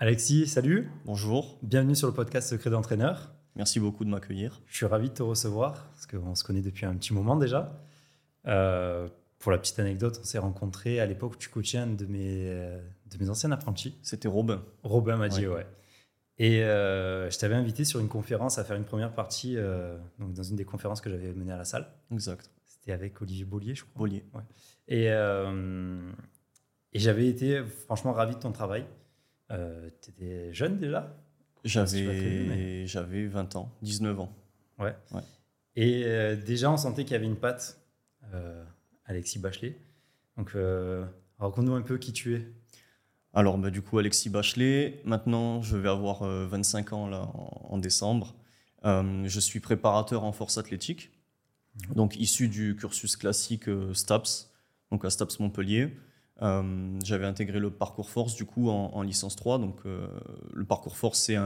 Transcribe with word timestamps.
Alexis, 0.00 0.46
salut. 0.46 0.88
Bonjour. 1.06 1.58
Bienvenue 1.60 1.96
sur 1.96 2.06
le 2.06 2.14
podcast 2.14 2.48
Secret 2.48 2.70
d'entraîneur. 2.70 3.32
Merci 3.56 3.80
beaucoup 3.80 4.04
de 4.04 4.10
m'accueillir. 4.10 4.62
Je 4.66 4.76
suis 4.76 4.86
ravi 4.86 5.08
de 5.08 5.14
te 5.14 5.24
recevoir 5.24 5.88
parce 5.90 6.06
qu'on 6.06 6.36
se 6.36 6.44
connaît 6.44 6.62
depuis 6.62 6.86
un 6.86 6.94
petit 6.94 7.12
moment 7.12 7.34
déjà. 7.34 7.82
Euh, 8.46 9.08
pour 9.40 9.50
la 9.50 9.58
petite 9.58 9.80
anecdote, 9.80 10.20
on 10.22 10.24
s'est 10.24 10.38
rencontrés 10.38 11.00
à 11.00 11.06
l'époque 11.06 11.32
où 11.32 11.36
tu 11.36 11.48
coachais 11.48 11.78
un 11.78 11.88
de 11.88 12.06
mes, 12.06 12.46
euh, 12.48 12.80
de 13.10 13.18
mes 13.18 13.28
anciens 13.28 13.50
apprentis. 13.50 13.98
C'était 14.04 14.28
Robin. 14.28 14.62
Robin 14.84 15.16
m'a 15.16 15.28
dit, 15.28 15.48
ouais. 15.48 15.66
Et 16.38 16.62
euh, 16.62 17.28
je 17.28 17.36
t'avais 17.36 17.56
invité 17.56 17.84
sur 17.84 17.98
une 17.98 18.06
conférence 18.06 18.58
à 18.58 18.64
faire 18.64 18.76
une 18.76 18.84
première 18.84 19.12
partie 19.12 19.56
donc 20.20 20.32
dans 20.32 20.44
une 20.44 20.54
des 20.54 20.64
conférences 20.64 21.00
que 21.00 21.10
j'avais 21.10 21.32
menées 21.32 21.50
à 21.50 21.56
la 21.56 21.64
salle. 21.64 21.88
Exact. 22.12 22.52
C'était 22.66 22.92
avec 22.92 23.20
Olivier 23.20 23.44
Bollier, 23.44 23.74
je 23.74 23.82
crois. 23.82 23.98
Bollier. 23.98 24.24
Ouais. 24.32 24.42
Et, 24.86 25.06
et 25.06 26.98
j'avais 27.00 27.26
été 27.26 27.64
franchement 27.64 28.12
ravi 28.12 28.36
de 28.36 28.40
ton 28.40 28.52
travail. 28.52 28.86
Euh, 29.50 29.90
tu 30.02 30.10
étais 30.10 30.52
jeune 30.52 30.78
déjà? 30.78 31.16
J'avais 31.64 32.86
j'avais 32.86 33.26
20 33.26 33.56
ans, 33.56 33.72
19 33.82 34.20
ans. 34.20 34.32
Ouais. 34.78 34.94
Et 35.76 36.04
euh, 36.04 36.36
déjà, 36.36 36.70
on 36.70 36.76
sentait 36.76 37.04
qu'il 37.04 37.12
y 37.12 37.16
avait 37.16 37.26
une 37.26 37.36
patte, 37.36 37.80
euh, 38.32 38.64
Alexis 39.06 39.38
Bachelet. 39.38 39.76
Donc, 40.36 40.56
raconte-nous 41.38 41.74
un 41.74 41.82
peu 41.82 41.98
qui 41.98 42.12
tu 42.12 42.36
es. 42.36 42.46
Alors, 43.34 43.58
bah, 43.58 43.70
du 43.70 43.82
coup, 43.82 43.98
Alexis 43.98 44.30
Bachelet, 44.30 45.00
maintenant, 45.04 45.62
je 45.62 45.76
vais 45.76 45.88
avoir 45.88 46.22
25 46.22 46.92
ans 46.92 47.08
là, 47.08 47.28
en, 47.34 47.78
décembre. 47.78 48.36
je 48.84 49.40
suis 49.40 49.60
préparateur 49.60 50.24
en 50.24 50.32
force 50.32 50.58
athlétique, 50.58 51.10
mmh. 51.74 51.94
donc 51.94 52.16
issu 52.16 52.48
du 52.48 52.76
cursus 52.76 53.16
classique 53.16 53.68
STAPS, 53.92 54.52
donc 54.92 55.04
à 55.04 55.10
STAPS 55.10 55.40
Montpellier. 55.40 55.92
Euh, 56.42 56.98
j'avais 57.04 57.26
intégré 57.26 57.58
le 57.58 57.70
parcours 57.70 58.10
force 58.10 58.36
du 58.36 58.44
coup 58.44 58.68
en, 58.70 59.02
licence 59.02 59.36
3. 59.36 59.58
Donc 59.58 59.78
euh, 59.86 60.06
le 60.52 60.64
parcours 60.64 60.96
force 60.96 61.20
c'est 61.20 61.36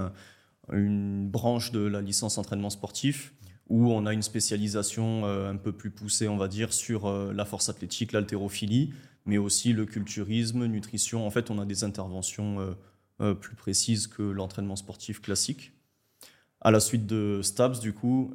une 0.71 1.29
branche 1.29 1.73
de 1.73 1.81
la 1.81 2.01
licence 2.01 2.39
entraînement 2.39 2.71
sportif 2.71 3.34
où 3.69 3.91
on 3.91 4.05
a 4.05 4.12
une 4.12 4.23
spécialisation 4.23 5.25
euh, 5.25 5.51
un 5.51 5.57
peu 5.57 5.73
plus 5.73 5.91
poussée, 5.91 6.29
on 6.29 6.37
va 6.37 6.49
dire, 6.49 6.73
sur 6.73 7.11
la 7.33 7.45
force 7.45 7.69
athlétique, 7.69 8.12
l'haltérophilie, 8.12 8.93
mais 9.25 9.39
aussi 9.39 9.73
le 9.73 9.87
culturisme, 9.87 10.67
nutrition. 10.67 11.27
En 11.27 11.31
fait, 11.31 11.51
on 11.51 11.59
a 11.59 11.65
des 11.65 11.84
interventions 11.84 12.77
plus 13.41 13.55
précises 13.55 14.09
que 14.09 14.23
l'entraînement 14.23 14.77
sportif 14.77 15.23
classique. 15.23 15.73
À 16.61 16.71
la 16.71 16.81
suite 16.81 17.06
de 17.06 17.41
STABS, 17.43 17.81
du 17.81 17.93
coup, 17.95 18.34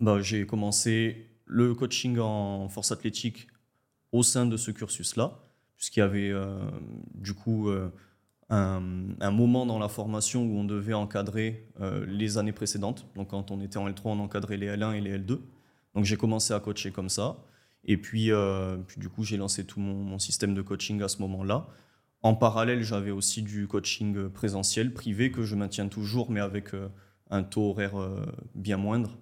bah, 0.00 0.20
j'ai 0.20 0.46
commencé 0.46 1.26
le 1.46 1.74
coaching 1.74 2.18
en 2.18 2.68
force 2.68 2.92
athlétique 2.92 3.48
au 4.12 4.22
sein 4.22 4.46
de 4.46 4.56
ce 4.56 4.70
cursus-là, 4.70 5.38
puisqu'il 5.76 6.00
y 6.00 6.02
avait 6.02 6.30
euh, 6.30 6.58
du 7.14 7.34
coup 7.34 7.68
euh, 7.68 7.90
un, 8.48 8.80
moment 9.30 9.66
dans 9.66 9.78
la 9.78 9.88
formation 9.88 10.44
où 10.44 10.58
on 10.58 10.64
devait 10.64 10.94
encadrer 10.94 11.68
euh, 11.80 12.04
les 12.06 12.38
années 12.38 12.52
précédentes. 12.52 13.06
Donc 13.14 13.28
quand 13.28 13.50
on 13.50 13.60
était 13.60 13.78
en 13.78 13.88
L3, 13.88 14.00
on 14.04 14.20
encadrait 14.20 14.56
les 14.56 14.68
L1 14.68 14.94
et 14.94 15.00
les 15.00 15.18
L2. 15.18 15.38
Donc 15.94 16.04
j'ai 16.04 16.16
commencé 16.16 16.52
à 16.52 16.60
coacher 16.60 16.90
comme 16.90 17.08
ça. 17.08 17.38
Et 17.84 17.96
puis, 17.96 18.30
puis 18.86 19.00
du 19.00 19.08
coup, 19.08 19.24
j'ai 19.24 19.38
lancé 19.38 19.64
tout 19.64 19.80
mon, 19.80 20.18
système 20.18 20.52
de 20.52 20.60
coaching 20.60 21.00
à 21.00 21.08
ce 21.08 21.16
moment-là. 21.22 21.66
En 22.22 22.34
parallèle, 22.34 22.82
j'avais 22.82 23.10
aussi 23.10 23.40
du 23.40 23.66
coaching 23.66 24.28
présentiel, 24.28 24.92
privé, 24.92 25.32
que 25.32 25.44
je 25.44 25.56
maintiens 25.56 25.88
toujours, 25.88 26.30
mais 26.30 26.40
avec 26.40 26.72
un 27.30 27.42
taux 27.42 27.70
horaire 27.70 27.94
bien 28.54 28.76
moindre. 28.76 29.16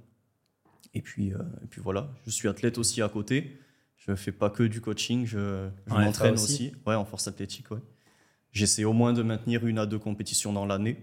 Et 0.92 1.02
puis, 1.02 1.28
et 1.28 1.66
puis 1.70 1.80
voilà, 1.80 2.10
je 2.26 2.30
suis 2.30 2.48
athlète 2.48 2.78
aussi 2.78 3.00
à 3.00 3.08
côté. 3.08 3.60
Je 3.98 4.14
fais 4.14 4.32
pas 4.32 4.48
que 4.48 4.62
du 4.62 4.80
coaching, 4.80 5.26
je, 5.26 5.68
m'entraîne 5.88 6.34
aussi. 6.34 6.72
Ouais, 6.86 6.94
en 6.94 7.04
force 7.04 7.26
athlétique, 7.26 7.70
ouais. 7.70 7.80
J'essaie 8.52 8.84
au 8.84 8.92
moins 8.92 9.12
de 9.12 9.22
maintenir 9.22 9.66
une 9.66 9.78
à 9.78 9.86
deux 9.86 9.98
compétitions 9.98 10.52
dans 10.52 10.64
l'année 10.64 10.96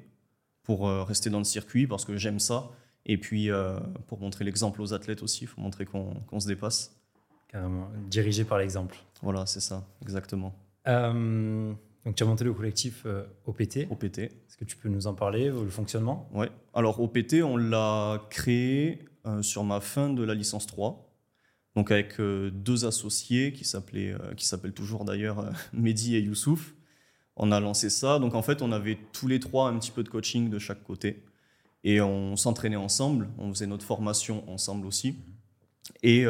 pour 0.63 0.87
euh, 0.87 1.03
rester 1.03 1.29
dans 1.29 1.37
le 1.37 1.43
circuit 1.43 1.87
parce 1.87 2.05
que 2.05 2.17
j'aime 2.17 2.39
ça. 2.39 2.69
Et 3.05 3.17
puis 3.17 3.51
euh, 3.51 3.79
pour 4.07 4.19
montrer 4.19 4.45
l'exemple 4.45 4.81
aux 4.81 4.93
athlètes 4.93 5.21
aussi, 5.21 5.43
il 5.43 5.47
faut 5.47 5.61
montrer 5.61 5.85
qu'on 5.85 6.39
se 6.39 6.47
dépasse. 6.47 6.99
Carrément, 7.49 7.89
dirigé 8.07 8.45
par 8.45 8.57
l'exemple. 8.57 8.97
Voilà, 9.21 9.45
c'est 9.45 9.59
ça, 9.59 9.85
exactement. 10.01 10.55
Euh, 10.87 11.71
donc 12.03 12.15
tu 12.15 12.23
as 12.23 12.25
monté 12.25 12.43
le 12.43 12.53
collectif 12.53 13.05
OPT. 13.45 13.87
OPT. 13.91 14.19
Est-ce 14.19 14.57
que 14.57 14.65
tu 14.65 14.77
peux 14.77 14.89
nous 14.89 15.05
en 15.05 15.13
parler, 15.13 15.49
le 15.49 15.69
fonctionnement? 15.69 16.27
Ouais. 16.33 16.49
Alors 16.73 16.99
OPT, 16.99 17.35
on 17.43 17.57
l'a 17.57 18.25
créé 18.29 19.05
sur 19.41 19.63
ma 19.63 19.81
fin 19.81 20.09
de 20.09 20.23
la 20.23 20.33
licence 20.33 20.65
3 20.65 21.04
donc 21.75 21.91
avec 21.91 22.19
euh, 22.19 22.49
deux 22.51 22.85
associés 22.85 23.51
qui 23.51 23.69
euh, 23.75 24.33
qui 24.35 24.45
s'appellent 24.45 24.73
toujours 24.73 25.03
d'ailleurs 25.03 25.39
euh, 25.39 25.51
Mehdi 25.73 26.15
et 26.15 26.21
Youssouf. 26.21 26.73
On 27.35 27.51
a 27.51 27.59
lancé 27.59 27.89
ça. 27.89 28.17
Donc 28.17 28.33
en 28.33 28.41
fait, 28.41 28.61
on 28.61 28.71
avait 28.71 28.97
tous 29.11 29.27
les 29.27 29.41
trois 29.41 29.67
un 29.67 29.77
petit 29.77 29.91
peu 29.91 30.03
de 30.03 30.09
coaching 30.09 30.49
de 30.49 30.57
chaque 30.57 30.83
côté. 30.83 31.23
Et 31.83 32.01
on 32.01 32.35
s'entraînait 32.35 32.77
ensemble, 32.77 33.29
on 33.37 33.53
faisait 33.53 33.67
notre 33.67 33.85
formation 33.85 34.49
ensemble 34.49 34.87
aussi. 34.87 35.17
Et, 36.01 36.25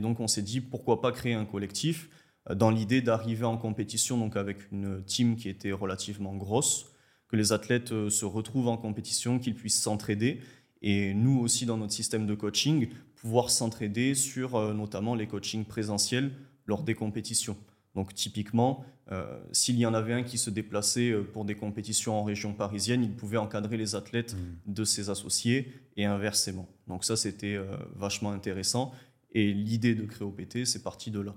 donc 0.00 0.20
on 0.20 0.26
s'est 0.26 0.40
dit 0.40 0.62
pourquoi 0.62 1.02
pas 1.02 1.12
créer 1.12 1.34
un 1.34 1.44
collectif 1.44 2.08
dans 2.54 2.70
l'idée 2.70 3.02
d'arriver 3.02 3.44
en 3.44 3.58
compétition 3.58 4.16
donc 4.16 4.36
avec 4.36 4.72
une 4.72 5.02
team 5.04 5.36
qui 5.36 5.50
était 5.50 5.72
relativement 5.72 6.34
grosse, 6.34 6.86
que 7.28 7.36
les 7.36 7.52
athlètes 7.52 8.08
se 8.08 8.24
retrouvent 8.24 8.68
en 8.68 8.78
compétition, 8.78 9.38
qu'ils 9.38 9.54
puissent 9.54 9.82
s'entraider. 9.82 10.40
Et 10.80 11.12
nous 11.12 11.40
aussi 11.40 11.66
dans 11.66 11.76
notre 11.76 11.92
système 11.92 12.26
de 12.26 12.34
coaching, 12.34 12.88
pouvoir 13.26 13.50
s'entraider 13.50 14.14
sur 14.14 14.54
euh, 14.54 14.72
notamment 14.72 15.16
les 15.16 15.26
coachings 15.26 15.64
présentiels 15.64 16.30
lors 16.66 16.84
des 16.84 16.94
compétitions. 16.94 17.56
Donc 17.96 18.14
typiquement, 18.14 18.84
euh, 19.10 19.40
s'il 19.50 19.76
y 19.76 19.84
en 19.84 19.94
avait 19.94 20.12
un 20.12 20.22
qui 20.22 20.38
se 20.38 20.48
déplaçait 20.48 21.10
euh, 21.10 21.24
pour 21.24 21.44
des 21.44 21.56
compétitions 21.56 22.16
en 22.16 22.22
région 22.22 22.52
parisienne, 22.52 23.02
il 23.02 23.16
pouvait 23.16 23.36
encadrer 23.36 23.76
les 23.78 23.96
athlètes 23.96 24.34
mmh. 24.34 24.72
de 24.72 24.84
ses 24.84 25.10
associés 25.10 25.72
et 25.96 26.04
inversement. 26.04 26.68
Donc 26.86 27.04
ça, 27.04 27.16
c'était 27.16 27.58
vachement 27.96 28.30
intéressant. 28.30 28.92
Et 29.32 29.52
l'idée 29.52 29.96
de 29.96 30.04
créer 30.04 30.24
OPT, 30.24 30.64
c'est 30.64 30.84
parti 30.84 31.10
de 31.10 31.18
là. 31.18 31.34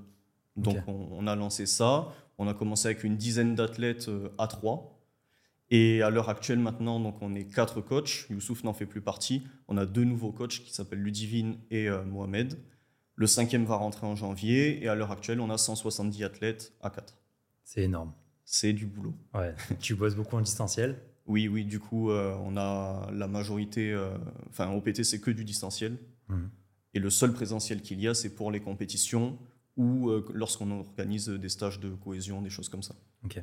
Donc 0.57 0.77
on, 0.87 1.25
a 1.25 1.35
lancé 1.35 1.65
ça. 1.65 2.09
On 2.37 2.47
a 2.47 2.53
commencé 2.53 2.87
avec 2.87 3.03
une 3.03 3.17
dizaine 3.17 3.55
d'athlètes 3.55 4.11
à 4.37 4.45
trois. 4.45 4.98
Et 5.71 6.01
à 6.01 6.09
l'heure 6.09 6.29
actuelle, 6.29 6.59
maintenant, 6.59 6.99
donc 6.99 7.21
on 7.21 7.35
est 7.35 7.45
quatre 7.45 7.81
coachs. 7.81 8.25
Youssouf 8.29 8.63
n'en 8.63 8.73
fait 8.73 8.87
plus 8.87 9.01
partie. 9.01 9.43
On 9.67 9.77
a 9.77 9.85
deux 9.85 10.03
nouveaux 10.03 10.31
coachs 10.31 10.63
qui 10.63 10.73
s'appellent 10.73 11.01
Ludivine 11.01 11.57
et 11.69 11.87
euh, 11.87 12.03
Mohamed. 12.03 12.57
Le 13.15 13.27
cinquième 13.27 13.65
va 13.65 13.75
rentrer 13.75 14.07
en 14.07 14.15
janvier. 14.15 14.83
Et 14.83 14.87
à 14.87 14.95
l'heure 14.95 15.11
actuelle, 15.11 15.39
on 15.39 15.49
a 15.49 15.57
170 15.57 16.23
athlètes 16.23 16.73
à 16.81 16.89
quatre. 16.89 17.17
C'est 17.63 17.83
énorme. 17.83 18.13
C'est 18.45 18.73
du 18.73 18.87
boulot. 18.87 19.13
Ouais. 19.35 19.53
tu 19.79 19.93
bosses 19.93 20.15
beaucoup 20.15 20.37
en 20.37 20.41
distanciel? 20.41 20.97
Oui, 21.27 21.47
oui. 21.47 21.65
Du 21.65 21.79
coup, 21.79 22.09
euh, 22.09 22.35
on 22.43 22.57
a 22.57 23.07
la 23.11 23.27
majorité. 23.27 23.93
Euh, 23.93 24.17
enfin, 24.49 24.71
OPT, 24.71 25.03
c'est 25.03 25.21
que 25.21 25.29
du 25.29 25.45
distanciel. 25.45 25.97
Mhm. 26.29 26.49
Et 26.95 26.99
le 26.99 27.11
seul 27.11 27.31
présentiel 27.31 27.83
qu'il 27.83 27.99
y 28.01 28.07
a, 28.07 28.15
c'est 28.15 28.33
pour 28.33 28.51
les 28.51 28.59
compétitions 28.59 29.37
ou 29.77 30.11
lorsqu'on 30.33 30.71
organise 30.71 31.29
des 31.29 31.47
stages 31.47 31.79
de 31.79 31.91
cohésion, 31.91 32.41
des 32.41 32.49
choses 32.49 32.67
comme 32.67 32.83
ça. 32.83 32.95
Ok. 33.23 33.41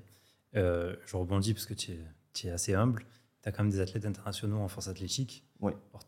Je 0.57 1.17
rebondis 1.17 1.55
parce 1.55 1.67
que 1.67 1.75
tu 1.75 1.93
es 2.45 2.51
assez 2.51 2.75
humble. 2.75 3.05
Tu 3.43 3.49
as 3.49 3.53
quand 3.53 3.63
même 3.63 3.73
des 3.73 3.81
athlètes 3.81 4.07
internationaux 4.07 4.59
en 4.59 4.69
force 4.69 4.89
athlétique, 4.89 5.45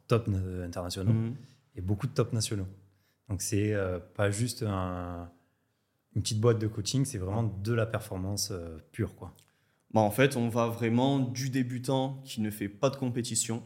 top 0.06 0.28
internationaux, 0.64 1.12
mhm. 1.12 1.36
et 1.76 1.80
beaucoup 1.80 2.06
de 2.06 2.12
top 2.12 2.32
nationaux. 2.32 2.66
Donc, 3.28 3.42
c'est 3.42 3.74
euh, 3.74 3.98
pas 3.98 4.30
juste 4.30 4.62
un, 4.62 5.30
une 6.14 6.22
petite 6.22 6.40
boîte 6.40 6.58
de 6.58 6.66
coaching, 6.66 7.04
c'est 7.04 7.18
vraiment 7.18 7.44
de 7.44 7.72
la 7.72 7.86
performance 7.86 8.50
euh, 8.50 8.78
pure. 8.92 9.14
Quoi. 9.14 9.34
Bah, 9.92 10.00
en 10.00 10.10
fait, 10.10 10.36
on 10.36 10.48
va 10.48 10.66
vraiment 10.66 11.18
du 11.18 11.50
débutant 11.50 12.20
qui 12.24 12.40
ne 12.40 12.50
fait 12.50 12.68
pas 12.68 12.90
de 12.90 12.96
compétition. 12.96 13.62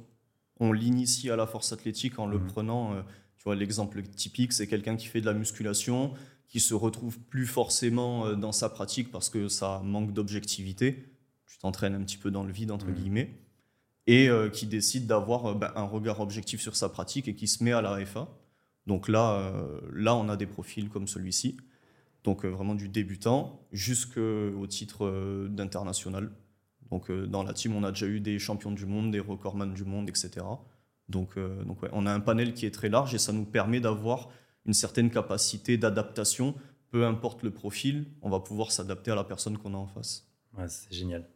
On 0.59 0.73
l'initie 0.73 1.31
à 1.31 1.37
la 1.37 1.47
force 1.47 1.73
athlétique 1.73 2.19
en 2.19 2.27
le 2.27 2.39
mhm. 2.39 2.47
prenant. 2.47 2.95
Euh, 2.95 3.03
tu 3.37 3.45
vois, 3.45 3.55
l'exemple 3.55 4.03
typique, 4.03 4.53
c'est 4.53 4.67
quelqu'un 4.67 4.97
qui 4.97 5.07
fait 5.07 5.21
de 5.21 5.27
la 5.27 5.35
musculation, 5.35 6.13
qui 6.53 6.61
se 6.61 6.75
retrouve 6.75 7.19
plus 7.19 7.47
forcément 7.47 8.37
dans 8.37 8.53
sa 8.53 8.69
pratique 8.69 9.11
parce 9.11 9.29
que 9.29 9.49
ça 9.49 9.81
manque 9.85 10.13
d'objectivité 10.13 11.13
tu 11.53 11.59
t'entraînes 11.59 11.95
un 11.95 12.03
petit 12.03 12.17
peu 12.17 12.31
dans 12.31 12.45
le 12.45 12.53
vide, 12.53 12.71
entre 12.71 12.87
mmh. 12.87 12.95
guillemets, 12.95 13.39
et 14.07 14.29
euh, 14.31 14.49
qui 14.49 14.67
décide 14.67 15.07
d'avoir 15.07 15.47
euh, 15.47 15.55
ben, 15.55 15.71
un 15.77 15.85
regard 15.85 16.21
objectif 16.21 16.63
sur 16.63 16.77
sa 16.77 16.89
pratique 16.89 17.29
et 17.29 17.35
qui 17.35 17.47
se 17.47 17.63
met 17.63 17.73
à 17.73 17.83
la 17.83 18.05
FA. 18.07 18.29
Donc 18.87 19.07
là, 19.07 19.35
euh, 19.35 19.81
là 19.93 20.17
on 20.17 20.31
a 20.31 20.37
des 20.37 20.47
profils 20.47 20.89
comme 20.89 21.07
celui-ci. 21.07 21.59
Donc 22.25 22.45
vraiment 22.45 22.75
du 22.75 22.89
débutant 22.89 23.67
jusqu'au 23.73 24.67
titre 24.69 25.49
d'international. 25.51 26.31
Donc 26.91 27.11
dans 27.11 27.43
la 27.43 27.53
team, 27.53 27.75
on 27.75 27.83
a 27.83 27.91
déjà 27.91 28.07
eu 28.07 28.21
des 28.21 28.39
champions 28.39 28.71
du 28.71 28.87
monde, 28.87 29.11
des 29.11 29.19
recordman 29.19 29.75
du 29.75 29.85
monde, 29.85 30.09
etc. 30.09 30.47
Donc, 31.09 31.37
donc 31.37 31.79
on 31.91 32.07
a 32.07 32.13
un 32.15 32.21
panel 32.21 32.55
qui 32.55 32.65
est 32.65 32.71
très 32.71 32.89
large 32.89 33.13
et 33.13 33.19
ça 33.19 33.33
nous 33.33 33.45
permet 33.45 33.81
d'avoir 33.81 34.29
une 34.67 34.75
certaine 34.75 35.11
capacité 35.11 35.77
d'adaptation. 35.77 36.55
Peu 36.91 37.07
importe 37.07 37.43
le 37.43 37.51
profil, 37.51 38.07
on 38.21 38.31
va 38.31 38.41
pouvoir 38.41 38.71
s'adapter 38.71 39.11
à 39.11 39.15
la 39.15 39.25
personne 39.25 39.57
qu'on 39.59 39.75
a 39.75 39.79
en 39.79 39.87
face. 39.87 40.29
Ouais, 40.57 40.69
c'est 40.69 40.93
génial. 40.93 41.27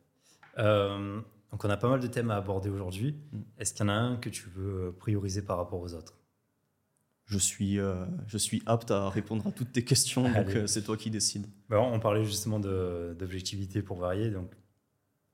Euh, 0.58 1.20
donc 1.50 1.64
on 1.64 1.70
a 1.70 1.76
pas 1.76 1.88
mal 1.88 2.00
de 2.00 2.06
thèmes 2.06 2.30
à 2.30 2.36
aborder 2.36 2.68
aujourd'hui. 2.68 3.16
Mm. 3.32 3.38
Est-ce 3.58 3.72
qu'il 3.72 3.86
y 3.86 3.88
en 3.88 3.92
a 3.92 3.96
un 3.96 4.16
que 4.16 4.28
tu 4.28 4.48
veux 4.50 4.94
prioriser 4.98 5.42
par 5.42 5.56
rapport 5.56 5.80
aux 5.80 5.94
autres? 5.94 6.14
Je 7.24 7.38
suis, 7.38 7.80
euh, 7.80 8.06
je 8.28 8.38
suis 8.38 8.62
apte 8.66 8.92
à 8.92 9.08
répondre 9.10 9.44
à 9.48 9.50
toutes 9.50 9.72
tes 9.72 9.84
questions, 9.84 10.22
donc 10.32 10.48
euh, 10.50 10.66
c'est 10.68 10.82
toi 10.82 10.96
qui 10.96 11.10
décides. 11.10 11.46
on 11.70 11.98
parlait 11.98 12.24
justement 12.24 12.60
d'objectivité 12.60 13.82
pour 13.82 13.98
varier. 13.98 14.30
Donc, 14.30 14.52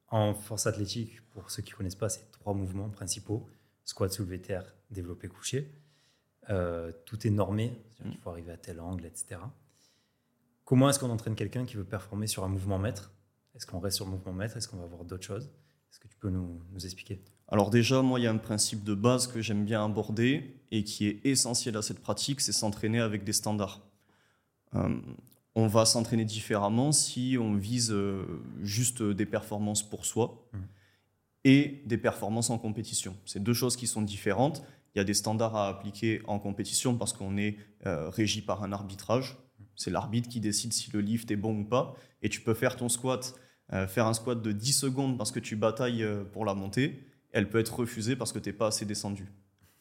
En 0.09 0.33
force 0.33 0.67
athlétique, 0.67 1.21
pour 1.31 1.51
ceux 1.51 1.63
qui 1.63 1.73
ne 1.73 1.77
connaissent 1.77 1.97
pas, 1.97 2.09
c'est 2.09 2.31
trois 2.31 2.55
mouvements 2.55 2.89
principaux 2.89 3.47
squat, 3.85 4.11
soulevé 4.13 4.41
terre, 4.41 4.65
développé 4.91 5.29
couché. 5.29 5.71
Euh, 6.51 6.93
tout 7.05 7.27
est 7.27 7.31
normé, 7.31 7.73
il 8.05 8.17
faut 8.19 8.31
arriver 8.31 8.53
à 8.53 8.57
tel 8.57 8.81
angle, 8.81 9.07
etc. 9.07 9.41
Comment 10.65 10.89
est-ce 10.91 10.99
qu'on 10.99 11.11
entraîne 11.11 11.35
quelqu'un 11.35 11.65
qui 11.65 11.77
veut 11.77 11.85
performer 11.85 12.27
sur 12.27 12.45
un 12.45 12.49
mouvement 12.49 12.79
maître? 12.79 13.13
Est-ce 13.55 13.67
qu'on 13.67 13.81
reste 13.81 13.97
sur 13.97 14.07
le 14.07 14.13
mouvement 14.13 14.33
maître? 14.33 14.57
Est-ce 14.57 14.69
qu'on 14.69 14.79
va 14.79 14.87
voir 14.87 15.05
d'autres 15.05 15.25
choses? 15.25 15.51
Est-ce 15.91 16.01
que 16.01 16.09
tu 16.09 16.17
peux 16.17 16.31
nous, 16.31 16.61
nous 16.73 16.85
expliquer? 16.85 17.21
Alors 17.49 17.71
déjà, 17.71 18.01
moi, 18.01 18.19
il 18.19 18.23
y 18.23 18.27
a 18.27 18.31
un 18.31 18.39
principe 18.39 18.83
de 18.83 18.95
base 18.95 19.27
que 19.27 19.43
j'aime 19.43 19.65
bien 19.65 19.85
aborder 19.85 20.57
et 20.71 20.85
qui 20.85 21.07
est 21.07 21.21
essentiel 21.25 21.77
à 21.77 21.83
cette 21.83 22.01
pratique, 22.01 22.41
c'est 22.41 22.53
s'entraîner 22.53 23.01
avec 23.01 23.25
des 23.25 23.35
standards. 23.35 23.83
Euh, 24.75 24.99
on 25.55 25.67
va 25.67 25.85
s'entraîner 25.85 26.25
différemment 26.25 26.93
si 26.93 27.37
on 27.39 27.55
vise 27.55 27.93
euh, 27.93 28.25
juste 28.63 29.03
des 29.03 29.27
performances 29.27 29.83
pour 29.83 30.07
soi 30.07 30.49
mmh. 30.53 30.59
et 31.45 31.83
des 31.85 31.99
performances 31.99 32.49
en 32.49 32.57
compétition. 32.57 33.15
C'est 33.27 33.43
deux 33.43 33.53
choses 33.53 33.77
qui 33.77 33.87
sont 33.87 34.01
différentes. 34.01 34.63
Il 34.95 34.99
y 34.99 35.01
a 35.01 35.05
des 35.05 35.15
standards 35.15 35.57
à 35.57 35.69
appliquer 35.69 36.21
en 36.27 36.39
compétition 36.39 36.97
parce 36.97 37.13
qu'on 37.13 37.37
est 37.37 37.57
euh, 37.87 38.09
régi 38.11 38.43
par 38.43 38.63
un 38.63 38.73
arbitrage. 38.73 39.39
C'est 39.77 39.91
l'arbitre 39.91 40.29
qui 40.29 40.41
décide 40.41 40.73
si 40.73 40.91
le 40.93 41.01
lift 41.01 41.31
est 41.31 41.37
bon 41.37 41.61
ou 41.61 41.65
pas. 41.65 41.95
Et 42.23 42.29
tu 42.29 42.41
peux 42.41 42.55
faire 42.55 42.77
ton 42.77 42.89
squat, 42.89 43.35
faire 43.89 44.07
un 44.07 44.13
squat 44.13 44.41
de 44.41 44.53
10 44.53 44.73
secondes 44.75 45.19
parce 45.19 45.33
que 45.33 45.41
tu 45.41 45.57
batailles 45.57 46.07
pour 46.33 46.45
la 46.45 46.55
montée. 46.55 47.07
Elle 47.33 47.49
peut 47.49 47.59
être 47.59 47.81
refusée 47.81 48.15
parce 48.15 48.33
que 48.33 48.39
tu 48.39 48.51
n'es 48.51 48.53
pas 48.53 48.67
assez 48.67 48.85
descendu 48.85 49.33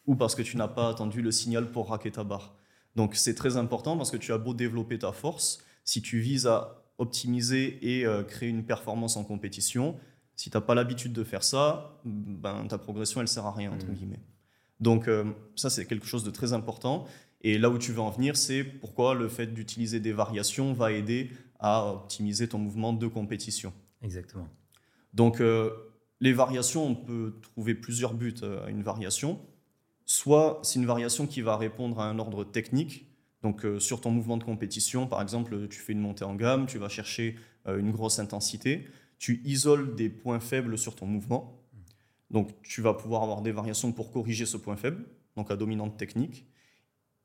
ou 0.06 0.16
parce 0.16 0.34
que 0.34 0.42
tu 0.42 0.56
n'as 0.56 0.68
pas 0.68 0.88
attendu 0.88 1.22
le 1.22 1.30
signal 1.30 1.70
pour 1.70 1.88
raquer 1.88 2.10
ta 2.10 2.24
barre. 2.24 2.56
Donc 2.96 3.14
c'est 3.14 3.34
très 3.34 3.56
important 3.56 3.96
parce 3.96 4.10
que 4.10 4.16
tu 4.16 4.32
as 4.32 4.38
beau 4.38 4.54
développer 4.54 4.98
ta 4.98 5.12
force, 5.12 5.62
si 5.84 6.02
tu 6.02 6.18
vises 6.18 6.46
à 6.46 6.84
optimiser 6.98 7.78
et 7.98 8.04
euh, 8.04 8.22
créer 8.22 8.48
une 8.48 8.64
performance 8.64 9.16
en 9.16 9.24
compétition, 9.24 9.96
si 10.36 10.50
tu 10.50 10.56
n'as 10.56 10.60
pas 10.60 10.74
l'habitude 10.74 11.12
de 11.12 11.24
faire 11.24 11.42
ça, 11.42 12.00
ben, 12.04 12.66
ta 12.66 12.78
progression, 12.78 13.20
elle 13.20 13.28
sert 13.28 13.46
à 13.46 13.52
rien, 13.52 13.72
entre 13.72 13.86
mmh. 13.86 13.94
guillemets. 13.94 14.20
Donc 14.82 15.08
euh, 15.08 15.24
ça, 15.56 15.70
c'est 15.70 15.86
quelque 15.86 16.06
chose 16.06 16.24
de 16.24 16.30
très 16.30 16.52
important. 16.52 17.06
Et 17.40 17.56
là 17.56 17.70
où 17.70 17.78
tu 17.78 17.92
veux 17.92 18.00
en 18.00 18.10
venir, 18.10 18.36
c'est 18.36 18.64
pourquoi 18.64 19.14
le 19.14 19.28
fait 19.28 19.46
d'utiliser 19.46 20.00
des 20.00 20.12
variations 20.12 20.74
va 20.74 20.92
aider 20.92 21.30
à 21.58 21.86
optimiser 21.92 22.48
ton 22.48 22.58
mouvement 22.58 22.92
de 22.92 23.06
compétition. 23.06 23.72
Exactement. 24.02 24.48
Donc 25.14 25.40
euh, 25.40 25.70
les 26.20 26.32
variations, 26.32 26.84
on 26.84 26.94
peut 26.94 27.34
trouver 27.40 27.74
plusieurs 27.74 28.14
buts 28.14 28.34
à 28.42 28.68
une 28.68 28.82
variation. 28.82 29.40
Soit 30.04 30.60
c'est 30.64 30.78
une 30.78 30.86
variation 30.86 31.26
qui 31.26 31.40
va 31.40 31.56
répondre 31.56 32.00
à 32.00 32.08
un 32.08 32.18
ordre 32.18 32.44
technique. 32.44 33.06
Donc 33.42 33.64
euh, 33.64 33.78
sur 33.78 34.00
ton 34.00 34.10
mouvement 34.10 34.36
de 34.36 34.44
compétition, 34.44 35.06
par 35.06 35.22
exemple, 35.22 35.68
tu 35.68 35.78
fais 35.78 35.92
une 35.92 36.00
montée 36.00 36.24
en 36.24 36.34
gamme, 36.34 36.66
tu 36.66 36.78
vas 36.78 36.88
chercher 36.88 37.36
euh, 37.68 37.78
une 37.78 37.92
grosse 37.92 38.18
intensité, 38.18 38.88
tu 39.18 39.40
isoles 39.44 39.94
des 39.94 40.08
points 40.08 40.40
faibles 40.40 40.76
sur 40.76 40.96
ton 40.96 41.06
mouvement. 41.06 41.61
Donc 42.32 42.50
tu 42.62 42.80
vas 42.80 42.94
pouvoir 42.94 43.22
avoir 43.22 43.42
des 43.42 43.52
variations 43.52 43.92
pour 43.92 44.10
corriger 44.10 44.46
ce 44.46 44.56
point 44.56 44.76
faible, 44.76 45.04
donc 45.36 45.50
à 45.50 45.56
dominante 45.56 45.96
technique. 45.96 46.46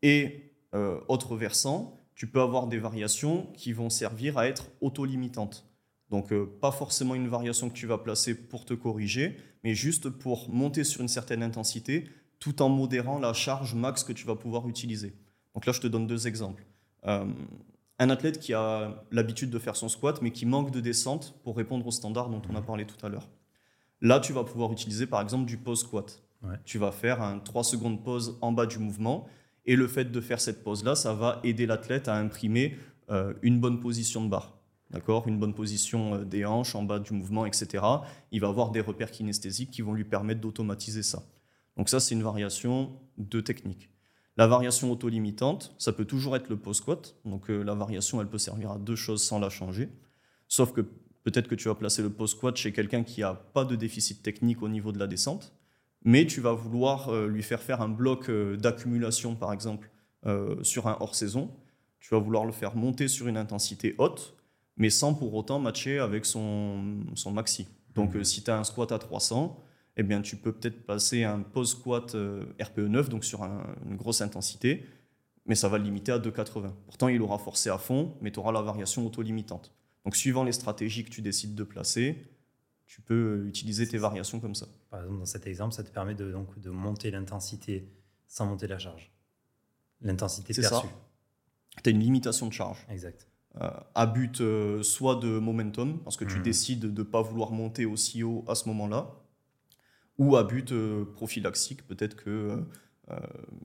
Et 0.01 0.53
euh, 0.75 0.99
autre 1.07 1.35
versant, 1.35 1.99
tu 2.13 2.27
peux 2.27 2.41
avoir 2.41 2.67
des 2.67 2.77
variations 2.77 3.47
qui 3.53 3.73
vont 3.73 3.89
servir 3.89 4.37
à 4.37 4.47
être 4.47 4.65
auto-limitantes. 4.81 5.65
Donc 6.09 6.33
pas 6.61 6.71
forcément 6.71 7.15
une 7.15 7.27
variation 7.27 7.69
que 7.69 7.73
tu 7.73 7.87
vas 7.87 7.97
placer 7.97 8.35
pour 8.35 8.65
te 8.65 8.73
corriger, 8.73 9.37
mais 9.63 9.75
juste 9.75 10.09
pour 10.09 10.49
monter 10.49 10.83
sur 10.83 11.01
une 11.01 11.07
certaine 11.07 11.43
intensité, 11.43 12.07
tout 12.39 12.61
en 12.61 12.69
modérant 12.69 13.19
la 13.19 13.33
charge 13.33 13.75
max 13.75 14.03
que 14.03 14.13
tu 14.13 14.25
vas 14.25 14.35
pouvoir 14.35 14.67
utiliser. 14.69 15.13
Donc 15.53 15.65
là, 15.65 15.73
je 15.73 15.81
te 15.81 15.87
donne 15.87 16.07
deux 16.07 16.27
exemples. 16.27 16.65
Euh, 17.05 17.25
un 17.99 18.09
athlète 18.09 18.39
qui 18.39 18.53
a 18.53 19.03
l'habitude 19.11 19.49
de 19.49 19.59
faire 19.59 19.75
son 19.75 19.89
squat, 19.89 20.21
mais 20.21 20.31
qui 20.31 20.45
manque 20.45 20.71
de 20.71 20.79
descente 20.79 21.35
pour 21.43 21.57
répondre 21.57 21.85
aux 21.87 21.91
standards 21.91 22.29
dont 22.29 22.41
on 22.49 22.55
a 22.55 22.61
parlé 22.61 22.85
tout 22.85 23.03
à 23.05 23.09
l'heure. 23.09 23.27
Là, 24.01 24.19
tu 24.19 24.33
vas 24.33 24.43
pouvoir 24.43 24.71
utiliser 24.71 25.07
par 25.07 25.21
exemple 25.21 25.45
du 25.45 25.57
pause 25.57 25.81
squat. 25.81 26.23
Tu 26.65 26.77
vas 26.77 26.91
faire 26.91 27.21
un 27.21 27.39
3 27.39 27.63
secondes 27.63 28.03
pause 28.03 28.37
en 28.41 28.51
bas 28.51 28.65
du 28.65 28.79
mouvement. 28.79 29.27
Et 29.65 29.75
le 29.75 29.87
fait 29.87 30.05
de 30.05 30.21
faire 30.21 30.39
cette 30.39 30.63
pause-là, 30.63 30.95
ça 30.95 31.13
va 31.13 31.41
aider 31.43 31.65
l'athlète 31.65 32.07
à 32.07 32.15
imprimer 32.15 32.77
euh, 33.09 33.33
une 33.41 33.59
bonne 33.59 33.79
position 33.79 34.23
de 34.23 34.29
barre. 34.29 34.57
D'accord? 34.91 35.27
Une 35.27 35.37
bonne 35.37 35.53
position 35.53 36.15
euh, 36.15 36.23
des 36.23 36.45
hanches 36.45 36.73
en 36.75 36.83
bas 36.83 36.99
du 36.99 37.13
mouvement, 37.13 37.45
etc. 37.45 37.83
Il 38.31 38.39
va 38.39 38.47
avoir 38.47 38.71
des 38.71 38.79
repères 38.79 39.11
kinesthésiques 39.11 39.71
qui 39.71 39.81
vont 39.81 39.93
lui 39.93 40.05
permettre 40.05 40.39
d'automatiser 40.39 41.03
ça. 41.03 41.23
Donc 41.75 41.89
ça, 41.89 41.99
c'est 41.99 42.15
une 42.15 42.23
variation 42.23 42.97
de 43.17 43.41
technique. 43.41 43.89
La 44.37 44.47
variation 44.47 44.91
auto-limitante, 44.91 45.75
ça 45.77 45.91
peut 45.91 46.05
toujours 46.05 46.35
être 46.35 46.47
le 46.47 46.57
post 46.57 46.81
squat. 46.81 47.15
Donc 47.25 47.49
euh, 47.49 47.63
la 47.63 47.73
variation, 47.73 48.21
elle 48.21 48.29
peut 48.29 48.37
servir 48.37 48.71
à 48.71 48.77
deux 48.77 48.95
choses 48.95 49.23
sans 49.23 49.39
la 49.39 49.49
changer. 49.49 49.89
Sauf 50.47 50.71
que 50.71 50.85
peut-être 51.27 51.47
que 51.47 51.55
tu 51.55 51.67
vas 51.67 51.75
placer 51.75 52.01
le 52.01 52.09
post 52.09 52.37
squat 52.37 52.55
chez 52.55 52.71
quelqu'un 52.71 53.03
qui 53.03 53.21
n'a 53.21 53.33
pas 53.33 53.65
de 53.65 53.75
déficit 53.75 54.23
technique 54.23 54.61
au 54.63 54.69
niveau 54.69 54.91
de 54.91 54.99
la 54.99 55.07
descente, 55.07 55.53
mais 56.03 56.25
tu 56.25 56.39
vas 56.39 56.53
vouloir 56.53 57.09
euh, 57.09 57.27
lui 57.27 57.43
faire 57.43 57.61
faire 57.61 57.81
un 57.81 57.89
bloc 57.89 58.29
euh, 58.29 58.55
d'accumulation, 58.55 59.35
par 59.35 59.51
exemple, 59.51 59.89
sur 60.61 60.87
un 60.87 60.97
hors 60.99 61.15
saison. 61.15 61.51
Tu 62.01 62.09
vas 62.13 62.19
vouloir 62.19 62.43
le 62.43 62.51
faire 62.51 62.75
monter 62.75 63.07
sur 63.07 63.27
une 63.27 63.37
intensité 63.37 63.95
haute, 63.97 64.35
mais 64.75 64.89
sans 64.89 65.13
pour 65.13 65.33
autant 65.33 65.57
matcher 65.57 65.99
avec 65.99 66.25
son, 66.25 66.99
son 67.15 67.31
maxi. 67.31 67.65
Donc 67.95 68.13
mmh. 68.13 68.23
si 68.25 68.43
tu 68.43 68.51
as 68.51 68.57
un 68.57 68.65
squat 68.65 68.91
à 68.91 68.99
300, 68.99 69.57
eh 69.97 70.03
bien, 70.03 70.21
tu 70.21 70.35
peux 70.35 70.51
peut-être 70.51 70.85
passer 70.85 71.23
un 71.23 71.41
pause 71.41 71.71
squat 71.71 72.13
euh, 72.13 72.45
RPE 72.61 72.79
9, 72.79 73.09
donc 73.09 73.25
sur 73.25 73.43
une 73.43 73.95
grosse 73.95 74.21
intensité, 74.21 74.85
mais 75.47 75.55
ça 75.55 75.69
va 75.69 75.79
le 75.79 75.83
limiter 75.83 76.11
à 76.11 76.19
2,80. 76.19 76.71
Pourtant, 76.85 77.07
il 77.07 77.21
aura 77.21 77.39
forcé 77.39 77.69
à 77.69 77.79
fond, 77.79 78.15
mais 78.21 78.31
tu 78.31 78.39
auras 78.39 78.51
la 78.51 78.61
variation 78.61 79.05
auto-limitante. 79.05 79.73
Donc, 80.07 80.15
suivant 80.15 80.45
les 80.45 80.53
stratégies 80.53 81.03
que 81.03 81.09
tu 81.09 81.21
décides 81.21 81.53
de 81.53 81.65
placer, 81.65 82.31
tu 82.85 83.01
peux 83.01 83.43
utiliser 83.45 83.85
tes 83.85 83.97
variations 83.97 84.39
comme 84.39 84.55
ça. 84.55 84.65
Par 84.89 85.01
exemple, 85.01 85.19
dans 85.19 85.25
cet 85.25 85.47
exemple, 85.47 85.73
ça 85.73 85.83
te 85.83 85.89
permet 85.89 86.15
de, 86.15 86.31
donc, 86.31 86.57
de 86.57 86.69
monter 86.69 87.11
l'intensité 87.11 87.91
sans 88.25 88.45
monter 88.45 88.67
la 88.67 88.79
charge. 88.79 89.11
L'intensité 89.99 90.53
perçue. 90.53 90.87
Tu 91.83 91.89
as 91.89 91.91
une 91.91 91.99
limitation 91.99 92.47
de 92.47 92.53
charge. 92.53 92.87
Exact. 92.89 93.27
Euh, 93.59 93.69
à 93.95 94.05
but 94.05 94.39
euh, 94.39 94.81
soit 94.81 95.17
de 95.17 95.39
momentum, 95.39 96.01
parce 96.05 96.15
que 96.15 96.23
tu 96.23 96.39
mmh. 96.39 96.43
décides 96.43 96.93
de 96.93 97.01
ne 97.01 97.03
pas 97.03 97.21
vouloir 97.21 97.51
monter 97.51 97.83
aussi 97.83 98.23
haut 98.23 98.45
à 98.47 98.55
ce 98.55 98.69
moment-là, 98.69 99.13
ou 100.19 100.37
à 100.37 100.45
but 100.45 100.71
euh, 100.71 101.03
prophylaxique. 101.03 101.85
Peut-être 101.85 102.15
que 102.15 102.63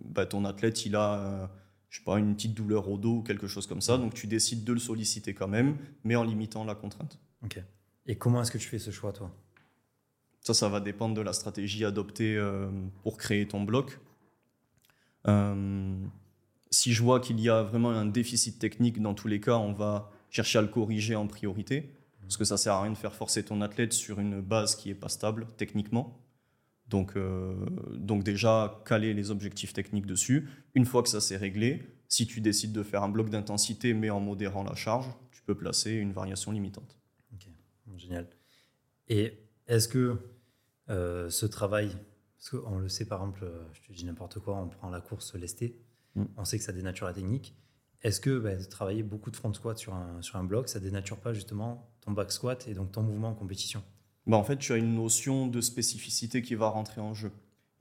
bah, 0.01 0.27
ton 0.27 0.45
athlète, 0.45 0.87
il 0.87 0.97
a 0.97 1.53
je 1.93 1.99
sais 1.99 2.05
pas, 2.05 2.19
une 2.19 2.35
petite 2.35 2.55
douleur 2.55 2.89
au 2.89 2.97
dos 2.97 3.19
ou 3.19 3.23
quelque 3.23 3.47
chose 3.47 3.67
comme 3.67 3.83
ça. 3.83 3.99
Donc 3.99 4.15
tu 4.15 4.27
décides 4.27 4.65
de 4.65 4.73
le 4.73 4.79
solliciter 4.79 5.35
quand 5.35 5.47
même, 5.47 5.77
mais 6.05 6.17
en 6.17 6.25
limitant 6.25 6.65
la 6.65 6.75
contrainte. 6.75 7.19
Ok. 7.45 7.63
Et 8.07 8.17
comment 8.17 8.41
est-ce 8.41 8.51
que 8.51 8.57
tu 8.57 8.67
fais 8.67 8.79
ce 8.79 8.91
choix, 8.91 9.13
toi? 9.13 9.31
Ça, 10.41 10.55
ça 10.55 10.71
va 10.71 10.81
dépendre 10.81 11.15
de 11.15 11.21
la 11.21 11.35
stratégie 11.35 11.85
adoptée 11.85 12.43
pour 13.03 13.19
créer 13.19 13.47
ton 13.47 13.63
bloc. 13.63 14.01
si 16.73 16.93
je 16.95 17.03
vois 17.03 17.21
qu'il 17.21 17.39
y 17.39 17.49
a 17.49 17.63
vraiment 17.63 17.91
un 17.91 18.07
déficit 18.07 18.59
technique, 18.59 19.01
dans 19.01 19.15
tous 19.15 19.29
les 19.29 19.41
cas, 19.41 19.57
on 19.57 19.73
va 19.73 20.11
chercher 20.31 20.59
à 20.59 20.63
le 20.63 20.69
corriger 20.69 21.15
en 21.15 21.27
priorité. 21.27 21.91
Parce 22.23 22.37
que 22.39 22.45
ça 22.45 22.57
sert 22.57 22.73
à 22.73 22.83
rien 22.83 22.93
de 22.93 22.97
faire 22.97 23.15
forcer 23.15 23.45
ton 23.45 23.61
athlète 23.61 23.93
sur 23.93 24.19
une 24.19 24.41
base 24.41 24.75
qui 24.75 24.89
n'est 24.89 24.95
pas 24.95 25.11
stable 25.11 25.47
techniquement. 25.59 26.19
Donc, 26.93 27.17
euh, 27.17 27.55
donc 27.95 28.23
déjà, 28.23 28.83
caler 28.85 29.15
les 29.15 29.31
objectifs 29.31 29.73
techniques 29.73 30.05
dessus. 30.05 30.51
Une 30.75 30.85
fois 30.85 31.03
que 31.03 31.09
ça 31.09 31.23
s'est 31.23 31.39
réglé, 31.39 31.87
si 32.07 32.27
tu 32.27 32.43
décides 32.43 32.73
de 32.73 32.83
faire 32.83 33.03
un 33.03 33.09
bloc 33.09 33.31
d'intensité 33.31 33.95
mais 33.95 34.11
en 34.11 34.21
modérant 34.21 34.63
la 34.63 34.75
charge, 34.75 35.07
tu 35.31 35.41
peux 35.43 35.55
placer 35.55 35.93
une 35.93 36.13
variation 36.13 36.53
limitante. 36.53 36.99
Ok, 37.33 37.49
génial. 37.97 38.29
Et 39.09 39.39
est-ce 39.69 39.89
que 39.89 40.19
euh, 40.91 41.31
ce 41.31 41.47
travail, 41.47 41.97
parce 42.37 42.51
qu'on 42.51 42.79
le 42.79 42.91
sait 42.91 43.07
par 43.07 43.21
exemple, 43.21 43.51
je 43.73 43.81
te 43.81 43.93
dis 43.95 44.05
n'importe 44.05 44.39
quoi, 44.39 44.59
on 44.59 44.69
prend 44.69 44.91
la 44.91 45.01
course 45.01 45.35
lestée, 45.35 45.81
mm. 46.15 46.25
on 46.37 46.45
sait 46.45 46.59
que 46.59 46.65
ça 46.65 46.75
dénature 46.75 47.07
la 47.07 47.15
technique. 47.15 47.57
Est-ce 48.03 48.21
que 48.21 48.39
bah, 48.39 48.55
travailler 48.67 49.03
beaucoup 49.03 49.31
de 49.31 49.37
front 49.37 49.55
squat 49.55 49.79
sur 49.79 49.95
un, 49.95 50.21
sur 50.21 50.37
un 50.37 50.45
bloc, 50.45 50.69
ça 50.69 50.79
dénature 50.79 51.19
pas 51.19 51.33
justement 51.33 51.91
ton 52.03 52.13
back 52.13 52.33
squat 52.33 52.69
et 52.69 52.75
donc 52.75 52.93
ton 52.93 53.03
mouvement 53.03 53.31
en 53.31 53.35
compétition? 53.35 53.83
Bah, 54.27 54.37
en 54.37 54.45
fait, 54.45 54.59
tu 54.59 54.73
as 54.73 54.77
une 54.77 54.95
notion 54.95 55.47
de 55.47 55.61
spécificité 55.61 56.43
qui 56.43 56.55
va 56.55 56.69
rentrer 56.69 57.01
en 57.01 57.15
jeu. 57.15 57.33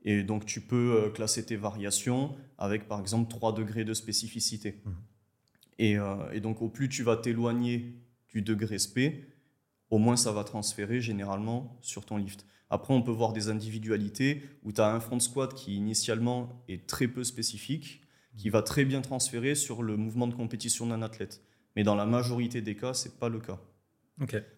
Et 0.04 0.22
donc, 0.22 0.44
tu 0.46 0.60
peux 0.60 0.96
euh, 0.96 1.10
classer 1.10 1.44
tes 1.44 1.56
variations 1.56 2.34
avec, 2.58 2.88
par 2.88 3.00
exemple, 3.00 3.30
3 3.30 3.54
degrés 3.54 3.84
de 3.84 3.94
spécificité. 3.94 4.80
Mmh. 4.84 4.90
Euh, 5.80 6.30
et, 6.32 6.40
donc, 6.40 6.62
au 6.62 6.68
plus 6.68 6.88
tu 6.88 7.02
vas 7.02 7.16
t'éloigner 7.16 7.94
du 8.28 8.42
degré 8.42 8.78
SP, 8.78 9.28
au 9.90 9.98
moins 9.98 10.16
ça 10.16 10.32
va 10.32 10.44
transférer 10.44 11.00
généralement 11.00 11.78
sur 11.82 12.04
ton 12.04 12.16
lift. 12.16 12.46
Après, 12.70 12.94
on 12.94 13.02
peut 13.02 13.12
voir 13.12 13.32
des 13.32 13.48
individualités 13.48 14.42
où 14.62 14.72
tu 14.72 14.80
as 14.80 14.88
un 14.88 15.00
front 15.00 15.20
squat 15.20 15.52
qui 15.54 15.74
initialement 15.74 16.64
est 16.68 16.86
très 16.86 17.06
peu 17.06 17.24
spécifique, 17.24 18.00
qui 18.36 18.48
va 18.48 18.62
très 18.62 18.86
bien 18.86 19.02
transférer 19.02 19.54
sur 19.54 19.82
le 19.82 19.96
mouvement 19.96 20.26
de 20.26 20.34
compétition 20.34 20.86
d'un 20.86 21.02
athlète. 21.02 21.42
Mais 21.76 21.84
dans 21.84 21.94
la 21.94 22.06
majorité 22.06 22.62
des 22.62 22.74
cas, 22.74 22.94
ce 22.94 23.08
n'est 23.08 23.14
pas 23.14 23.28
le 23.28 23.40
cas. 23.40 23.60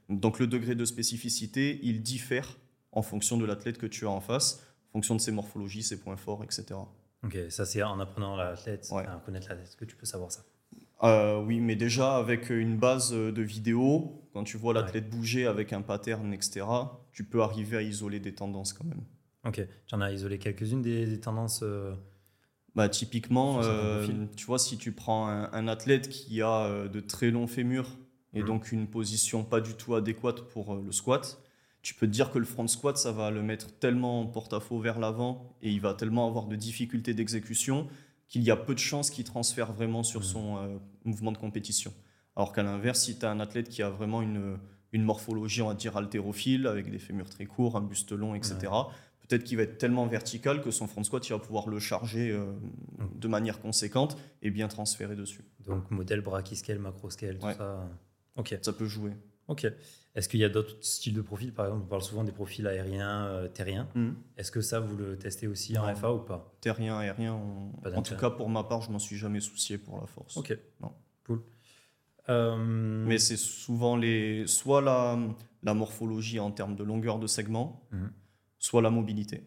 Donc 0.08 0.38
le 0.38 0.46
degré 0.46 0.74
de 0.74 0.84
spécificité, 0.84 1.80
il 1.82 2.02
diffère 2.02 2.58
en 2.92 3.02
fonction 3.02 3.36
de 3.36 3.44
l'athlète 3.44 3.78
que 3.78 3.86
tu 3.86 4.06
as 4.06 4.10
en 4.10 4.20
face, 4.20 4.64
en 4.90 4.92
fonction 4.94 5.14
de 5.14 5.20
ses 5.20 5.32
morphologies, 5.32 5.82
ses 5.82 6.00
points 6.00 6.16
forts, 6.16 6.44
etc. 6.44 6.80
Ok, 7.24 7.36
ça 7.48 7.64
c'est 7.64 7.82
en 7.82 7.98
apprenant 8.00 8.36
l'athlète, 8.36 8.88
à 8.92 9.20
connaître 9.24 9.48
l'athlète 9.48 9.76
que 9.76 9.84
tu 9.84 9.96
peux 9.96 10.06
savoir 10.06 10.30
ça? 10.30 10.44
Euh, 11.02 11.42
oui, 11.42 11.60
mais 11.60 11.76
déjà 11.76 12.16
avec 12.16 12.50
une 12.50 12.76
base 12.76 13.12
de 13.12 13.42
vidéo, 13.42 14.22
quand 14.32 14.44
tu 14.44 14.56
vois 14.56 14.72
l'athlète 14.72 15.10
bouger 15.10 15.46
avec 15.46 15.72
un 15.72 15.82
pattern, 15.82 16.32
etc., 16.32 16.66
tu 17.12 17.24
peux 17.24 17.42
arriver 17.42 17.76
à 17.76 17.82
isoler 17.82 18.20
des 18.20 18.34
tendances 18.34 18.72
quand 18.72 18.84
même. 18.84 19.02
Ok, 19.44 19.60
tu 19.86 19.94
en 19.94 20.00
as 20.00 20.12
isolé 20.12 20.38
quelques-unes 20.38 20.82
des, 20.82 21.20
tendances 21.20 21.60
euh, 21.62 21.94
bah, 22.74 22.88
Typiquement, 22.88 23.60
euh, 23.62 24.06
tu 24.36 24.46
vois, 24.46 24.58
si 24.58 24.78
tu 24.78 24.92
prends 24.92 25.28
un, 25.28 25.68
athlète 25.68 26.08
qui 26.08 26.40
a 26.40 26.88
de 26.88 27.00
très 27.00 27.30
longs 27.30 27.46
fémurs 27.46 27.90
et 28.34 28.40
mhm. 28.40 28.46
donc 28.46 28.72
une 28.72 28.86
position 28.86 29.44
pas 29.44 29.60
du 29.60 29.74
tout 29.74 29.94
adéquate 29.94 30.42
pour 30.48 30.76
le 30.76 30.92
squat, 30.92 31.40
tu 31.84 31.94
peux 31.94 32.06
te 32.06 32.12
dire 32.12 32.30
que 32.30 32.38
le 32.38 32.46
front 32.46 32.66
squat, 32.66 32.96
ça 32.96 33.12
va 33.12 33.30
le 33.30 33.42
mettre 33.42 33.70
tellement 33.78 34.22
en 34.22 34.26
porte-à-faux 34.26 34.78
vers 34.78 34.98
l'avant 34.98 35.54
et 35.60 35.70
il 35.70 35.82
va 35.82 35.92
tellement 35.92 36.26
avoir 36.26 36.46
de 36.46 36.56
difficultés 36.56 37.12
d'exécution 37.12 37.88
qu'il 38.26 38.42
y 38.42 38.50
a 38.50 38.56
peu 38.56 38.72
de 38.72 38.78
chances 38.78 39.10
qu'il 39.10 39.24
transfère 39.24 39.72
vraiment 39.72 40.02
sur 40.02 40.20
mmh. 40.20 40.24
son 40.24 40.56
euh, 40.56 40.78
mouvement 41.04 41.30
de 41.30 41.36
compétition. 41.36 41.92
Alors 42.36 42.54
qu'à 42.54 42.62
l'inverse, 42.62 43.02
si 43.02 43.18
tu 43.18 43.26
as 43.26 43.30
un 43.30 43.38
athlète 43.38 43.68
qui 43.68 43.82
a 43.82 43.90
vraiment 43.90 44.22
une, 44.22 44.58
une, 44.92 45.02
morphologie, 45.02 45.60
on 45.60 45.68
va 45.68 45.74
dire, 45.74 45.96
haltérophile, 45.98 46.66
avec 46.66 46.90
des 46.90 46.98
fémurs 46.98 47.28
très 47.28 47.44
courts, 47.44 47.76
un 47.76 47.82
buste 47.82 48.12
long, 48.12 48.34
etc., 48.34 48.72
peut-être 49.28 49.44
qu'il 49.44 49.58
va 49.58 49.64
être 49.64 49.76
tellement 49.76 50.06
vertical 50.06 50.62
que 50.62 50.70
son 50.70 50.86
front 50.86 51.04
squat, 51.04 51.28
il 51.28 51.32
va 51.32 51.38
pouvoir 51.38 51.68
le 51.68 51.78
charger 51.78 52.30
euh, 52.30 52.46
mmh. 52.98 53.18
de 53.18 53.28
manière 53.28 53.60
conséquente 53.60 54.16
et 54.40 54.50
bien 54.50 54.68
transférer 54.68 55.16
dessus. 55.16 55.44
Donc 55.66 55.90
modèle 55.90 56.22
brachyscale, 56.22 56.78
macroscale, 56.78 57.38
tout 57.38 57.52
ça. 57.52 57.86
Ok. 58.36 58.58
Ça 58.62 58.72
peut 58.72 58.86
jouer. 58.86 59.12
Ok. 59.48 59.66
Est-ce 60.14 60.28
qu'il 60.28 60.40
y 60.40 60.44
a 60.44 60.48
d'autres 60.48 60.76
styles 60.80 61.14
de 61.14 61.22
profils? 61.22 61.52
Par 61.52 61.66
exemple, 61.66 61.84
on 61.84 61.88
parle 61.88 62.02
souvent 62.02 62.22
des 62.22 62.32
profils 62.32 62.66
aériens, 62.66 63.26
euh, 63.26 63.48
terriens. 63.48 63.88
Hmm. 63.94 64.12
Est-ce 64.36 64.52
que 64.52 64.60
ça, 64.60 64.78
vous 64.78 64.96
le 64.96 65.18
testez 65.18 65.48
aussi 65.48 65.76
en 65.76 65.92
FA 65.94 66.12
ou 66.12 66.20
pas? 66.20 66.56
Terrien, 66.60 66.98
aérien, 66.98 67.34
en 67.34 68.02
tout 68.02 68.16
cas 68.16 68.30
pour 68.30 68.48
ma 68.48 68.62
part, 68.62 68.80
je 68.82 68.92
m'en 68.92 69.00
suis 69.00 69.16
jamais 69.16 69.40
soucié 69.40 69.76
pour 69.76 70.00
la 70.00 70.06
force. 70.06 70.36
Ok, 70.36 70.56
non. 70.80 70.92
cool. 71.26 71.42
Euh, 72.28 72.56
Mais 72.56 73.18
c'est 73.18 73.36
souvent 73.36 73.96
les, 73.96 74.46
soit 74.46 74.80
la, 74.80 75.18
la, 75.62 75.74
morphologie 75.74 76.38
en 76.38 76.52
termes 76.52 76.76
de 76.76 76.84
longueur 76.84 77.18
de 77.18 77.26
segment, 77.26 77.86
hmm. 77.90 78.06
soit 78.58 78.82
la 78.82 78.90
mobilité. 78.90 79.42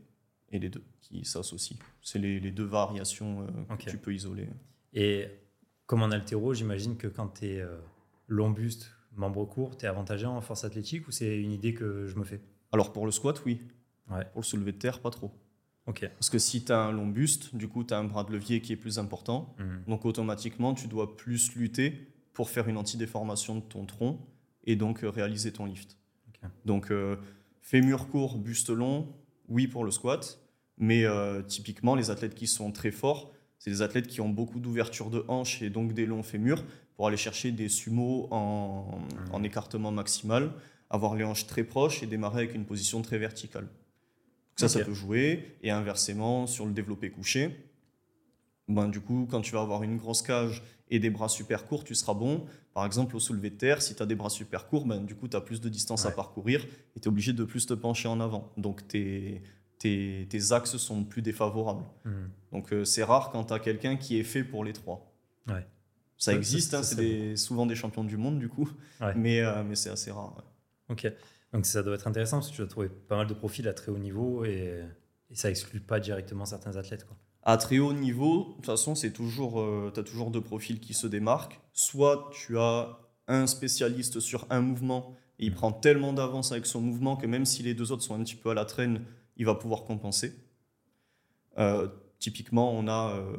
Et 0.50 0.60
les 0.60 0.70
deux 0.70 0.84
qui 1.01 1.25
s'associent. 1.25 1.77
C'est 2.01 2.20
les, 2.20 2.39
les, 2.39 2.51
deux 2.51 2.65
variations 2.65 3.41
euh, 3.41 3.75
que 3.75 3.89
tu 3.89 3.98
peux 3.98 4.13
isoler. 4.13 4.48
Et 4.94 5.27
comme 5.86 6.03
en 6.03 6.12
altéro, 6.12 6.53
j'imagine 6.53 6.98
que 6.98 7.08
quand 7.08 7.39
tu 7.39 7.48
es 7.48 7.65
long 8.27 8.51
buste 8.51 8.91
membre 9.15 9.46
court, 9.46 9.77
tu 9.77 9.86
es 9.86 9.88
avantagé 9.88 10.25
en 10.25 10.39
force 10.41 10.63
athlétique 10.63 11.07
ou 11.07 11.12
c'est 11.12 11.39
une 11.41 11.51
idée 11.51 11.74
que 11.74 12.07
je 12.07 12.15
me 12.15 12.24
fais? 12.24 12.41
Alors 12.72 12.93
pour 12.93 13.05
le 13.05 13.12
squat, 13.12 13.41
oui. 13.46 13.62
Pour 14.07 14.41
le 14.41 14.43
soulevé 14.43 14.72
de 14.72 14.77
terre, 14.77 15.01
pas 15.01 15.10
trop. 15.10 15.31
Ok. 15.86 16.10
Parce 16.13 16.29
que 16.29 16.38
si 16.38 16.63
tu 16.63 16.72
as 16.72 16.79
un 16.79 16.91
long 16.91 17.07
buste, 17.07 17.55
du 17.55 17.67
coup, 17.67 17.84
tu 17.84 17.93
as 17.93 17.98
un 17.98 18.03
bras 18.03 18.24
de 18.24 18.31
levier 18.31 18.62
qui 18.62 18.74
est 18.74 18.77
plus 18.77 19.00
important. 19.00 19.55
Mhm. 19.57 19.84
Donc 19.88 20.05
automatiquement, 20.05 20.74
tu 20.74 20.88
dois 20.88 21.17
plus 21.17 21.55
lutter 21.55 22.07
pour 22.34 22.50
faire 22.50 22.67
une 22.69 22.77
antidéformation 22.77 23.55
de 23.55 23.62
ton 23.62 23.86
tronc 23.86 24.19
et 24.65 24.75
donc 24.75 25.03
euh, 25.03 25.10
réaliser 25.10 25.51
ton 25.51 25.65
lift. 25.65 25.98
Donc 26.65 26.91
euh, 26.91 27.17
fémur 27.62 28.07
court, 28.10 28.38
buste 28.38 28.69
long, 28.69 29.13
oui 29.50 29.67
pour 29.67 29.84
le 29.84 29.91
squat. 29.91 30.39
Mais 30.77 31.05
euh, 31.05 31.41
typiquement, 31.41 31.96
les 31.96 32.12
athlètes 32.12 32.36
qui 32.36 32.48
sont 32.48 32.72
très 32.72 32.91
forts, 32.91 33.34
c'est 33.57 33.72
des 33.72 33.81
athlètes 33.81 34.07
qui 34.07 34.22
ont 34.22 34.29
beaucoup 34.29 34.60
d'ouverture 34.60 35.10
de 35.10 35.25
hanches 35.27 35.62
et 35.62 35.69
donc 35.69 35.93
des 35.93 36.05
longs 36.05 36.24
fémurs 36.24 36.63
pour 36.98 37.08
aller 37.08 37.18
chercher 37.18 37.51
des 37.51 37.70
sumos 37.70 38.27
en, 38.32 39.00
en, 39.32 39.44
écartement 39.44 39.92
maximal, 39.92 40.51
avoir 40.89 41.16
les 41.16 41.24
hanches 41.24 41.46
très 41.46 41.63
proches 41.63 42.01
et 42.01 42.08
démarrer 42.08 42.44
avec 42.44 42.56
une 42.56 42.66
position 42.66 43.01
très 43.04 43.20
verticale. 43.20 43.68
ça, 44.56 44.68
ça 44.68 44.84
peut 44.84 44.96
jouer. 44.96 45.58
Et 45.62 45.70
inversement, 45.70 46.48
sur 46.48 46.66
le 46.66 46.72
développé 46.72 47.12
couché, 47.12 47.56
ben, 48.68 48.89
du 48.89 49.00
coup, 49.00 49.27
quand 49.30 49.42
tu 49.42 49.54
vas 49.54 49.62
avoir 49.62 49.84
une 49.84 49.98
grosse 49.98 50.24
cage 50.24 50.63
et 50.89 51.00
des 51.00 51.12
bras 51.12 51.30
super 51.30 51.68
courts, 51.68 51.84
tu 51.84 51.94
seras 51.94 52.16
bon. 52.16 52.46
Par 52.74 52.86
exemple, 52.86 53.16
au 53.16 53.20
soulevé 53.20 53.51
de 53.51 53.56
terre, 53.56 53.82
si 53.82 53.96
tu 53.96 54.01
as 54.01 54.08
des 54.08 54.16
bras 54.16 54.30
super 54.30 54.68
courts, 54.68 54.86
ben, 54.86 55.04
du 55.04 55.16
coup, 55.16 55.27
tu 55.27 55.38
as 55.38 55.42
plus 55.42 55.62
de 55.62 55.70
distance 55.70 56.06
à 56.08 56.12
parcourir 56.12 56.66
et 56.96 57.00
tu 57.00 57.06
es 57.06 57.08
obligé 57.08 57.32
de 57.32 57.44
plus 57.44 57.68
te 57.68 57.75
pencher 57.75 58.08
en 58.08 58.20
avant. 58.20 58.51
Donc, 58.58 58.88
tes, 58.88 59.44
tes, 59.77 60.25
tes 60.30 60.51
axes 60.51 60.77
sont 60.77 61.04
plus 61.04 61.22
défavorables. 61.22 61.86
Mmh. 62.06 62.12
Donc, 62.54 62.74
euh, 62.74 62.84
c'est 62.84 63.04
rare 63.04 63.30
quand 63.30 63.46
tu 63.46 63.54
as 63.54 63.60
quelqu'un 63.60 63.98
qui 63.98 64.20
est 64.20 64.24
fait 64.24 64.44
pour 64.44 64.63
les 64.63 64.74
trois. 64.74 65.13
Ouais. 65.48 65.66
Ça 66.18 66.34
existe, 66.34 66.74
hein, 66.74 66.84
c'est 66.84 67.36
souvent 67.36 67.66
des 67.66 67.76
champions 67.76 68.04
du 68.04 68.18
monde 68.18 68.40
du 68.40 68.50
coup, 68.50 68.70
mais, 69.16 69.42
euh, 69.42 69.64
mais 69.64 69.76
c'est 69.76 69.90
assez 69.90 70.12
rare. 70.12 70.44
Ok, 70.90 71.12
donc 71.54 71.66
ça 71.66 71.84
doit 71.84 71.96
être 71.96 72.08
intéressant 72.08 72.38
parce 72.38 72.50
que 72.50 72.56
tu 72.56 72.62
as 72.62 72.68
trouvé 72.68 72.90
pas 72.90 73.18
mal 73.18 73.28
de 73.28 73.34
profils 73.34 73.68
à 73.68 73.74
très 73.74 73.92
haut 73.92 74.00
niveau 74.00 74.44
et, 74.46 74.84
ça 75.34 75.50
exclut 75.50 75.82
pas 75.82 76.00
directement 76.00 76.46
certains 76.46 76.78
athlètes. 76.78 77.06
Quoi. 77.06 77.18
À 77.44 77.58
très 77.58 77.80
haut 77.80 77.94
niveau, 77.94 78.50
de 78.50 78.54
toute 78.56 78.66
façon, 78.66 78.94
toujours, 79.14 79.60
euh, 79.60 79.92
tu 79.94 80.00
as 80.00 80.04
toujours 80.04 80.32
deux 80.32 80.42
profils 80.42 80.80
qui 80.80 80.94
se 80.94 81.06
démarquent. 81.06 81.60
Soit 81.74 82.30
tu 82.34 82.58
as 82.58 82.98
un 83.28 83.46
spécialiste 83.46 84.20
sur 84.20 84.48
un 84.50 84.62
mouvement 84.62 85.16
et 85.40 85.46
il 85.46 85.52
mm. 85.52 85.56
prend 85.56 85.72
tellement 85.72 86.14
d'avance 86.14 86.52
avec 86.52 86.66
son 86.66 86.82
mouvement 86.82 87.18
que 87.18 87.28
même 87.28 87.46
si 87.46 87.62
les 87.64 87.74
deux 87.74 87.92
autres 87.92 88.04
sont 88.04 88.16
un 88.16 88.24
petit 88.24 88.36
peu 88.36 88.50
à 88.50 88.54
la 88.54 88.66
traîne, 88.66 89.04
il 89.36 89.46
va 89.46 89.56
pouvoir 89.56 89.84
compenser. 89.84 90.34
Euh, 91.58 91.88
Typiquement, 92.20 92.74
on 92.74 92.88
a, 92.88 93.16
euh, 93.16 93.38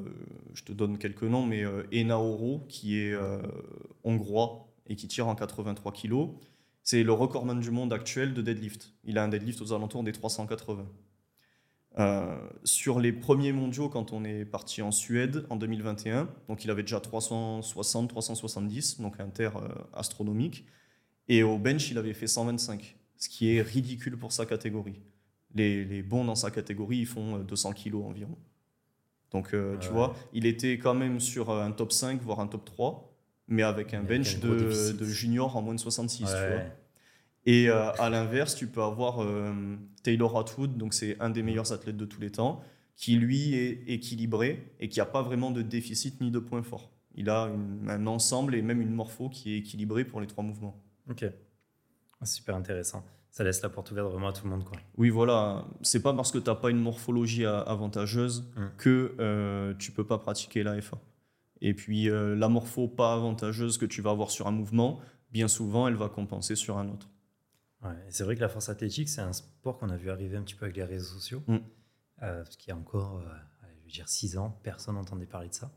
je 0.55 0.63
te 0.63 0.73
donne 0.73 0.99
quelques 0.99 1.25
noms, 1.25 1.45
mais 1.45 1.65
euh, 1.65 1.83
Enaoro, 1.93 2.65
qui 2.69 2.99
est 2.99 3.13
euh, 3.13 3.43
hongrois 4.05 4.69
et 4.87 4.95
qui 4.95 5.09
tire 5.09 5.27
en 5.27 5.35
83 5.35 5.93
kg. 5.93 6.29
C'est 6.85 7.03
le 7.03 7.13
recordman 7.13 7.59
du 7.59 7.71
monde 7.73 7.93
actuel 7.93 8.35
de 8.35 8.43
deadlift. 8.43 8.95
Il 9.05 9.19
a 9.19 9.25
un 9.25 9.29
deadlift 9.29 9.61
aux 9.61 9.73
alentours 9.73 10.05
des 10.05 10.13
380. 10.13 10.87
sur 12.65 13.01
les 13.01 13.13
premiers 13.13 13.53
mondiaux, 13.53 13.89
quand 13.89 14.13
on 14.13 14.25
est 14.25 14.45
parti 14.45 14.81
en 14.81 14.93
Suède 14.93 15.45
en 15.51 15.57
2021, 15.57 16.29
donc 16.49 16.65
il 16.65 16.71
avait 16.71 16.83
déjà 16.83 17.01
360, 17.01 18.09
370, 18.09 19.01
donc 19.01 19.19
un 19.19 19.29
terre 19.29 19.61
astronomique. 19.93 20.65
Et 21.27 21.43
au 21.43 21.59
bench, 21.59 21.91
il 21.91 21.99
avait 21.99 22.15
fait 22.15 22.29
125, 22.29 22.97
ce 23.17 23.29
qui 23.29 23.55
est 23.55 23.61
ridicule 23.61 24.17
pour 24.17 24.33
sa 24.33 24.47
catégorie. 24.47 25.01
Les, 25.55 25.85
les 25.85 26.03
bons 26.03 26.25
dans 26.25 26.37
sa 26.37 26.51
catégorie, 26.51 26.99
ils 26.99 27.07
font 27.07 27.39
200 27.41 27.73
kg 27.73 27.97
environ. 27.97 28.39
Donc, 29.33 29.53
euh, 29.53 29.77
tu 29.79 29.91
vois, 29.91 30.15
il 30.33 30.47
était 30.47 30.79
quand 30.79 30.95
même 30.95 31.21
sur 31.21 31.51
euh, 31.51 31.63
un 31.63 31.71
top 31.71 31.93
5, 31.93 32.21
voire 32.23 32.41
un 32.41 32.47
top 32.47 32.65
3, 32.65 33.13
mais 33.49 33.63
avec 33.63 33.95
un 33.95 34.03
bench 34.03 34.39
de, 34.41 34.93
de, 34.93 35.05
junior 35.05 35.57
en 35.57 35.63
moins 35.63 35.75
de 35.75 35.81
66. 35.81 36.19
Tu 36.19 36.25
vois. 36.25 36.63
Et 37.47 37.69
euh, 37.69 37.91
à 37.93 38.11
l'inverse, 38.11 38.55
tu 38.55 38.67
peux 38.67 38.83
avoir 38.83 39.27
Taylor 40.03 40.39
Atwood, 40.39 40.77
donc 40.77 40.95
c'est 40.95 41.17
un 41.21 41.31
des 41.31 41.43
meilleurs 41.43 41.73
athlètes 41.73 41.97
de 41.97 42.05
tous 42.05 42.21
les 42.21 42.31
temps, 42.31 42.63
qui 42.97 43.17
lui 43.17 43.55
est 43.55 43.85
équilibré 43.87 44.73
et 44.81 44.89
qui 44.89 44.99
n'a 44.99 45.07
pas 45.07 45.23
vraiment 45.23 45.51
de 45.51 45.63
déficit 45.63 46.21
ni 46.21 46.31
de 46.31 46.39
point 46.39 46.63
fort. 46.63 46.91
Il 47.15 47.31
a 47.31 47.51
un 47.89 48.07
ensemble 48.07 48.55
et 48.55 48.63
même 48.63 48.81
une 48.81 48.93
morpho 48.93 49.29
qui 49.29 49.55
est 49.55 49.59
équilibrée 49.59 50.05
pour 50.05 50.21
les 50.21 50.27
trois 50.27 50.45
mouvements. 50.45 50.83
Ok, 51.11 51.25
super 52.25 52.55
intéressant 52.55 53.05
ça 53.31 53.45
laisse 53.45 53.63
la 53.63 53.69
porte 53.69 53.91
ouverte 53.91 54.11
vraiment 54.11 54.29
à 54.29 54.33
tout 54.33 54.45
le 54.45 54.51
monde. 54.51 54.65
Quoi. 54.65 54.79
Oui, 54.97 55.11
voilà. 55.11 55.67
C'est 55.83 56.03
pas 56.03 56.13
parce 56.15 56.33
que 56.33 56.39
tu 56.39 56.49
n'as 56.49 56.57
pas 56.57 56.71
une 56.71 56.81
morphologie 56.81 57.45
avantageuse 57.45 58.51
mm. 58.57 58.67
que 58.77 59.15
euh, 59.21 59.75
tu 59.79 59.93
peux 59.93 60.07
pas 60.07 60.19
pratiquer 60.19 60.63
la 60.63 60.81
FA. 60.81 60.99
Et 61.61 61.75
puis, 61.75 62.09
euh, 62.09 62.35
la 62.37 62.49
morpho 62.49 62.89
pas 62.89 63.15
avantageuse 63.15 63.79
que 63.79 63.87
tu 63.87 64.03
vas 64.03 64.11
avoir 64.11 64.31
sur 64.31 64.47
un 64.47 64.53
mouvement, 64.53 65.01
bien 65.31 65.49
souvent, 65.49 65.89
elle 65.89 65.95
va 65.95 66.09
compenser 66.09 66.57
sur 66.57 66.79
un 66.79 66.89
autre. 66.89 67.09
Ouais, 67.83 67.97
c'est 68.09 68.25
vrai 68.25 68.35
que 68.35 68.41
la 68.41 68.49
force 68.49 68.69
athlétique, 68.69 69.09
c'est 69.09 69.21
un 69.21 69.33
sport 69.33 69.79
qu'on 69.79 69.91
a 69.91 69.97
vu 69.97 70.11
arriver 70.11 70.37
un 70.37 70.43
petit 70.43 70.55
peu 70.55 70.65
avec 70.65 70.77
les 70.77 70.85
réseaux 70.85 71.15
sociaux. 71.15 71.43
Mm. 71.47 71.57
Euh, 72.23 72.43
parce 72.43 72.57
qu'il 72.57 72.71
y 72.71 72.73
a 72.73 72.77
encore, 72.77 73.19
euh, 73.19 73.69
je 73.79 73.85
veux 73.85 73.91
dire, 73.91 74.09
six 74.09 74.37
ans, 74.37 74.59
personne 74.63 74.97
n'entendait 74.97 75.27
parler 75.27 75.49
de 75.49 75.55
ça. 75.55 75.71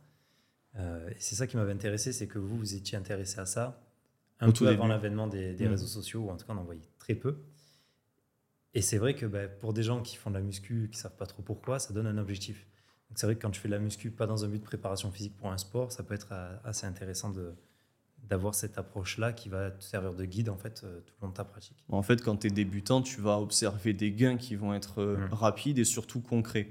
et 0.76 1.20
c'est 1.20 1.36
ça 1.36 1.48
qui 1.48 1.58
m'avait 1.58 1.74
intéressé, 1.74 2.14
c'est 2.14 2.28
que 2.28 2.40
vous, 2.40 2.58
vous 2.58 2.76
étiez 2.76 2.98
intéressé 2.98 3.40
à 3.40 3.46
ça 3.46 3.84
un 4.42 4.52
peu 4.52 4.68
avant 4.68 4.88
l'avènement 4.88 5.28
des, 5.28 5.54
mm. 5.54 5.68
réseaux 5.68 5.88
sociaux, 5.88 6.22
ou 6.22 6.30
en 6.30 6.38
tout 6.38 6.46
cas 6.46 6.54
on 6.54 6.58
en 6.58 6.64
voyait 6.64 6.82
très 7.00 7.16
peu. 7.16 7.38
Et 8.74 8.82
c'est 8.82 8.98
vrai 8.98 9.16
que 9.16 9.26
bah, 9.26 9.48
pour 9.48 9.74
des 9.74 9.84
gens 9.84 10.02
qui 10.02 10.16
font 10.16 10.30
de 10.30 10.36
la 10.36 10.42
muscu, 10.42 10.90
qui 10.92 10.98
savent 10.98 11.16
pas 11.16 11.26
trop 11.26 11.44
pourquoi, 11.44 11.80
ça 11.80 11.94
donne 11.94 12.08
un 12.08 12.18
objectif. 12.18 12.66
Donc 13.10 13.20
c'est 13.20 13.26
vrai 13.26 13.36
que 13.36 13.42
quand 13.42 13.52
tu 13.52 13.60
fais 13.60 13.68
de 13.68 13.74
la 13.74 13.80
muscu, 13.80 14.10
pas 14.10 14.28
dans 14.28 14.46
un 14.46 14.48
but 14.48 14.60
de 14.60 14.64
préparation 14.64 15.12
physique 15.12 15.36
pour 15.38 15.52
un 15.52 15.58
sport, 15.58 15.92
ça 15.92 16.04
peut 16.04 16.14
être 16.14 16.30
euh, 16.32 16.56
assez 16.64 16.86
intéressant 16.86 17.30
de 17.30 17.54
d'avoir 18.30 18.54
cette 18.54 18.78
approche-là 18.78 19.34
qui 19.34 19.50
va 19.50 19.72
te 19.72 19.84
servir 19.84 20.14
de 20.14 20.24
guide 20.26 20.48
en 20.48 20.56
fait 20.56 20.84
euh, 20.84 21.02
tout 21.02 21.14
le 21.20 21.26
long 21.26 21.32
de 21.32 21.36
ta 21.36 21.44
pratique. 21.44 21.76
En 21.90 22.04
fait, 22.04 22.22
quand 22.22 22.38
tu 22.38 22.48
es 22.48 22.50
débutant, 22.52 23.02
tu 23.02 23.20
vas 23.20 23.40
observer 23.40 23.94
des 23.94 24.12
gains 24.12 24.38
qui 24.38 24.56
vont 24.56 24.76
être 24.76 25.02
euh, 25.02 25.18
mmh. 25.18 25.34
rapides 25.34 25.80
et 25.80 25.84
surtout 25.84 26.22
concrets. 26.22 26.70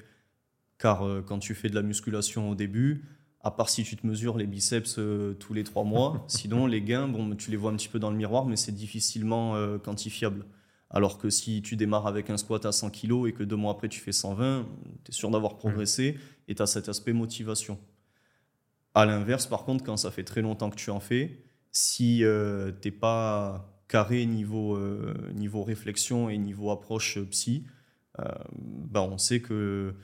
Car 0.78 1.02
quand 1.26 1.40
tu 1.40 1.54
fais 1.54 1.68
de 1.68 1.74
la 1.74 1.82
musculation 1.82 2.48
au 2.48 2.54
début, 2.54 3.04
à 3.42 3.50
part 3.50 3.68
si 3.68 3.84
tu 3.84 3.96
te 3.96 4.06
mesures 4.06 4.36
les 4.36 4.46
biceps 4.46 5.00
tous 5.38 5.54
les 5.54 5.64
trois 5.64 5.84
mois, 5.84 6.24
sinon 6.28 6.66
les 6.66 6.82
gains, 6.82 7.08
bon, 7.08 7.34
tu 7.36 7.50
les 7.50 7.56
vois 7.56 7.70
un 7.70 7.76
petit 7.76 7.88
peu 7.88 7.98
dans 7.98 8.10
le 8.10 8.16
miroir, 8.16 8.44
mais 8.46 8.56
c'est 8.56 8.72
difficilement 8.72 9.56
quantifiable. 9.78 10.44
Alors 10.90 11.18
que 11.18 11.30
si 11.30 11.62
tu 11.62 11.76
démarres 11.76 12.08
avec 12.08 12.30
un 12.30 12.36
squat 12.36 12.66
à 12.66 12.72
100 12.72 12.90
kg 12.90 13.26
et 13.28 13.32
que 13.32 13.44
deux 13.44 13.56
mois 13.56 13.72
après 13.72 13.88
tu 13.88 14.00
fais 14.00 14.12
120, 14.12 14.66
tu 15.04 15.10
es 15.10 15.14
sûr 15.14 15.30
d'avoir 15.30 15.56
progressé 15.56 16.18
et 16.48 16.54
tu 16.54 16.62
as 16.62 16.66
cet 16.66 16.88
aspect 16.88 17.12
motivation. 17.12 17.78
À 18.94 19.06
l'inverse, 19.06 19.46
par 19.46 19.64
contre, 19.64 19.84
quand 19.84 19.96
ça 19.96 20.10
fait 20.10 20.24
très 20.24 20.42
longtemps 20.42 20.68
que 20.68 20.76
tu 20.76 20.90
en 20.90 20.98
fais, 20.98 21.44
si 21.70 22.24
euh, 22.24 22.72
tu 22.82 22.88
n'es 22.88 22.92
pas 22.92 23.84
carré 23.86 24.26
niveau, 24.26 24.76
euh, 24.76 25.14
niveau 25.32 25.62
réflexion 25.62 26.28
et 26.28 26.38
niveau 26.38 26.70
approche 26.70 27.18
psy, 27.30 27.66
euh, 28.18 28.24
ben 28.56 29.02
on 29.02 29.18
sait 29.18 29.40
que 29.40 29.94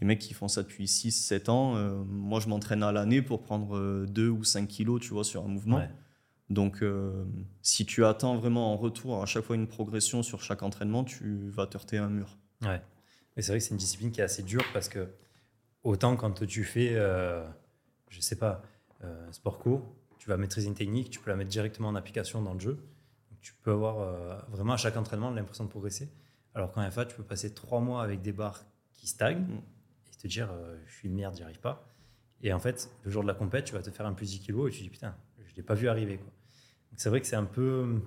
Les 0.00 0.06
mecs 0.06 0.18
qui 0.18 0.34
font 0.34 0.48
ça 0.48 0.62
depuis 0.62 0.86
6-7 0.86 1.50
ans, 1.50 1.76
euh, 1.76 2.02
moi 2.04 2.40
je 2.40 2.48
m'entraîne 2.48 2.82
à 2.82 2.92
l'année 2.92 3.22
pour 3.22 3.42
prendre 3.42 4.04
2 4.06 4.28
ou 4.28 4.44
5 4.44 4.66
kilos, 4.66 5.00
tu 5.00 5.10
vois, 5.10 5.24
sur 5.24 5.44
un 5.44 5.48
mouvement. 5.48 5.78
Ouais. 5.78 5.90
Donc, 6.50 6.82
euh, 6.82 7.24
si 7.62 7.86
tu 7.86 8.04
attends 8.04 8.36
vraiment 8.36 8.72
en 8.72 8.76
retour 8.76 9.22
à 9.22 9.26
chaque 9.26 9.44
fois 9.44 9.56
une 9.56 9.66
progression 9.66 10.22
sur 10.22 10.42
chaque 10.42 10.62
entraînement, 10.62 11.04
tu 11.04 11.48
vas 11.48 11.66
te 11.66 11.76
heurter 11.76 11.98
à 11.98 12.04
un 12.04 12.10
mur. 12.10 12.36
Ouais. 12.62 12.80
Mais 13.36 13.42
c'est 13.42 13.52
vrai 13.52 13.58
que 13.58 13.64
c'est 13.64 13.70
une 13.70 13.78
discipline 13.78 14.12
qui 14.12 14.20
est 14.20 14.24
assez 14.24 14.42
dure 14.42 14.64
parce 14.72 14.88
que 14.88 15.08
autant 15.82 16.16
quand 16.16 16.46
tu 16.46 16.64
fais, 16.64 16.90
euh, 16.92 17.46
je 18.08 18.20
sais 18.20 18.36
pas, 18.36 18.62
euh, 19.02 19.32
sport 19.32 19.58
co, 19.58 19.82
tu 20.18 20.28
vas 20.28 20.36
maîtriser 20.36 20.68
une 20.68 20.74
technique, 20.74 21.10
tu 21.10 21.18
peux 21.18 21.30
la 21.30 21.36
mettre 21.36 21.50
directement 21.50 21.88
en 21.88 21.94
application 21.94 22.42
dans 22.42 22.54
le 22.54 22.60
jeu. 22.60 22.74
Donc, 23.30 23.40
tu 23.40 23.54
peux 23.62 23.72
avoir 23.72 24.00
euh, 24.00 24.36
vraiment 24.48 24.74
à 24.74 24.76
chaque 24.76 24.96
entraînement 24.96 25.30
l'impression 25.30 25.64
de 25.64 25.70
progresser. 25.70 26.10
Alors 26.54 26.72
qu'en 26.72 26.88
FA, 26.90 27.04
tu 27.06 27.16
peux 27.16 27.24
passer 27.24 27.52
trois 27.54 27.80
mois 27.80 28.02
avec 28.02 28.22
des 28.22 28.32
barres 28.32 28.64
qui 28.92 29.08
stagnent 29.08 29.46
Mm. 29.48 29.60
Te 30.28 30.34
dire 30.34 30.50
euh, 30.52 30.76
je 30.86 30.94
suis 30.94 31.08
une 31.08 31.14
merde, 31.14 31.34
j'y 31.36 31.42
arrive 31.42 31.60
pas. 31.60 31.88
Et 32.42 32.52
en 32.52 32.58
fait, 32.58 32.90
le 33.04 33.10
jour 33.10 33.22
de 33.22 33.28
la 33.28 33.34
compète, 33.34 33.64
tu 33.66 33.72
vas 33.74 33.82
te 33.82 33.90
faire 33.90 34.06
un 34.06 34.12
plus 34.12 34.30
10 34.30 34.40
kilos 34.40 34.68
et 34.68 34.72
tu 34.72 34.78
te 34.78 34.82
dis 34.84 34.90
putain, 34.90 35.14
je 35.46 35.54
l'ai 35.56 35.62
pas 35.62 35.74
vu 35.74 35.88
arriver. 35.88 36.18
quoi. 36.18 36.32
Donc 36.90 36.98
c'est 36.98 37.08
vrai 37.08 37.20
que 37.20 37.26
c'est 37.26 37.36
un 37.36 37.44
peu, 37.44 38.00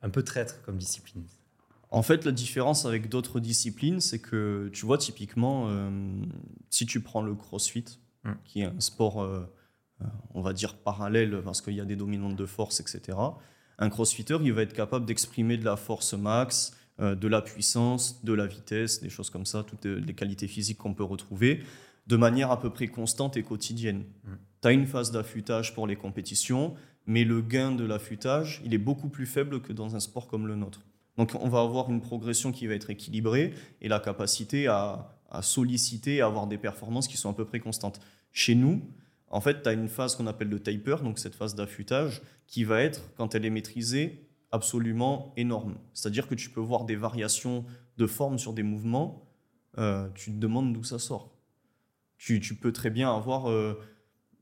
un 0.00 0.10
peu 0.10 0.22
traître 0.22 0.62
comme 0.62 0.78
discipline. 0.78 1.24
En 1.90 2.02
fait, 2.02 2.24
la 2.24 2.32
différence 2.32 2.86
avec 2.86 3.10
d'autres 3.10 3.38
disciplines, 3.38 4.00
c'est 4.00 4.18
que 4.20 4.70
tu 4.72 4.86
vois, 4.86 4.96
typiquement, 4.96 5.68
euh, 5.68 5.90
si 6.70 6.86
tu 6.86 7.00
prends 7.00 7.20
le 7.20 7.34
crossfit, 7.34 7.98
Mm. 8.24 8.32
qui 8.44 8.60
est 8.62 8.66
un 8.66 8.80
sport, 8.80 9.22
euh, 9.22 9.44
on 10.34 10.42
va 10.42 10.52
dire, 10.52 10.76
parallèle, 10.76 11.42
parce 11.44 11.60
qu'il 11.60 11.74
y 11.74 11.80
a 11.80 11.84
des 11.84 11.96
dominantes 11.96 12.36
de 12.36 12.46
force, 12.46 12.80
etc., 12.80 13.18
un 13.78 13.88
crossfitter, 13.88 14.38
il 14.42 14.52
va 14.52 14.62
être 14.62 14.74
capable 14.74 15.06
d'exprimer 15.06 15.56
de 15.56 15.64
la 15.64 15.76
force 15.76 16.14
max, 16.14 16.76
de 16.98 17.28
la 17.28 17.42
puissance, 17.42 18.22
de 18.24 18.32
la 18.32 18.46
vitesse, 18.46 19.00
des 19.00 19.08
choses 19.08 19.30
comme 19.30 19.46
ça, 19.46 19.64
toutes 19.64 19.86
les 19.86 20.14
qualités 20.14 20.46
physiques 20.46 20.78
qu'on 20.78 20.94
peut 20.94 21.04
retrouver, 21.04 21.62
de 22.06 22.16
manière 22.16 22.50
à 22.50 22.60
peu 22.60 22.70
près 22.70 22.88
constante 22.88 23.36
et 23.36 23.42
quotidienne. 23.42 24.04
Mm. 24.24 24.30
Tu 24.62 24.68
as 24.68 24.72
une 24.72 24.86
phase 24.86 25.10
d'affûtage 25.10 25.74
pour 25.74 25.86
les 25.86 25.96
compétitions, 25.96 26.74
mais 27.06 27.24
le 27.24 27.40
gain 27.40 27.72
de 27.72 27.84
l'affûtage, 27.84 28.60
il 28.64 28.74
est 28.74 28.78
beaucoup 28.78 29.08
plus 29.08 29.26
faible 29.26 29.60
que 29.60 29.72
dans 29.72 29.96
un 29.96 30.00
sport 30.00 30.28
comme 30.28 30.46
le 30.46 30.54
nôtre. 30.54 30.82
Donc 31.16 31.32
on 31.34 31.48
va 31.48 31.60
avoir 31.60 31.90
une 31.90 32.00
progression 32.00 32.52
qui 32.52 32.66
va 32.66 32.74
être 32.74 32.90
équilibrée 32.90 33.54
et 33.80 33.88
la 33.88 34.00
capacité 34.00 34.66
à, 34.66 35.12
à 35.30 35.42
solliciter, 35.42 36.20
à 36.20 36.26
avoir 36.26 36.46
des 36.46 36.58
performances 36.58 37.08
qui 37.08 37.16
sont 37.16 37.30
à 37.30 37.34
peu 37.34 37.44
près 37.44 37.60
constantes. 37.60 38.00
Chez 38.32 38.54
nous, 38.54 38.82
en 39.28 39.40
fait, 39.40 39.62
tu 39.62 39.68
as 39.68 39.72
une 39.72 39.88
phase 39.88 40.14
qu'on 40.14 40.26
appelle 40.26 40.48
le 40.48 40.60
taper, 40.60 40.96
donc 41.02 41.18
cette 41.18 41.34
phase 41.34 41.54
d'affûtage, 41.54 42.22
qui 42.46 42.64
va 42.64 42.82
être, 42.82 43.02
quand 43.16 43.34
elle 43.34 43.44
est 43.44 43.50
maîtrisée, 43.50 44.26
absolument 44.52 45.32
énorme. 45.36 45.76
C'est-à-dire 45.94 46.28
que 46.28 46.34
tu 46.34 46.50
peux 46.50 46.60
voir 46.60 46.84
des 46.84 46.96
variations 46.96 47.64
de 47.96 48.06
forme 48.06 48.38
sur 48.38 48.52
des 48.52 48.62
mouvements, 48.62 49.28
euh, 49.78 50.08
tu 50.14 50.30
te 50.30 50.36
demandes 50.36 50.72
d'où 50.72 50.84
ça 50.84 50.98
sort. 50.98 51.34
Tu, 52.18 52.38
tu 52.38 52.54
peux 52.54 52.72
très 52.72 52.90
bien 52.90 53.14
avoir, 53.14 53.50
euh, 53.50 53.80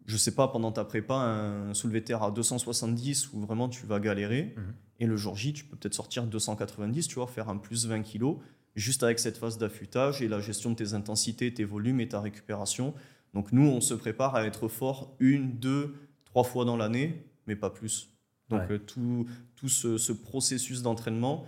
je 0.07 0.17
sais 0.17 0.35
pas, 0.35 0.49
pendant 0.49 0.73
ta 0.73 0.85
prépa, 0.85 1.15
un 1.15 1.73
soulevé 1.73 2.03
terre 2.03 2.23
à 2.23 2.31
270 2.31 3.33
où 3.33 3.41
vraiment 3.41 3.69
tu 3.69 3.87
vas 3.87 4.01
galérer. 4.01 4.55
Mhm. 4.57 4.75
Et 4.99 5.07
le 5.07 5.17
jour 5.17 5.37
J, 5.37 5.53
tu 5.55 5.65
peux 5.65 5.77
peut-être 5.77 5.95
sortir 5.95 6.27
290, 6.27 7.09
tu 7.09 7.15
vois, 7.15 7.27
faire 7.27 7.49
un 7.49 7.57
plus 7.57 7.87
20 7.87 8.03
kilos, 8.03 8.37
juste 8.75 9.03
avec 9.03 9.19
cette 9.19 9.39
phase 9.39 9.57
d'affûtage 9.57 10.21
et 10.21 10.29
la 10.29 10.41
gestion 10.41 10.71
de 10.71 10.77
tes 10.77 10.93
intensités, 10.93 11.55
tes 11.55 11.65
volumes 11.65 12.01
et 12.01 12.09
ta 12.09 12.21
récupération. 12.21 12.95
Donc 13.33 13.53
nous, 13.53 13.67
on 13.67 13.81
se 13.81 13.95
prépare 13.95 14.35
à 14.35 14.45
être 14.45 14.69
fort 14.69 15.17
une, 15.21 15.59
deux, 15.59 15.95
trois 16.25 16.45
fois 16.45 16.65
dans 16.65 16.77
l'année, 16.77 17.25
mais 17.47 17.57
pas 17.57 17.71
plus. 17.71 18.11
Donc 18.51 18.61
Ouais. 18.69 18.73
euh, 18.73 18.79
tout, 18.79 19.27
tout 19.57 19.69
ce, 19.69 19.97
ce 19.99 20.13
processus 20.13 20.83
d'entraînement, 20.83 21.47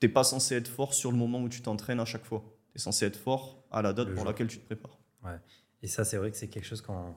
t'es 0.00 0.08
pas 0.08 0.24
censé 0.24 0.54
être 0.56 0.68
fort 0.68 0.92
sur 0.94 1.12
le 1.12 1.16
moment 1.18 1.40
où 1.42 1.48
tu 1.48 1.62
t'entraînes 1.62 2.00
à 2.00 2.04
chaque 2.04 2.24
fois. 2.24 2.42
Tu 2.72 2.76
es 2.76 2.78
censé 2.80 3.04
être 3.06 3.16
fort 3.16 3.62
à 3.70 3.82
la 3.82 3.92
date 3.92 4.08
Le 4.08 4.14
pour 4.14 4.22
jour. 4.24 4.30
laquelle 4.32 4.48
tu 4.48 4.58
te 4.58 4.64
prépares. 4.64 4.98
Et 5.82 5.86
ça, 5.86 6.04
c'est 6.04 6.16
vrai 6.16 6.30
que 6.30 6.36
c'est 6.36 6.48
quelque 6.48 6.64
chose 6.66 6.80
qu'on 6.80 7.14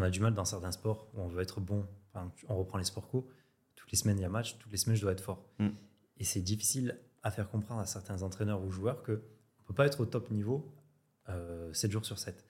a 0.00 0.10
du 0.10 0.20
mal 0.20 0.32
dans 0.34 0.44
certains 0.46 0.72
sports 0.72 1.08
où 1.14 1.20
on 1.20 1.28
veut 1.28 1.42
être 1.42 1.60
bon. 1.60 1.86
Enfin, 2.14 2.32
tu- 2.36 2.46
on 2.48 2.56
reprend 2.56 2.78
les 2.78 2.84
sports 2.84 3.06
co. 3.08 3.28
Toutes 3.76 3.90
les 3.92 3.98
semaines, 3.98 4.18
il 4.18 4.22
y 4.22 4.24
a 4.24 4.28
match. 4.30 4.58
Toutes 4.58 4.72
les 4.72 4.78
semaines, 4.78 4.96
je 4.96 5.02
dois 5.02 5.12
être 5.12 5.20
fort. 5.22 5.44
Mm. 5.58 5.68
Et 6.18 6.24
c'est 6.24 6.40
difficile 6.40 6.98
à 7.22 7.30
faire 7.30 7.50
comprendre 7.50 7.80
à 7.80 7.86
certains 7.86 8.22
entraîneurs 8.22 8.62
ou 8.64 8.70
joueurs 8.70 9.02
que 9.02 9.22
on 9.60 9.62
peut 9.64 9.74
pas 9.74 9.86
être 9.86 10.00
au 10.00 10.06
top 10.06 10.30
niveau 10.30 10.74
euh, 11.28 11.72
7 11.72 11.90
jours 11.90 12.04
sur 12.06 12.18
7. 12.18 12.44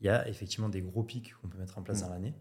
Il 0.00 0.06
y 0.06 0.08
a 0.08 0.26
effectivement 0.28 0.68
des 0.68 0.80
gros 0.80 1.02
pics 1.02 1.34
qu'on 1.34 1.48
peut 1.48 1.58
mettre 1.58 1.76
en 1.78 1.82
place 1.82 1.98
Mm. 2.00 2.06
dans 2.06 2.10
l'année. 2.10 2.34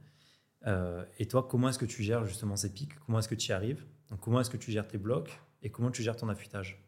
Euh, 0.68 1.04
et 1.20 1.28
toi, 1.28 1.48
comment 1.50 1.70
est-ce 1.70 1.80
que 1.80 1.86
tu 1.86 2.04
gères 2.04 2.26
justement 2.26 2.56
ces 2.56 2.72
pics? 2.74 2.96
Comment 3.06 3.20
est-ce 3.20 3.28
que 3.28 3.36
tu 3.36 3.50
y 3.50 3.52
arrives? 3.54 3.84
Donc, 4.10 4.20
Comment 4.22 4.42
est-ce 4.42 4.50
que 4.50 4.58
tu 4.58 4.72
gères 4.72 4.88
tes 4.88 4.98
blocs? 4.98 5.40
Et 5.62 5.70
comment 5.70 5.92
tu 5.92 6.04
gères 6.04 6.16
ton 6.16 6.30
affûtage? 6.30 6.84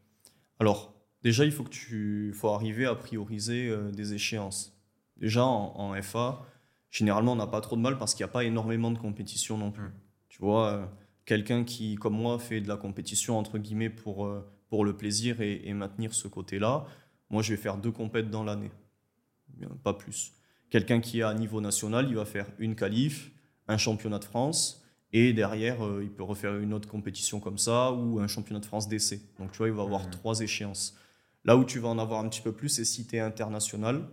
Alors, 0.60 0.94
déjà, 1.22 1.46
il 1.46 1.52
faut 1.52 1.64
que 1.64 1.70
tu 1.70 2.34
faut 2.34 2.50
arriver 2.50 2.86
à 2.86 2.96
prioriser 2.96 3.70
euh, 3.70 3.92
des 3.92 4.14
échéances. 4.14 4.78
Déjà, 5.18 5.44
en, 5.44 5.74
en 5.78 6.02
FA, 6.02 6.46
généralement, 6.90 7.34
on 7.34 7.38
n'a 7.38 7.48
pas 7.48 7.62
trop 7.62 7.76
de 7.76 7.82
mal 7.82 7.98
parce 7.98 8.14
qu'il 8.14 8.24
n'y 8.26 8.30
a 8.30 8.34
pas 8.34 8.44
énormément 8.44 8.92
de 8.92 8.98
compétition 8.98 9.58
non 9.58 9.72
plus. 9.72 9.88
Mm. 9.88 9.94
Tu 10.30 10.40
vois, 10.40 10.72
euh, 10.72 10.86
quelqu'un 11.26 11.64
qui, 11.64 11.96
comme 11.96 12.16
moi, 12.16 12.40
fait 12.40 12.62
de 12.62 12.68
la 12.68 12.78
compétition, 12.78 13.38
entre 13.38 13.58
guillemets, 13.58 13.90
pour, 13.90 14.30
pour 14.70 14.86
le 14.86 14.96
plaisir 14.96 15.42
et, 15.42 15.62
et 15.66 15.74
maintenir 15.74 16.14
ce 16.14 16.28
côté-là, 16.28 16.86
moi, 17.30 17.42
je 17.42 17.52
vais 17.54 17.62
faire 17.62 17.78
deux 17.78 17.92
compètes 17.92 18.30
dans 18.30 18.44
l'année. 18.44 18.72
Pas 19.84 19.94
plus. 19.94 20.34
Quelqu'un 20.70 21.00
qui 21.00 21.20
est 21.20 21.24
à 21.24 21.34
niveau 21.34 21.62
national, 21.62 22.08
il 22.10 22.16
va 22.16 22.26
faire 22.26 22.48
une 22.60 22.76
qualif, 22.76 23.32
un 23.67 23.78
championnat 23.78 24.19
de 24.19 24.25
France, 24.25 24.84
et 25.13 25.34
derrière, 25.34 25.86
euh, 25.86 26.04
il 26.04 26.10
peut 26.12 26.23
refaire 26.23 26.56
une 26.58 26.73
autre 26.73 26.89
compétition 26.89 27.39
comme 27.39 27.58
ça, 27.58 27.91
ou 27.93 28.19
un 28.19 28.28
championnat 28.28 28.60
de 28.60 28.65
France 28.65 28.88
d'essai. 28.88 29.21
Donc, 29.39 29.51
tu 29.51 29.60
vois, 29.60 29.67
il 29.67 29.73
va 29.73 29.84
avoir 29.84 30.04
Mhm. 30.06 30.12
trois 30.12 30.39
échéances. 30.41 30.97
Là 31.45 31.56
où 31.58 31.63
tu 31.63 31.80
vas 31.80 31.89
en 31.89 31.99
avoir 31.99 32.23
un 32.23 32.28
petit 32.30 32.41
peu 32.41 32.51
plus, 32.51 32.69
c'est 32.69 32.86
si 32.86 33.06
tu 33.08 33.15
es 33.15 33.19
international. 33.19 34.10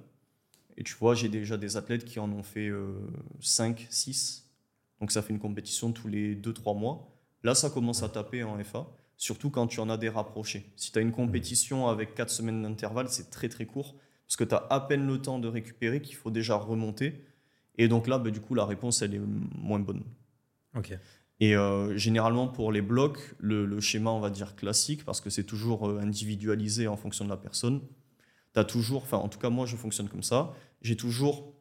Et 0.76 0.84
tu 0.84 0.94
vois, 0.94 1.14
j'ai 1.14 1.28
déjà 1.28 1.56
des 1.56 1.76
athlètes 1.76 2.04
qui 2.04 2.18
en 2.18 2.30
ont 2.30 2.42
fait 2.42 2.70
5, 3.40 3.86
6. 3.90 4.50
Donc 5.00 5.10
ça 5.10 5.22
fait 5.22 5.32
une 5.32 5.38
compétition 5.40 5.92
tous 5.92 6.08
les 6.08 6.34
2-3 6.34 6.74
mois. 6.74 7.10
Là, 7.42 7.54
ça 7.54 7.70
commence 7.70 8.02
à 8.02 8.08
taper 8.08 8.42
en 8.44 8.58
FA, 8.62 8.86
surtout 9.16 9.50
quand 9.50 9.66
tu 9.66 9.80
en 9.80 9.90
as 9.90 9.96
des 9.96 10.08
rapprochés. 10.08 10.64
Si 10.76 10.92
tu 10.92 10.98
as 10.98 11.02
une 11.02 11.12
compétition 11.12 11.88
avec 11.88 12.14
4 12.14 12.30
semaines 12.30 12.62
d'intervalle, 12.62 13.08
c'est 13.08 13.30
très 13.30 13.48
très 13.48 13.66
court, 13.66 13.96
parce 14.26 14.36
que 14.36 14.44
tu 14.44 14.54
as 14.54 14.66
à 14.70 14.80
peine 14.80 15.06
le 15.06 15.20
temps 15.20 15.38
de 15.38 15.48
récupérer 15.48 16.00
qu'il 16.00 16.16
faut 16.16 16.30
déjà 16.30 16.54
remonter. 16.56 17.24
Et 17.78 17.88
donc 17.88 18.06
là, 18.06 18.18
bah, 18.18 18.30
du 18.30 18.40
coup, 18.40 18.54
la 18.54 18.64
réponse, 18.64 19.02
elle 19.02 19.14
est 19.14 19.20
moins 19.58 19.80
bonne. 19.80 20.02
Ok. 20.76 20.96
Et 21.40 21.56
euh, 21.56 21.96
généralement, 21.96 22.46
pour 22.46 22.70
les 22.70 22.82
blocs, 22.82 23.34
le, 23.38 23.66
le 23.66 23.80
schéma, 23.80 24.10
on 24.10 24.20
va 24.20 24.30
dire 24.30 24.54
classique, 24.54 25.04
parce 25.04 25.20
que 25.20 25.30
c'est 25.30 25.44
toujours 25.44 25.88
euh, 25.88 25.98
individualisé 26.00 26.86
en 26.86 26.96
fonction 26.96 27.24
de 27.24 27.30
la 27.30 27.36
personne. 27.36 27.80
Tu 28.54 28.60
as 28.60 28.64
toujours, 28.64 29.02
enfin, 29.02 29.16
en 29.16 29.28
tout 29.28 29.38
cas, 29.38 29.50
moi, 29.50 29.66
je 29.66 29.76
fonctionne 29.76 30.08
comme 30.08 30.22
ça. 30.22 30.54
J'ai 30.82 30.96
toujours 30.96 31.54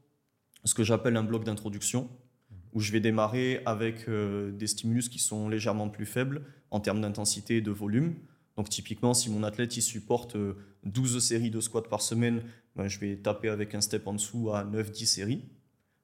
ce 0.66 0.76
que 0.76 0.84
j'appelle 0.84 1.18
un 1.18 1.24
bloc 1.24 1.44
d'introduction, 1.44 2.10
où 2.74 2.80
je 2.80 2.92
vais 2.92 3.00
démarrer 3.00 3.62
avec 3.66 4.08
euh, 4.08 4.52
des 4.52 4.68
stimulus 4.68 5.10
qui 5.10 5.20
sont 5.20 5.50
légèrement 5.50 5.90
plus 5.90 6.06
faibles 6.06 6.44
en 6.70 6.80
termes 6.80 7.02
d'intensité 7.02 7.58
et 7.58 7.62
de 7.62 7.72
volume. 7.72 8.16
Donc, 8.58 8.70
typiquement, 8.70 9.14
si 9.14 9.30
mon 9.30 9.44
athlète 9.44 9.76
il 9.78 9.82
supporte 9.82 10.36
euh, 10.36 10.58
12 10.84 11.24
séries 11.24 11.50
de 11.52 11.60
squats 11.60 11.82
par 11.90 12.02
semaine, 12.02 12.44
ben, 12.76 12.88
je 12.88 13.00
vais 13.00 13.18
taper 13.18 13.50
avec 13.50 13.76
un 13.76 13.82
step 13.82 14.08
en 14.08 14.14
dessous 14.14 14.52
à 14.54 14.64
9-10 14.64 15.06
séries. 15.06 15.44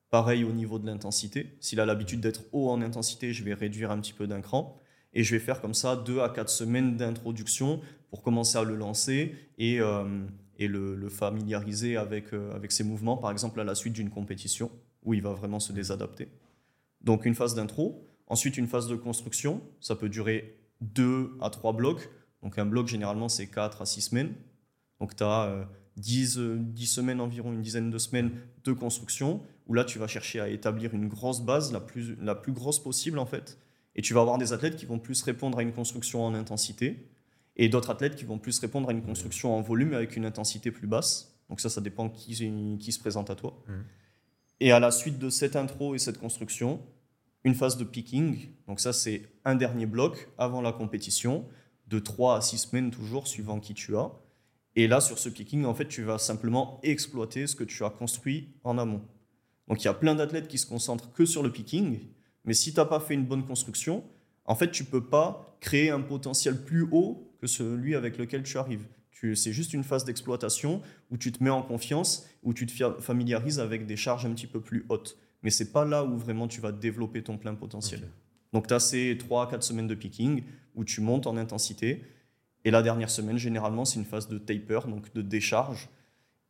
Pareil 0.09 0.45
au 0.45 0.53
niveau 0.53 0.79
de 0.79 0.85
l'intensité. 0.85 1.57
S'il 1.59 1.79
a 1.79 1.85
l'habitude 1.85 2.21
d'être 2.21 2.43
haut 2.53 2.69
en 2.69 2.81
intensité, 2.81 3.33
je 3.33 3.43
vais 3.43 3.53
réduire 3.53 3.91
un 3.91 3.99
petit 3.99 4.13
peu 4.13 4.25
d'un 4.25 4.41
cran. 4.41 4.79
Et 5.13 5.23
je 5.23 5.35
vais 5.35 5.39
faire 5.39 5.61
comme 5.61 5.73
ça 5.73 5.95
2 5.95 6.21
à 6.21 6.29
4 6.29 6.49
semaines 6.49 6.95
d'introduction 6.95 7.81
pour 8.09 8.21
commencer 8.21 8.57
à 8.57 8.63
le 8.63 8.75
lancer 8.75 9.35
et, 9.57 9.79
euh, 9.81 10.25
le, 10.59 11.09
familiariser 11.09 11.97
avec, 11.97 12.33
euh, 12.33 12.55
avec 12.55 12.71
ses 12.71 12.83
mouvements, 12.83 13.17
par 13.17 13.31
exemple 13.31 13.59
à 13.59 13.63
la 13.63 13.75
suite 13.75 13.93
d'une 13.93 14.09
compétition 14.09 14.71
où 15.03 15.13
il 15.13 15.21
va 15.21 15.33
vraiment 15.33 15.59
se 15.59 15.73
désadapter. 15.73 16.29
Donc 17.01 17.25
une 17.25 17.35
phase 17.35 17.55
d'intro, 17.55 18.05
ensuite 18.27 18.57
une 18.57 18.67
phase 18.67 18.87
de 18.87 18.95
construction, 18.95 19.61
ça 19.79 19.95
peut 19.95 20.09
durer 20.09 20.57
2 20.81 21.37
à 21.41 21.49
3 21.49 21.73
blocs. 21.73 22.09
Donc 22.43 22.57
un 22.59 22.65
bloc 22.65 22.87
généralement 22.87 23.29
c'est 23.29 23.47
4 23.47 23.81
à 23.81 23.85
6 23.85 24.01
semaines. 24.01 24.33
Donc 24.99 25.15
tu 25.15 25.23
as 25.23 25.67
10, 25.97 26.37
euh, 26.37 26.57
10 26.59 26.87
semaines 26.87 27.21
environ, 27.21 27.51
une 27.51 27.61
dizaine 27.61 27.89
de 27.89 27.97
semaines 27.97 28.31
de 28.63 28.71
construction, 28.71 29.41
où 29.67 29.73
là 29.73 29.83
tu 29.83 29.99
vas 29.99 30.07
chercher 30.07 30.39
à 30.39 30.47
établir 30.47 30.93
une 30.93 31.07
grosse 31.07 31.41
base, 31.41 31.73
la 31.73 31.79
plus, 31.79 32.15
la 32.21 32.35
plus 32.35 32.53
grosse 32.53 32.81
possible 32.81 33.19
en 33.19 33.25
fait. 33.25 33.57
Et 33.95 34.01
tu 34.01 34.13
vas 34.13 34.21
avoir 34.21 34.37
des 34.37 34.53
athlètes 34.53 34.75
qui 34.75 34.85
vont 34.85 34.99
plus 34.99 35.21
répondre 35.23 35.57
à 35.57 35.63
une 35.63 35.73
construction 35.73 36.23
en 36.23 36.33
intensité, 36.33 37.09
et 37.55 37.69
d'autres 37.69 37.89
athlètes 37.89 38.15
qui 38.15 38.25
vont 38.25 38.37
plus 38.37 38.59
répondre 38.59 38.89
à 38.89 38.91
une 38.91 39.01
construction 39.01 39.57
en 39.57 39.61
volume 39.61 39.93
avec 39.93 40.15
une 40.15 40.25
intensité 40.25 40.71
plus 40.71 40.87
basse. 40.87 41.35
Donc 41.49 41.59
ça, 41.59 41.69
ça 41.69 41.81
dépend 41.81 42.09
qui, 42.09 42.77
qui 42.79 42.91
se 42.91 42.99
présente 42.99 43.29
à 43.29 43.35
toi. 43.35 43.61
Mhm. 43.67 43.83
Et 44.59 44.71
à 44.71 44.79
la 44.79 44.91
suite 44.91 45.17
de 45.17 45.29
cette 45.29 45.55
intro 45.55 45.95
et 45.95 45.99
cette 45.99 46.19
construction, 46.19 46.81
une 47.43 47.55
phase 47.55 47.77
de 47.77 47.83
picking. 47.83 48.49
Donc 48.67 48.79
ça, 48.79 48.93
c'est 48.93 49.23
un 49.45 49.55
dernier 49.55 49.85
bloc 49.85 50.29
avant 50.37 50.61
la 50.61 50.71
compétition, 50.71 51.45
de 51.87 51.99
3 51.99 52.37
à 52.37 52.41
6 52.41 52.57
semaines 52.57 52.91
toujours, 52.91 53.27
suivant 53.27 53.59
qui 53.59 53.73
tu 53.73 53.95
as. 53.95 54.11
Et 54.77 54.87
là, 54.87 55.01
sur 55.01 55.17
ce 55.17 55.27
picking, 55.27 55.65
en 55.65 55.73
fait, 55.73 55.87
tu 55.87 56.03
vas 56.03 56.19
simplement 56.19 56.79
exploiter 56.83 57.47
ce 57.47 57.55
que 57.55 57.63
tu 57.63 57.83
as 57.83 57.89
construit 57.89 58.53
en 58.63 58.77
amont. 58.77 59.01
Donc 59.67 59.81
il 59.81 59.85
y 59.85 59.87
a 59.87 59.93
plein 59.93 60.13
d'athlètes 60.13 60.47
qui 60.47 60.59
se 60.59 60.67
concentrent 60.67 61.11
que 61.11 61.25
sur 61.25 61.41
le 61.41 61.51
picking, 61.51 61.99
mais 62.45 62.53
si 62.53 62.73
tu 62.73 62.79
n'as 62.79 62.85
pas 62.85 62.99
fait 62.99 63.15
une 63.15 63.25
bonne 63.25 63.43
construction, 63.43 64.03
en 64.45 64.53
fait, 64.53 64.69
tu 64.69 64.85
peux 64.85 65.03
pas 65.03 65.57
créer 65.61 65.89
un 65.89 65.99
potentiel 66.01 66.63
plus 66.63 66.87
haut 66.91 67.33
que 67.41 67.47
celui 67.47 67.95
avec 67.95 68.19
lequel 68.19 68.43
tu 68.43 68.59
arrives. 68.59 68.85
C'est 69.33 69.51
juste 69.51 69.73
une 69.73 69.83
phase 69.83 70.05
d'exploitation 70.05 70.83
où 71.09 71.17
tu 71.17 71.31
te 71.31 71.43
mets 71.43 71.49
en 71.49 71.63
confiance, 71.63 72.27
où 72.43 72.53
tu 72.53 72.67
te 72.67 73.01
familiarises 73.01 73.59
avec 73.59 73.87
des 73.87 73.95
charges 73.97 74.27
un 74.27 74.31
petit 74.31 74.45
peu 74.45 74.61
plus 74.61 74.85
hautes. 74.89 75.17
Mais 75.41 75.49
c'est 75.49 75.71
pas 75.71 75.85
là 75.85 76.03
où 76.03 76.19
vraiment 76.19 76.47
tu 76.47 76.61
vas 76.61 76.71
développer 76.71 77.23
ton 77.23 77.39
plein 77.39 77.55
potentiel. 77.55 78.07
Donc 78.53 78.67
tu 78.67 78.75
as 78.75 78.79
ces 78.79 79.17
3 79.17 79.49
4 79.49 79.63
semaines 79.63 79.87
de 79.87 79.95
picking 79.95 80.43
où 80.75 80.85
tu 80.85 81.01
montes 81.01 81.25
en 81.25 81.35
intensité. 81.35 82.03
Et 82.65 82.71
la 82.71 82.81
dernière 82.81 83.09
semaine, 83.09 83.37
généralement, 83.37 83.85
c'est 83.85 83.99
une 83.99 84.05
phase 84.05 84.27
de 84.27 84.37
taper, 84.37 84.79
donc 84.87 85.13
de 85.13 85.21
décharge. 85.21 85.89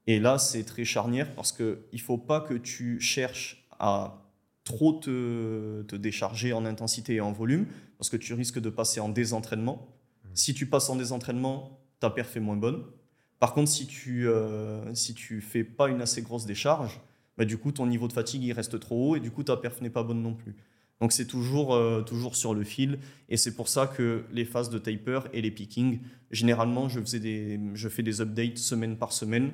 Et 0.08 0.20
là, 0.20 0.38
c'est 0.38 0.63
très 0.63 0.86
charnière 0.86 1.34
parce 1.36 1.52
qu'il 1.52 1.78
ne 1.93 1.98
faut 2.00 2.17
pas 2.17 2.41
que 2.41 2.54
tu 2.54 3.00
cherches 3.00 3.67
à 3.80 4.24
trop 4.63 4.93
te, 4.93 5.84
te, 5.84 5.96
décharger 5.96 6.54
en 6.54 6.65
intensité 6.65 7.15
et 7.15 7.22
en 7.22 7.32
volume 7.32 7.67
parce 7.98 8.10
que 8.10 8.17
tu 8.17 8.34
risques 8.34 8.60
de 8.60 8.70
passer 8.70 9.00
en 9.00 9.10
désentraînement. 9.10 9.88
Mmh. 10.24 10.28
Si 10.34 10.54
tu 10.54 10.65
passes 10.65 10.89
en 10.89 10.96
désentraînement, 10.96 11.80
ta 12.00 12.10
perf 12.10 12.36
est 12.36 12.41
moins 12.41 12.58
bonne. 12.58 12.84
Par 13.39 13.54
contre, 13.54 13.70
si 13.70 13.86
tu 13.86 14.28
euh, 14.28 14.93
si 14.93 15.13
tu 15.13 15.41
fais 15.41 15.63
pas 15.63 15.89
une 15.89 16.02
assez 16.02 16.22
grosse 16.22 16.46
décharge, 16.46 17.00
bah, 17.38 17.46
du 17.46 17.58
coup, 17.58 17.72
ton 17.72 17.86
niveau 17.86 18.08
de 18.08 18.13
fatigue 18.13 18.43
il 18.43 18.54
reste 18.54 18.80
trop 18.80 19.12
haut 19.12 19.15
et 19.15 19.20
du 19.20 19.32
coup, 19.32 19.43
ta 19.43 19.58
perf 19.58 19.82
n'est 19.82 19.89
pas 19.89 20.04
bonne 20.04 20.22
non 20.22 20.34
plus. 20.34 20.56
Donc, 21.02 21.12
c'est 21.12 21.28
toujours, 21.28 21.76
euh, 21.76 22.02
toujours 22.02 22.36
sur 22.36 22.54
le 22.54 22.64
fil. 22.64 23.00
Et 23.30 23.38
c'est 23.38 23.56
pour 23.56 23.68
ça 23.68 23.88
que 23.88 24.26
les 24.32 24.46
phases 24.46 24.70
de 24.70 24.80
taper 24.80 25.22
et 25.34 25.42
les 25.42 25.52
picking, 25.52 26.00
généralement, 26.32 26.90
je, 26.90 27.00
faisais 27.00 27.20
des, 27.20 27.60
je 27.74 27.90
fais 27.90 28.04
des 28.04 28.22
updates 28.22 28.58
semaine 28.58 28.98
par 28.98 29.12
semaine 29.12 29.52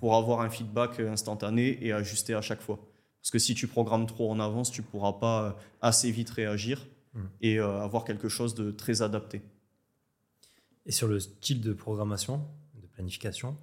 pour 0.00 0.16
avoir 0.16 0.40
un 0.40 0.50
feedback 0.50 0.98
instantané 1.00 1.78
et 1.84 1.92
ajuster 1.92 2.34
à 2.34 2.40
chaque 2.40 2.60
fois. 2.60 2.80
Parce 3.26 3.30
que 3.30 3.38
si 3.38 3.54
tu 3.54 3.66
programmes 3.66 4.06
trop 4.06 4.30
en 4.30 4.38
avance, 4.40 4.70
tu 4.70 4.82
pourras 4.82 5.14
pas 5.14 5.58
assez 5.80 6.10
vite 6.10 6.30
réagir 6.30 6.86
mmh. 7.14 7.20
et 7.40 7.58
euh, 7.58 7.80
avoir 7.80 8.04
quelque 8.04 8.28
chose 8.28 8.54
de 8.54 8.70
très 8.70 9.02
adapté. 9.02 9.42
Et 10.86 10.92
sur 10.92 11.08
le 11.08 11.18
style 11.18 11.60
de 11.60 11.72
programmation, 11.72 12.46
de 12.80 12.86
planification, 12.86 13.56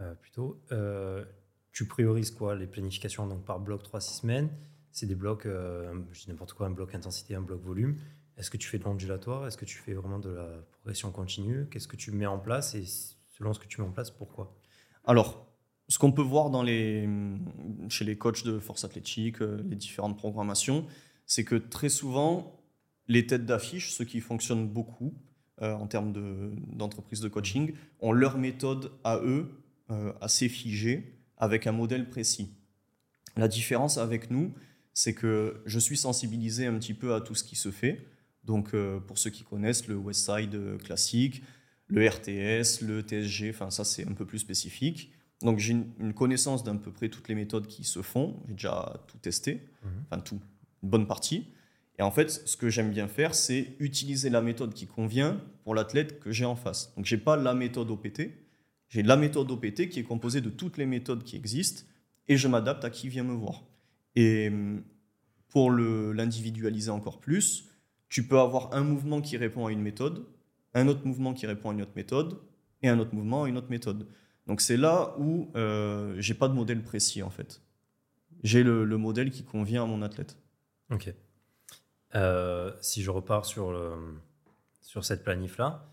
euh, 0.00 0.14
plutôt, 0.14 0.62
euh, 0.72 1.24
tu 1.72 1.86
priorises 1.86 2.30
quoi 2.30 2.54
Les 2.54 2.66
planifications 2.66 3.26
donc 3.26 3.44
par 3.44 3.60
bloc 3.60 3.82
3-6 3.82 4.20
semaines 4.20 4.48
C'est 4.96 5.04
des 5.04 5.14
blocs, 5.14 5.44
euh, 5.44 5.92
je 6.10 6.22
dis 6.22 6.30
n'importe 6.30 6.54
quoi, 6.54 6.68
un 6.68 6.70
bloc 6.70 6.94
intensité, 6.94 7.34
un 7.34 7.42
bloc 7.42 7.60
volume. 7.60 7.98
Est-ce 8.38 8.50
que 8.50 8.56
tu 8.56 8.66
fais 8.66 8.78
de 8.78 8.84
l'ondulatoire 8.84 9.46
Est-ce 9.46 9.58
que 9.58 9.66
tu 9.66 9.76
fais 9.76 9.92
vraiment 9.92 10.18
de 10.18 10.30
la 10.30 10.48
progression 10.72 11.10
continue? 11.10 11.66
Qu'est-ce 11.70 11.86
que 11.86 11.96
tu 11.96 12.12
mets 12.12 12.24
en 12.24 12.38
place? 12.38 12.74
Et 12.74 12.84
selon 13.28 13.52
ce 13.52 13.60
que 13.60 13.66
tu 13.66 13.82
mets 13.82 13.86
en 13.86 13.90
place, 13.90 14.10
pourquoi? 14.10 14.58
Alors, 15.04 15.52
ce 15.88 15.98
qu'on 15.98 16.12
peut 16.12 16.22
voir 16.22 16.50
chez 17.90 18.04
les 18.06 18.16
coachs 18.16 18.42
de 18.42 18.58
force 18.58 18.84
athlétique, 18.84 19.40
les 19.40 19.76
différentes 19.76 20.16
programmations, 20.16 20.86
c'est 21.26 21.44
que 21.44 21.56
très 21.56 21.90
souvent, 21.90 22.58
les 23.06 23.26
têtes 23.26 23.44
d'affiche, 23.44 23.92
ceux 23.92 24.06
qui 24.06 24.20
fonctionnent 24.20 24.66
beaucoup, 24.66 25.12
euh, 25.60 25.74
en 25.74 25.86
termes 25.88 26.14
d'entreprise 26.72 27.20
de, 27.20 27.28
coaching, 27.28 27.74
ont 28.00 28.12
leur 28.12 28.38
méthode 28.38 28.92
à 29.04 29.18
eux 29.18 29.62
euh, 29.90 30.14
assez 30.22 30.48
figée, 30.48 31.12
avec 31.36 31.66
un 31.66 31.72
modèle 31.72 32.08
précis. 32.08 32.50
La 33.36 33.46
différence 33.46 33.98
avec 33.98 34.30
nous, 34.30 34.54
c'est 34.96 35.12
que 35.12 35.60
je 35.66 35.78
suis 35.78 35.98
sensibilisé 35.98 36.64
un 36.64 36.78
petit 36.78 36.94
peu 36.94 37.12
à 37.12 37.20
tout 37.20 37.34
ce 37.34 37.44
qui 37.44 37.54
se 37.54 37.70
fait. 37.70 38.06
Donc, 38.44 38.72
euh, 38.72 38.98
pour 38.98 39.18
ceux 39.18 39.28
qui 39.28 39.44
connaissent 39.44 39.88
le 39.88 39.94
Westside 39.94 40.78
classique, 40.82 41.42
le 41.88 42.08
RTS, 42.08 42.80
le 42.80 43.02
TSG, 43.02 43.50
enfin 43.50 43.68
ça 43.68 43.84
c'est 43.84 44.08
un 44.08 44.14
peu 44.14 44.24
plus 44.24 44.38
spécifique. 44.38 45.12
Donc 45.42 45.58
j'ai 45.58 45.74
une, 45.74 46.14
connaissance 46.14 46.64
d'à 46.64 46.72
peu 46.72 46.90
près 46.90 47.10
toutes 47.10 47.28
les 47.28 47.34
méthodes 47.34 47.66
qui 47.66 47.84
se 47.84 48.00
font. 48.00 48.42
J'ai 48.48 48.54
déjà 48.54 49.04
tout 49.06 49.18
testé, 49.18 49.68
mmh. 49.82 49.88
enfin 50.06 50.20
tout, 50.22 50.40
une 50.82 50.88
bonne 50.88 51.06
partie. 51.06 51.52
Et 51.98 52.02
en 52.02 52.10
fait, 52.10 52.30
ce 52.30 52.56
que 52.56 52.70
j'aime 52.70 52.90
bien 52.90 53.06
faire, 53.06 53.34
c'est 53.34 53.76
utiliser 53.78 54.30
la 54.30 54.40
méthode 54.40 54.72
qui 54.72 54.86
convient 54.86 55.42
pour 55.62 55.74
l'athlète 55.74 56.20
que 56.20 56.32
j'ai 56.32 56.46
en 56.46 56.56
face. 56.56 56.94
Donc, 56.96 57.04
je 57.04 57.14
n'ai 57.14 57.20
pas 57.20 57.36
la 57.36 57.52
méthode 57.52 57.90
OPT, 57.90 58.30
j'ai 58.88 59.02
la 59.02 59.16
méthode 59.16 59.50
OPT 59.50 59.90
qui 59.90 60.00
est 60.00 60.04
composée 60.04 60.40
de 60.40 60.48
toutes 60.48 60.78
les 60.78 60.86
méthodes 60.86 61.22
qui 61.22 61.36
existent 61.36 61.82
et 62.28 62.38
je 62.38 62.48
m'adapte 62.48 62.82
à 62.86 62.88
qui 62.88 63.10
vient 63.10 63.24
me 63.24 63.34
voir. 63.34 63.62
Et 64.16 64.48
hum, 64.48 64.82
pour 65.48 65.70
l'individualiser 65.70 66.90
encore 66.90 67.20
plus, 67.20 67.70
tu 68.08 68.26
peux 68.26 68.38
avoir 68.38 68.74
un 68.74 68.82
mouvement 68.82 69.20
qui 69.20 69.36
répond 69.36 69.66
à 69.66 69.72
une 69.72 69.80
méthode, 69.80 70.26
un 70.74 70.88
autre 70.88 71.06
mouvement 71.06 71.32
qui 71.32 71.46
répond 71.46 71.70
à 71.70 71.72
une 71.72 71.82
autre 71.82 71.96
méthode 71.96 72.38
et 72.82 72.88
un 72.88 72.98
autre 72.98 73.14
mouvement 73.14 73.44
à 73.44 73.48
une 73.48 73.56
autre 73.56 73.70
méthode. 73.70 74.06
Donc, 74.46 74.60
c'est 74.60 74.76
là 74.76 75.14
où 75.18 75.50
euh, 75.56 76.14
j'ai 76.18 76.34
pas 76.34 76.48
de 76.48 76.54
modèle 76.54 76.82
précis 76.82 77.22
en 77.22 77.30
fait. 77.30 77.62
J'ai 78.42 78.62
le, 78.62 78.84
le 78.84 78.96
modèle 78.98 79.30
qui 79.30 79.44
convient 79.44 79.84
à 79.84 79.86
mon 79.86 80.02
athlète. 80.02 80.36
Ok. 80.90 81.12
Euh, 82.14 82.72
si 82.80 83.02
je 83.02 83.10
repars 83.10 83.44
sur, 83.44 83.72
le, 83.72 83.92
sur 84.82 85.04
cette 85.04 85.24
planif-là, 85.24 85.90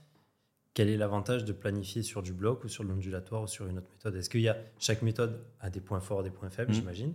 quel 0.73 0.89
est 0.89 0.97
l'avantage 0.97 1.45
de 1.45 1.53
planifier 1.53 2.03
sur 2.03 2.21
du 2.21 2.33
bloc 2.33 2.63
ou 2.63 2.67
sur 2.67 2.83
l'ondulatoire 2.83 3.43
ou 3.43 3.47
sur 3.47 3.67
une 3.67 3.77
autre 3.77 3.89
méthode? 3.91 4.15
Est-ce 4.15 4.29
qu'il 4.29 4.41
y 4.41 4.49
a 4.49 4.57
chaque 4.77 5.01
méthode 5.01 5.39
a 5.59 5.69
des 5.69 5.81
points 5.81 5.99
forts, 5.99 6.23
des 6.23 6.31
points 6.31 6.49
faibles, 6.49 6.71
mmh. 6.71 6.75
j'imagine, 6.75 7.13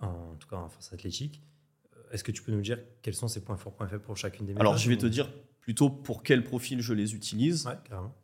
en, 0.00 0.34
tout 0.38 0.48
cas 0.48 0.56
en 0.56 0.68
force 0.68 0.92
athlétique. 0.92 1.42
Euh, 1.94 2.12
est-ce 2.12 2.24
que 2.24 2.32
tu 2.32 2.42
peux 2.42 2.52
nous 2.52 2.60
dire 2.60 2.78
quels 3.02 3.14
sont 3.14 3.28
ces 3.28 3.42
points 3.42 3.56
forts, 3.56 3.74
points 3.74 3.88
faibles 3.88 4.02
pour 4.02 4.16
chacune 4.16 4.46
des 4.46 4.52
méthodes 4.52 4.66
Alors 4.66 4.76
je 4.76 4.88
vais 4.88 4.96
te 4.96 5.06
dire 5.06 5.30
plutôt 5.60 5.90
pour 5.90 6.22
quel 6.22 6.42
profil 6.42 6.80
je 6.80 6.92
les 6.92 7.14
utilise, 7.14 7.68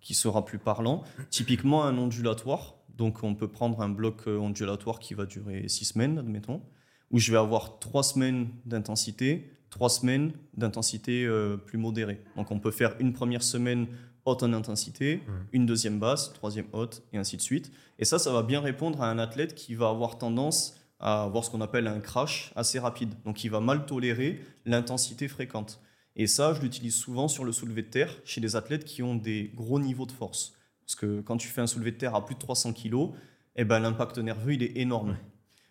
qui 0.00 0.14
sera 0.14 0.44
plus 0.44 0.58
parlant. 0.58 1.04
Typiquement 1.30 1.84
un 1.84 1.96
ondulatoire, 1.98 2.76
donc 2.96 3.22
on 3.22 3.34
peut 3.34 3.48
prendre 3.48 3.80
un 3.82 3.88
bloc 3.88 4.22
euh, 4.26 4.38
ondulatoire 4.38 4.98
qui 4.98 5.14
va 5.14 5.26
durer 5.26 5.68
six 5.68 5.84
semaines, 5.84 6.18
admettons, 6.18 6.62
où 7.10 7.18
je 7.18 7.30
vais 7.30 7.38
avoir 7.38 7.78
trois 7.78 8.02
semaines 8.02 8.48
d'intensité, 8.64 9.50
trois 9.70 9.90
semaines 9.90 10.32
d'intensité 10.54 11.24
euh, 11.24 11.56
plus 11.56 11.78
modérée. 11.78 12.22
Donc 12.36 12.50
on 12.50 12.58
peut 12.58 12.70
faire 12.70 12.96
une 12.98 13.12
première 13.12 13.42
semaine 13.42 13.86
haute 14.24 14.42
en 14.42 14.52
intensité, 14.52 15.18
mmh. 15.18 15.32
une 15.52 15.66
deuxième 15.66 16.00
basse, 16.00 16.32
troisième 16.32 16.66
haute, 16.72 17.04
et 17.12 17.18
ainsi 17.18 17.36
de 17.36 17.42
suite. 17.42 17.70
Et 17.98 18.04
ça, 18.04 18.18
ça 18.18 18.32
va 18.32 18.42
bien 18.42 18.60
répondre 18.60 19.02
à 19.02 19.10
un 19.10 19.18
athlète 19.18 19.54
qui 19.54 19.74
va 19.74 19.88
avoir 19.88 20.18
tendance 20.18 20.74
à 20.98 21.24
avoir 21.24 21.44
ce 21.44 21.50
qu'on 21.50 21.60
appelle 21.60 21.86
un 21.86 22.00
crash 22.00 22.52
assez 22.56 22.78
rapide. 22.78 23.14
Donc 23.24 23.44
il 23.44 23.50
va 23.50 23.60
mal 23.60 23.86
tolérer 23.86 24.40
l'intensité 24.64 25.28
fréquente. 25.28 25.80
Et 26.16 26.26
ça, 26.26 26.54
je 26.54 26.62
l'utilise 26.62 26.94
souvent 26.94 27.28
sur 27.28 27.44
le 27.44 27.52
soulevé 27.52 27.82
de 27.82 27.88
terre 27.88 28.16
chez 28.24 28.40
des 28.40 28.56
athlètes 28.56 28.84
qui 28.84 29.02
ont 29.02 29.14
des 29.14 29.52
gros 29.54 29.78
niveaux 29.78 30.06
de 30.06 30.12
force. 30.12 30.54
Parce 30.80 30.94
que 30.94 31.20
quand 31.20 31.36
tu 31.36 31.48
fais 31.48 31.60
un 31.60 31.66
soulevé 31.66 31.92
de 31.92 31.98
terre 31.98 32.14
à 32.14 32.24
plus 32.24 32.34
de 32.34 32.40
300 32.40 32.72
kg, 32.72 33.10
eh 33.56 33.64
ben, 33.64 33.80
l'impact 33.80 34.18
nerveux, 34.18 34.54
il 34.54 34.62
est 34.62 34.78
énorme. 34.78 35.16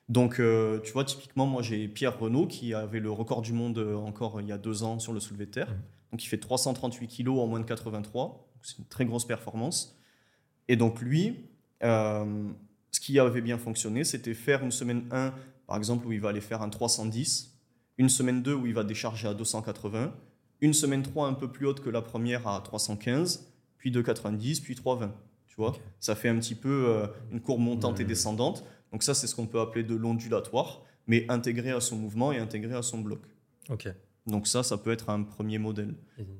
Donc, 0.09 0.39
euh, 0.39 0.79
tu 0.81 0.91
vois, 0.91 1.03
typiquement, 1.03 1.47
moi, 1.47 1.61
j'ai 1.61 1.87
Pierre 1.87 2.19
Renault 2.19 2.47
qui 2.47 2.73
avait 2.73 2.99
le 2.99 3.09
record 3.09 3.41
du 3.41 3.53
monde 3.53 3.77
euh, 3.79 3.95
encore 3.95 4.39
il 4.39 4.47
y 4.47 4.51
a 4.51 4.57
deux 4.57 4.83
ans 4.83 4.99
sur 4.99 5.13
le 5.13 5.19
soulevé 5.19 5.45
de 5.45 5.51
terre. 5.51 5.75
Donc, 6.11 6.23
il 6.23 6.27
fait 6.27 6.37
338 6.37 7.07
kg 7.07 7.29
en 7.29 7.47
moins 7.47 7.59
de 7.59 7.65
83. 7.65 8.47
C'est 8.61 8.77
une 8.77 8.85
très 8.85 9.05
grosse 9.05 9.25
performance. 9.25 9.97
Et 10.67 10.75
donc, 10.75 11.01
lui, 11.01 11.49
euh, 11.83 12.49
ce 12.95 13.01
qui 13.01 13.19
avait 13.19 13.41
bien 13.41 13.57
fonctionné, 13.57 14.05
c'était 14.05 14.33
faire 14.33 14.63
une 14.63 14.71
semaine 14.71 15.03
1, 15.11 15.33
par 15.67 15.75
exemple, 15.75 16.07
où 16.07 16.13
il 16.13 16.21
va 16.21 16.29
aller 16.29 16.39
faire 16.39 16.61
un 16.61 16.69
310, 16.69 17.59
une 17.97 18.07
semaine 18.07 18.41
2 18.41 18.53
où 18.53 18.65
il 18.67 18.73
va 18.73 18.85
décharger 18.85 19.27
à 19.27 19.33
280, 19.33 20.15
une 20.61 20.73
semaine 20.73 21.03
3 21.03 21.27
un 21.27 21.33
peu 21.33 21.51
plus 21.51 21.67
haute 21.67 21.81
que 21.81 21.89
la 21.89 22.01
première 22.01 22.47
à 22.47 22.61
315, 22.61 23.51
puis 23.77 23.91
290, 23.91 24.61
puis 24.61 24.75
320. 24.75 25.13
Tu 25.45 25.55
vois, 25.57 25.75
ça 25.99 26.15
fait 26.15 26.29
un 26.29 26.39
petit 26.39 26.55
peu 26.55 27.05
une 27.33 27.41
courbe 27.41 27.59
montante 27.59 27.99
et 27.99 28.05
descendante. 28.05 28.63
Donc 28.93 29.03
ça, 29.03 29.13
c'est 29.13 29.27
ce 29.27 29.35
qu'on 29.35 29.47
peut 29.47 29.59
appeler 29.59 29.83
de 29.83 29.95
l'ondulatoire, 29.95 30.81
mais 31.05 31.25
intégré 31.29 31.71
à 31.71 31.81
son 31.81 31.97
mouvement 31.97 32.31
et 32.31 32.37
intégré 32.37 32.75
à 32.75 32.81
son 32.81 32.99
bloc. 32.99 33.19
Ok. 33.69 33.89
Donc 34.25 34.47
ça, 34.47 34.63
ça 34.63 34.77
peut 34.77 34.93
être 34.93 35.09
un 35.09 35.23
premier 35.23 35.57
modèle. 35.57 35.95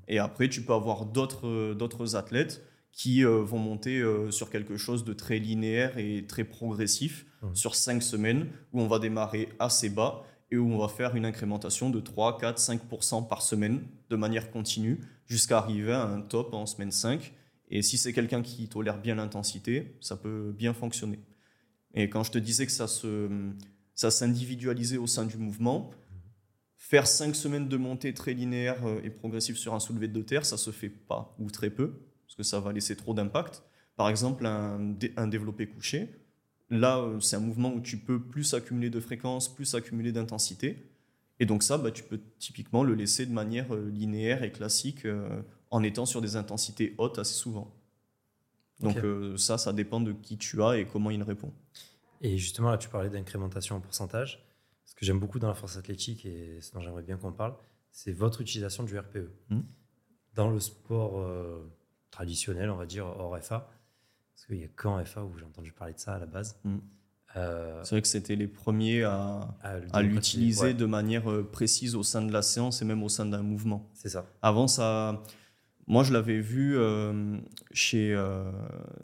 Et 0.07 0.19
après, 0.19 0.47
tu 0.47 0.61
peux 0.61 0.73
avoir 0.73 1.05
d'autres 1.05 2.15
athlètes 2.15 2.65
qui 2.95 3.25
euh, 3.25 3.43
vont 3.43 3.60
monter 3.60 3.99
euh, 3.99 4.31
sur 4.31 4.49
quelque 4.49 4.77
chose 4.77 5.03
de 5.03 5.13
très 5.13 5.38
linéaire 5.38 5.97
et 5.97 6.25
très 6.25 6.45
progressif 6.45 7.25
mmh. 7.41 7.53
sur 7.53 7.75
cinq 7.75 8.01
semaines, 8.01 8.47
où 8.71 8.81
on 8.81 8.88
va 8.88 8.99
démarrer 8.99 9.49
assez 9.60 9.89
bas 9.89 10.23
et 10.49 10.58
où 10.58 10.71
on 10.71 10.77
va 10.77 10.88
faire 10.88 11.15
une 11.15 11.25
incrémentation 11.25 11.89
de 11.89 11.99
3, 11.99 12.38
4, 12.38 12.58
5% 12.58 13.27
par 13.27 13.41
semaine 13.41 13.81
de 14.10 14.15
manière 14.15 14.49
continue 14.49 15.01
jusqu'à 15.25 15.58
arriver 15.58 15.91
à 15.91 16.03
un 16.03 16.21
top 16.21 16.53
en 16.53 16.65
semaine 16.65 16.91
5. 16.91 17.34
Et 17.69 17.81
si 17.81 17.97
c'est 17.97 18.13
quelqu'un 18.13 18.41
qui 18.41 18.69
tolère 18.69 19.01
bien 19.01 19.15
l'intensité, 19.15 19.97
ça 19.99 20.15
peut 20.15 20.53
bien 20.55 20.73
fonctionner. 20.73 21.19
Et 21.95 22.10
quand 22.10 22.23
je 22.23 22.31
te 22.31 22.38
disais 22.38 22.65
que 22.65 22.71
ça 22.71 22.88
se, 22.88 23.29
ça 23.93 24.12
s'individualisait 24.12 24.97
au 24.97 25.08
sein 25.08 25.25
du 25.25 25.38
mouvement, 25.38 25.91
faire 26.77 27.08
cinq 27.08 27.36
semaines 27.36 27.67
de 27.67 27.77
montée 27.77 28.13
très 28.13 28.34
linéaire 28.34 28.86
euh, 28.86 29.01
et 29.03 29.10
progressive 29.10 29.58
sur 29.58 29.73
un 29.73 29.79
soulevé 29.79 30.08
de 30.08 30.21
terre, 30.21 30.45
ça 30.45 30.58
se 30.58 30.71
fait 30.71 30.89
pas 30.89 31.36
ou 31.39 31.49
très 31.49 31.71
peu, 31.71 31.93
parce 32.35 32.49
que 32.49 32.49
ça 32.49 32.59
va 32.59 32.71
laisser 32.71 32.95
trop 32.95 33.13
d'impact. 33.13 33.63
Par 33.95 34.09
exemple, 34.09 34.45
un, 34.45 34.95
un 35.17 35.27
développé 35.27 35.67
couché, 35.67 36.09
là, 36.69 36.99
euh, 36.99 37.19
c'est 37.19 37.37
un 37.37 37.41
mouvement 37.41 37.73
où 37.73 37.79
tu 37.79 37.97
peux 37.97 38.21
plus 38.21 38.53
accumuler 38.53 38.89
de 38.89 38.99
fréquence, 38.99 39.53
plus 39.53 39.73
accumuler 39.75 40.11
d'intensité. 40.11 40.91
Et 41.39 41.45
donc 41.45 41.63
ça, 41.63 41.77
bah, 41.77 41.91
tu 41.91 42.03
peux 42.03 42.19
typiquement 42.39 42.83
le 42.83 42.93
laisser 42.93 43.25
de 43.25 43.33
manière 43.33 43.73
euh, 43.73 43.89
linéaire 43.89 44.43
et 44.43 44.51
classique 44.51 45.07
en 45.71 45.83
étant 45.83 46.05
sur 46.05 46.21
des 46.21 46.35
intensités 46.35 46.95
hautes 46.97 47.19
assez 47.19 47.33
souvent. 47.33 47.73
Donc 48.79 48.97
euh, 48.97 49.37
ça, 49.37 49.57
ça 49.57 49.73
dépend 49.73 50.01
de 50.01 50.11
qui 50.11 50.37
tu 50.37 50.61
as 50.61 50.77
et 50.77 50.85
comment 50.85 51.09
il 51.09 51.21
répond. 51.23 51.53
Et 52.21 52.37
justement, 52.37 52.71
là, 52.71 52.77
tu 52.77 52.89
parlais 52.89 53.09
d'incrémentation 53.09 53.75
en 53.75 53.79
pourcentage. 53.79 54.45
Ce 54.85 54.95
que 54.95 55.05
j'aime 55.05 55.19
beaucoup 55.19 55.39
dans 55.39 55.47
la 55.47 55.53
force 55.53 55.77
athlétique 55.77 56.25
et 56.25 56.59
ce 56.61 56.73
dont 56.73 56.81
j'aimerais 56.81 57.03
bien 57.03 57.17
qu'on 57.17 57.31
parle, 57.31 57.55
c'est 57.91 58.11
votre 58.11 58.41
utilisation 58.41 58.83
du 58.83 58.97
RPE. 58.97 59.31
Hmm. 59.49 59.61
Dans 60.33 60.49
le 60.49 60.59
sport 60.59 61.19
euh, 61.19 61.65
traditionnels, 62.15 62.69
on 62.69 62.78
va 62.78 62.86
dire, 62.86 63.06
hors 63.06 63.38
FA. 63.41 63.69
Parce 64.34 64.45
qu'il 64.47 64.58
n'y 64.58 64.63
a 64.63 64.67
qu'en 64.69 65.04
FA 65.04 65.23
où 65.23 65.38
j'ai 65.38 65.45
entendu 65.45 65.71
parler 65.73 65.93
de 65.93 65.99
ça 65.99 66.13
à 66.15 66.19
la 66.19 66.25
base. 66.25 66.60
Mm. 66.63 66.78
Euh, 67.38 67.82
C'est 67.84 67.95
vrai 67.95 68.01
que 68.01 68.08
c'était 68.08 68.38
les 68.38 68.47
premiers 68.47 69.04
à, 69.04 69.58
l'utiliser 70.01 70.67
Ouais, 70.67 70.73
de 70.73 70.86
manière 70.86 71.30
euh, 71.30 71.43
précise 71.43 71.95
au 71.95 72.04
sein 72.04 72.21
de 72.21 72.32
la 72.32 72.41
séance 72.41 72.82
et 72.82 72.86
même 72.86 73.04
au 73.04 73.10
sein 73.10 73.25
d'un 73.25 73.43
mouvement. 73.43 73.89
C'est 73.93 74.08
ça. 74.10 74.25
Avant, 74.41 74.67
ça, 74.69 75.21
moi, 75.88 76.04
je 76.06 76.13
l'avais 76.13 76.39
vu 76.39 76.78
euh, 76.78 77.38
chez. 77.73 78.13
euh, 78.13 78.49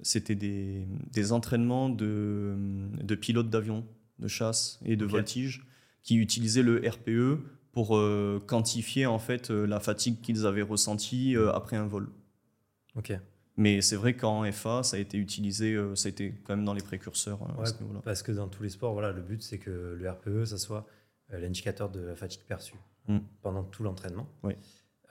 C'était 0.01 0.35
des, 0.35 0.87
des 1.11 1.31
entraînements 1.33 1.89
de, 1.89 2.55
de 3.03 3.15
pilotes 3.15 3.49
d'avion, 3.49 3.85
de 4.19 4.29
chasse 4.29 4.79
et 4.85 4.95
de 4.95 5.05
voltige 5.05 5.65
qui 6.03 6.15
utilisaient 6.15 6.63
le 6.63 6.81
RPE 6.87 7.43
pour 7.73 7.89
quantifier 8.47 9.05
en 9.05 9.19
fait 9.19 9.49
la 9.49 9.79
fatigue 9.79 10.19
qu'ils 10.21 10.45
avaient 10.45 10.61
ressentie 10.61 11.35
après 11.53 11.77
un 11.77 11.87
vol. 11.87 12.09
Ok. 12.95 13.13
Mais 13.57 13.81
c'est 13.81 13.95
vrai 13.97 14.15
qu'en 14.15 14.49
FA, 14.51 14.81
ça 14.83 14.95
a 14.97 14.99
été 14.99 15.17
utilisé, 15.17 15.73
euh, 15.73 15.95
ça 15.95 16.07
a 16.07 16.09
été 16.09 16.33
quand 16.45 16.55
même 16.55 16.65
dans 16.65 16.73
les 16.73 16.81
précurseurs 16.81 17.41
euh, 17.43 17.61
à 17.61 17.65
ce 17.65 17.79
niveau-là. 17.81 18.01
Parce 18.03 18.23
que 18.23 18.31
dans 18.31 18.47
tous 18.47 18.63
les 18.63 18.69
sports, 18.69 18.93
voilà, 18.93 19.11
le 19.11 19.21
but, 19.21 19.41
c'est 19.43 19.57
que 19.59 19.95
le 19.99 20.09
RPE, 20.09 20.45
ça 20.45 20.57
soit 20.57 20.87
euh, 21.33 21.39
l'indicateur 21.39 21.89
de 21.89 21.99
la 22.01 22.15
fatigue 22.15 22.41
perçue 22.47 22.75
Mm. 23.07 23.17
pendant 23.41 23.63
tout 23.63 23.81
l'entraînement. 23.81 24.27
Oui. 24.43 24.53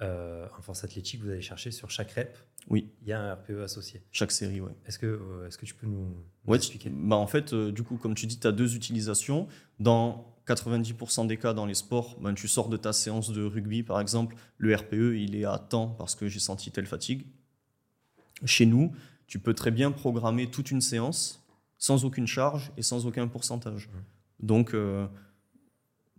Euh, 0.00 0.46
en 0.56 0.62
force 0.62 0.84
athlétique, 0.84 1.20
vous 1.20 1.28
allez 1.28 1.42
chercher 1.42 1.72
sur 1.72 1.90
chaque 1.90 2.12
rep, 2.12 2.38
Oui, 2.68 2.88
il 3.02 3.08
y 3.08 3.12
a 3.12 3.20
un 3.20 3.34
RPE 3.34 3.62
associé. 3.64 4.00
chaque 4.12 4.30
série, 4.30 4.60
ouais. 4.60 4.70
Est-ce 4.86 4.98
que, 5.00 5.06
euh, 5.06 5.46
est-ce 5.48 5.58
que 5.58 5.66
tu 5.66 5.74
peux 5.74 5.86
nous, 5.88 6.04
nous 6.06 6.24
Ouais, 6.46 6.56
tu- 6.58 6.66
expliquer? 6.66 6.90
bah 6.90 7.16
en 7.16 7.26
fait, 7.26 7.52
euh, 7.52 7.72
du 7.72 7.82
coup, 7.82 7.96
comme 7.96 8.14
tu 8.14 8.26
dis, 8.26 8.38
tu 8.38 8.46
as 8.46 8.52
deux 8.52 8.76
utilisations. 8.76 9.48
Dans 9.80 10.32
90% 10.46 11.26
des 11.26 11.36
cas 11.36 11.52
dans 11.52 11.66
les 11.66 11.74
sports, 11.74 12.16
ben, 12.20 12.32
tu 12.32 12.46
sors 12.48 12.68
de 12.68 12.76
ta 12.76 12.92
séance 12.92 13.30
de 13.32 13.42
rugby, 13.44 13.82
par 13.82 14.00
exemple, 14.00 14.36
le 14.56 14.74
RPE, 14.74 15.16
il 15.16 15.34
est 15.34 15.44
à 15.44 15.58
temps 15.58 15.88
parce 15.98 16.14
que 16.14 16.28
j'ai 16.28 16.40
senti 16.40 16.70
telle 16.70 16.86
fatigue. 16.86 17.26
Chez 18.44 18.66
nous, 18.66 18.92
tu 19.26 19.38
peux 19.38 19.54
très 19.54 19.70
bien 19.70 19.92
programmer 19.92 20.50
toute 20.50 20.70
une 20.70 20.80
séance 20.80 21.46
sans 21.78 22.04
aucune 22.04 22.26
charge 22.26 22.72
et 22.76 22.82
sans 22.82 23.06
aucun 23.06 23.28
pourcentage. 23.28 23.88
Donc, 24.40 24.74
euh, 24.74 25.06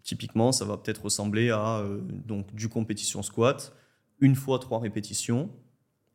typiquement, 0.04 0.52
ça 0.52 0.66
va 0.66 0.78
peut-être 0.78 1.04
ressembler 1.04 1.50
à 1.50 1.80
euh, 1.80 2.00
donc, 2.02 2.54
du 2.54 2.70
compétition 2.70 3.22
squat, 3.22 3.76
une 4.20 4.36
fois 4.36 4.60
trois 4.60 4.80
répétitions, 4.80 5.50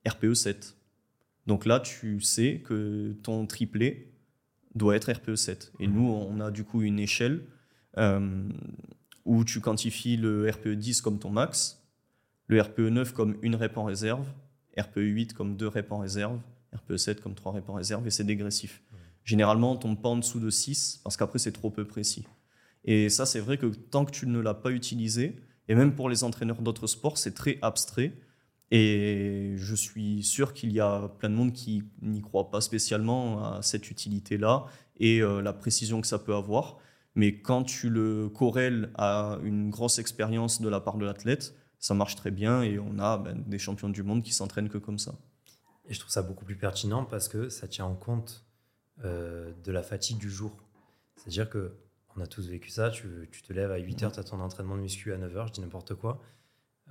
RPE 0.07 0.35
7. 0.35 0.77
Donc 1.47 1.65
là, 1.65 1.81
tu 1.81 2.21
sais 2.21 2.61
que 2.65 3.13
ton 3.23 3.47
triplé 3.47 4.13
doit 4.75 4.97
être 4.97 5.13
RPE 5.13 5.37
7. 5.37 5.73
Et 5.81 5.87
nous, 5.87 6.09
on 6.09 6.41
a 6.41 6.51
du 6.51 6.65
coup 6.65 6.83
une 6.83 6.99
échelle 6.99 7.47
euh, 7.99 8.49
où 9.25 9.45
tu 9.45 9.61
quantifies 9.61 10.17
le 10.17 10.51
RPE 10.51 10.69
10 10.69 11.01
comme 11.01 11.19
ton 11.19 11.31
max, 11.31 11.83
le 12.49 12.61
RPE 12.61 12.81
9 12.81 13.13
comme 13.13 13.37
une 13.43 13.57
rep 13.57 13.77
en 13.77 13.85
réserve, 13.85 14.27
RPE 14.79 14.99
8 14.99 15.35
comme 15.35 15.57
deux 15.57 15.69
reps 15.69 15.91
en 15.91 15.99
réserve, 15.99 16.39
RPE 16.75 16.97
7 16.97 17.21
comme 17.21 17.35
trois 17.35 17.53
reps 17.53 17.69
en 17.69 17.75
réserve, 17.75 18.07
et 18.07 18.11
c'est 18.11 18.25
dégressif. 18.25 18.83
Généralement, 19.25 19.73
on 19.73 19.77
tombe 19.77 20.01
pas 20.01 20.09
en 20.09 20.17
dessous 20.17 20.41
de 20.41 20.51
6 20.51 21.01
parce 21.03 21.17
qu'après, 21.17 21.39
c'est 21.39 21.53
trop 21.53 21.71
peu 21.71 21.85
précis. 21.85 22.27
Et 22.85 23.09
ça, 23.09 23.27
c'est 23.27 23.41
vrai 23.41 23.59
que 23.59 23.67
tant 23.67 24.05
que 24.05 24.13
tu 24.13 24.27
ne 24.27 24.39
l'as 24.39 24.55
pas 24.55 24.71
utilisé, 24.71 25.37
et 25.69 25.75
même 25.75 25.95
pour 25.95 26.09
les 26.09 26.23
entraîneurs 26.23 26.63
d'autres 26.63 26.87
sports, 26.87 27.19
c'est 27.19 27.35
très 27.35 27.59
abstrait. 27.63 28.13
Et 28.71 29.55
je 29.57 29.75
suis 29.75 30.23
sûr 30.23 30.53
qu'il 30.53 30.73
y 30.73 30.81
a 30.81 31.09
plein 31.19 31.31
de 31.31 31.35
monde 31.35 31.53
qui 31.53 31.85
n'y 32.03 32.21
croit 32.21 32.51
pas 32.51 32.61
spécialement 32.61 33.45
à 33.45 33.63
cette 33.63 33.91
utilité-là 33.91 34.67
et 34.99 35.23
euh, 35.23 35.41
la 35.41 35.53
précision 35.53 36.01
que 36.01 36.07
ça 36.07 36.19
peut 36.19 36.35
avoir. 36.35 36.79
Mais 37.15 37.41
quand 37.41 37.65
tu 37.65 37.89
le 37.89 38.29
corrèles 38.29 38.91
à 38.97 39.39
une 39.43 39.71
grosse 39.71 39.99
expérience 39.99 40.61
de 40.61 40.69
la 40.69 40.81
part 40.81 40.99
de 40.99 41.05
l'athlète, 41.05 41.55
ça 41.79 41.95
marche 41.95 42.17
très 42.17 42.31
bien 42.31 42.63
et 42.63 42.79
on 42.79 42.99
a 42.99 43.19
ben, 43.19 43.43
des 43.47 43.59
champions 43.59 43.89
du 43.89 44.03
monde 44.03 44.23
qui 44.23 44.33
s'entraînent 44.33 44.69
que 44.69 44.79
comme 44.79 44.99
ça. 44.99 45.15
Et 45.89 45.95
je 45.95 46.01
trouve 46.01 46.11
ça 46.11 46.23
beaucoup 46.23 46.45
plus 46.45 46.57
pertinent 46.57 47.05
parce 47.05 47.29
que 47.29 47.49
ça 47.49 47.69
tient 47.69 47.85
en 47.85 47.95
compte 47.95 48.45
euh, 49.05 49.53
de 49.65 49.73
la 49.73 49.83
fatigue 49.83 50.19
du 50.19 50.31
jour. 50.31 50.53
C'est-à-dire 51.17 51.49
que 51.49 51.77
on 52.17 52.21
a 52.21 52.27
tous 52.27 52.49
vécu 52.49 52.71
ça. 52.71 52.91
Tu, 52.91 53.29
te 53.31 53.53
lèves 53.53 53.71
à 53.71 53.77
8 53.77 54.03
h, 54.03 54.13
tu 54.13 54.21
as 54.21 54.25
ton 54.25 54.41
entraînement 54.41 54.77
de 54.77 54.81
muscu 54.81 55.13
à 55.13 55.19
9 55.19 55.35
h, 55.35 55.49
je 55.49 55.53
dis 55.53 55.61
n'importe 55.61 55.95
quoi. 55.95 56.23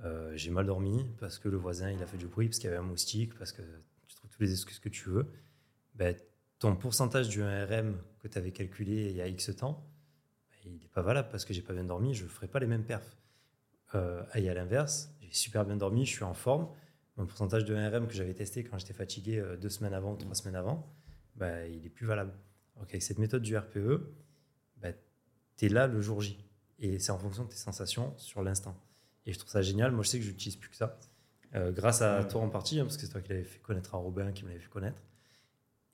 Euh, 0.04 0.32
j'ai 0.36 0.50
mal 0.50 0.66
dormi 0.66 1.04
parce 1.18 1.38
que 1.38 1.48
le 1.48 1.56
voisin 1.56 1.90
il 1.90 2.02
a 2.02 2.06
fait 2.06 2.18
du 2.18 2.26
bruit, 2.26 2.48
parce 2.48 2.58
qu'il 2.58 2.70
y 2.70 2.72
avait 2.72 2.82
un 2.82 2.86
moustique, 2.86 3.34
parce 3.36 3.52
que 3.52 3.62
tu 4.06 4.14
trouves 4.14 4.30
toutes 4.30 4.40
les 4.40 4.52
excuses 4.52 4.78
que 4.78 4.88
tu 4.88 5.08
veux. 5.08 5.26
Ben, 5.94 6.16
ton 6.58 6.76
pourcentage 6.76 7.28
du 7.28 7.40
1RM 7.40 7.94
que 8.20 8.28
tu 8.28 8.38
avais 8.38 8.52
calculé 8.52 9.10
il 9.10 9.16
y 9.16 9.20
a 9.20 9.26
X 9.26 9.54
temps, 9.56 9.84
ben, 10.50 10.72
il 10.72 10.78
n'est 10.78 10.88
pas 10.88 11.02
valable 11.02 11.28
parce 11.30 11.44
que 11.44 11.52
j'ai 11.52 11.62
pas 11.62 11.72
bien 11.72 11.84
dormi, 11.84 12.14
je 12.14 12.24
ne 12.24 12.28
ferai 12.28 12.46
pas 12.46 12.60
les 12.60 12.66
mêmes 12.66 12.84
perfs. 12.84 13.16
Euh, 13.94 14.22
et 14.34 14.48
à 14.50 14.54
l'inverse, 14.54 15.14
j'ai 15.20 15.32
super 15.32 15.64
bien 15.64 15.76
dormi, 15.76 16.04
je 16.06 16.10
suis 16.12 16.24
en 16.24 16.34
forme. 16.34 16.68
Mon 17.16 17.26
pourcentage 17.26 17.64
de 17.64 17.74
1RM 17.74 18.06
que 18.08 18.12
j'avais 18.14 18.34
testé 18.34 18.62
quand 18.64 18.78
j'étais 18.78 18.92
fatigué 18.92 19.38
euh, 19.38 19.56
deux 19.56 19.70
semaines 19.70 19.94
avant 19.94 20.12
ou 20.12 20.16
trois 20.16 20.34
semaines 20.34 20.56
avant, 20.56 20.92
bah, 21.36 21.66
il 21.66 21.86
est 21.86 21.90
plus 21.90 22.06
valable. 22.06 22.32
Alors 22.74 22.86
qu'avec 22.86 23.02
cette 23.02 23.18
méthode 23.18 23.42
du 23.42 23.56
RPE, 23.56 24.12
bah, 24.78 24.88
tu 25.56 25.66
es 25.66 25.68
là 25.68 25.86
le 25.86 26.00
jour 26.00 26.20
J. 26.20 26.38
Et 26.78 26.98
c'est 26.98 27.12
en 27.12 27.18
fonction 27.18 27.44
de 27.44 27.48
tes 27.48 27.56
sensations 27.56 28.12
sur 28.18 28.42
l'instant. 28.42 28.76
Et 29.24 29.32
je 29.32 29.38
trouve 29.38 29.50
ça 29.50 29.62
génial. 29.62 29.92
Moi, 29.92 30.04
je 30.04 30.10
sais 30.10 30.18
que 30.18 30.24
je 30.24 30.30
n'utilise 30.30 30.56
plus 30.56 30.68
que 30.68 30.76
ça. 30.76 30.98
Euh, 31.54 31.72
grâce 31.72 32.02
à 32.02 32.20
Ouais. 32.20 32.28
toi 32.28 32.42
en 32.42 32.50
partie, 32.50 32.78
hein, 32.80 32.84
parce 32.84 32.96
que 32.98 33.06
c'est 33.06 33.12
toi 33.12 33.22
qui 33.22 33.30
l'avais 33.30 33.44
fait 33.44 33.60
connaître 33.60 33.94
à 33.94 33.98
Robin, 33.98 34.30
qui 34.32 34.42
me 34.44 34.48
l'avait 34.48 34.60
fait 34.60 34.68
connaître. 34.68 35.00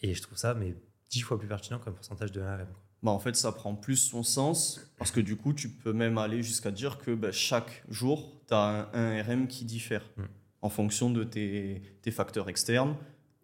Et 0.01 0.13
je 0.15 0.23
trouve 0.23 0.37
ça 0.37 0.55
mais 0.55 0.75
dix 1.11 1.21
fois 1.21 1.39
plus 1.39 1.47
pertinent 1.47 1.79
qu'un 1.79 1.93
pourcentage 1.93 2.33
de 2.33 2.41
1RM. 2.41 2.67
quoi. 2.67 2.83
Bah, 3.03 3.11
en 3.11 3.19
fait, 3.19 3.35
ça 3.35 3.51
prend 3.53 3.75
plus 3.75 3.97
son 3.97 4.23
sens 4.23 4.81
parce 4.97 5.11
que 5.11 5.21
du 5.21 5.37
coup, 5.37 5.53
tu 5.53 5.69
peux 5.69 5.93
même 5.93 6.19
aller 6.19 6.43
jusqu'à 6.43 6.71
dire 6.71 6.99
que 6.99 7.13
bah, 7.13 7.33
chaque 7.33 7.85
jour, 7.89 8.41
tu 8.47 8.55
as 8.55 8.89
un, 8.93 9.19
un 9.19 9.23
RM 9.23 9.49
qui 9.49 9.65
diffère 9.65 10.05
Mm. 10.17 10.23
en 10.63 10.69
fonction 10.69 11.11
de 11.11 11.25
tes, 11.25 11.83
tes 12.03 12.11
facteurs 12.11 12.49
externes 12.49 12.95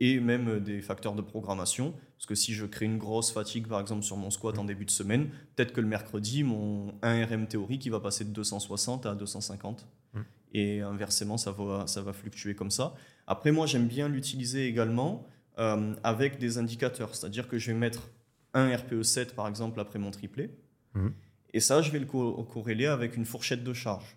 et 0.01 0.21
même 0.21 0.61
des 0.61 0.81
facteurs 0.81 1.15
de 1.15 1.23
programmation. 1.23 1.93
Parce 2.17 2.27
que 2.27 2.35
si 2.35 2.55
je 2.55 2.65
crée 2.67 2.85
une 2.85 2.99
grosse 2.99 3.33
fatigue, 3.33 3.67
par 3.67 3.81
exemple, 3.81 4.05
sur 4.05 4.17
mon 4.17 4.31
squat 4.31 4.57
en 4.59 4.65
début 4.65 4.85
de 4.85 4.91
semaine, 4.91 5.29
peut-être 5.57 5.73
que 5.73 5.81
le 5.81 5.89
mercredi, 5.89 6.45
mon 6.45 6.93
1RM 7.03 7.49
théorique, 7.49 7.85
il 7.87 7.91
va 7.91 8.01
passer 8.01 8.25
de 8.25 8.31
260 8.31 9.07
à 9.07 9.15
250. 9.15 9.87
Mm. 10.15 10.21
Et 10.55 10.81
inversement, 10.81 11.37
ça 11.37 11.51
va, 11.51 11.87
ça 11.87 12.01
va 12.03 12.13
fluctuer 12.13 12.55
comme 12.55 12.71
ça. 12.71 12.95
Après, 13.27 13.51
moi, 13.51 13.67
j'aime 13.67 13.89
bien 13.89 14.09
l'utiliser 14.09 14.67
également 14.67 15.27
euh, 15.59 15.95
avec 16.05 16.39
des 16.39 16.59
indicateurs. 16.59 17.15
C'est-à-dire 17.15 17.49
que 17.49 17.59
je 17.59 17.73
vais 17.73 17.77
mettre 17.77 18.09
un 18.55 18.75
RPE 18.77 19.03
7 19.03 19.35
par 19.35 19.49
exemple 19.49 19.79
après 19.81 19.99
mon 19.99 20.11
triplé. 20.11 20.51
Mhm. 20.95 21.13
Et 21.55 21.61
ça, 21.61 21.81
je 21.83 21.91
vais 21.91 21.99
le 21.99 22.07
co- 22.07 22.45
corréler 22.45 22.87
avec 22.87 23.17
une 23.17 23.25
fourchette 23.25 23.65
de 23.65 23.73
charge. 23.73 24.17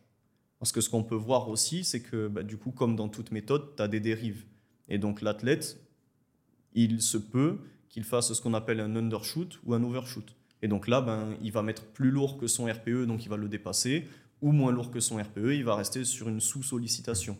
Parce 0.59 0.71
que 0.71 0.81
ce 0.81 0.89
qu'on 0.89 1.03
peut 1.03 1.15
voir 1.15 1.49
aussi, 1.49 1.83
c'est 1.83 2.01
que 2.01 2.27
bah, 2.27 2.43
du 2.43 2.57
coup, 2.57 2.71
comme 2.71 2.95
dans 2.95 3.09
toute 3.09 3.31
méthode, 3.31 3.75
tu 3.75 3.81
as 3.81 3.87
des 3.87 3.99
dérives. 3.99 4.45
Et 4.89 4.97
donc 4.97 5.21
l'athlète, 5.21 5.79
il 6.73 7.01
se 7.01 7.17
peut 7.17 7.57
qu'il 7.89 8.03
fasse 8.03 8.31
ce 8.33 8.41
qu'on 8.41 8.53
appelle 8.53 8.79
un 8.79 8.95
undershoot 8.95 9.59
ou 9.65 9.73
un 9.73 9.83
overshoot. 9.83 10.35
Et 10.61 10.67
donc 10.67 10.87
là, 10.87 11.01
ben, 11.01 11.35
il 11.41 11.51
va 11.51 11.61
mettre 11.63 11.83
plus 11.85 12.11
lourd 12.11 12.37
que 12.37 12.47
son 12.47 12.65
RPE, 12.65 13.05
donc 13.05 13.25
il 13.25 13.29
va 13.29 13.37
le 13.37 13.49
dépasser, 13.49 14.07
ou 14.41 14.51
moins 14.51 14.71
lourd 14.71 14.91
que 14.91 14.99
son 14.99 15.17
RPE, 15.17 15.53
il 15.53 15.63
va 15.63 15.75
rester 15.75 16.03
sur 16.05 16.29
une 16.29 16.39
sous-sollicitation. 16.39 17.37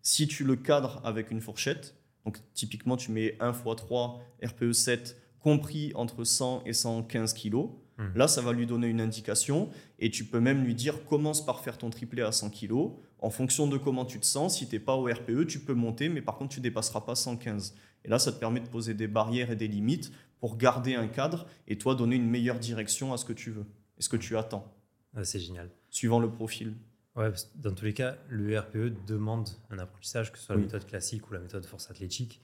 Si 0.00 0.26
tu 0.26 0.44
le 0.44 0.56
cadres 0.56 1.00
avec 1.04 1.30
une 1.30 1.40
fourchette, 1.40 1.94
donc 2.24 2.38
typiquement 2.54 2.96
tu 2.96 3.10
mets 3.12 3.36
1 3.40 3.50
x 3.52 3.60
3 3.76 4.20
RPE 4.42 4.72
7 4.72 5.16
compris 5.42 5.92
entre 5.94 6.24
100 6.24 6.62
et 6.66 6.72
115 6.72 7.34
kg, 7.34 7.68
Mhm. 7.98 8.12
là 8.16 8.26
ça 8.26 8.40
va 8.40 8.52
lui 8.52 8.66
donner 8.66 8.86
une 8.88 9.00
indication 9.02 9.68
et 9.98 10.10
tu 10.10 10.24
peux 10.24 10.40
même 10.40 10.64
lui 10.64 10.74
dire 10.74 11.04
commence 11.04 11.44
par 11.44 11.60
faire 11.60 11.76
ton 11.76 11.90
triplé 11.90 12.22
à 12.22 12.32
100 12.32 12.48
kg. 12.50 12.72
En 13.18 13.30
fonction 13.30 13.66
de 13.68 13.76
comment 13.76 14.04
tu 14.06 14.18
te 14.18 14.24
sens, 14.26 14.56
si 14.58 14.66
tu 14.68 14.74
n'es 14.74 14.80
pas 14.80 14.94
au 14.96 15.04
RPE, 15.04 15.46
tu 15.46 15.60
peux 15.60 15.74
monter, 15.74 16.08
mais 16.08 16.22
par 16.22 16.36
contre 16.38 16.54
tu 16.54 16.60
dépasseras 16.60 17.02
pas 17.02 17.14
115. 17.14 17.74
Et 18.04 18.08
là 18.08 18.18
ça 18.18 18.32
te 18.32 18.38
permet 18.38 18.60
de 18.60 18.68
poser 18.68 18.94
des 18.94 19.06
barrières 19.08 19.50
et 19.50 19.56
des 19.56 19.68
limites 19.68 20.10
pour 20.40 20.56
garder 20.56 20.94
un 20.94 21.06
cadre 21.06 21.46
et 21.68 21.76
toi 21.78 21.94
donner 21.94 22.16
une 22.16 22.28
meilleure 22.28 22.58
direction 22.58 23.12
à 23.12 23.16
ce 23.18 23.24
que 23.24 23.32
tu 23.34 23.50
veux 23.50 23.66
et 23.98 24.02
ce 24.02 24.08
que 24.08 24.16
tu 24.16 24.36
attends, 24.36 24.74
Ouais, 25.14 25.24
c'est 25.24 25.38
génial. 25.38 25.70
suivant 25.90 26.18
le 26.18 26.30
profil. 26.30 26.74
Ouais, 27.14 27.28
parce 27.28 27.44
que 27.44 27.58
dans 27.58 27.74
tous 27.74 27.84
les 27.84 27.92
cas, 27.92 28.16
le 28.30 28.58
RPE 28.58 29.04
demande 29.06 29.50
un 29.68 29.78
apprentissage, 29.78 30.32
que 30.32 30.38
ce 30.38 30.44
soit 30.46 30.54
Oui. 30.56 30.62
la 30.62 30.66
méthode 30.66 30.86
classique 30.86 31.28
ou 31.30 31.34
la 31.34 31.40
méthode 31.40 31.66
force 31.66 31.90
athlétique. 31.90 32.42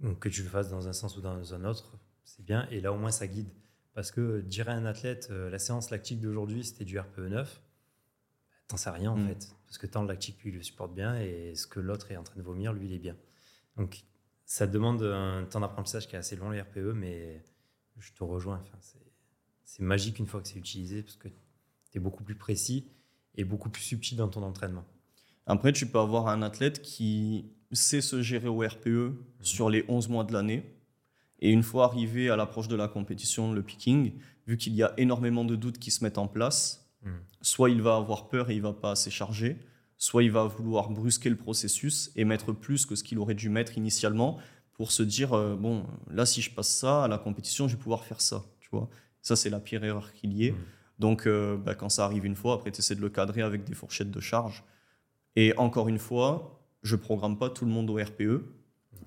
Donc, 0.00 0.18
que 0.18 0.28
tu 0.28 0.42
le 0.42 0.48
fasses 0.48 0.68
dans 0.68 0.88
un 0.88 0.92
sens 0.92 1.16
ou 1.16 1.20
dans 1.20 1.54
un 1.54 1.64
autre, 1.64 1.96
c'est 2.26 2.44
bien. 2.44 2.68
Et 2.70 2.80
là, 2.82 2.92
au 2.92 2.98
moins, 2.98 3.10
ça 3.10 3.26
guide. 3.26 3.48
Parce 3.94 4.10
que 4.10 4.40
dire 4.42 4.68
à 4.68 4.72
un 4.72 4.84
athlète, 4.84 5.28
euh, 5.30 5.48
la 5.48 5.58
séance 5.58 5.90
lactique 5.90 6.20
d'aujourd'hui, 6.20 6.64
c'était 6.64 6.84
du 6.84 6.98
RPE 6.98 7.20
9, 7.28 7.62
bah, 8.50 8.54
t'en 8.68 8.76
sais 8.76 8.90
rien 8.90 9.12
en 9.12 9.16
Mm. 9.16 9.28
fait. 9.28 9.48
Parce 9.66 9.78
que 9.78 9.86
tant 9.86 10.02
le 10.02 10.08
lactique, 10.08 10.42
lui, 10.42 10.50
il 10.50 10.56
le 10.56 10.62
supporte 10.62 10.94
bien, 10.94 11.18
et 11.18 11.54
ce 11.54 11.66
que 11.66 11.80
l'autre 11.80 12.10
est 12.12 12.16
en 12.16 12.22
train 12.22 12.36
de 12.36 12.42
vomir, 12.42 12.72
lui, 12.74 12.86
il 12.88 12.92
est 12.92 12.98
bien. 12.98 13.16
Donc, 13.76 14.04
ça 14.44 14.66
demande 14.66 15.02
un 15.02 15.44
temps 15.44 15.60
d'apprentissage 15.60 16.06
qui 16.08 16.14
est 16.14 16.18
assez 16.18 16.36
long, 16.36 16.50
le 16.50 16.60
RPE, 16.60 16.92
mais 16.94 17.42
je 17.98 18.12
te 18.12 18.22
rejoins. 18.22 18.60
Enfin, 18.62 18.78
c'est- 18.80 19.82
magique 19.82 20.18
une 20.18 20.26
fois 20.26 20.40
que 20.40 20.48
c'est 20.48 20.58
utilisé, 20.58 21.02
parce 21.02 21.16
que 21.16 21.28
tu 21.28 21.96
es 21.96 22.00
beaucoup 22.00 22.22
plus 22.24 22.34
précis 22.36 22.86
et 23.34 23.44
beaucoup 23.44 23.68
plus 23.70 23.82
subtil 23.82 24.16
dans 24.16 24.28
ton 24.28 24.42
entraînement. 24.42 24.84
Après, 25.46 25.72
tu 25.72 25.86
peux 25.86 25.98
avoir 25.98 26.28
un 26.28 26.42
athlète 26.42 26.82
qui 26.82 27.50
sait 27.72 28.00
se 28.00 28.22
gérer 28.22 28.48
au 28.48 28.58
RPE 28.60 29.14
sur 29.40 29.68
les 29.70 29.84
11 29.88 30.08
mois 30.08 30.24
de 30.24 30.32
l'année. 30.32 30.75
Et 31.40 31.50
une 31.50 31.62
fois 31.62 31.84
arrivé 31.84 32.30
à 32.30 32.36
l'approche 32.36 32.68
de 32.68 32.76
la 32.76 32.88
compétition, 32.88 33.52
le 33.52 33.62
picking, 33.62 34.12
vu 34.46 34.56
qu'il 34.56 34.74
y 34.74 34.82
a 34.82 34.94
énormément 34.96 35.44
de 35.44 35.56
doutes 35.56 35.78
qui 35.78 35.90
se 35.90 36.02
mettent 36.02 36.18
en 36.18 36.28
place, 36.28 36.86
Mhm. 37.02 37.12
soit 37.40 37.70
il 37.70 37.82
va 37.82 37.96
avoir 37.96 38.28
peur 38.28 38.50
et 38.50 38.54
il 38.54 38.62
va 38.62 38.72
pas 38.72 38.92
assez 38.92 39.10
charger, 39.10 39.58
soit 39.96 40.22
il 40.22 40.30
va 40.30 40.44
vouloir 40.44 40.90
brusquer 40.90 41.30
le 41.30 41.36
processus 41.36 42.10
et 42.16 42.24
mettre 42.24 42.52
plus 42.52 42.84
que 42.84 42.94
ce 42.96 43.04
qu'il 43.04 43.18
aurait 43.18 43.34
dû 43.34 43.48
mettre 43.48 43.78
initialement 43.78 44.38
pour 44.72 44.92
se 44.92 45.02
dire 45.02 45.32
euh, 45.32 45.54
bon, 45.56 45.84
là, 46.10 46.26
si 46.26 46.42
je 46.42 46.50
passe 46.50 46.68
ça 46.68 47.04
à 47.04 47.08
la 47.08 47.18
compétition, 47.18 47.68
je 47.68 47.76
vais 47.76 47.82
pouvoir 47.82 48.04
faire 48.04 48.20
ça. 48.20 48.44
Tu 48.60 48.68
vois 48.72 48.88
ça, 49.22 49.34
c'est 49.36 49.50
la 49.50 49.58
pire 49.60 49.82
erreur 49.82 50.12
qu'il 50.12 50.32
y 50.34 50.46
ait. 50.46 50.52
Mmh. 50.52 50.56
Donc, 51.00 51.26
euh, 51.26 51.56
bah, 51.56 51.74
quand 51.74 51.88
ça 51.88 52.04
arrive 52.04 52.24
une 52.24 52.36
fois, 52.36 52.54
après, 52.54 52.70
tu 52.70 52.78
essaies 52.78 52.94
de 52.94 53.00
le 53.00 53.08
cadrer 53.08 53.42
avec 53.42 53.64
des 53.64 53.74
fourchettes 53.74 54.10
de 54.10 54.20
charge. 54.20 54.62
Et 55.34 55.52
encore 55.58 55.88
une 55.88 55.98
fois, 55.98 56.62
je 56.82 56.94
programme 56.94 57.36
pas 57.36 57.50
tout 57.50 57.64
le 57.64 57.70
monde 57.72 57.90
au 57.90 57.96
RPE. 57.96 58.44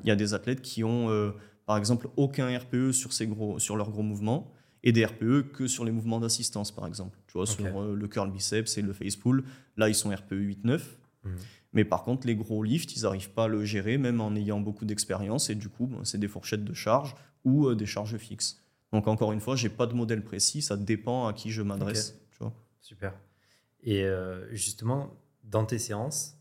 Il 0.03 0.07
y 0.07 0.11
a 0.11 0.15
des 0.17 0.33
athlètes 0.33 0.61
qui 0.61 0.83
ont, 0.83 1.09
euh, 1.09 1.31
par 1.69 1.77
exemple, 1.77 2.09
aucun 2.17 2.57
RPE 2.57 2.91
sur, 2.93 3.13
ces 3.13 3.27
gros, 3.27 3.59
sur 3.59 3.75
leurs 3.75 3.91
gros 3.91 4.01
mouvements 4.01 4.51
et 4.81 4.91
des 4.91 5.05
RPE 5.05 5.51
que 5.53 5.67
sur 5.67 5.85
les 5.85 5.91
mouvements 5.91 6.19
d'assistance, 6.19 6.71
par 6.71 6.87
exemple. 6.87 7.19
Tu 7.27 7.33
vois, 7.33 7.45
sur 7.45 7.63
le 7.63 8.07
curl 8.07 8.31
biceps 8.31 8.79
et 8.79 8.81
le 8.81 8.91
face 8.91 9.15
pull, 9.15 9.43
là, 9.77 9.87
ils 9.87 9.93
sont 9.93 10.09
RPE 10.09 10.33
8-9. 10.33 10.79
Mmh. 11.25 11.29
Mais 11.73 11.85
par 11.85 12.01
contre, 12.01 12.25
les 12.25 12.35
gros 12.35 12.63
lifts, 12.63 12.95
ils 12.95 13.03
n'arrivent 13.03 13.29
pas 13.29 13.43
à 13.43 13.47
le 13.47 13.65
gérer, 13.65 13.99
même 13.99 14.19
en 14.19 14.35
ayant 14.35 14.59
beaucoup 14.59 14.83
d'expérience. 14.83 15.51
Et 15.51 15.53
du 15.55 15.69
coup, 15.69 15.91
c'est 16.05 16.17
des 16.17 16.27
fourchettes 16.27 16.65
de 16.65 16.73
charge 16.73 17.15
ou 17.45 17.67
euh, 17.67 17.75
des 17.75 17.85
charges 17.85 18.17
fixes. 18.17 18.63
Donc 18.91 19.07
encore 19.07 19.31
une 19.31 19.39
fois, 19.39 19.55
j'ai 19.55 19.69
pas 19.69 19.85
de 19.85 19.93
modèle 19.93 20.23
précis, 20.23 20.63
ça 20.63 20.75
dépend 20.75 21.27
à 21.27 21.33
qui 21.33 21.51
je 21.51 21.61
m'adresse. 21.61 22.19
Super. 22.81 23.13
Et 23.83 24.05
euh, 24.05 24.51
justement, 24.55 25.21
dans 25.43 25.65
tes 25.65 25.77
séances, 25.77 26.35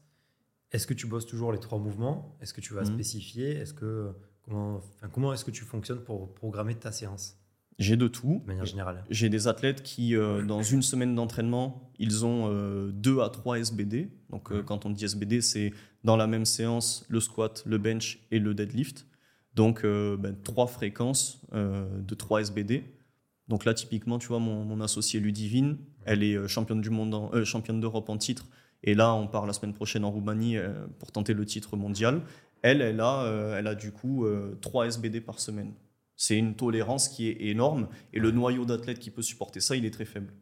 est-ce 0.73 0.87
que 0.87 0.95
tu 0.95 1.07
bosses 1.07 1.27
toujours 1.27 1.53
les 1.53 1.61
trois 1.61 1.79
mouvements? 1.79 2.35
Est-ce 2.41 2.55
que 2.55 2.63
tu 2.63 2.73
vas 2.73 2.81
mhm. 2.81 2.95
spécifier? 2.95 3.51
Est-ce 3.51 3.75
que 3.75 4.15
comment, 4.49 4.81
comment 5.13 5.33
est-ce 5.33 5.45
que 5.45 5.51
tu 5.51 5.65
fonctionnes 5.65 6.01
pour 6.01 6.35
programmer 6.35 6.75
ta 6.75 6.93
séance 6.93 7.39
j'ai 7.79 7.97
de 7.97 8.09
tout. 8.09 8.41
De 8.43 8.49
manière 8.49 8.65
générale. 8.65 9.05
J'ai 9.09 9.29
des 9.29 9.47
athlètes 9.47 9.83
qui, 9.83 10.17
euh, 10.17 10.45
dans 10.45 10.63
une 10.63 10.83
semaine 10.83 11.15
d'entraînement, 11.15 11.93
ils 11.99 12.27
ont 12.27 12.51
euh, 12.51 12.91
deux 12.93 13.21
à 13.21 13.29
trois 13.29 13.59
SBD. 13.59 14.11
Donc, 14.31 14.51
euh, 14.51 14.63
quand 14.63 14.85
on 14.85 14.91
dit 14.91 15.05
SBD, 15.05 15.41
c'est 15.41 15.73
dans 16.03 16.17
la 16.17 16.27
même 16.27 16.45
séance 16.45 17.05
le 17.09 17.21
squat, 17.21 17.63
le 17.67 17.79
bench 17.79 18.19
et 18.33 18.41
le 18.41 18.53
deadlift. 18.55 19.07
Donc, 19.55 19.83
ben, 19.83 20.37
trois 20.45 20.69
fréquences 20.69 21.45
de 21.53 22.15
trois 22.15 22.41
SBD. 22.41 22.85
Donc 23.49 23.65
là, 23.65 23.75
typiquement, 23.75 24.21
tu 24.21 24.29
vois, 24.29 24.39
mon, 24.39 24.65
mon 24.65 24.81
associé 24.81 25.19
Ludivine, 25.19 25.79
elle 26.05 26.23
est 26.23 26.47
championne 26.47 26.81
du 26.81 26.91
monde, 26.91 27.45
championne 27.45 27.81
d'Europe 27.81 28.09
en 28.09 28.19
titre. 28.19 28.47
Et 28.85 28.95
là, 28.95 29.13
on 29.15 29.27
part 29.27 29.47
la 29.47 29.53
semaine 29.53 29.75
prochaine 29.75 30.05
en 30.05 30.13
Roumanie 30.13 30.57
pour 31.01 31.11
tenter 31.11 31.35
le 31.35 31.45
titre 31.45 31.77
mondial. 31.77 32.23
Elle, 32.63 32.81
elle 32.81 33.01
a, 33.01 33.55
elle 33.57 33.67
a 33.67 33.75
du 33.75 33.93
coup 33.93 34.27
trois 34.61 34.87
SBD 34.87 35.21
par 35.21 35.39
semaine. 35.39 35.75
C'est 36.17 36.37
une 36.37 36.57
tolérance 36.57 37.09
qui 37.09 37.29
est 37.29 37.37
énorme 37.43 37.89
et 38.13 38.19
le 38.19 38.31
noyau 38.33 38.65
d'athlètes 38.65 38.99
qui 38.99 39.11
peut 39.11 39.23
supporter 39.23 39.61
ça, 39.61 39.77
il 39.77 39.85
est 39.85 39.93
très 39.93 40.05
faible. 40.05 40.33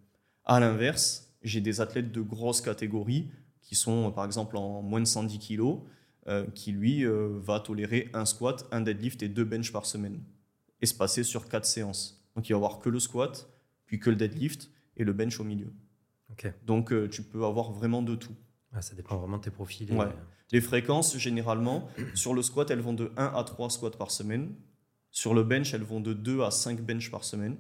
À 0.45 0.61
l'inverse, 0.61 1.35
j'ai 1.43 1.61
des 1.61 1.81
athlètes 1.81 2.13
de 2.13 2.21
grosses 2.21 2.61
catégories 2.61 3.31
qui 3.63 3.75
sont 3.75 4.11
par 4.13 4.25
exemple 4.25 4.57
en 4.57 4.81
moins 4.81 5.01
de 5.01 5.07
110 5.07 5.39
kg, 5.39 5.81
euh, 6.29 6.47
qui 6.55 6.73
lui 6.73 7.05
euh, 7.05 7.39
va 7.41 7.61
tolérer 7.61 8.11
un 8.13 8.25
squat, 8.25 8.67
un 8.73 8.81
deadlift 8.81 9.23
et 9.23 9.29
deux 9.29 9.45
bench 9.45 9.73
par 9.73 9.87
semaine, 9.87 10.21
espacés 10.81 11.25
sur 11.25 11.49
quatre 11.49 11.67
séances. 11.67 12.25
Donc 12.35 12.49
il 12.49 12.53
va 12.53 12.57
avoir 12.57 12.79
que 12.79 12.89
le 12.89 12.99
squat, 12.99 13.49
puis 13.87 14.01
que 14.01 14.11
le 14.11 14.17
deadlift 14.17 14.71
et 14.97 15.05
le 15.05 15.13
bench 15.13 15.39
au 15.41 15.45
milieu. 15.45 15.73
Donc 16.65 16.93
euh, 16.93 17.09
tu 17.09 17.23
peux 17.23 17.45
avoir 17.45 17.73
vraiment 17.73 18.03
de 18.03 18.15
tout. 18.15 18.35
ça 18.81 18.95
dépend 18.95 19.17
vraiment 19.17 19.39
de 19.39 19.43
tes 19.43 19.51
profils. 19.51 19.89
Les 20.53 20.61
fréquences, 20.61 21.17
généralement, 21.19 21.89
sur 22.15 22.35
le 22.35 22.43
squat, 22.43 22.71
elles 22.71 22.81
vont 22.81 22.93
de 22.93 23.11
1 23.17 23.33
à 23.35 23.45
3 23.45 23.71
squats 23.71 23.91
par 23.91 24.11
semaine. 24.11 24.55
Sur 25.11 25.35
le 25.35 25.43
bench, 25.43 25.75
elles 25.75 25.83
vont 25.83 26.01
de 26.01 26.13
2 26.13 26.43
à 26.43 26.51
5 26.51 26.81
bench 26.81 27.11
par 27.11 27.25
semaine. 27.25 27.57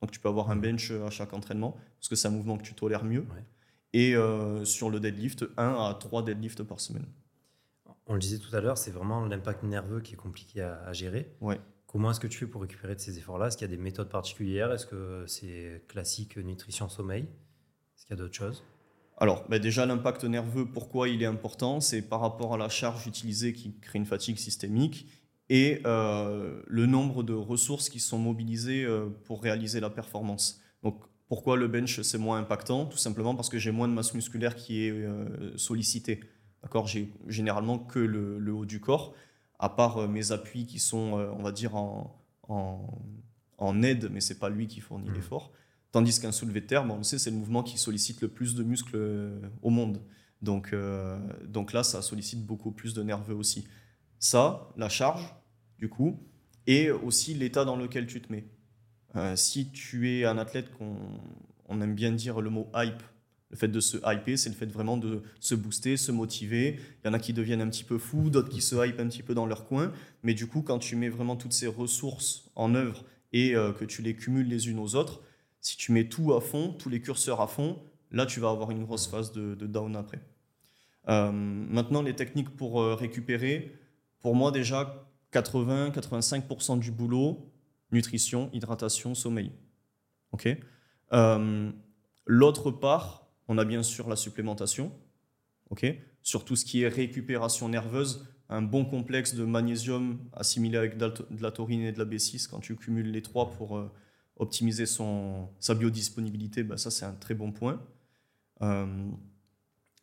Donc 0.00 0.10
tu 0.10 0.18
peux 0.18 0.28
avoir 0.28 0.50
un 0.50 0.56
bench 0.56 0.90
à 0.90 1.10
chaque 1.10 1.32
entraînement, 1.32 1.76
parce 1.98 2.08
que 2.08 2.16
c'est 2.16 2.28
un 2.28 2.32
mouvement 2.32 2.58
que 2.58 2.62
tu 2.62 2.74
tolères 2.74 3.04
mieux. 3.04 3.24
Et 3.92 4.16
euh, 4.16 4.64
sur 4.64 4.90
le 4.90 4.98
deadlift, 4.98 5.44
1 5.56 5.64
à 5.64 5.96
3 5.98 6.24
deadlifts 6.24 6.62
par 6.62 6.80
semaine. 6.80 7.06
On 8.06 8.14
le 8.14 8.18
disait 8.18 8.38
tout 8.38 8.54
à 8.54 8.60
l'heure, 8.60 8.78
c'est 8.78 8.90
vraiment 8.90 9.24
l'impact 9.26 9.62
nerveux 9.62 10.00
qui 10.00 10.14
est 10.14 10.16
compliqué 10.16 10.60
à, 10.60 10.92
gérer. 10.92 11.36
Ouais. 11.40 11.60
Comment 11.86 12.10
est-ce 12.10 12.20
que 12.20 12.26
tu 12.26 12.38
fais 12.38 12.46
pour 12.46 12.62
récupérer 12.62 12.94
de 12.94 13.00
ces 13.00 13.18
efforts-là? 13.18 13.46
Est-ce 13.48 13.56
qu'il 13.56 13.68
y 13.68 13.72
a 13.72 13.76
des 13.76 13.82
méthodes 13.82 14.08
particulières? 14.08 14.72
Est-ce 14.72 14.86
que 14.86 15.24
c'est 15.28 15.84
classique 15.88 16.36
nutrition-sommeil 16.36 17.22
Est-ce 17.22 18.06
qu'il 18.06 18.16
y 18.16 18.18
a 18.18 18.22
d'autres 18.22 18.34
choses? 18.34 18.64
Alors, 19.22 19.44
bah, 19.48 19.60
déjà, 19.60 19.86
l'impact 19.86 20.24
nerveux, 20.24 20.66
pourquoi 20.66 21.08
il 21.08 21.22
est 21.22 21.26
important 21.26 21.80
C'est 21.80 22.02
par 22.02 22.18
rapport 22.18 22.54
à 22.54 22.56
la 22.56 22.68
charge 22.68 23.06
utilisée 23.06 23.52
qui 23.52 23.78
crée 23.78 24.00
une 24.00 24.04
fatigue 24.04 24.36
systémique 24.36 25.06
et 25.48 25.80
euh, 25.86 26.60
le 26.66 26.86
nombre 26.86 27.22
de 27.22 27.32
ressources 27.32 27.88
qui 27.88 28.00
sont 28.00 28.18
mobilisées 28.18 28.84
euh, 28.84 29.10
pour 29.24 29.40
réaliser 29.40 29.78
la 29.78 29.90
performance. 29.90 30.60
Donc, 30.82 31.04
pourquoi 31.28 31.56
le 31.56 31.68
bench 31.68 32.02
c'est 32.02 32.18
moins 32.18 32.40
impactant? 32.40 32.84
Tout 32.86 32.98
simplement 32.98 33.36
parce 33.36 33.48
que 33.48 33.58
j'ai 33.58 33.70
moins 33.70 33.86
de 33.86 33.92
masse 33.92 34.12
musculaire 34.12 34.56
qui 34.56 34.86
est 34.86 34.90
euh, 34.90 35.56
sollicitée. 35.56 36.18
D'accord? 36.64 36.88
J'ai 36.88 37.08
généralement 37.28 37.78
que 37.78 38.00
le, 38.00 38.52
haut 38.52 38.66
du 38.66 38.80
corps, 38.80 39.14
à 39.60 39.68
part 39.68 40.08
mes 40.08 40.32
appuis 40.32 40.66
qui 40.66 40.80
sont, 40.80 41.12
on 41.38 41.44
va 41.44 41.52
dire, 41.52 41.76
en, 41.76 42.20
en, 42.48 43.82
aide, 43.84 44.08
mais 44.10 44.20
c'est 44.20 44.40
pas 44.40 44.50
lui 44.50 44.66
qui 44.66 44.80
fournit 44.80 45.10
mmh. 45.10 45.14
l'effort. 45.14 45.52
Tandis 45.92 46.18
qu'un 46.18 46.32
soulevé 46.32 46.60
de 46.60 46.66
terre, 46.66 46.84
on 46.90 47.02
sait, 47.02 47.18
c'est 47.18 47.30
le 47.30 47.36
mouvement 47.36 47.62
qui 47.62 47.78
sollicite 47.78 48.20
le 48.22 48.28
plus 48.28 48.54
de 48.54 48.62
muscles 48.62 48.98
au 49.62 49.70
monde. 49.70 50.00
Donc, 50.40 50.74
donc 51.46 51.72
là, 51.74 51.82
ça 51.82 52.00
sollicite 52.00 52.44
beaucoup 52.46 52.72
plus 52.72 52.94
de 52.94 53.02
nerveux 53.02 53.34
aussi. 53.34 53.66
Ça, 54.18 54.70
la 54.76 54.88
charge, 54.88 55.34
du 55.78 55.90
coup, 55.90 56.18
et 56.66 56.90
aussi 56.90 57.34
l'état 57.34 57.64
dans 57.64 57.76
lequel 57.76 58.06
tu 58.06 58.20
te 58.20 58.32
mets. 58.32 58.44
Euh, 59.16 59.36
si 59.36 59.70
tu 59.70 60.10
es 60.10 60.24
un 60.24 60.38
athlète 60.38 60.72
qu'on 60.72 60.96
on 61.68 61.80
aime 61.80 61.94
bien 61.94 62.12
dire 62.12 62.40
le 62.40 62.50
mot 62.50 62.70
hype, 62.74 63.02
le 63.50 63.56
fait 63.56 63.68
de 63.68 63.80
se 63.80 63.98
hyper, 63.98 64.38
c'est 64.38 64.48
le 64.48 64.54
fait 64.54 64.66
vraiment 64.66 64.96
de 64.96 65.22
se 65.38 65.54
booster, 65.54 65.96
se 65.96 66.10
motiver. 66.10 66.78
Il 67.02 67.08
y 67.08 67.10
en 67.10 67.12
a 67.12 67.18
qui 67.18 67.32
deviennent 67.32 67.60
un 67.60 67.68
petit 67.68 67.84
peu 67.84 67.98
fous, 67.98 68.30
d'autres 68.30 68.48
qui 68.48 68.62
se 68.62 68.74
hype 68.74 68.98
un 68.98 69.08
petit 69.08 69.22
peu 69.22 69.34
dans 69.34 69.46
leur 69.46 69.66
coin. 69.66 69.92
Mais 70.22 70.32
du 70.32 70.46
coup, 70.46 70.62
quand 70.62 70.78
tu 70.78 70.96
mets 70.96 71.10
vraiment 71.10 71.36
toutes 71.36 71.52
ces 71.52 71.66
ressources 71.66 72.50
en 72.54 72.74
œuvre 72.74 73.04
et 73.32 73.54
euh, 73.54 73.72
que 73.72 73.84
tu 73.84 74.00
les 74.00 74.14
cumules 74.16 74.48
les 74.48 74.68
unes 74.68 74.78
aux 74.78 74.94
autres, 74.94 75.20
si 75.62 75.78
tu 75.78 75.92
mets 75.92 76.08
tout 76.08 76.34
à 76.34 76.42
fond, 76.42 76.74
tous 76.78 76.90
les 76.90 77.00
curseurs 77.00 77.40
à 77.40 77.46
fond, 77.46 77.82
là, 78.10 78.26
tu 78.26 78.38
vas 78.40 78.50
avoir 78.50 78.70
une 78.70 78.84
grosse 78.84 79.06
phase 79.06 79.32
de, 79.32 79.54
down 79.54 79.96
après. 79.96 80.20
Euh, 81.08 81.32
maintenant, 81.32 82.02
les 82.02 82.14
techniques 82.14 82.50
pour 82.50 82.84
récupérer, 82.84 83.74
pour 84.20 84.34
moi 84.34 84.50
déjà, 84.52 85.08
80-85% 85.32 86.78
du 86.78 86.90
boulot, 86.90 87.50
nutrition, 87.90 88.50
hydratation, 88.52 89.14
sommeil. 89.14 89.52
Ok? 90.32 90.48
Euh, 91.12 91.70
L'autre 92.26 92.70
part, 92.70 93.28
on 93.48 93.58
a 93.58 93.64
bien 93.64 93.82
sûr 93.82 94.08
la 94.08 94.16
supplémentation. 94.16 94.92
Ok? 95.70 95.86
Sur 96.22 96.44
tout 96.44 96.56
ce 96.56 96.64
qui 96.64 96.82
est 96.82 96.88
récupération 96.88 97.68
nerveuse, 97.68 98.26
un 98.48 98.62
bon 98.62 98.84
complexe 98.84 99.34
de 99.34 99.44
magnésium 99.44 100.18
assimilé 100.32 100.76
avec 100.78 100.98
de 100.98 101.12
la 101.40 101.50
taurine 101.50 101.82
et 101.82 101.92
de 101.92 101.98
la 101.98 102.04
B6, 102.04 102.48
quand 102.48 102.60
tu 102.60 102.76
cumules 102.76 103.10
les 103.10 103.22
trois 103.22 103.50
pour 103.50 103.76
euh, 103.76 103.90
optimiser 104.36 104.86
son, 104.86 105.48
sa 105.60 105.74
biodisponibilité, 105.74 106.62
ben 106.62 106.76
ça 106.76 106.90
c'est 106.90 107.04
un 107.04 107.14
très 107.14 107.34
bon 107.34 107.52
point. 107.52 107.82
Euh, 108.62 109.10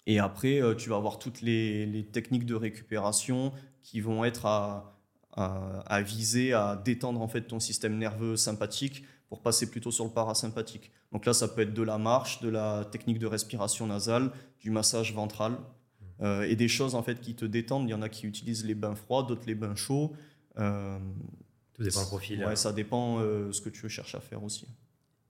et 0.06 0.20
après, 0.20 0.62
tu 0.78 0.90
vas 0.90 0.96
avoir 0.96 1.20
toutes 1.20 1.42
les, 1.42 2.08
techniques 2.12 2.46
de 2.46 2.56
récupération 2.56 3.54
qui 3.84 4.02
vont 4.02 4.26
être 4.26 4.48
à, 4.48 5.00
à, 5.34 6.02
viser 6.02 6.54
à 6.54 6.76
détendre 6.76 7.22
en 7.22 7.28
fait 7.28 7.42
ton 7.42 7.60
système 7.60 7.98
nerveux 7.98 8.36
sympathique 8.36 9.04
pour 9.30 9.42
passer 9.42 9.70
plutôt 9.70 9.92
sur 9.92 10.06
le 10.06 10.12
parasympathique. 10.12 10.92
Donc 11.12 11.26
là, 11.26 11.34
ça 11.34 11.48
peut 11.48 11.62
être 11.62 11.74
de 11.74 11.84
la 11.84 11.98
marche, 11.98 12.42
de 12.42 12.50
la 12.50 12.86
technique 12.86 13.20
de 13.20 13.28
respiration 13.28 13.88
nasale, 13.88 14.32
du 14.60 14.72
massage 14.72 15.14
ventral 15.14 15.58
euh, 16.22 16.44
et 16.44 16.56
des 16.56 16.68
choses 16.68 16.96
en 16.96 17.04
fait 17.04 17.22
qui 17.22 17.36
te 17.36 17.46
détendent. 17.46 17.88
Il 17.88 17.92
y 17.92 17.96
en 17.96 18.02
a 18.02 18.10
qui 18.10 18.28
utilisent 18.28 18.66
les 18.66 18.76
bains 18.76 18.96
froids, 18.96 19.24
d'autres 19.24 19.46
les 19.46 19.56
bains 19.56 19.76
chauds. 19.76 20.14
Euh, 20.58 21.00
Tout 21.80 21.86
dépend 21.86 22.02
du 22.02 22.08
profil. 22.08 22.40
Ouais, 22.40 22.46
hein. 22.52 22.56
ça 22.58 22.74
dépend 22.74 23.20
euh, 23.20 23.54
ce 23.54 23.62
que 23.62 23.70
tu 23.70 23.88
cherches 23.88 24.14
à 24.14 24.20
faire 24.20 24.44
aussi. 24.44 24.68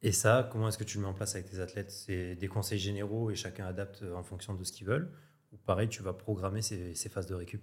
Et 0.01 0.11
ça, 0.11 0.49
comment 0.51 0.67
est-ce 0.67 0.79
que 0.79 0.83
tu 0.83 0.97
le 0.97 1.03
mets 1.03 1.09
en 1.09 1.13
place 1.13 1.35
avec 1.35 1.49
tes 1.51 1.59
athlètes? 1.59 1.91
C'est 1.91 2.35
des 2.35 2.47
conseils 2.47 2.79
généraux 2.79 3.29
et 3.29 3.35
chacun 3.35 3.67
adapte 3.67 4.03
en 4.15 4.23
fonction 4.23 4.55
de 4.55 4.63
ce 4.63 4.71
qu'ils 4.71 4.87
veulent? 4.87 5.11
Ou 5.51 5.57
pareil, 5.57 5.89
tu 5.89 6.01
vas 6.01 6.13
programmer 6.13 6.63
ces, 6.63 6.95
ces 6.95 7.07
phases 7.07 7.27
de 7.27 7.35
récup? 7.35 7.61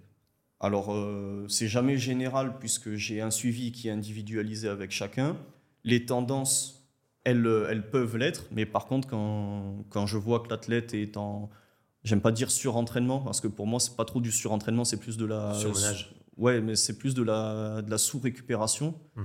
Alors, 0.61 0.93
euh, 0.93 1.45
c'est 1.49 1.67
jamais 1.67 1.97
général 1.97 2.59
puisque 2.59 2.95
j'ai 2.95 3.19
un 3.19 3.29
suivi 3.31 3.73
qui 3.73 3.89
est 3.89 3.91
individualisé 3.91 4.69
avec 4.69 4.91
chacun. 4.91 5.35
Les 5.83 6.05
tendances, 6.05 6.89
elles, 7.25 7.45
euh, 7.45 7.67
elles 7.69 7.89
peuvent 7.89 8.15
l'être, 8.15 8.45
mais 8.51 8.65
par 8.65 8.85
contre, 8.85 9.09
quand, 9.09 9.83
quand 9.89 10.05
je 10.05 10.17
vois 10.17 10.39
que 10.39 10.49
l'athlète 10.49 10.93
est 10.93 11.17
en. 11.17 11.49
J'aime 12.03 12.21
pas 12.21 12.31
dire 12.31 12.51
surentraînement, 12.51 13.19
parce 13.19 13.41
que 13.41 13.49
pour 13.49 13.67
moi, 13.67 13.81
c'est 13.81 13.97
pas 13.97 14.05
trop 14.05 14.21
du 14.21 14.31
surentraînement, 14.31 14.85
c'est 14.85 14.99
plus 14.99 15.17
de 15.17 15.25
la. 15.25 15.53
Surmenage. 15.53 16.15
Ouais, 16.37 16.61
mais 16.61 16.75
c'est 16.75 16.97
plus 16.97 17.13
de 17.13 17.23
la, 17.23 17.81
de 17.81 17.89
la 17.89 17.97
sous-récupération. 17.97 18.95
Mmh. 19.15 19.21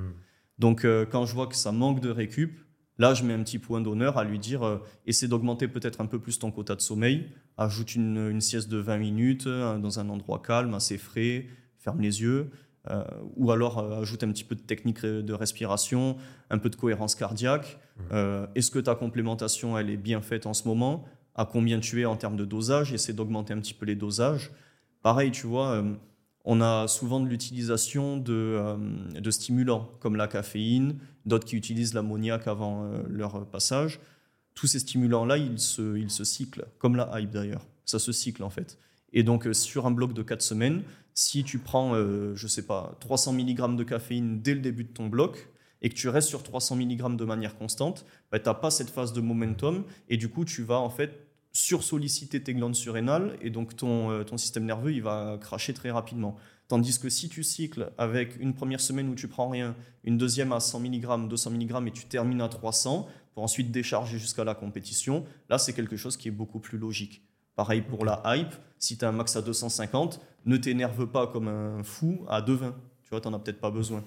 Donc, 0.59 0.85
euh, 0.85 1.05
quand 1.05 1.27
je 1.27 1.35
vois 1.35 1.47
que 1.47 1.57
ça 1.57 1.73
manque 1.73 2.01
de 2.01 2.11
récup, 2.11 2.59
Là, 2.99 3.15
je 3.15 3.25
mets 3.25 3.33
un 3.33 3.43
petit 3.43 3.59
point 3.59 3.81
d'honneur 3.81 4.19
à 4.19 4.23
lui 4.23 4.39
dire 4.39 4.63
euh, 4.63 4.77
essaie 5.07 5.27
d'augmenter 5.27 5.67
peut-être 5.67 6.03
un 6.03 6.07
peu 6.07 6.21
plus 6.21 6.39
ton 6.39 6.53
quota 6.53 6.77
de 6.77 6.83
sommeil, 6.83 7.31
ajoute 7.57 7.95
une, 7.95 8.41
sieste 8.43 8.69
de 8.69 8.77
20 8.77 8.99
minutes 8.99 9.47
euh, 9.47 9.79
dans 9.79 9.99
un 9.99 10.11
endroit 10.11 10.43
calme, 10.45 10.75
assez 10.75 10.99
frais, 10.99 11.47
ferme 11.79 12.03
les 12.03 12.21
yeux, 12.21 12.51
ou 13.37 13.51
alors 13.51 13.79
ajoute 13.79 14.23
un 14.25 14.31
petit 14.31 14.45
peu 14.45 14.55
de 14.55 14.61
technique 14.61 15.01
de 15.07 15.33
respiration, 15.33 16.17
un 16.51 16.59
peu 16.59 16.69
de 16.69 16.77
cohérence 16.77 17.15
cardiaque. 17.15 17.79
Mmh. 17.97 18.17
Est-ce 18.55 18.71
que 18.71 18.79
ta 18.79 18.95
complémentation 18.95 19.79
elle 19.79 19.89
est 19.89 19.97
bien 19.97 20.21
faite 20.21 20.47
en 20.47 20.53
ce 20.53 20.69
moment? 20.69 21.05
À 21.35 21.47
combien 21.47 21.81
tu 21.81 22.03
es 22.03 22.05
en 22.05 22.17
termes 22.17 22.37
de 22.37 22.45
dosage, 22.45 22.93
essaie 22.93 23.15
d'augmenter 23.15 23.55
un 23.55 23.59
petit 23.59 23.75
peu 23.75 23.87
les 23.87 23.97
dosages. 23.97 24.53
Pareil, 25.03 25.31
tu 25.31 25.47
vois, 25.47 25.83
on 26.45 26.61
a 26.61 26.89
souvent 26.89 27.21
de 27.21 27.29
l'utilisation 27.29 28.17
de, 28.17 28.33
euh, 28.33 28.77
de, 29.21 29.31
stimulants 29.31 29.91
comme 30.01 30.17
la 30.17 30.27
caféine, 30.27 30.99
d'autres 31.25 31.45
qui 31.45 31.57
utilisent 31.57 31.95
l'ammoniac 31.95 32.49
avant 32.49 32.85
euh, 32.85 33.03
leur 33.09 33.47
passage. 33.47 34.01
Tous 34.55 34.67
ces 34.67 34.81
stimulants-là, 34.81 35.39
ils 35.39 35.59
se, 35.59 35.97
ils 35.97 36.11
se 36.11 36.25
cyclent, 36.25 36.67
comme 36.79 36.97
la 36.97 37.11
hype 37.21 37.31
d'ailleurs. 37.31 37.67
Ça 37.85 37.99
se 37.99 38.13
cycle 38.13 38.43
en 38.43 38.51
fait. 38.51 38.79
Et 39.13 39.23
donc, 39.23 39.49
sur 39.53 39.87
un 39.87 39.91
bloc 39.91 40.15
de 40.15 40.23
4 40.23 40.43
semaines, 40.43 40.83
si 41.15 41.45
tu 41.45 41.59
prends, 41.59 41.95
je 41.95 42.47
sais 42.47 42.63
pas, 42.67 42.97
300 43.01 43.35
mg 43.35 43.77
de 43.77 43.85
caféine 43.85 44.41
dès 44.41 44.55
le 44.55 44.61
début 44.61 44.85
de 44.85 44.93
ton 44.93 45.09
bloc, 45.09 45.53
et 45.83 45.89
que 45.89 45.95
tu 45.95 46.09
restes 46.09 46.29
sur 46.29 46.43
300 46.43 46.77
mg 46.77 47.17
de 47.17 47.25
manière 47.25 47.59
constante, 47.59 48.07
bah, 48.31 48.39
tu 48.39 48.47
n'as 48.47 48.55
pas 48.55 48.71
cette 48.71 48.89
phase 48.89 49.13
de 49.13 49.21
momentum 49.21 49.85
et 50.09 50.17
du 50.17 50.29
coup, 50.29 50.45
tu 50.45 50.63
vas 50.63 50.79
en 50.79 50.89
fait 50.89 51.27
sursolliciter 51.53 52.43
tes 52.43 52.55
glandes 52.55 52.75
surrénales 52.75 53.37
et 53.41 53.51
donc 53.51 53.77
ton, 53.77 54.11
euh, 54.11 54.25
ton 54.25 54.37
système 54.39 54.65
nerveux, 54.65 54.93
il 54.93 55.03
va 55.03 55.39
cracher 55.41 55.75
très 55.75 55.91
rapidement. 55.91 56.37
Tandis 56.69 56.99
que 56.99 57.09
si 57.09 57.29
tu 57.29 57.43
cycles 57.43 57.93
avec 57.99 58.41
une 58.41 58.55
première 58.55 58.81
semaine 58.81 59.09
où 59.09 59.15
tu 59.15 59.29
prends 59.29 59.49
rien, 59.49 59.75
une 60.05 60.17
deuxième 60.17 60.53
à 60.53 60.61
100 60.61 60.81
mg, 60.81 61.29
200 61.29 61.51
mg 61.51 61.87
et 61.89 61.91
tu 61.91 62.07
termines 62.07 62.41
à 62.41 62.49
300 62.49 63.09
pour 63.35 63.43
ensuite 63.43 63.71
décharger 63.71 64.19
jusqu'à 64.19 64.45
la 64.45 64.55
compétition, 64.55 65.25
là 65.51 65.59
c'est 65.59 65.73
quelque 65.73 65.97
chose 65.97 66.17
qui 66.17 66.29
est 66.29 66.33
beaucoup 66.33 66.61
plus 66.61 66.79
logique. 66.79 67.23
Pareil 67.57 67.83
pour 67.83 68.05
la 68.05 68.23
hype, 68.25 68.55
si 68.79 68.97
tu 68.97 69.05
as 69.05 69.09
un 69.09 69.13
max 69.13 69.37
à 69.37 69.43
250, 69.43 70.21
ne 70.47 70.57
t'énerve 70.57 71.07
pas 71.07 71.27
comme 71.27 71.49
un 71.49 71.83
fou 71.83 72.25
à 72.29 72.41
220. 72.41 72.75
Tu 73.03 73.11
vois, 73.11 73.21
tu 73.21 73.29
n'en 73.29 73.37
as 73.37 73.39
peut-être 73.39 73.61
pas 73.61 73.71
besoin 73.71 74.03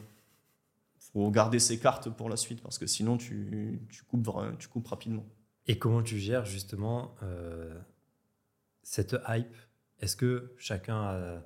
faut 1.16 1.32
garder 1.32 1.60
ses 1.60 1.80
cartes 1.80 2.10
pour 2.10 2.30
la 2.30 2.36
suite 2.36 2.62
parce 2.62 2.78
que 2.78 2.88
sinon 2.88 3.16
tu, 3.18 3.80
tu, 3.90 4.04
coupes, 4.04 4.30
tu 4.60 4.68
coupes 4.68 4.88
rapidement. 4.88 5.26
Et 5.68 5.80
comment 5.80 6.04
tu 6.04 6.20
gères 6.20 6.46
justement 6.46 7.16
euh, 7.24 7.80
cette 8.84 9.16
hype? 9.28 9.56
Est-ce 10.00 10.16
que 10.16 10.54
chacun 10.58 10.96
a, 10.96 11.44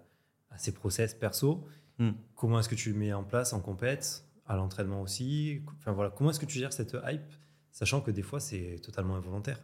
ses 0.57 0.73
process 0.73 1.13
perso? 1.13 1.65
Hmm. 1.99 2.11
Comment 2.35 2.59
est-ce 2.59 2.69
que 2.69 2.75
tu 2.75 2.91
le 2.91 2.97
mets 2.97 3.13
en 3.13 3.23
place 3.23 3.53
en 3.53 3.61
compète, 3.61 4.25
à 4.47 4.55
l'entraînement 4.55 5.01
aussi? 5.01 5.61
Enfin 5.77 5.91
voilà, 5.91 6.09
comment 6.09 6.31
est-ce 6.31 6.39
que 6.39 6.45
tu 6.45 6.59
gères 6.59 6.73
cette 6.73 6.97
hype, 7.05 7.31
sachant 7.71 8.01
que 8.01 8.11
des 8.11 8.23
fois 8.23 8.39
c'est 8.39 8.79
totalement 8.81 9.15
involontaire? 9.15 9.61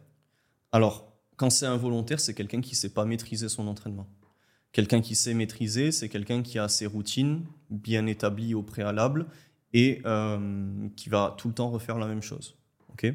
Alors, 0.72 1.12
quand 1.36 1.50
c'est 1.50 1.66
involontaire, 1.66 2.20
c'est 2.20 2.34
quelqu'un 2.34 2.60
qui 2.60 2.72
ne 2.72 2.76
sait 2.76 2.92
pas 2.92 3.04
maîtriser 3.04 3.48
son 3.48 3.66
entraînement. 3.66 4.08
Quelqu'un 4.72 5.00
qui 5.00 5.14
sait 5.14 5.34
maîtriser, 5.34 5.92
c'est 5.92 6.08
quelqu'un 6.08 6.42
qui 6.42 6.58
a 6.58 6.68
ses 6.68 6.86
routines 6.86 7.46
bien 7.70 8.06
établies 8.06 8.54
au 8.54 8.62
préalable 8.62 9.26
et 9.72 10.02
euh, 10.04 10.88
qui 10.96 11.08
va 11.08 11.34
tout 11.38 11.48
le 11.48 11.54
temps 11.54 11.70
refaire 11.70 11.98
la 11.98 12.06
même 12.06 12.22
chose. 12.22 12.56
ok? 12.90 13.14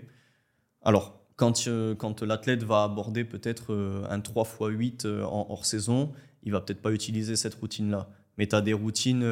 Alors, 0.84 1.21
quand, 1.42 1.68
euh, 1.68 1.96
quand 1.96 2.22
l'athlète 2.22 2.62
va 2.62 2.84
aborder 2.84 3.24
peut-être 3.24 3.74
euh, 3.74 4.06
un 4.12 4.20
3 4.20 4.46
x 4.46 4.58
8 4.60 5.08
en 5.26 5.48
hors 5.50 5.66
saison, 5.66 6.12
il 6.44 6.52
va 6.52 6.62
peut-être 6.62 6.84
pas 6.84 6.92
utiliser 6.92 7.36
cette 7.36 7.56
routine-là. 7.56 8.12
Mais 8.38 8.46
tu 8.46 8.56
as 8.56 8.62
des 8.62 8.74
routines, 8.74 9.26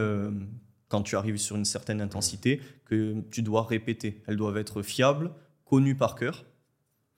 quand 0.88 1.03
tu 1.03 1.16
arrives 1.16 1.38
sur 1.38 1.55
une 1.55 1.66
certaine 1.66 2.01
intensité, 2.01 2.62
que 2.86 3.22
tu 3.30 3.43
dois 3.43 3.62
répéter. 3.62 4.24
Elles 4.26 4.38
doivent 4.38 4.57
être 4.57 4.82
fiables, 4.82 5.30
connues 5.66 5.95
par 5.95 6.16
cœur. 6.16 6.45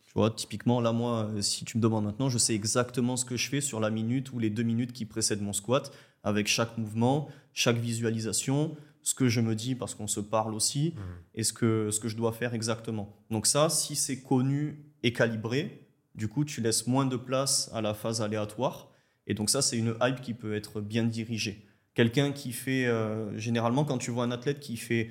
Tu 0.04 0.12
vois, 0.14 0.30
typiquement, 0.30 0.82
là, 0.82 0.92
moi, 0.92 1.30
si 1.40 1.64
tu 1.64 1.78
me 1.78 1.82
demandes 1.82 2.04
maintenant, 2.04 2.28
je 2.28 2.38
sais 2.38 2.54
exactement 2.54 3.16
ce 3.16 3.24
que 3.24 3.38
je 3.38 3.50
fais 3.50 3.62
sur 3.62 3.80
la 3.80 3.90
minute 3.92 4.34
ou 4.34 4.40
les 4.40 4.50
deux 4.50 4.64
minutes 4.64 4.92
qui 4.92 5.06
précèdent 5.06 5.42
mon 5.42 5.54
squat, 5.54 5.92
avec 6.24 6.48
chaque 6.48 6.78
mouvement, 6.78 7.30
chaque 7.54 7.78
visualisation, 7.78 8.76
ce 9.04 9.14
que 9.14 9.28
je 9.28 9.42
me 9.42 9.56
dis 9.56 9.76
parce 9.76 9.96
qu'on 9.96 10.08
se 10.08 10.20
parle 10.20 10.54
aussi 10.54 10.94
mmh. 10.96 11.00
et 11.36 11.44
ce 11.44 11.54
que, 11.54 11.90
ce 11.92 12.00
que 12.00 12.08
je 12.08 12.16
dois 12.16 12.32
faire 12.32 12.54
exactement. 12.54 13.18
Donc 13.30 13.48
ça, 13.48 13.70
si 13.70 13.96
c'est 13.96 14.22
connu 14.22 14.86
et 15.04 15.14
calibré, 15.14 15.88
du 16.16 16.28
coup, 16.28 16.46
tu 16.46 16.62
laisses 16.62 16.88
moins 16.88 17.06
de 17.06 17.16
place 17.16 17.70
à 17.74 17.82
la 17.82 17.94
phase 17.94 18.22
aléatoire. 18.22 18.92
Et 19.28 19.34
donc 19.34 19.50
ça, 19.50 19.62
c'est 19.62 19.78
une 19.78 19.96
hype 20.02 20.22
qui 20.22 20.34
peut 20.34 20.54
être 20.54 20.82
bien 20.82 21.04
dirigée. 21.04 21.66
Quelqu'un 21.94 22.32
qui 22.32 22.52
fait, 22.54 22.86
euh, 22.86 23.38
généralement, 23.38 23.86
quand 23.86 23.98
tu 23.98 24.12
vois 24.12 24.24
un 24.24 24.32
athlète 24.32 24.60
qui 24.60 24.78
fait 24.78 25.10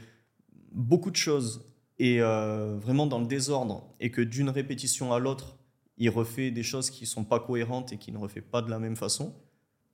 beaucoup 0.72 1.10
de 1.10 1.16
choses 1.16 1.66
et 1.98 2.22
euh, 2.22 2.76
vraiment 2.78 3.06
dans 3.06 3.18
le 3.18 3.26
désordre, 3.26 3.94
et 4.00 4.10
que 4.10 4.22
d'une 4.22 4.48
répétition 4.48 5.12
à 5.12 5.18
l'autre, 5.18 5.58
il 5.98 6.08
refait 6.08 6.50
des 6.50 6.62
choses 6.62 6.88
qui 6.88 7.04
ne 7.04 7.08
sont 7.08 7.24
pas 7.24 7.40
cohérentes 7.40 7.92
et 7.92 7.98
qui 7.98 8.10
ne 8.10 8.16
refait 8.16 8.40
pas 8.40 8.62
de 8.62 8.70
la 8.70 8.78
même 8.78 8.96
façon, 8.96 9.34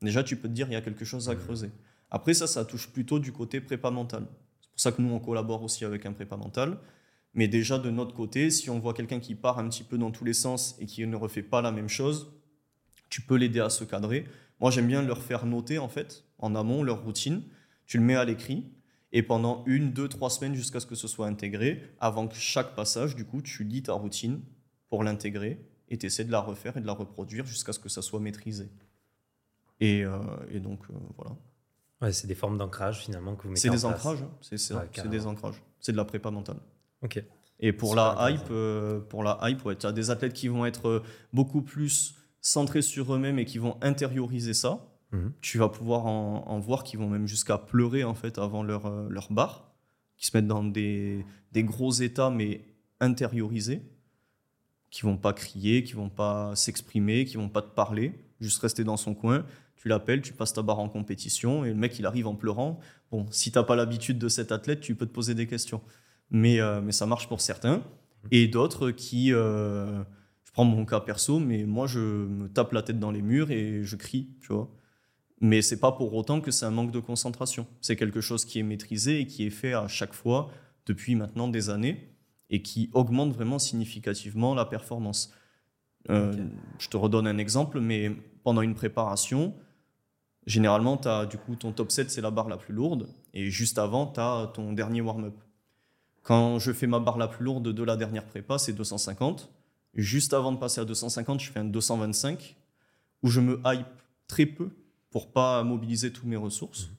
déjà, 0.03 0.23
tu 0.23 0.37
peux 0.37 0.49
te 0.49 0.53
dire, 0.53 0.69
il 0.69 0.75
y 0.75 0.77
a 0.77 0.81
quelque 0.81 1.05
chose 1.05 1.29
à 1.29 1.35
mmh. 1.35 1.39
creuser. 1.39 1.71
Après, 2.17 2.33
ça, 2.33 2.47
ça 2.47 2.65
touche 2.65 2.89
plutôt 2.89 3.19
du 3.19 3.31
côté 3.31 3.61
prépa 3.61 3.91
mental. 3.91 4.27
C'est 4.63 4.71
pour 4.71 4.81
ça 4.81 4.93
que 4.93 5.03
nous, 5.03 5.13
on 5.13 5.21
collabore 5.21 5.63
aussi 5.63 5.85
avec 5.85 6.07
un 6.07 6.15
prépa 6.15 6.39
mental. 6.39 6.79
Mais 7.35 7.47
déjà, 7.47 7.79
de 7.79 7.91
notre 7.91 8.15
côté, 8.15 8.51
si 8.51 8.71
on 8.71 8.79
voit 8.79 8.95
quelqu'un 8.95 9.21
qui 9.21 9.35
part 9.35 9.59
un 9.59 9.69
petit 9.69 9.85
peu 9.85 9.99
dans 9.99 10.11
tous 10.11 10.25
les 10.25 10.33
sens 10.33 10.77
et 10.81 10.87
qui 10.87 11.07
ne 11.07 11.15
refait 11.15 11.43
pas 11.43 11.61
la 11.61 11.73
même 11.73 11.91
chose, 11.91 12.33
tu 13.11 13.21
peux 13.21 13.35
l'aider 13.37 13.61
à 13.61 13.69
se 13.69 13.85
cadrer. 13.85 14.25
Moi, 14.61 14.71
j'aime 14.71 14.87
bien 14.87 15.03
leur 15.03 15.21
faire 15.21 15.45
noter, 15.45 15.77
en 15.77 15.91
fait, 15.91 16.25
en 16.39 16.55
amont, 16.55 16.83
leur 16.83 17.05
routine. 17.05 17.43
Tu 17.85 17.99
le 17.99 18.03
mets 18.03 18.17
à 18.17 18.25
l'écrit. 18.25 18.65
Et 19.13 19.23
pendant 19.23 19.63
une, 19.67 19.93
deux, 19.93 20.09
trois 20.09 20.31
semaines, 20.31 20.55
jusqu'à 20.55 20.81
ce 20.81 20.87
que 20.87 20.95
ce 20.95 21.09
soit 21.09 21.27
intégré, 21.27 21.83
avant 22.01 22.29
que 22.29 22.35
chaque 22.35 22.75
passage, 22.75 23.15
du 23.15 23.27
coup, 23.27 23.43
tu 23.43 23.63
lis 23.63 23.83
ta 23.83 23.93
routine 23.93 24.41
pour 24.89 25.05
l'intégrer 25.05 25.61
et 25.91 25.99
tu 25.99 26.07
essaies 26.07 26.25
de 26.25 26.33
la 26.33 26.41
refaire 26.41 26.79
et 26.79 26.81
de 26.81 26.87
la 26.87 26.95
reproduire 26.95 27.45
jusqu'à 27.45 27.75
ce 27.75 27.79
que 27.79 27.91
ça 27.91 28.01
soit 28.01 28.21
maîtrisé. 28.21 28.71
Et, 29.81 30.03
euh, 30.03 30.19
donc, 30.61 30.81
euh, 30.89 30.95
voilà. 31.19 31.37
Ouais, 32.03 32.13
c'est 32.13 32.27
des 32.27 32.35
formes 32.35 32.59
d'ancrage 32.59 33.01
finalement 33.01 33.35
que 33.37 33.45
vous 33.45 33.49
mettez 33.51 33.63
C'est 33.63 33.71
des 33.71 33.85
ancrages, 33.85 34.23
hein. 34.23 34.31
c'est 34.41 35.09
des 35.09 35.27
ancrages. 35.27 35.63
C'est 35.81 35.93
de 35.93 35.97
la 35.97 36.05
prépa 36.05 36.31
mentale. 36.31 36.59
Ok. 37.03 37.23
Et 37.59 37.73
pour 37.73 37.95
la, 37.95 38.31
hype, 38.31 38.51
euh, 38.51 39.01
pour 39.01 39.23
la 39.23 39.39
hype, 39.43 39.65
ouais, 39.65 39.77
tu 39.77 39.87
as 39.87 39.93
des 39.93 40.11
athlètes 40.11 40.35
qui 40.35 40.49
vont 40.49 40.67
être 40.67 40.89
euh, 40.89 41.03
beaucoup 41.33 41.63
plus 41.63 42.15
centrés 42.43 42.83
sur 42.83 43.15
eux-mêmes 43.15 43.39
et 43.39 43.47
qui 43.47 43.59
vont 43.59 43.79
intérioriser 43.81 44.53
ça. 44.53 44.87
Mhm. 45.13 45.33
Tu 45.41 45.57
vas 45.57 45.69
pouvoir 45.69 46.07
en, 46.07 46.59
voir 46.61 46.85
qui 46.85 46.97
vont 46.97 47.09
même 47.09 47.27
jusqu'à 47.27 47.57
pleurer 47.57 48.05
en 48.05 48.15
fait 48.15 48.39
avant 48.39 48.63
leur, 48.63 48.87
euh, 48.87 49.09
leur 49.09 49.33
barre, 49.33 49.73
qui 50.19 50.27
se 50.27 50.37
mettent 50.37 50.47
dans 50.47 50.65
des, 50.65 51.25
des 51.53 51.65
gros 51.65 51.93
états 51.93 52.29
mais 52.29 52.61
intériorisés, 53.01 53.83
qui 54.91 55.03
vont 55.03 55.17
pas 55.17 55.33
crier, 55.33 55.83
qui 55.83 55.95
vont 55.95 56.11
pas 56.11 56.55
s'exprimer, 56.57 57.25
qui 57.25 57.37
vont 57.37 57.49
pas 57.49 57.63
te 57.63 57.75
parler, 57.75 58.13
juste 58.41 58.61
rester 58.61 58.85
dans 58.85 58.97
son 58.99 59.15
coin 59.15 59.47
tu 59.77 59.89
l'appelles, 59.89 60.23
tu 60.23 60.33
passes 60.33 60.53
ta 60.53 60.63
barre 60.63 60.79
en 60.79 60.89
compétition 60.89 61.65
et 61.65 61.69
le 61.69 61.75
mec 61.75 61.99
il 61.99 62.07
arrive 62.07 62.27
en 62.27 62.35
pleurant. 62.35 62.81
Bon, 63.11 63.27
si 63.31 63.53
t'as 63.53 63.63
pas 63.63 63.77
l'habitude 63.77 64.19
de 64.19 64.29
cet 64.29 64.53
athlète, 64.53 64.81
tu 64.81 64.95
peux 64.95 65.07
te 65.07 65.13
poser 65.13 65.35
des 65.35 65.47
questions. 65.47 65.81
Mais, 66.31 66.61
euh, 66.61 66.81
mais 66.81 66.93
ça 66.93 67.07
marche 67.07 67.29
pour 67.29 67.41
certains. 67.41 67.83
Et 68.31 68.49
d'autres 68.49 68.91
qui, 68.91 69.33
euh, 69.33 70.03
je 70.45 70.53
prends 70.53 70.65
mon 70.65 70.85
cas 70.85 71.01
perso, 71.01 71.39
mais 71.39 71.65
moi 71.65 71.87
je 71.87 72.01
me 72.01 72.49
tape 72.49 72.73
la 72.73 72.83
tête 72.83 72.99
dans 72.99 73.11
les 73.11 73.23
murs 73.23 73.51
et 73.51 73.85
je 73.85 73.97
crie, 73.97 74.31
tu 74.41 74.53
vois. 74.53 74.71
Mais 75.41 75.61
c'est 75.63 75.79
pas 75.79 75.93
pour 75.93 76.15
autant 76.15 76.41
que 76.41 76.51
c'est 76.51 76.65
un 76.65 76.71
manque 76.71 76.93
de 76.93 76.99
concentration. 76.99 77.67
C'est 77.81 77.97
quelque 77.97 78.21
chose 78.21 78.45
qui 78.45 78.59
est 78.59 78.63
maîtrisé 78.63 79.21
et 79.21 79.27
qui 79.27 79.47
est 79.47 79.51
fait 79.51 79.75
à 79.75 79.87
chaque 79.87 80.15
fois 80.15 80.51
depuis 80.87 81.15
maintenant 81.15 81.49
des 81.49 81.69
années 81.69 82.17
et 82.49 82.63
qui 82.63 82.91
augmente 82.95 83.33
vraiment 83.33 83.59
significativement 83.59 84.55
la 84.55 84.65
performance. 84.65 85.33
Euh, 86.11 86.33
je 86.79 86.89
te 86.89 86.97
redonne 86.97 87.27
un 87.27 87.39
exemple, 87.39 87.81
mais 87.81 88.13
pendant 88.45 88.63
une 88.63 88.75
préparation, 88.75 89.55
Généralement, 90.47 91.01
as 91.05 91.27
du 91.27 91.39
coup 91.39 91.57
ton 91.57 91.73
top 91.73 91.91
7, 91.91 92.11
c'est 92.11 92.21
la 92.21 92.31
barre 92.31 92.49
la 92.49 92.57
plus 92.57 92.73
lourde. 92.73 93.09
Et 93.35 93.51
juste 93.51 93.79
avant, 93.79 94.07
tu 94.07 94.21
as 94.21 94.51
ton 94.55 94.73
dernier 94.73 95.01
warm-up. 95.01 95.35
Quand 96.23 96.59
je 96.61 96.73
fais 96.73 96.87
ma 96.87 97.01
barre 97.01 97.19
la 97.19 97.27
plus 97.27 97.45
lourde 97.45 97.69
de 97.73 97.83
la 97.83 97.97
dernière 97.97 98.25
prépa, 98.25 98.59
c'est 98.59 98.73
250. 98.73 99.51
Juste 99.95 100.35
avant 100.35 100.53
de 100.53 100.59
passer 100.59 100.81
à 100.81 100.85
250, 100.85 101.41
je 101.41 101.51
fais 101.51 101.61
un 101.61 101.65
225 101.65 102.57
où 103.23 103.29
je 103.29 103.41
me 103.41 103.61
hype 103.65 103.87
très 104.29 104.47
peu 104.47 104.71
pour 105.11 105.33
pas 105.33 105.65
mobiliser 105.65 106.13
toutes 106.13 106.25
mes 106.25 106.37
ressources. 106.37 106.91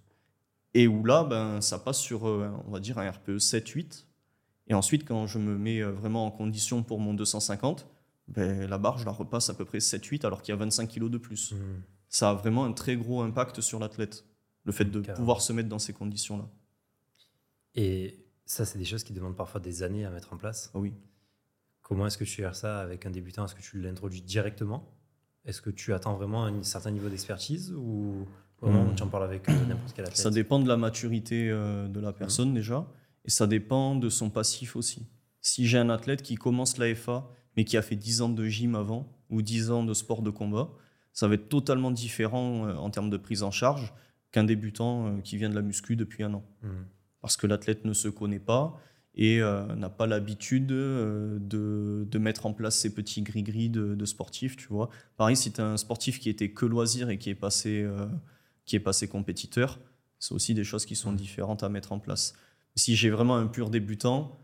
Et 0.73 0.87
où 0.87 1.05
là, 1.05 1.23
ben, 1.23 1.61
ça 1.61 1.79
passe 1.79 1.99
sur, 1.99 2.27
euh, 2.27 2.49
on 2.67 2.71
va 2.71 2.79
dire, 2.79 2.97
un 2.97 3.09
RPE 3.09 3.37
7-8. 3.37 4.05
Et 4.67 4.73
ensuite, 4.73 5.07
quand 5.07 5.25
je 5.25 5.39
me 5.39 5.57
mets 5.57 5.81
euh, 5.81 5.91
vraiment 5.91 6.25
en 6.25 6.31
condition 6.31 6.83
pour 6.83 6.99
mon 6.99 7.13
250, 7.13 7.87
ben, 8.27 8.67
la 8.67 8.77
barre, 8.77 8.97
je 8.97 9.05
la 9.05 9.11
repasse 9.11 9.49
à 9.49 9.53
peu 9.53 9.63
près 9.63 9.77
7-8 9.77 10.25
alors 10.25 10.41
qu'il 10.41 10.51
y 10.51 10.55
a 10.55 10.59
25 10.59 10.87
kg 10.89 11.09
de 11.09 11.17
plus. 11.17 11.53
Mmh 11.53 11.57
ça 12.09 12.29
a 12.29 12.33
vraiment 12.33 12.65
un 12.65 12.73
très 12.73 12.95
gros 12.95 13.21
impact 13.21 13.61
sur 13.61 13.79
l'athlète, 13.79 14.25
le 14.63 14.71
fait 14.71 14.85
de 14.85 15.01
pouvoir 15.01 15.41
se 15.41 15.53
mettre 15.53 15.69
dans 15.69 15.79
ces 15.79 15.93
conditions-là. 15.93 16.49
Et 17.75 18.25
ça, 18.45 18.65
c'est 18.65 18.79
des 18.79 18.85
choses 18.85 19.03
qui 19.03 19.13
demandent 19.13 19.35
parfois 19.35 19.61
des 19.61 19.83
années 19.83 20.05
à 20.05 20.09
mettre 20.09 20.33
en 20.33 20.37
place. 20.37 20.71
oui. 20.73 20.93
Comment 21.87 22.05
est-ce 22.05 22.17
que 22.17 22.25
tu 22.25 22.41
gères 22.41 22.53
ça 22.53 22.81
avec 22.81 23.05
un 23.05 23.11
débutant? 23.11 23.45
Est-ce 23.45 23.55
que 23.55 23.61
tu 23.61 23.79
l'introduis 23.79 24.21
directement? 24.21 24.93
Est-ce 25.45 25.61
que 25.61 25.69
tu 25.69 25.93
attends 25.93 26.15
vraiment 26.15 26.43
un 26.43 26.61
certain 26.61 26.91
niveau 26.91 27.07
d'expertise 27.07 27.73
ou 27.77 28.27
comment 28.57 28.83
hmm. 28.83 28.95
tu 28.95 29.03
en 29.03 29.07
parles 29.07 29.23
avec 29.23 29.47
euh, 29.47 29.53
n'importe 29.53 29.93
quel 29.95 30.03
athlète? 30.03 30.17
Ça 30.17 30.29
dépend 30.29 30.59
de 30.59 30.67
la 30.67 30.75
maturité 30.75 31.49
euh, 31.49 31.87
de 31.87 32.01
la 32.01 32.11
personne 32.11 32.51
hmm. 32.51 32.55
déjà, 32.55 32.85
et 33.23 33.29
ça 33.29 33.47
dépend 33.47 33.95
de 33.95 34.09
son 34.09 34.29
passif 34.29 34.75
aussi. 34.75 35.07
Si 35.39 35.65
j'ai 35.65 35.77
un 35.77 35.89
athlète 35.89 36.23
qui 36.23 36.35
commence 36.35 36.77
l'AFA, 36.77 37.29
mais 37.55 37.63
qui 37.63 37.77
a 37.77 37.81
fait 37.81 37.95
10 37.95 38.21
ans 38.21 38.29
de 38.29 38.45
gym 38.47 38.75
avant, 38.75 39.07
ou 39.29 39.41
10 39.41 39.71
ans 39.71 39.83
de 39.85 39.93
sport 39.93 40.21
de 40.21 40.29
combat, 40.29 40.69
ça 41.17 41.27
va 41.27 41.33
être 41.33 41.49
totalement 41.49 41.89
différent 41.89 42.67
euh, 42.67 42.75
en 42.75 42.91
termes 42.91 43.09
de 43.09 43.17
prise 43.17 43.41
en 43.41 43.49
charge 43.49 43.91
qu'un 44.31 44.43
débutant 44.43 45.07
euh, 45.07 45.21
qui 45.21 45.35
vient 45.35 45.49
de 45.49 45.55
la 45.55 45.63
muscu 45.63 45.95
depuis 45.95 46.21
un 46.21 46.31
an. 46.35 46.43
Mmh. 46.61 46.69
Parce 47.21 47.37
que 47.37 47.47
l'athlète 47.47 47.85
ne 47.85 47.93
se 47.93 48.07
connaît 48.07 48.39
pas 48.39 48.79
et 49.15 49.39
n'a 49.39 49.89
pas 49.89 50.05
l'habitude 50.05 50.67
de, 50.67 51.39
de, 51.41 52.19
mettre 52.19 52.45
en 52.45 52.53
place 52.53 52.75
ces 52.75 52.93
petits 52.93 53.23
gris-gris 53.23 53.67
de, 53.67 53.95
de, 53.95 54.05
sportifs, 54.05 54.55
tu 54.57 54.67
vois. 54.67 54.89
Pareil, 55.17 55.35
si 55.35 55.51
tu 55.51 55.59
as 55.59 55.65
un 55.65 55.77
sportif 55.77 56.19
qui 56.19 56.29
était 56.29 56.51
que 56.51 56.67
loisir 56.67 57.09
et 57.09 57.17
qui 57.17 57.31
est 57.31 57.35
passé, 57.35 57.83
qui 58.65 58.75
est 58.75 58.79
passé 58.79 59.07
compétiteur, 59.07 59.79
c'est 60.19 60.35
aussi 60.35 60.53
des 60.53 60.63
choses 60.63 60.85
qui 60.85 60.95
sont 60.95 61.13
différentes 61.13 61.63
à 61.63 61.69
mettre 61.69 61.93
en 61.93 61.99
place. 61.99 62.35
Si 62.75 62.95
j'ai 62.95 63.09
vraiment 63.09 63.35
un 63.37 63.47
pur 63.47 63.71
débutant, 63.71 64.39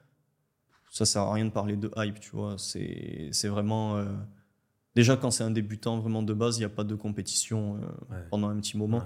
ça 0.90 1.06
sert 1.06 1.22
à 1.22 1.34
rien 1.36 1.46
de 1.46 1.52
parler 1.52 1.78
de 1.78 1.92
hype, 1.96 2.20
tu 2.20 2.32
vois. 2.32 2.56
C'est 2.58 3.48
vraiment. 3.48 4.04
Euh, 4.94 5.00
déjà, 5.00 5.18
quand 5.18 5.32
c'est 5.32 5.44
un 5.44 5.52
débutant 5.52 6.00
vraiment 6.00 6.24
de 6.24 6.34
base, 6.34 6.58
il 6.58 6.62
n'y 6.62 6.66
a 6.66 6.70
pas 6.70 6.84
de 6.84 6.96
compétition 6.96 7.78
euh, 8.12 8.22
pendant 8.30 8.50
un 8.50 8.58
petit 8.58 8.78
moment. 8.78 9.04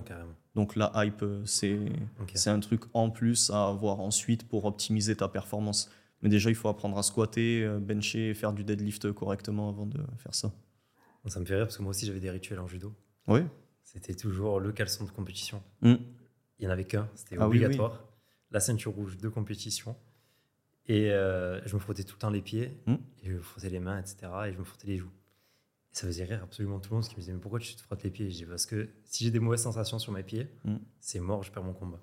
Donc 0.55 0.75
la 0.75 0.91
hype, 0.95 1.21
euh, 1.21 1.45
c'est 1.45 2.49
un 2.49 2.59
truc 2.59 2.81
en 2.93 3.09
plus 3.09 3.49
à 3.49 3.67
avoir 3.67 3.99
ensuite 3.99 4.47
pour 4.47 4.65
optimiser 4.65 5.15
ta 5.15 5.27
performance. 5.27 5.89
Mais 6.21 6.29
déjà, 6.29 6.49
il 6.49 6.55
faut 6.55 6.67
apprendre 6.67 6.97
à 6.97 7.03
squatter, 7.03 7.67
bencher, 7.79 8.33
faire 8.33 8.51
du 8.51 8.63
deadlift 8.63 9.11
correctement 9.11 9.69
avant 9.69 9.85
de 9.85 9.99
faire 10.17 10.33
ça. 10.33 10.51
Ça 11.27 11.39
me 11.39 11.45
fait 11.45 11.55
rire 11.55 11.65
parce 11.65 11.77
que 11.77 11.83
moi 11.83 11.91
aussi, 11.91 12.05
j'avais 12.05 12.19
des 12.19 12.31
rituels 12.31 12.59
en 12.59 12.67
judo. 12.67 12.93
Oui. 13.27 13.41
C'était 13.83 14.13
toujours 14.13 14.59
le 14.59 14.71
caleçon 14.71 15.05
de 15.05 15.11
compétition. 15.11 15.61
Hmm. 15.81 15.95
Il 16.59 16.61
n'y 16.61 16.67
en 16.67 16.71
avait 16.71 16.85
qu'un, 16.85 17.09
c'était 17.15 17.37
ah 17.39 17.47
obligatoire. 17.47 18.03
La 18.51 18.59
ceinture 18.59 18.93
rouge 18.93 19.17
de 19.17 19.29
compétition. 19.29 19.95
Et 20.87 21.11
euh, 21.11 21.65
je 21.65 21.75
me 21.75 21.79
frottais 21.79 22.03
tout 22.03 22.15
le 22.15 22.19
temps 22.19 22.29
les 22.29 22.41
pieds, 22.41 22.77
hmm. 22.85 22.95
et 23.21 23.27
je 23.27 23.33
me 23.33 23.41
frottais 23.41 23.69
les 23.69 23.79
mains, 23.79 23.99
etc. 23.99 24.17
Et 24.47 24.53
je 24.53 24.57
me 24.57 24.63
frottais 24.63 24.87
les 24.87 24.97
joues. 24.97 25.11
Ça 25.97 26.05
faisait 26.05 26.25
rire 26.25 26.41
absolument 26.43 26.79
tout 26.79 26.91
le 26.91 26.97
monde, 26.97 27.01
parce 27.01 27.09
qu'ils 27.09 27.17
me 27.17 27.21
disait 27.21 27.33
Mais 27.33 27.39
pourquoi 27.39 27.59
tu 27.59 27.73
te 27.73 27.81
frottes 27.81 28.03
les 28.03 28.11
pieds? 28.11 28.29
Je 28.29 28.35
dis 28.35 28.45
Parce 28.45 28.67
que 28.67 28.87
si 29.03 29.23
j'ai 29.23 29.31
des 29.31 29.39
mauvaises 29.39 29.63
sensations 29.63 29.97
sur 29.97 30.11
mes 30.11 30.21
pieds, 30.21 30.47
hmm. 30.63 30.75
c'est 30.99 31.19
mort, 31.19 31.41
je 31.41 31.51
perds 31.51 31.63
mon 31.63 31.73
combat. 31.73 31.99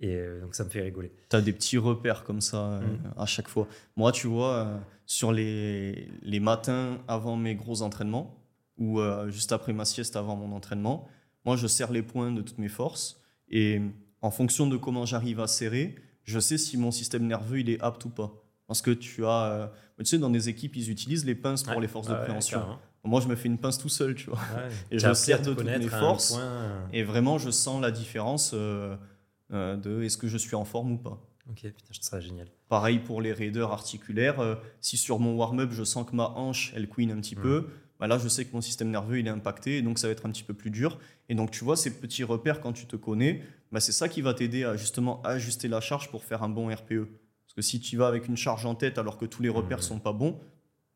Et 0.00 0.14
euh, 0.14 0.40
donc 0.40 0.54
ça 0.54 0.62
me 0.62 0.68
fait 0.68 0.82
rigoler. 0.82 1.10
Tu 1.28 1.34
as 1.34 1.40
des 1.40 1.52
petits 1.52 1.78
repères 1.78 2.22
comme 2.22 2.40
ça 2.40 2.74
euh, 2.74 2.80
hmm. 2.80 3.14
à 3.16 3.26
chaque 3.26 3.48
fois. 3.48 3.66
Moi, 3.96 4.12
tu 4.12 4.28
vois, 4.28 4.80
sur 5.04 5.32
les, 5.32 6.08
les 6.22 6.38
matins 6.38 7.02
avant 7.08 7.36
mes 7.36 7.56
gros 7.56 7.82
entraînements, 7.82 8.40
ou 8.76 9.00
juste 9.26 9.50
après 9.50 9.72
ma 9.72 9.84
sieste 9.84 10.14
avant 10.14 10.36
mon 10.36 10.54
entraînement, 10.54 11.08
moi, 11.44 11.56
je 11.56 11.66
serre 11.66 11.90
les 11.90 12.02
poings 12.02 12.30
de 12.30 12.40
toutes 12.40 12.58
mes 12.58 12.68
forces. 12.68 13.20
Et 13.48 13.82
en 14.22 14.30
fonction 14.30 14.68
de 14.68 14.76
comment 14.76 15.06
j'arrive 15.06 15.40
à 15.40 15.48
serrer, 15.48 15.96
je 16.22 16.38
sais 16.38 16.56
si 16.56 16.76
mon 16.76 16.92
système 16.92 17.26
nerveux 17.26 17.58
il 17.58 17.70
est 17.70 17.80
apte 17.80 18.04
ou 18.04 18.10
pas. 18.10 18.44
Parce 18.68 18.82
que 18.82 18.90
tu 18.90 19.24
as, 19.24 19.44
euh, 19.44 19.66
tu 19.98 20.04
sais, 20.04 20.18
dans 20.18 20.28
des 20.28 20.50
équipes, 20.50 20.76
ils 20.76 20.90
utilisent 20.90 21.24
les 21.24 21.34
pinces 21.34 21.62
pour 21.62 21.80
les 21.80 21.88
forces 21.88 22.06
de 22.06 22.14
préhension. 22.14 22.78
Moi, 23.08 23.20
je 23.20 23.28
me 23.28 23.36
fais 23.36 23.48
une 23.48 23.58
pince 23.58 23.78
tout 23.78 23.88
seul, 23.88 24.14
tu 24.14 24.30
vois. 24.30 24.40
et 24.90 24.98
je 24.98 25.12
serre 25.14 25.42
de 25.42 25.54
toutes 25.54 25.64
mes 25.64 25.88
forces. 25.88 26.36
Euh. 26.38 26.80
Et 26.92 27.02
vraiment, 27.02 27.38
je 27.38 27.50
sens 27.50 27.80
la 27.80 27.90
différence 27.90 28.52
euh, 28.54 28.96
de 29.50 30.02
est-ce 30.02 30.16
que 30.16 30.28
je 30.28 30.36
suis 30.36 30.54
en 30.54 30.64
forme 30.64 30.92
ou 30.92 30.98
pas. 30.98 31.20
Ok, 31.50 31.62
putain, 31.62 31.92
ça 31.92 32.02
serait 32.02 32.20
génial. 32.20 32.48
Pareil 32.68 32.98
pour 32.98 33.22
les 33.22 33.32
raideurs 33.32 33.72
articulaires. 33.72 34.58
si 34.80 34.96
sur 34.96 35.18
mon 35.18 35.34
warm-up, 35.36 35.70
je 35.72 35.82
sens 35.84 36.06
que 36.08 36.14
ma 36.14 36.28
hanche, 36.28 36.72
elle 36.76 36.88
queen 36.88 37.10
un 37.10 37.20
petit 37.20 37.36
hmm. 37.36 37.42
peu, 37.42 37.66
bah 37.98 38.06
là, 38.06 38.18
je 38.18 38.28
sais 38.28 38.44
que 38.44 38.52
mon 38.52 38.60
système 38.60 38.90
nerveux, 38.90 39.18
il 39.18 39.26
est 39.26 39.30
impacté, 39.30 39.78
et 39.78 39.82
donc 39.82 39.98
ça 39.98 40.06
va 40.06 40.12
être 40.12 40.26
un 40.26 40.30
petit 40.30 40.44
peu 40.44 40.54
plus 40.54 40.70
dur. 40.70 40.98
Et 41.28 41.34
donc, 41.34 41.50
tu 41.50 41.64
vois, 41.64 41.76
ces 41.76 41.98
petits 41.98 42.24
repères, 42.24 42.60
quand 42.60 42.72
tu 42.72 42.86
te 42.86 42.96
connais, 42.96 43.42
bah, 43.72 43.80
c'est 43.80 43.92
ça 43.92 44.08
qui 44.08 44.22
va 44.22 44.34
t'aider 44.34 44.64
à 44.64 44.76
justement 44.76 45.20
ajuster 45.22 45.68
la 45.68 45.80
charge 45.80 46.10
pour 46.10 46.24
faire 46.24 46.42
un 46.42 46.48
bon 46.48 46.68
RPE. 46.68 47.08
Parce 47.46 47.54
que 47.56 47.62
si 47.62 47.80
tu 47.80 47.96
vas 47.96 48.06
avec 48.06 48.28
une 48.28 48.36
charge 48.36 48.66
en 48.66 48.74
tête 48.74 48.98
alors 48.98 49.18
que 49.18 49.26
tous 49.26 49.42
les 49.42 49.48
repères 49.48 49.78
ne 49.78 49.82
mmh. 49.82 49.86
sont 49.86 49.98
pas 49.98 50.12
bons, 50.12 50.38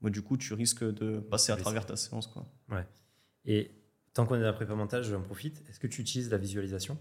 bah, 0.03 0.11
du 0.11 0.23
coup, 0.23 0.37
tu 0.37 0.55
risques 0.55 0.85
de 0.85 1.21
passer 1.21 1.53
à 1.53 1.57
travers 1.57 1.87
ta 1.87 1.97
séance. 1.97 2.27
Quoi. 2.27 2.47
Ouais. 2.71 2.87
Et 3.45 3.71
tant 4.15 4.27
qu'on 4.27 4.37
est 4.37 4.41
dans 4.41 4.47
la 4.47 4.53
prépa 4.53 4.75
mentale, 4.75 5.03
je 5.03 5.15
en 5.15 5.23
profite. 5.23 5.63
Est-ce 5.69 5.81
que 5.81 5.87
tu 5.87 6.01
utilises 6.01 6.31
la 6.31 6.39
visualisation? 6.39 6.99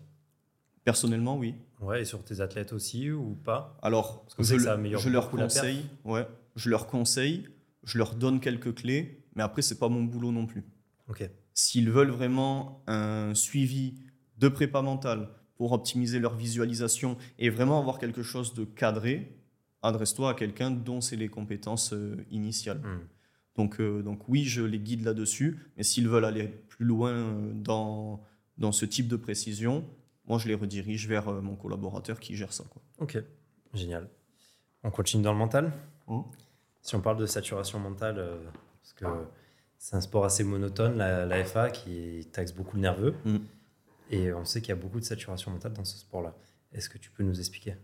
Personnellement, 0.84 1.38
oui. 1.38 1.56
Ouais, 1.80 2.02
et 2.02 2.06
sur 2.06 2.24
tes 2.24 2.42
athlètes 2.42 2.74
aussi 2.74 3.12
ou 3.12 3.36
pas? 3.36 3.78
Alors, 3.82 4.24
Parce 4.24 4.36
que 4.36 4.44
je, 4.44 4.58
ça 4.58 4.80
je 4.98 5.10
leur 5.10 5.30
conseille, 5.30 5.86
ouais, 6.06 6.28
je 6.56 6.70
leur 6.70 6.88
conseille, 6.88 7.48
je 7.84 7.98
leur 7.98 8.16
donne 8.16 8.40
quelques 8.40 8.74
clés, 8.76 9.24
mais 9.36 9.44
après, 9.44 9.62
c'est 9.62 9.78
pas 9.78 9.90
mon 9.90 10.04
boulot 10.04 10.32
non 10.32 10.48
plus. 10.48 10.64
Ok. 11.08 11.30
S'ils 11.54 11.92
veulent 11.92 12.10
vraiment 12.10 12.84
un 12.88 13.36
suivi 13.36 13.96
de 14.38 14.48
prépa 14.48 14.82
mentale, 14.82 15.30
pour 15.62 15.74
optimiser 15.74 16.18
leur 16.18 16.34
visualisation 16.36 17.18
et 17.38 17.52
vraiment 17.52 17.78
avoir 17.78 18.00
quelque 18.00 18.24
chose 18.24 18.56
de 18.56 18.64
cadré, 18.64 19.41
adresse-toi 19.82 20.32
à 20.32 20.34
quelqu'un 20.34 20.72
dont 20.72 21.02
c'est 21.02 21.16
les 21.16 21.30
compétences 21.30 21.94
euh, 21.94 22.18
initiales. 22.30 22.80
Hmm. 22.80 23.08
Donc, 23.56 23.80
euh, 23.80 24.02
donc 24.02 24.28
oui, 24.30 24.46
je 24.46 24.62
les 24.62 24.80
guide 24.80 25.04
là-dessus, 25.04 25.60
mais 25.76 25.84
s'ils 25.84 26.08
veulent 26.08 26.26
aller 26.26 26.48
plus 26.48 26.86
loin 26.86 27.12
euh, 27.12 27.52
dans, 27.54 28.24
dans 28.58 28.72
ce 28.72 28.86
type 28.86 29.08
de 29.08 29.16
précision, 29.16 29.86
moi 30.26 30.38
je 30.38 30.48
les 30.48 30.56
redirige 30.56 31.08
vers 31.08 31.32
mon 31.42 31.56
collaborateur 31.56 32.20
qui 32.20 32.36
gère 32.36 32.54
ça. 32.54 32.64
Quoi. 32.70 32.82
Ok, 33.00 33.18
génial. 33.74 34.08
On 34.84 34.92
continue 34.92 35.24
dans 35.24 35.34
le 35.34 35.40
mental? 35.40 35.72
Hmm. 36.08 36.22
Si 36.82 36.96
on 36.96 37.02
parle 37.02 37.18
de 37.18 37.26
saturation 37.26 37.80
mentale, 37.80 38.16
parce 38.82 38.94
que 38.94 39.06
c'est 39.78 39.96
un 39.96 40.02
sport 40.02 40.26
assez 40.26 40.44
monotone, 40.44 40.98
la, 40.98 41.44
FA, 41.44 41.70
qui 41.70 42.28
taxe 42.32 42.54
beaucoup 42.54 42.78
le 42.78 42.82
nerveux. 42.82 43.14
Hmm. 43.26 43.38
Et 44.10 44.34
on 44.34 44.46
sait 44.46 44.62
qu'il 44.62 44.70
y 44.70 44.72
a 44.74 44.76
beaucoup 44.76 45.00
de 45.00 45.06
saturation 45.06 45.52
mentale 45.52 45.74
dans 45.74 45.86
ce 45.86 45.98
sport-là. 45.98 46.36
Est-ce 46.74 46.90
que 46.90 46.98
tu 46.98 47.12
peux 47.12 47.24
nous 47.24 47.40
expliquer? 47.40 47.76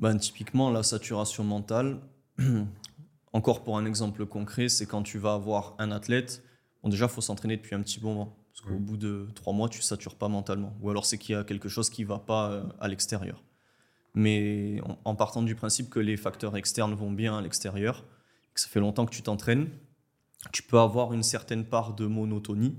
Ben, 0.00 0.16
Typiquement, 0.18 0.70
la 0.70 0.82
saturation 0.82 1.44
mentale, 1.44 2.00
encore 3.32 3.62
pour 3.62 3.78
un 3.78 3.86
exemple 3.86 4.26
concret, 4.26 4.68
c'est 4.68 4.86
quand 4.86 5.02
tu 5.02 5.18
vas 5.18 5.34
avoir 5.34 5.74
un 5.78 5.90
athlète. 5.92 6.42
Bon, 6.82 6.88
déjà, 6.88 7.06
il 7.06 7.10
faut 7.10 7.20
s'entraîner 7.20 7.56
depuis 7.56 7.74
un 7.74 7.82
petit 7.82 8.00
moment. 8.00 8.36
Parce 8.52 8.66
qu'au 8.66 8.78
bout 8.78 8.96
de 8.96 9.28
trois 9.34 9.52
mois, 9.52 9.68
tu 9.68 9.78
ne 9.78 9.84
satures 9.84 10.16
pas 10.16 10.28
mentalement. 10.28 10.76
Ou 10.80 10.90
alors, 10.90 11.06
c'est 11.06 11.18
qu'il 11.18 11.34
y 11.34 11.38
a 11.38 11.44
quelque 11.44 11.68
chose 11.68 11.88
qui 11.88 12.02
ne 12.02 12.08
va 12.08 12.18
pas 12.18 12.50
euh, 12.50 12.64
à 12.80 12.88
l'extérieur. 12.88 13.42
Mais 14.14 14.80
en 15.04 15.14
partant 15.14 15.42
du 15.42 15.54
principe 15.54 15.88
que 15.88 16.00
les 16.00 16.16
facteurs 16.16 16.56
externes 16.56 16.94
vont 16.94 17.12
bien 17.12 17.38
à 17.38 17.42
l'extérieur, 17.42 18.04
que 18.54 18.60
ça 18.60 18.66
fait 18.66 18.80
longtemps 18.80 19.06
que 19.06 19.14
tu 19.14 19.22
t'entraînes, 19.22 19.68
tu 20.52 20.62
peux 20.64 20.78
avoir 20.78 21.12
une 21.12 21.22
certaine 21.22 21.64
part 21.64 21.94
de 21.94 22.06
monotonie 22.06 22.76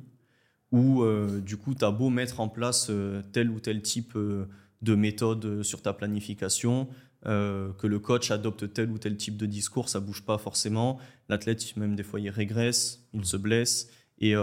où 0.72 1.04
euh, 1.04 1.42
du 1.42 1.58
coup, 1.58 1.76
tu 1.76 1.86
as 1.86 1.92
beau 1.92 2.10
mettre 2.10 2.40
en 2.40 2.48
place 2.48 2.88
euh, 2.90 3.22
tel 3.34 3.50
ou 3.50 3.60
tel 3.60 3.82
type 3.82 4.16
euh, 4.16 4.48
de 4.82 4.96
méthode 4.96 5.64
sur 5.64 5.82
ta 5.82 5.94
planification, 5.94 6.88
que 7.24 7.88
le 7.88 8.00
coach 8.00 8.32
adopte 8.32 8.74
tel 8.74 8.90
ou 8.90 8.98
tel 8.98 9.18
type 9.18 9.38
de 9.38 9.46
discours, 9.46 9.90
ça 9.90 10.00
bouge 10.00 10.24
pas 10.24 10.38
forcément. 10.38 11.00
L'athlète, 11.30 11.76
même 11.78 11.96
des 11.96 12.04
fois, 12.04 12.20
il 12.20 12.30
régresse, 12.30 13.08
il 13.14 13.26
se 13.26 13.38
blesse, 13.38 13.90
et 14.20 14.34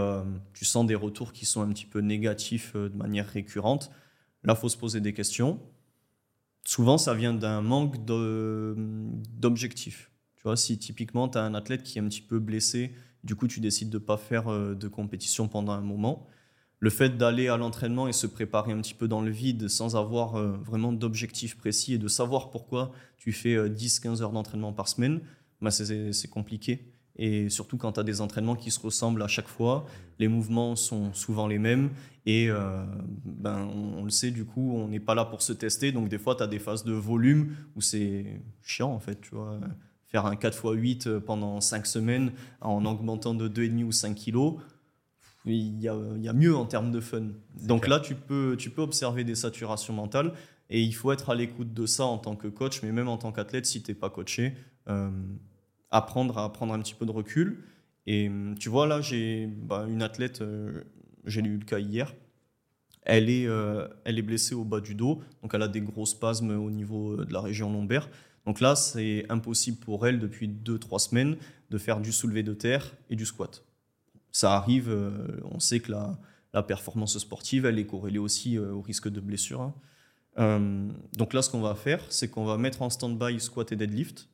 tu 0.53 0.65
sens 0.65 0.85
des 0.85 0.95
retours 0.95 1.33
qui 1.33 1.45
sont 1.45 1.61
un 1.61 1.69
petit 1.69 1.85
peu 1.85 1.99
négatifs 1.99 2.75
de 2.75 2.95
manière 2.95 3.27
récurrente. 3.27 3.91
Là, 4.43 4.55
faut 4.55 4.69
se 4.69 4.77
poser 4.77 5.01
des 5.01 5.13
questions. 5.13 5.59
Souvent, 6.65 6.97
ça 6.97 7.13
vient 7.13 7.33
d'un 7.33 7.61
manque 7.61 8.05
d'objectifs. 8.05 10.11
Tu 10.35 10.43
vois, 10.43 10.55
si 10.55 10.77
typiquement, 10.77 11.27
tu 11.27 11.37
as 11.37 11.43
un 11.43 11.53
athlète 11.53 11.83
qui 11.83 11.97
est 11.97 12.01
un 12.01 12.07
petit 12.07 12.21
peu 12.21 12.39
blessé, 12.39 12.93
du 13.23 13.35
coup, 13.35 13.47
tu 13.47 13.59
décides 13.59 13.89
de 13.89 13.97
ne 13.97 14.03
pas 14.03 14.17
faire 14.17 14.47
euh, 14.47 14.75
de 14.75 14.87
compétition 14.87 15.47
pendant 15.47 15.73
un 15.73 15.81
moment. 15.81 16.27
Le 16.79 16.89
fait 16.89 17.17
d'aller 17.17 17.49
à 17.49 17.57
l'entraînement 17.57 18.07
et 18.07 18.13
se 18.13 18.25
préparer 18.25 18.71
un 18.71 18.79
petit 18.81 18.93
peu 18.93 19.07
dans 19.07 19.21
le 19.21 19.31
vide 19.31 19.67
sans 19.67 19.95
avoir 19.95 20.35
euh, 20.35 20.53
vraiment 20.63 20.93
d'objectifs 20.93 21.57
précis 21.57 21.93
et 21.93 21.97
de 21.97 22.07
savoir 22.07 22.51
pourquoi 22.51 22.91
tu 23.17 23.33
fais 23.33 23.55
10-15 23.57 24.07
euh, 24.07 24.23
heures 24.23 24.31
d'entraînement 24.31 24.71
par 24.71 24.87
semaine, 24.87 25.19
bah 25.61 25.71
c'est 25.71 26.29
compliqué. 26.29 26.85
Et 27.17 27.49
surtout 27.49 27.75
quand 27.75 27.93
tu 27.93 27.99
as 27.99 28.03
des 28.03 28.21
entraînements 28.21 28.55
qui 28.55 28.71
se 28.71 28.79
ressemblent 28.79 29.21
à 29.21 29.27
chaque 29.27 29.49
fois, 29.49 29.85
les 30.19 30.29
mouvements 30.29 30.77
sont 30.77 31.13
souvent 31.13 31.47
les 31.47 31.59
mêmes. 31.59 31.89
Et 32.25 32.47
ben, 33.25 33.67
on, 33.97 34.05
le 34.05 34.09
sait, 34.09 34.31
du 34.31 34.45
coup, 34.45 34.73
on 34.77 34.87
n'est 34.87 35.01
pas 35.01 35.15
là 35.15 35.25
pour 35.25 35.41
se 35.41 35.51
tester. 35.51 35.91
Donc 35.91 36.07
des 36.07 36.17
fois, 36.17 36.35
tu 36.35 36.43
as 36.43 36.47
des 36.47 36.59
phases 36.59 36.85
de 36.85 36.93
volume 36.93 37.57
où 37.75 37.81
c'est 37.81 38.41
chiant, 38.61 38.93
en 38.93 38.99
fait. 38.99 39.19
Tu 39.19 39.35
vois 39.35 39.59
faire 40.09 40.25
un 40.25 40.35
4 40.35 40.75
x 40.75 40.81
8 40.81 41.19
pendant 41.19 41.61
5 41.61 41.85
semaines 41.85 42.31
en 42.61 42.85
augmentant 42.85 43.33
de 43.33 43.47
2,5 43.47 43.83
ou 43.83 43.91
5 43.91 44.15
kilos, 44.15 44.55
il 45.45 45.79
y, 45.79 45.87
a, 45.87 45.95
il 46.15 46.23
y 46.23 46.27
a, 46.27 46.33
mieux 46.33 46.55
en 46.55 46.65
termes 46.65 46.91
de 46.91 46.99
fun. 46.99 47.27
Donc 47.63 47.87
là, 47.87 47.99
tu 47.99 48.15
peux, 48.15 48.55
tu 48.57 48.69
peux 48.69 48.81
observer 48.81 49.23
des 49.23 49.35
saturations 49.35 49.93
mentales 49.93 50.33
et 50.69 50.81
il 50.81 50.93
faut 50.93 51.11
être 51.11 51.29
à 51.29 51.35
l'écoute 51.35 51.73
de 51.73 51.85
ça 51.85 52.05
en 52.05 52.17
tant 52.17 52.35
que 52.35 52.47
coach, 52.47 52.83
mais 52.83 52.91
même 52.91 53.07
en 53.07 53.17
tant 53.17 53.31
qu'athlète, 53.31 53.65
si 53.65 53.81
tu 53.81 53.91
n'es 53.91 53.95
pas 53.95 54.09
coaché, 54.09 54.53
euh, 54.89 55.09
apprendre 55.91 56.37
à 56.37 56.51
prendre 56.51 56.73
un 56.73 56.79
petit 56.79 56.93
peu 56.93 57.05
de 57.05 57.11
recul. 57.11 57.63
Et 58.05 58.29
tu 58.59 58.69
vois, 58.69 58.87
là, 58.87 59.01
j'ai 59.01 59.47
bah, 59.47 59.85
une 59.87 60.01
athlète, 60.01 60.41
euh, 60.41 60.83
j'ai 61.25 61.41
lu 61.41 61.57
le 61.57 61.65
cas 61.65 61.79
hier, 61.79 62.13
elle 63.03 63.29
est, 63.29 63.47
euh, 63.47 63.87
elle 64.03 64.19
est 64.19 64.23
blessée 64.23 64.55
au 64.55 64.63
bas 64.63 64.81
du 64.81 64.93
dos, 64.93 65.21
donc 65.41 65.53
elle 65.53 65.61
a 65.61 65.67
des 65.67 65.81
gros 65.81 66.05
spasmes 66.05 66.51
au 66.51 66.69
niveau 66.69 67.23
de 67.23 67.31
la 67.31 67.41
région 67.41 67.71
lombaire. 67.71 68.09
Donc 68.45 68.61
là, 68.61 68.75
c'est 68.75 69.25
impossible 69.29 69.77
pour 69.77 70.05
elle 70.07 70.19
depuis 70.19 70.47
2-3 70.47 70.99
semaines 70.99 71.37
de 71.69 71.77
faire 71.77 71.99
du 71.99 72.11
soulevé 72.11 72.43
de 72.43 72.53
terre 72.53 72.93
et 73.09 73.15
du 73.15 73.25
squat. 73.25 73.63
Ça 74.31 74.55
arrive, 74.55 74.89
euh, 74.89 75.39
on 75.43 75.59
sait 75.59 75.79
que 75.79 75.91
la, 75.91 76.63
performance 76.63 77.17
sportive, 77.17 77.65
elle 77.65 77.79
est 77.79 77.85
corrélée 77.85 78.19
aussi 78.19 78.57
euh, 78.57 78.73
au 78.73 78.81
risque 78.81 79.07
de 79.07 79.19
blessure. 79.19 79.61
Hein. 79.61 79.73
Euh, 80.39 80.89
donc 81.13 81.33
là, 81.33 81.41
ce 81.41 81.49
qu'on 81.49 81.61
va 81.61 81.75
faire, 81.75 82.01
c'est 82.09 82.29
qu'on 82.29 82.45
va 82.45 82.57
mettre 82.57 82.81
en 82.81 82.89
stand-by 82.89 83.39
squat 83.39 83.71
et 83.71 83.75
deadlift. 83.75 84.29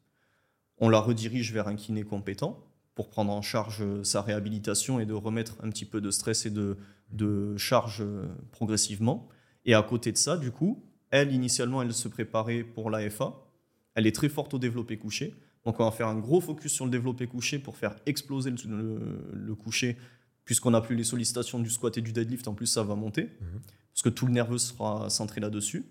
On 0.77 0.89
la 0.89 0.99
redirige 0.99 1.53
vers 1.53 1.67
un 1.67 1.75
kiné 1.75 2.03
compétent 2.03 2.63
pour 2.95 3.09
prendre 3.09 3.31
en 3.31 3.41
charge 3.41 3.83
sa 4.03 4.21
réhabilitation 4.21 4.99
et 4.99 5.05
de 5.05 5.13
remettre 5.13 5.55
un 5.61 5.69
petit 5.69 5.85
peu 5.85 6.01
de 6.01 6.11
stress 6.11 6.45
et 6.45 6.49
de, 6.49 6.77
de 7.11 7.57
charge 7.57 8.03
progressivement. 8.51 9.27
Et 9.65 9.73
à 9.73 9.83
côté 9.83 10.11
de 10.11 10.17
ça, 10.17 10.37
du 10.37 10.51
coup, 10.51 10.83
elle, 11.11 11.33
initialement, 11.33 11.81
elle 11.81 11.93
se 11.93 12.07
préparait 12.07 12.63
pour 12.63 12.89
l'AFA 12.89 13.45
elle 13.95 14.05
est 14.05 14.15
très 14.15 14.29
forte 14.29 14.53
au 14.53 14.59
développé 14.59 14.97
couché. 14.97 15.33
Donc, 15.65 15.79
on 15.79 15.85
va 15.85 15.91
faire 15.91 16.07
un 16.07 16.19
gros 16.19 16.41
focus 16.41 16.71
sur 16.71 16.85
le 16.85 16.91
développé 16.91 17.27
couché 17.27 17.59
pour 17.59 17.75
faire 17.75 17.95
exploser 18.05 18.51
le, 18.51 19.55
couché, 19.55 19.97
puisqu'on 20.43 20.71
n'a 20.71 20.81
plus 20.81 20.95
les 20.95 21.03
sollicitations 21.03 21.59
du 21.59 21.69
squat 21.69 21.97
et 21.97 22.01
du 22.01 22.11
deadlift. 22.11 22.47
En 22.47 22.53
plus, 22.53 22.67
ça 22.67 22.83
va 22.83 22.95
monter, 22.95 23.23
mhm. 23.23 23.61
parce 23.91 24.03
que 24.03 24.09
tout 24.09 24.27
le 24.27 24.33
nerveux 24.33 24.59
sera 24.59 25.09
centré 25.09 25.41
là-dessus. 25.41 25.85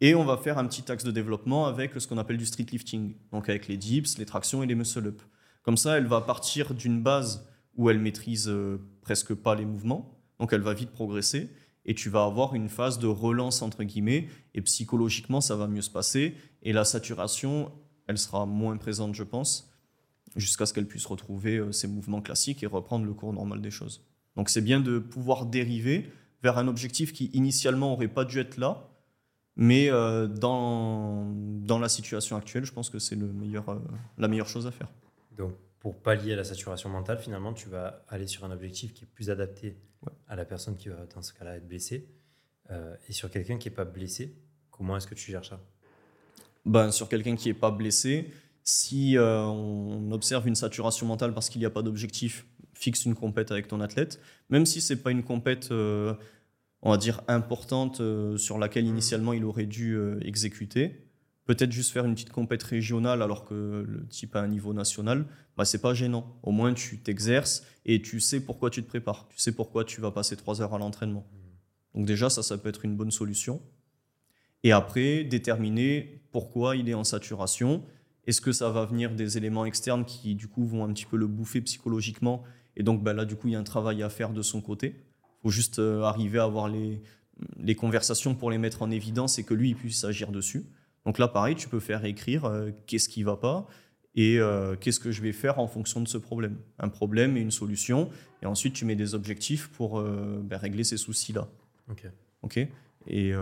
Et 0.00 0.16
on 0.16 0.24
va 0.24 0.36
faire 0.36 0.58
un 0.58 0.66
petit 0.66 0.90
axe 0.90 1.04
de 1.04 1.12
développement 1.12 1.66
avec 1.66 1.92
ce 2.00 2.08
qu'on 2.08 2.18
appelle 2.18 2.36
du 2.36 2.46
street 2.46 2.66
lifting, 2.72 3.14
donc 3.30 3.48
avec 3.48 3.68
les 3.68 3.76
dips, 3.76 4.18
les 4.18 4.26
tractions 4.26 4.62
et 4.62 4.66
les 4.66 4.74
muscle-up. 4.74 5.22
Comme 5.62 5.76
ça, 5.76 5.96
elle 5.96 6.06
va 6.06 6.20
partir 6.20 6.74
d'une 6.74 7.00
base 7.02 7.48
où 7.76 7.88
elle 7.88 8.00
maîtrise 8.00 8.48
euh, 8.48 8.80
presque 9.02 9.34
pas 9.34 9.54
les 9.54 9.64
mouvements, 9.64 10.18
donc 10.40 10.52
elle 10.52 10.60
va 10.60 10.74
vite 10.74 10.90
progresser, 10.90 11.50
et 11.84 11.94
tu 11.94 12.08
vas 12.10 12.24
avoir 12.24 12.54
une 12.54 12.68
phase 12.68 12.98
de 12.98 13.06
relance 13.06 13.62
entre 13.62 13.84
guillemets, 13.84 14.28
et 14.54 14.62
psychologiquement 14.62 15.40
ça 15.40 15.56
va 15.56 15.68
mieux 15.68 15.82
se 15.82 15.90
passer, 15.90 16.34
et 16.62 16.72
la 16.72 16.84
saturation, 16.84 17.72
elle 18.06 18.18
sera 18.18 18.46
moins 18.46 18.76
présente, 18.76 19.14
je 19.14 19.22
pense, 19.22 19.70
jusqu'à 20.36 20.66
ce 20.66 20.72
qu'elle 20.72 20.86
puisse 20.86 21.06
retrouver 21.06 21.56
euh, 21.56 21.72
ses 21.72 21.88
mouvements 21.88 22.22
classiques 22.22 22.62
et 22.62 22.66
reprendre 22.66 23.04
le 23.04 23.12
cours 23.12 23.32
normal 23.32 23.60
des 23.60 23.70
choses. 23.70 24.04
Donc 24.36 24.48
c'est 24.48 24.62
bien 24.62 24.80
de 24.80 24.98
pouvoir 24.98 25.46
dériver 25.46 26.10
vers 26.42 26.58
un 26.58 26.68
objectif 26.68 27.12
qui 27.12 27.26
initialement 27.34 27.92
aurait 27.92 28.08
pas 28.08 28.24
dû 28.24 28.38
être 28.38 28.56
là, 28.56 28.88
mais 29.56 29.90
euh, 29.90 30.26
dans, 30.26 31.30
dans 31.34 31.78
la 31.78 31.88
situation 31.88 32.36
actuelle, 32.36 32.64
je 32.64 32.72
pense 32.72 32.88
que 32.88 32.98
c'est 32.98 33.16
le 33.16 33.32
meilleur, 33.32 33.68
euh, 33.68 33.78
la 34.18 34.28
meilleure 34.28 34.48
chose 34.48 34.66
à 34.66 34.70
faire. 34.70 34.88
Donc, 35.36 35.54
pour 35.78 36.00
pallier 36.00 36.32
à 36.32 36.36
la 36.36 36.44
saturation 36.44 36.88
mentale, 36.88 37.18
finalement, 37.18 37.52
tu 37.52 37.68
vas 37.68 38.04
aller 38.08 38.26
sur 38.26 38.44
un 38.44 38.50
objectif 38.50 38.94
qui 38.94 39.04
est 39.04 39.08
plus 39.08 39.30
adapté 39.30 39.76
à 40.28 40.36
la 40.36 40.44
personne 40.44 40.76
qui 40.76 40.88
va, 40.88 41.06
dans 41.14 41.22
ce 41.22 41.32
cas-là, 41.32 41.56
être 41.56 41.66
blessée. 41.66 42.08
Euh, 42.70 42.94
et 43.08 43.12
sur 43.12 43.30
quelqu'un 43.30 43.58
qui 43.58 43.68
n'est 43.68 43.74
pas 43.74 43.84
blessé, 43.84 44.34
comment 44.70 44.96
est-ce 44.96 45.06
que 45.06 45.14
tu 45.14 45.30
gères 45.30 45.44
ça? 45.44 45.60
Ben, 46.64 46.90
Sur 46.90 47.08
quelqu'un 47.08 47.36
qui 47.36 47.48
n'est 47.48 47.54
pas 47.54 47.70
blessé, 47.70 48.30
si 48.64 49.16
on 49.18 50.10
observe 50.12 50.46
une 50.46 50.54
saturation 50.54 51.06
mentale 51.06 51.34
parce 51.34 51.48
qu'il 51.48 51.60
n'y 51.60 51.66
a 51.66 51.70
pas 51.70 51.82
d'objectif, 51.82 52.46
fixe 52.74 53.04
une 53.04 53.14
compète 53.14 53.50
avec 53.50 53.68
ton 53.68 53.80
athlète, 53.80 54.20
même 54.50 54.66
si 54.66 54.80
c'est 54.80 55.02
pas 55.02 55.10
une 55.10 55.22
compète 55.22 55.70
on 56.82 56.90
va 56.90 56.96
dire, 56.96 57.22
importante 57.28 58.00
euh, 58.00 58.36
sur 58.36 58.58
laquelle 58.58 58.86
initialement 58.86 59.32
il 59.32 59.44
aurait 59.44 59.66
dû 59.66 59.94
euh, 59.94 60.18
exécuter. 60.22 61.06
Peut-être 61.44 61.72
juste 61.72 61.92
faire 61.92 62.04
une 62.04 62.14
petite 62.14 62.30
compète 62.30 62.62
régionale 62.62 63.22
alors 63.22 63.44
que 63.44 63.84
le 63.86 64.06
type 64.08 64.36
a 64.36 64.40
un 64.40 64.48
niveau 64.48 64.72
national, 64.72 65.26
bah, 65.56 65.64
c'est 65.64 65.80
pas 65.80 65.94
gênant. 65.94 66.38
Au 66.42 66.50
moins 66.50 66.74
tu 66.74 66.98
t'exerces 66.98 67.64
et 67.84 68.02
tu 68.02 68.20
sais 68.20 68.40
pourquoi 68.40 68.70
tu 68.70 68.82
te 68.82 68.88
prépares. 68.88 69.28
Tu 69.28 69.38
sais 69.38 69.52
pourquoi 69.52 69.84
tu 69.84 70.00
vas 70.00 70.10
passer 70.10 70.36
trois 70.36 70.60
heures 70.60 70.74
à 70.74 70.78
l'entraînement. 70.78 71.26
Donc 71.94 72.06
déjà, 72.06 72.30
ça, 72.30 72.42
ça 72.42 72.58
peut 72.58 72.68
être 72.68 72.84
une 72.84 72.96
bonne 72.96 73.10
solution. 73.10 73.60
Et 74.64 74.72
après, 74.72 75.24
déterminer 75.24 76.21
pourquoi 76.32 76.76
il 76.76 76.88
est 76.88 76.94
en 76.94 77.04
saturation. 77.04 77.84
Est-ce 78.26 78.40
que 78.40 78.52
ça 78.52 78.70
va 78.70 78.84
venir 78.84 79.14
des 79.14 79.36
éléments 79.36 79.64
externes 79.64 80.04
qui, 80.04 80.34
du 80.34 80.48
coup, 80.48 80.66
vont 80.66 80.84
un 80.84 80.92
petit 80.92 81.06
peu 81.06 81.16
le 81.16 81.26
bouffer 81.26 81.60
psychologiquement? 81.60 82.42
Et 82.76 82.82
donc, 82.82 83.02
bah, 83.02 83.12
là, 83.12 83.24
du 83.24 83.36
coup, 83.36 83.48
il 83.48 83.52
y 83.52 83.56
a 83.56 83.58
un 83.58 83.64
travail 83.64 84.02
à 84.02 84.08
faire 84.08 84.30
de 84.30 84.42
son 84.42 84.60
côté 84.60 85.04
faut 85.42 85.50
juste 85.50 85.78
euh, 85.78 86.02
arriver 86.02 86.38
à 86.38 86.44
avoir 86.44 86.68
les, 86.68 87.02
les 87.58 87.74
conversations 87.74 88.34
pour 88.34 88.50
les 88.50 88.58
mettre 88.58 88.82
en 88.82 88.90
évidence 88.90 89.38
et 89.38 89.44
que 89.44 89.54
lui 89.54 89.70
il 89.70 89.76
puisse 89.76 90.04
agir 90.04 90.30
dessus. 90.30 90.64
Donc 91.04 91.18
là, 91.18 91.28
pareil, 91.28 91.56
tu 91.56 91.68
peux 91.68 91.80
faire 91.80 92.04
écrire 92.04 92.44
euh, 92.44 92.70
qu'est-ce 92.86 93.08
qui 93.08 93.22
va 93.22 93.36
pas 93.36 93.66
et 94.14 94.38
euh, 94.38 94.76
qu'est-ce 94.76 95.00
que 95.00 95.10
je 95.10 95.22
vais 95.22 95.32
faire 95.32 95.58
en 95.58 95.66
fonction 95.66 96.00
de 96.00 96.06
ce 96.06 96.18
problème. 96.18 96.58
Un 96.78 96.88
problème 96.88 97.36
et 97.36 97.40
une 97.40 97.50
solution. 97.50 98.10
Et 98.42 98.46
ensuite, 98.46 98.74
tu 98.74 98.84
mets 98.84 98.94
des 98.94 99.14
objectifs 99.14 99.68
pour 99.68 100.02
ben, 100.02 100.58
régler 100.58 100.84
ces 100.84 100.98
soucis-là. 100.98 101.48
Ok. 101.88 102.06
Ok? 102.42 102.58
Et, 103.06 103.32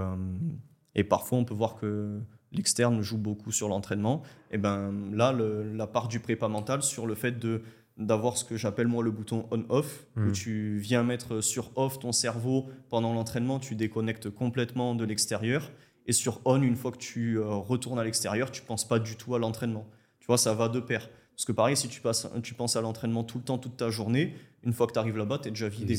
et 0.94 1.04
parfois, 1.04 1.38
on 1.38 1.44
peut 1.44 1.54
voir 1.54 1.74
que 1.74 2.20
l'externe 2.52 3.00
joue 3.02 3.18
beaucoup 3.18 3.52
sur 3.52 3.68
l'entraînement. 3.68 4.22
Et 4.50 4.58
ben 4.58 4.92
là, 5.12 5.32
la 5.32 5.86
part 5.86 6.08
du 6.08 6.20
prépa 6.20 6.48
mental 6.48 6.82
sur 6.82 7.06
le 7.06 7.14
fait 7.14 7.38
de 7.38 7.62
d'avoir 7.96 8.38
ce 8.38 8.44
que 8.44 8.56
j'appelle 8.56 8.88
moi 8.88 9.04
le 9.04 9.10
bouton 9.10 9.46
on-off, 9.50 10.06
où 10.16 10.20
hmm. 10.20 10.32
tu 10.32 10.78
viens 10.78 11.02
mettre 11.02 11.42
sur 11.42 11.70
off 11.76 11.98
ton 11.98 12.12
cerveau 12.12 12.66
pendant 12.88 13.12
l'entraînement, 13.12 13.58
tu 13.58 13.74
déconnectes 13.74 14.30
complètement 14.30 14.94
de 14.94 15.04
l'extérieur, 15.04 15.70
et 16.06 16.12
sur 16.12 16.40
on, 16.46 16.62
une 16.62 16.76
fois 16.76 16.92
que 16.92 16.98
tu 16.98 17.38
euh, 17.38 17.46
retournes 17.46 17.98
à 17.98 18.04
l'extérieur, 18.04 18.50
tu 18.50 18.62
penses 18.62 18.88
pas 18.88 18.98
du 18.98 19.16
tout 19.16 19.34
à 19.34 19.38
l'entraînement. 19.38 19.86
Tu 20.18 20.26
vois, 20.26 20.38
ça 20.38 20.54
va 20.54 20.68
de 20.68 20.80
pair. 20.80 21.10
Parce 21.36 21.44
que 21.44 21.52
pareil, 21.52 21.76
si 21.76 21.88
tu, 21.88 22.00
passes, 22.00 22.26
tu 22.42 22.54
penses 22.54 22.76
à 22.76 22.80
l'entraînement 22.80 23.22
tout 23.22 23.38
le 23.38 23.44
temps, 23.44 23.58
toute 23.58 23.76
ta 23.76 23.90
journée, 23.90 24.34
une 24.62 24.72
fois 24.72 24.86
que 24.86 24.92
tu 24.92 24.98
arrives 24.98 25.16
là-bas, 25.16 25.38
tu 25.38 25.48
es 25.48 25.50
déjà 25.50 25.68
vidé. 25.68 25.94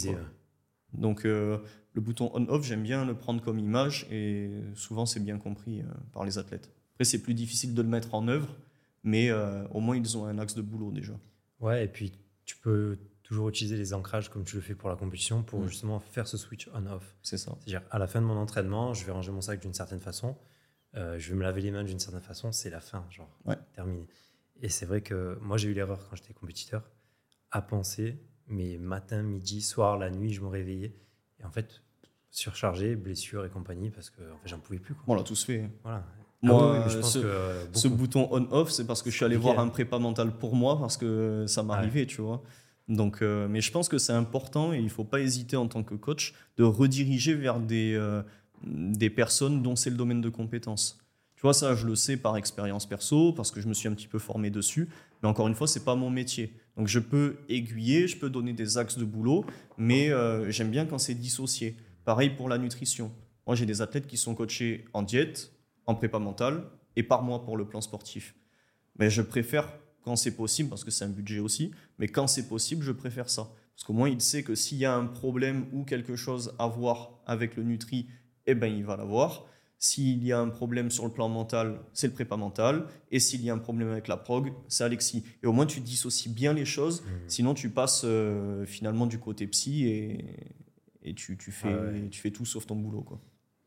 Donc 0.93 1.25
euh, 1.25 1.57
le 1.93 2.01
bouton 2.01 2.31
on-off, 2.33 2.63
j'aime 2.65 2.83
bien 2.83 3.05
le 3.05 3.15
prendre 3.15 3.41
comme 3.41 3.59
image, 3.59 4.07
et 4.11 4.51
souvent 4.75 5.05
c'est 5.05 5.19
bien 5.19 5.37
compris 5.37 5.81
euh, 5.81 5.85
par 6.13 6.25
les 6.25 6.37
athlètes. 6.37 6.69
Après, 6.93 7.05
c'est 7.05 7.21
plus 7.21 7.33
difficile 7.33 7.73
de 7.73 7.81
le 7.81 7.87
mettre 7.87 8.13
en 8.13 8.27
œuvre, 8.27 8.55
mais 9.03 9.31
au 9.71 9.79
moins 9.79 9.97
ils 9.97 10.17
ont 10.17 10.25
un 10.25 10.37
axe 10.37 10.53
de 10.53 10.61
boulot 10.61 10.91
déjà. 10.91 11.13
Ouais, 11.59 11.85
et 11.85 11.87
puis 11.87 12.11
tu 12.45 12.57
peux 12.57 12.97
toujours 13.31 13.47
utiliser 13.47 13.77
les 13.77 13.93
ancrages 13.93 14.29
comme 14.29 14.43
tu 14.43 14.57
le 14.57 14.61
fais 14.61 14.75
pour 14.75 14.89
la 14.89 14.97
compétition 14.97 15.41
pour 15.41 15.61
mm. 15.61 15.67
justement 15.69 15.99
faire 16.01 16.27
ce 16.27 16.35
switch 16.35 16.69
on-off. 16.73 17.15
C'est 17.23 17.37
ça. 17.37 17.55
C'est-à-dire, 17.59 17.81
à 17.89 17.97
la 17.97 18.05
fin 18.05 18.19
de 18.19 18.25
mon 18.25 18.35
entraînement, 18.35 18.93
je 18.93 19.05
vais 19.05 19.13
ranger 19.13 19.31
mon 19.31 19.39
sac 19.39 19.61
d'une 19.61 19.73
certaine 19.73 20.01
façon, 20.01 20.35
euh, 20.95 21.17
je 21.17 21.29
vais 21.29 21.35
me 21.37 21.43
laver 21.43 21.61
les 21.61 21.71
mains 21.71 21.85
d'une 21.85 21.99
certaine 21.99 22.21
façon, 22.21 22.51
c'est 22.51 22.69
la 22.69 22.81
fin, 22.81 23.05
genre, 23.09 23.29
terminé. 23.73 24.05
Et 24.61 24.67
c'est 24.67 24.85
vrai 24.85 25.01
que 25.01 25.37
moi, 25.41 25.55
j'ai 25.55 25.69
eu 25.69 25.73
l'erreur 25.73 26.07
quand 26.09 26.17
j'étais 26.17 26.33
compétiteur 26.33 26.83
à 27.51 27.61
penser, 27.61 28.21
mais 28.47 28.77
matin, 28.77 29.21
midi, 29.21 29.61
soir, 29.61 29.97
la 29.97 30.09
nuit, 30.09 30.33
je 30.33 30.41
me 30.41 30.47
réveillais. 30.47 30.93
Et 31.39 31.45
en 31.45 31.51
fait, 31.51 31.81
surchargé, 32.29 32.95
blessure 32.95 33.45
et 33.45 33.49
compagnie, 33.49 33.89
parce 33.89 34.09
que 34.09 34.21
en 34.21 34.37
fait, 34.37 34.49
j'en 34.49 34.59
pouvais 34.59 34.79
plus. 34.79 34.95
On 35.07 35.15
l'a 35.15 35.23
tous 35.23 35.43
fait. 35.43 35.69
Voilà. 35.83 36.05
Moi, 36.43 36.83
ah 36.85 36.89
ce, 36.89 37.67
ce, 37.71 37.87
bouton 37.87 38.27
on-off, 38.31 38.71
c'est 38.71 38.87
parce 38.87 39.03
que 39.03 39.11
je 39.11 39.15
suis 39.15 39.25
allé 39.25 39.35
voir 39.35 39.59
un 39.59 39.67
prépa 39.67 39.99
mental 39.99 40.35
pour 40.37 40.55
moi, 40.55 40.79
parce 40.79 40.97
que 40.97 41.45
ça 41.47 41.61
m'arrivait, 41.61 42.07
tu 42.07 42.21
vois. 42.21 42.41
Donc, 42.87 43.21
euh, 43.21 43.47
mais 43.47 43.61
je 43.61 43.71
pense 43.71 43.87
que 43.87 43.99
c'est 43.99 44.13
important 44.13 44.73
et 44.73 44.77
il 44.77 44.83
ne 44.83 44.89
faut 44.89 45.03
pas 45.03 45.19
hésiter 45.19 45.55
en 45.55 45.67
tant 45.67 45.83
que 45.83 45.93
coach 45.93 46.33
de 46.57 46.63
rediriger 46.63 47.35
vers 47.35 47.59
des, 47.59 47.93
euh, 47.93 48.23
des 48.63 49.09
personnes 49.09 49.61
dont 49.61 49.75
c'est 49.75 49.91
le 49.91 49.95
domaine 49.95 50.19
de 50.19 50.29
compétence. 50.29 50.97
Tu 51.35 51.41
vois, 51.43 51.53
ça, 51.53 51.75
je 51.75 51.85
le 51.85 51.95
sais 51.95 52.17
par 52.17 52.37
expérience 52.37 52.87
perso, 52.87 53.33
parce 53.33 53.51
que 53.51 53.61
je 53.61 53.67
me 53.67 53.73
suis 53.73 53.87
un 53.87 53.93
petit 53.93 54.07
peu 54.07 54.19
formé 54.19 54.49
dessus. 54.49 54.89
Mais 55.21 55.29
encore 55.29 55.47
une 55.47 55.55
fois, 55.55 55.67
c'est 55.67 55.85
pas 55.85 55.95
mon 55.95 56.09
métier. 56.09 56.53
Donc, 56.77 56.87
je 56.87 56.99
peux 56.99 57.37
aiguiller, 57.49 58.07
je 58.07 58.17
peux 58.17 58.29
donner 58.29 58.53
des 58.53 58.77
axes 58.77 58.97
de 58.97 59.05
boulot, 59.05 59.45
mais 59.77 60.09
euh, 60.09 60.49
j'aime 60.51 60.71
bien 60.71 60.85
quand 60.85 60.97
c'est 60.97 61.15
dissocié. 61.15 61.75
Pareil 62.05 62.29
pour 62.31 62.49
la 62.49 62.57
nutrition. 62.57 63.11
Moi, 63.45 63.55
j'ai 63.55 63.65
des 63.65 63.81
athlètes 63.81 64.07
qui 64.07 64.17
sont 64.17 64.35
coachés 64.35 64.85
en 64.93 65.01
diète, 65.03 65.51
en 65.85 65.95
prépa 65.95 66.19
mentale 66.19 66.63
et 66.95 67.03
par 67.03 67.23
mois 67.23 67.43
pour 67.43 67.57
le 67.57 67.65
plan 67.65 67.81
sportif. 67.81 68.35
Mais 68.97 69.09
je 69.09 69.21
préfère 69.21 69.71
quand 70.03 70.15
c'est 70.15 70.35
possible, 70.35 70.69
parce 70.69 70.83
que 70.83 70.91
c'est 70.91 71.05
un 71.05 71.09
budget 71.09 71.39
aussi, 71.39 71.71
mais 71.99 72.07
quand 72.07 72.27
c'est 72.27 72.47
possible, 72.47 72.83
je 72.83 72.91
préfère 72.91 73.29
ça. 73.29 73.51
Parce 73.75 73.83
qu'au 73.83 73.93
moins, 73.93 74.09
il 74.09 74.21
sait 74.21 74.43
que 74.43 74.55
s'il 74.55 74.77
y 74.77 74.85
a 74.85 74.95
un 74.95 75.05
problème 75.05 75.65
ou 75.71 75.83
quelque 75.83 76.15
chose 76.15 76.53
à 76.59 76.67
voir 76.67 77.19
avec 77.25 77.55
le 77.55 77.63
Nutri, 77.63 78.07
eh 78.45 78.55
ben, 78.55 78.67
il 78.67 78.83
va 78.83 78.97
l'avoir. 78.97 79.45
S'il 79.83 80.23
y 80.23 80.31
a 80.31 80.39
un 80.39 80.49
problème 80.49 80.91
sur 80.91 81.05
le 81.05 81.11
plan 81.11 81.27
mental, 81.27 81.81
c'est 81.91 82.05
le 82.05 82.13
prépa 82.13 82.37
mental. 82.37 82.85
Et 83.09 83.19
s'il 83.19 83.43
y 83.43 83.49
a 83.49 83.53
un 83.53 83.57
problème 83.57 83.89
avec 83.89 84.07
la 84.07 84.15
prog, 84.15 84.53
c'est 84.67 84.83
Alexis. 84.83 85.23
Et 85.41 85.47
au 85.47 85.53
moins, 85.53 85.65
tu 85.65 85.79
dissocies 85.79 86.29
bien 86.29 86.53
les 86.53 86.65
choses. 86.65 87.01
Mmh. 87.01 87.07
Sinon, 87.27 87.53
tu 87.55 87.69
passes 87.69 88.03
euh, 88.05 88.63
finalement 88.65 89.07
du 89.07 89.17
côté 89.17 89.47
psy 89.47 89.87
et, 89.87 90.25
et 91.01 91.15
tu, 91.15 91.35
tu, 91.35 91.51
fais, 91.51 91.73
ah 91.73 92.07
tu 92.11 92.21
fais 92.21 92.31
tout 92.31 92.45
sauf 92.45 92.67
ton 92.67 92.75
boulot. 92.75 93.05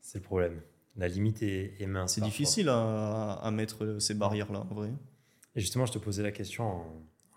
C'est 0.01 0.19
le 0.19 0.25
problème 0.25 0.61
la 0.97 1.09
limite 1.09 1.43
est, 1.43 1.87
mince. 1.87 2.15
C'est 2.15 2.21
difficile 2.21 2.69
à, 2.69 3.51
mettre 3.53 3.99
ces 3.99 4.15
barrières-là, 4.15 4.67
en 4.71 4.75
vrai. 4.75 4.93
Et 5.55 5.61
justement, 5.61 5.87
je 5.87 5.93
te 5.93 5.99
posais 5.99 6.23
la 6.23 6.33
question 6.33 6.85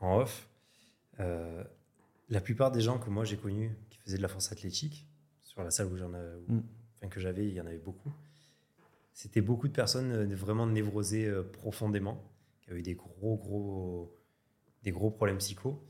en, 0.01 0.19
off. 0.19 0.47
Euh, 1.19 1.63
la 2.29 2.41
plupart 2.41 2.71
des 2.71 2.81
gens 2.81 2.99
que 2.99 3.09
moi 3.09 3.23
j'ai 3.23 3.37
connus 3.37 3.75
qui 3.89 3.97
faisaient 3.99 4.17
de 4.17 4.21
la 4.21 4.27
force 4.27 4.51
athlétique, 4.51 5.07
sur 5.41 5.63
la 5.63 5.71
salle 5.71 5.87
où 5.87 5.97
j'en 5.97 6.09
mm. 6.09 6.63
enfin, 6.97 7.07
que 7.09 7.19
j'avais, 7.19 7.47
il 7.47 7.53
y 7.53 7.61
en 7.61 7.65
avait 7.65 7.79
beaucoup. 7.79 8.11
C'était 9.17 9.41
beaucoup 9.41 9.67
de 9.67 9.73
personnes 9.73 10.11
euh, 10.11 10.35
vraiment 10.35 10.67
névrosées 10.67 11.25
euh, 11.25 11.41
profondément, 11.41 12.23
qui 12.61 12.69
avaient 12.69 12.81
eu 12.81 12.83
des 12.83 12.93
gros, 12.93 13.35
gros, 13.35 14.15
des 14.83 14.91
gros 14.91 15.09
problèmes 15.09 15.39
psycho. 15.39 15.83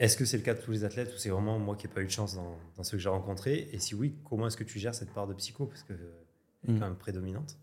Est-ce 0.00 0.16
que 0.16 0.24
c'est 0.24 0.36
le 0.36 0.42
cas 0.42 0.54
de 0.54 0.60
tous 0.60 0.72
les 0.72 0.82
athlètes 0.82 1.14
ou 1.14 1.18
c'est 1.18 1.28
vraiment 1.28 1.60
moi 1.60 1.76
qui 1.76 1.86
n'ai 1.86 1.94
pas 1.94 2.02
eu 2.02 2.06
de 2.06 2.10
chance 2.10 2.34
dans, 2.34 2.58
dans 2.74 2.82
ceux 2.82 2.96
que 2.96 3.02
j'ai 3.04 3.08
rencontrés? 3.08 3.68
Et 3.70 3.78
si 3.78 3.94
oui, 3.94 4.16
comment 4.24 4.48
est-ce 4.48 4.56
que 4.56 4.64
tu 4.64 4.80
gères 4.80 4.92
cette 4.92 5.12
part 5.14 5.28
de 5.28 5.34
psycho? 5.34 5.66
Parce 5.66 5.84
que 5.84 5.92
est 5.92 6.72
mm. 6.72 6.80
quand 6.80 6.86
même 6.86 6.96
prédominante 6.96 7.56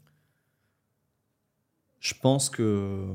Je 1.99 2.13
pense 2.13 2.49
que, 2.49 3.05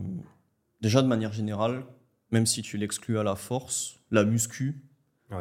déjà 0.83 1.01
de 1.01 1.09
manière 1.09 1.33
générale, 1.33 1.87
même 2.31 2.45
si 2.45 2.61
tu 2.61 2.77
l'exclus 2.77 3.19
à 3.19 3.23
la 3.23 3.37
force, 3.37 4.01
la 4.11 4.27
muscu, 4.27 4.83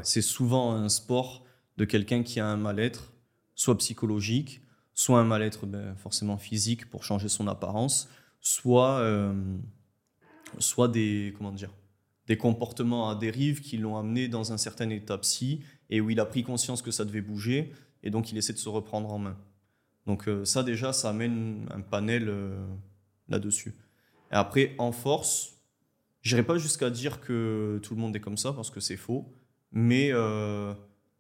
c'est 0.04 0.22
souvent 0.22 0.72
un 0.72 0.88
sport 0.88 1.44
de 1.76 1.84
quelqu'un 1.84 2.24
qui 2.24 2.40
a 2.40 2.48
un 2.48 2.56
mal-être, 2.56 3.12
soit 3.56 3.78
psychologique, 3.78 4.62
soit 4.98 5.20
un 5.20 5.24
mal-être 5.24 5.68
ben, 5.68 5.96
forcément 5.96 6.40
physique 6.40 6.90
pour 6.90 7.04
changer 7.04 7.30
son 7.30 7.48
apparence, 7.48 8.10
soit, 8.42 8.98
euh, 8.98 9.32
soit 10.58 10.88
des, 10.88 11.36
comment 11.38 11.52
dire, 11.52 11.70
des 12.26 12.36
comportements 12.36 13.08
à 13.08 13.14
dérive 13.14 13.62
qui 13.62 13.78
l'ont 13.78 13.96
amené 13.96 14.28
dans 14.28 14.52
un 14.54 14.58
certain 14.58 14.90
état 14.90 15.20
psy 15.20 15.62
et 15.92 16.02
où 16.02 16.10
il 16.10 16.20
a 16.20 16.26
pris 16.26 16.44
conscience 16.44 16.82
que 16.82 16.90
ça 16.90 17.06
devait 17.06 17.22
bouger 17.22 17.72
et 18.02 18.10
donc 18.10 18.32
il 18.32 18.40
essaie 18.40 18.54
de 18.54 18.58
se 18.58 18.70
reprendre 18.70 19.14
en 19.14 19.20
main. 19.20 19.38
Donc 20.08 20.28
euh, 20.28 20.46
ça 20.46 20.64
déjà, 20.64 20.92
ça 20.94 21.12
amène 21.12 21.68
un 21.70 21.82
panel 21.82 22.28
euh, 22.28 22.58
là-dessus. 23.30 23.76
Et 24.32 24.36
après, 24.36 24.74
en 24.80 24.92
force, 24.92 25.62
j'irai 26.24 26.42
pas 26.42 26.58
jusqu'à 26.58 26.90
dire 26.90 27.22
que 27.22 27.80
tout 27.84 27.94
le 27.94 28.02
monde 28.02 28.16
est 28.16 28.20
comme 28.20 28.38
ça 28.38 28.52
parce 28.52 28.72
que 28.72 28.80
c'est 28.80 28.98
faux, 28.98 29.32
mais, 29.72 30.12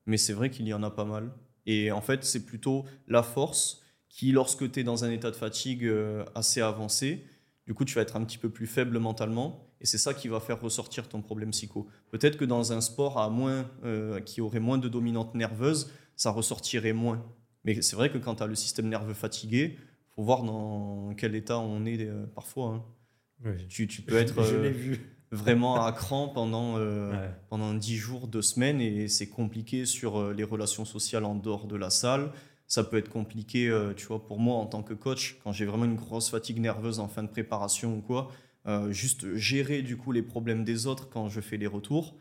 mais 0.07 0.17
c'est 0.17 0.34
vrai 0.34 0.49
qu'il 0.49 0.67
y 0.67 0.73
en 0.73 0.82
a 0.82 0.89
pas 0.89 1.05
mal. 1.05 1.32
Et 1.68 1.91
en 1.91 2.01
fait, 2.01 2.24
c'est 2.24 2.45
plutôt 2.45 2.86
la 3.07 3.22
force 3.22 3.84
qui, 4.09 4.32
lorsque 4.32 4.72
tu 4.72 4.80
es 4.80 4.84
dans 4.84 5.03
un 5.03 5.11
état 5.11 5.30
de 5.30 5.36
fatigue 5.36 5.86
euh, 5.86 6.26
assez 6.34 6.61
avancé, 6.61 7.26
du 7.68 7.74
coup, 7.74 7.86
tu 7.86 7.93
vas 7.93 8.01
être 8.01 8.15
un 8.15 8.24
petit 8.24 8.38
peu 8.38 8.49
plus 8.49 8.65
faible 8.65 8.97
mentalement. 8.97 9.68
Et 9.82 9.86
c'est 9.86 9.97
ça 9.97 10.13
qui 10.13 10.30
va 10.30 10.39
faire 10.39 10.59
ressortir 10.59 11.07
ton 11.07 11.22
problème 11.22 11.51
psycho. 11.51 11.88
Peut-être 12.09 12.38
que 12.38 12.45
dans 12.45 12.72
un 12.72 12.82
sport 12.82 13.20
à 13.20 13.30
moins, 13.30 13.70
euh, 13.84 14.22
qui 14.22 14.41
aurait 14.41 14.61
moins 14.61 14.78
de 14.78 14.88
dominante 14.88 15.36
nerveuse, 15.36 15.91
ça 16.15 16.32
ressortirait 16.32 16.93
moins. 16.93 17.24
Mais 17.65 17.82
c'est 17.82 17.97
vrai 17.97 18.09
que 18.09 18.18
quand 18.18 18.36
tu 18.36 18.43
as 18.43 18.47
le 18.47 18.55
système 18.55 18.88
nerveux 18.88 19.13
fatigué, 19.13 19.78
faut 20.15 20.24
voir 20.24 20.43
dans 20.43 21.13
quel 21.15 21.36
état 21.36 21.59
on 21.59 21.86
est 21.86 22.07
euh, 22.07 22.26
parfois. 22.34 22.86
Hein. 23.43 23.55
Tu, 23.70 23.88
tu, 23.88 24.01
peux 24.01 24.15
être 24.15 24.34
vraiment 25.32 25.84
à 25.84 25.91
cran 25.91 26.30
pendant, 26.30 26.80
pendant 27.49 27.73
10 27.73 27.95
jours, 27.95 28.28
2 28.28 28.41
semaines, 28.41 28.82
et 28.82 29.07
c'est 29.07 29.28
compliqué 29.28 29.86
sur 29.86 30.34
les 30.34 30.43
relations 30.43 30.86
sociales 30.86 31.25
en 31.25 31.36
dehors 31.36 31.67
de 31.67 31.75
la 31.75 31.89
salle 31.89 32.32
ça 32.67 32.84
peut 32.84 32.97
être 32.97 33.09
compliqué, 33.09 33.69
euh, 33.69 33.93
tu 33.93 34.05
vois, 34.05 34.23
pour 34.23 34.39
moi 34.39 34.55
en 34.57 34.65
tant 34.65 34.84
que 34.84 34.93
coach, 34.93 35.39
quand 35.43 35.53
j'ai 35.53 35.65
vraiment 35.65 35.86
une 35.86 35.95
grosse 35.95 36.30
fatigue 36.30 36.59
nerveuse 36.59 36.99
en 36.99 37.07
fin 37.07 37.23
de 37.23 37.30
préparation 37.30 37.97
ou 37.97 38.01
quoi, 38.01 38.30
euh, 38.67 38.91
juste 38.91 39.36
gérer 39.36 39.82
du 39.82 39.95
coup 39.95 40.11
les 40.11 40.21
problèmes 40.21 40.65
des 40.65 40.86
autres 40.86 41.09
quand 41.09 41.30
je 41.30 41.39
fais 41.39 41.55
les 41.57 41.67
retours, 41.67 42.15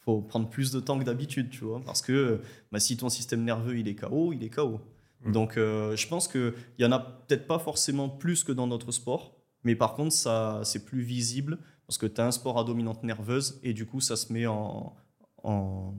faut 0.00 0.20
prendre 0.20 0.50
plus 0.50 0.72
de 0.72 0.80
temps 0.80 0.98
que 0.98 1.04
d'habitude, 1.04 1.50
tu 1.50 1.64
vois, 1.64 1.80
parce 1.80 2.02
que 2.02 2.40
bah, 2.72 2.80
si 2.80 2.96
ton 2.96 3.08
système 3.08 3.44
nerveux 3.44 3.78
il 3.78 3.88
est 3.88 3.94
KO, 3.94 4.32
il 4.32 4.42
est 4.42 4.50
KO. 4.50 4.80
Mmh. 5.24 5.32
Donc 5.32 5.56
euh, 5.56 5.96
je 5.96 6.08
pense 6.08 6.26
qu'il 6.26 6.52
y 6.78 6.84
en 6.84 6.92
a 6.92 6.98
peut-être 6.98 7.46
pas 7.46 7.60
forcément 7.60 8.08
plus 8.08 8.42
que 8.42 8.52
dans 8.52 8.66
notre 8.66 8.90
sport, 8.90 9.36
mais 9.62 9.76
par 9.76 9.94
contre 9.94 10.12
ça 10.12 10.62
c'est 10.64 10.84
plus 10.84 11.02
visible 11.02 11.58
parce 11.86 11.98
que 11.98 12.06
tu 12.06 12.20
as 12.20 12.26
un 12.26 12.30
sport 12.30 12.58
à 12.58 12.64
dominante 12.64 13.02
nerveuse 13.02 13.58
et 13.62 13.72
du 13.72 13.86
coup 13.86 14.00
ça 14.00 14.16
se 14.16 14.32
met 14.32 14.46
en, 14.46 14.94
en 15.42 15.94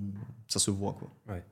ça 0.48 0.60
se 0.60 0.72
voit 0.72 0.94
quoi. 0.94 1.10
Ouais. 1.28 1.44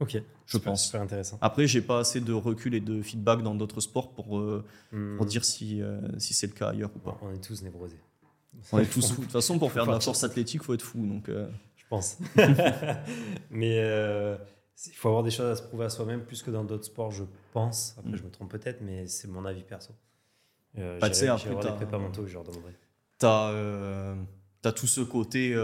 Ok, 0.00 0.20
je 0.46 0.58
pense. 0.58 0.86
Super 0.86 1.02
intéressant. 1.02 1.38
Après, 1.40 1.66
j'ai 1.66 1.80
pas 1.80 2.00
assez 2.00 2.20
de 2.20 2.32
recul 2.32 2.74
et 2.74 2.80
de 2.80 3.00
feedback 3.00 3.42
dans 3.42 3.54
d'autres 3.54 3.80
sports 3.80 4.10
pour, 4.12 4.38
euh, 4.38 4.64
hmm. 4.92 5.16
pour 5.16 5.26
dire 5.26 5.44
si, 5.44 5.80
euh, 5.80 6.00
si 6.18 6.34
c'est 6.34 6.48
le 6.48 6.52
cas 6.52 6.70
ailleurs 6.70 6.90
ou 6.96 6.98
pas. 6.98 7.16
On 7.22 7.32
est 7.32 7.42
tous 7.42 7.62
névrosés. 7.62 8.00
On 8.72 8.80
est 8.80 8.86
tous 8.86 9.12
fous. 9.12 9.20
De 9.20 9.26
toute 9.26 9.32
façon, 9.32 9.58
pour 9.58 9.70
faire 9.72 9.86
de 9.86 9.92
la 9.92 10.00
force 10.00 10.24
athlétique, 10.24 10.60
il 10.62 10.64
faut 10.64 10.74
être 10.74 10.82
fou. 10.82 11.06
Donc, 11.06 11.28
euh. 11.28 11.48
Je 11.76 11.84
pense. 11.88 12.18
Mais 13.50 13.76
il 14.86 14.94
faut 14.94 15.08
avoir 15.08 15.22
des 15.22 15.30
choses 15.30 15.52
à 15.52 15.56
se 15.56 15.62
prouver 15.62 15.84
à 15.84 15.90
soi-même 15.90 16.24
plus 16.24 16.42
que 16.42 16.50
dans 16.50 16.64
d'autres 16.64 16.86
sports, 16.86 17.12
je 17.12 17.24
pense. 17.52 17.94
Après, 17.96 18.10
hmm. 18.10 18.16
je 18.16 18.22
me 18.24 18.30
trompe 18.30 18.50
peut-être, 18.50 18.80
mais 18.80 19.06
c'est 19.06 19.28
mon 19.28 19.44
avis 19.44 19.62
perso. 19.62 19.92
Euh, 20.76 20.98
tu 21.00 21.14
sais, 21.14 21.28
après, 21.28 21.50
tu 21.50 21.72
prépas 21.76 21.98
mentaux, 21.98 22.26
je 22.26 22.34
leur 22.34 22.42
demanderai. 22.42 22.74
Tu 23.24 23.28
as, 23.28 24.14
as, 24.64 24.72
tout 24.72 24.86
ce 24.86 25.00
côté. 25.00 25.54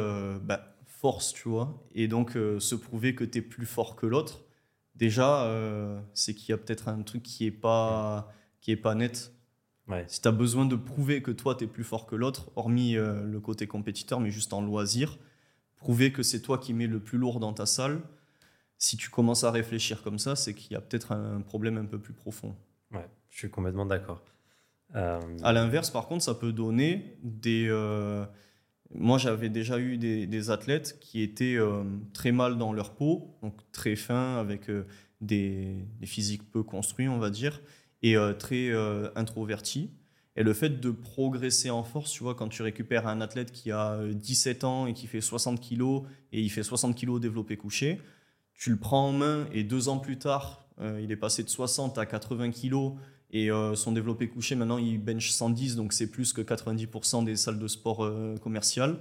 Bah, 0.43 0.71
force, 1.01 1.33
tu 1.33 1.49
vois. 1.49 1.83
Et 1.95 2.09
donc, 2.09 2.37
euh, 2.37 2.61
se 2.61 2.75
prouver 2.75 3.15
que 3.15 3.25
tu 3.25 3.39
es 3.39 3.43
plus 3.43 3.65
fort 3.65 3.97
que 3.97 4.05
l'autre, 4.05 4.43
déjà, 4.95 5.45
euh, 5.45 5.99
c'est 6.13 6.35
qu'il 6.35 6.51
y 6.51 6.53
a 6.53 6.59
peut-être 6.59 6.89
un 6.89 7.03
truc 7.03 7.23
qui 7.23 7.47
est 7.47 7.51
pas, 7.51 8.31
qui 8.61 8.71
est 8.71 8.77
pas 8.77 8.95
net. 8.95 9.33
Ouais. 9.89 10.05
Si 10.09 10.21
tu 10.21 10.29
as 10.29 10.33
besoin 10.33 10.67
de 10.67 10.77
prouver 10.77 11.23
que 11.23 11.31
toi, 11.31 11.55
tu 11.55 11.65
es 11.65 11.67
plus 11.67 11.85
fort 11.85 12.05
que 12.05 12.17
l'autre, 12.17 12.51
hormis 12.55 12.97
euh, 12.97 13.25
le 13.25 13.41
côté 13.41 13.67
compétiteur, 13.67 14.21
mais 14.21 14.31
juste 14.31 14.53
en 14.53 14.61
loisir, 14.61 15.19
prouver 15.77 16.13
que 16.13 16.23
c'est 16.23 16.43
toi 16.43 16.59
qui 16.59 16.75
mets 16.75 16.87
le 16.87 17.01
plus 17.01 17.17
lourd 17.17 17.41
dans 17.41 17.55
ta 17.55 17.65
salle, 17.65 18.03
si 18.77 18.99
tu 18.99 19.09
commences 19.09 19.45
à 19.45 19.51
réfléchir 19.51 20.03
comme 20.03 20.19
ça, 20.19 20.37
c'est 20.37 20.53
qu'il 20.53 20.73
y 20.73 20.77
a 20.77 20.83
peut-être 20.83 21.13
un 21.13 21.41
problème 21.41 21.79
un 21.79 21.87
peu 21.87 21.99
plus 21.99 22.13
profond. 22.13 22.55
Ouais, 22.93 23.09
je 23.31 23.39
suis 23.39 23.51
complètement 23.51 23.87
d'accord. 23.87 24.23
À 24.95 25.53
l'inverse, 25.53 25.91
par 25.91 26.07
contre, 26.07 26.25
ça 26.25 26.35
peut 26.35 26.53
donner 26.53 27.17
des 27.23 27.69
moi, 28.93 29.19
j'avais 29.19 29.49
déjà 29.49 29.79
eu 29.79 29.99
des, 29.99 30.51
athlètes 30.51 30.99
qui 31.01 31.23
étaient 31.23 31.57
euh, 31.57 31.85
très 32.13 32.33
mal 32.33 32.59
dans 32.59 32.73
leur 32.73 32.95
peau, 32.95 33.37
donc 33.43 33.55
très 33.73 33.95
fins, 33.95 34.37
avec 34.37 34.69
euh, 34.69 34.85
des, 35.21 35.87
physiques 36.03 36.51
peu 36.51 36.63
construits, 36.63 37.09
on 37.09 37.19
va 37.19 37.31
dire, 37.31 37.61
et 38.03 38.17
euh, 38.17 38.33
très 38.33 38.73
introvertis. 39.15 39.91
Et 40.37 40.43
le 40.43 40.53
fait 40.55 40.81
de 40.81 40.91
progresser 40.91 41.71
en 41.71 41.83
force, 41.83 42.11
tu 42.11 42.23
vois, 42.23 42.35
quand 42.35 42.49
tu 42.49 42.63
récupères 42.63 43.07
un 43.07 43.21
athlète 43.21 43.53
qui 43.53 43.71
a 43.71 44.01
17 44.13 44.65
ans 44.65 44.87
et 44.87 44.95
qui 44.95 45.07
fait 45.07 45.21
60 45.21 45.61
kilos, 45.61 46.05
et 46.33 46.41
il 46.41 46.51
fait 46.51 46.63
60 46.63 46.97
kilos 46.97 47.21
développé 47.21 47.57
couché, 47.57 48.01
tu 48.55 48.71
le 48.71 48.77
prends 48.77 49.09
en 49.09 49.13
main, 49.13 49.47
et 49.53 49.65
deux 49.65 49.89
ans 49.89 49.99
plus 49.99 50.19
tard, 50.19 50.67
il 50.81 51.11
est 51.11 51.17
passé 51.17 51.43
de 51.43 51.49
60 51.49 51.99
à 51.99 52.07
80 52.07 52.53
kilos, 52.53 52.93
et 53.33 53.51
euh, 53.51 53.75
son 53.75 53.93
développé 53.93 54.29
couché, 54.29 54.55
maintenant, 54.55 54.79
il 54.79 54.99
bench 54.99 55.31
110, 55.31 55.77
donc 55.77 55.93
c'est 55.93 56.11
plus 56.11 56.33
que 56.33 56.41
90% 56.41 57.25
des 57.25 57.37
salles 57.37 57.59
de 57.59 57.69
sport 57.69 58.05
euh, 58.05 58.37
commerciales. 58.39 58.99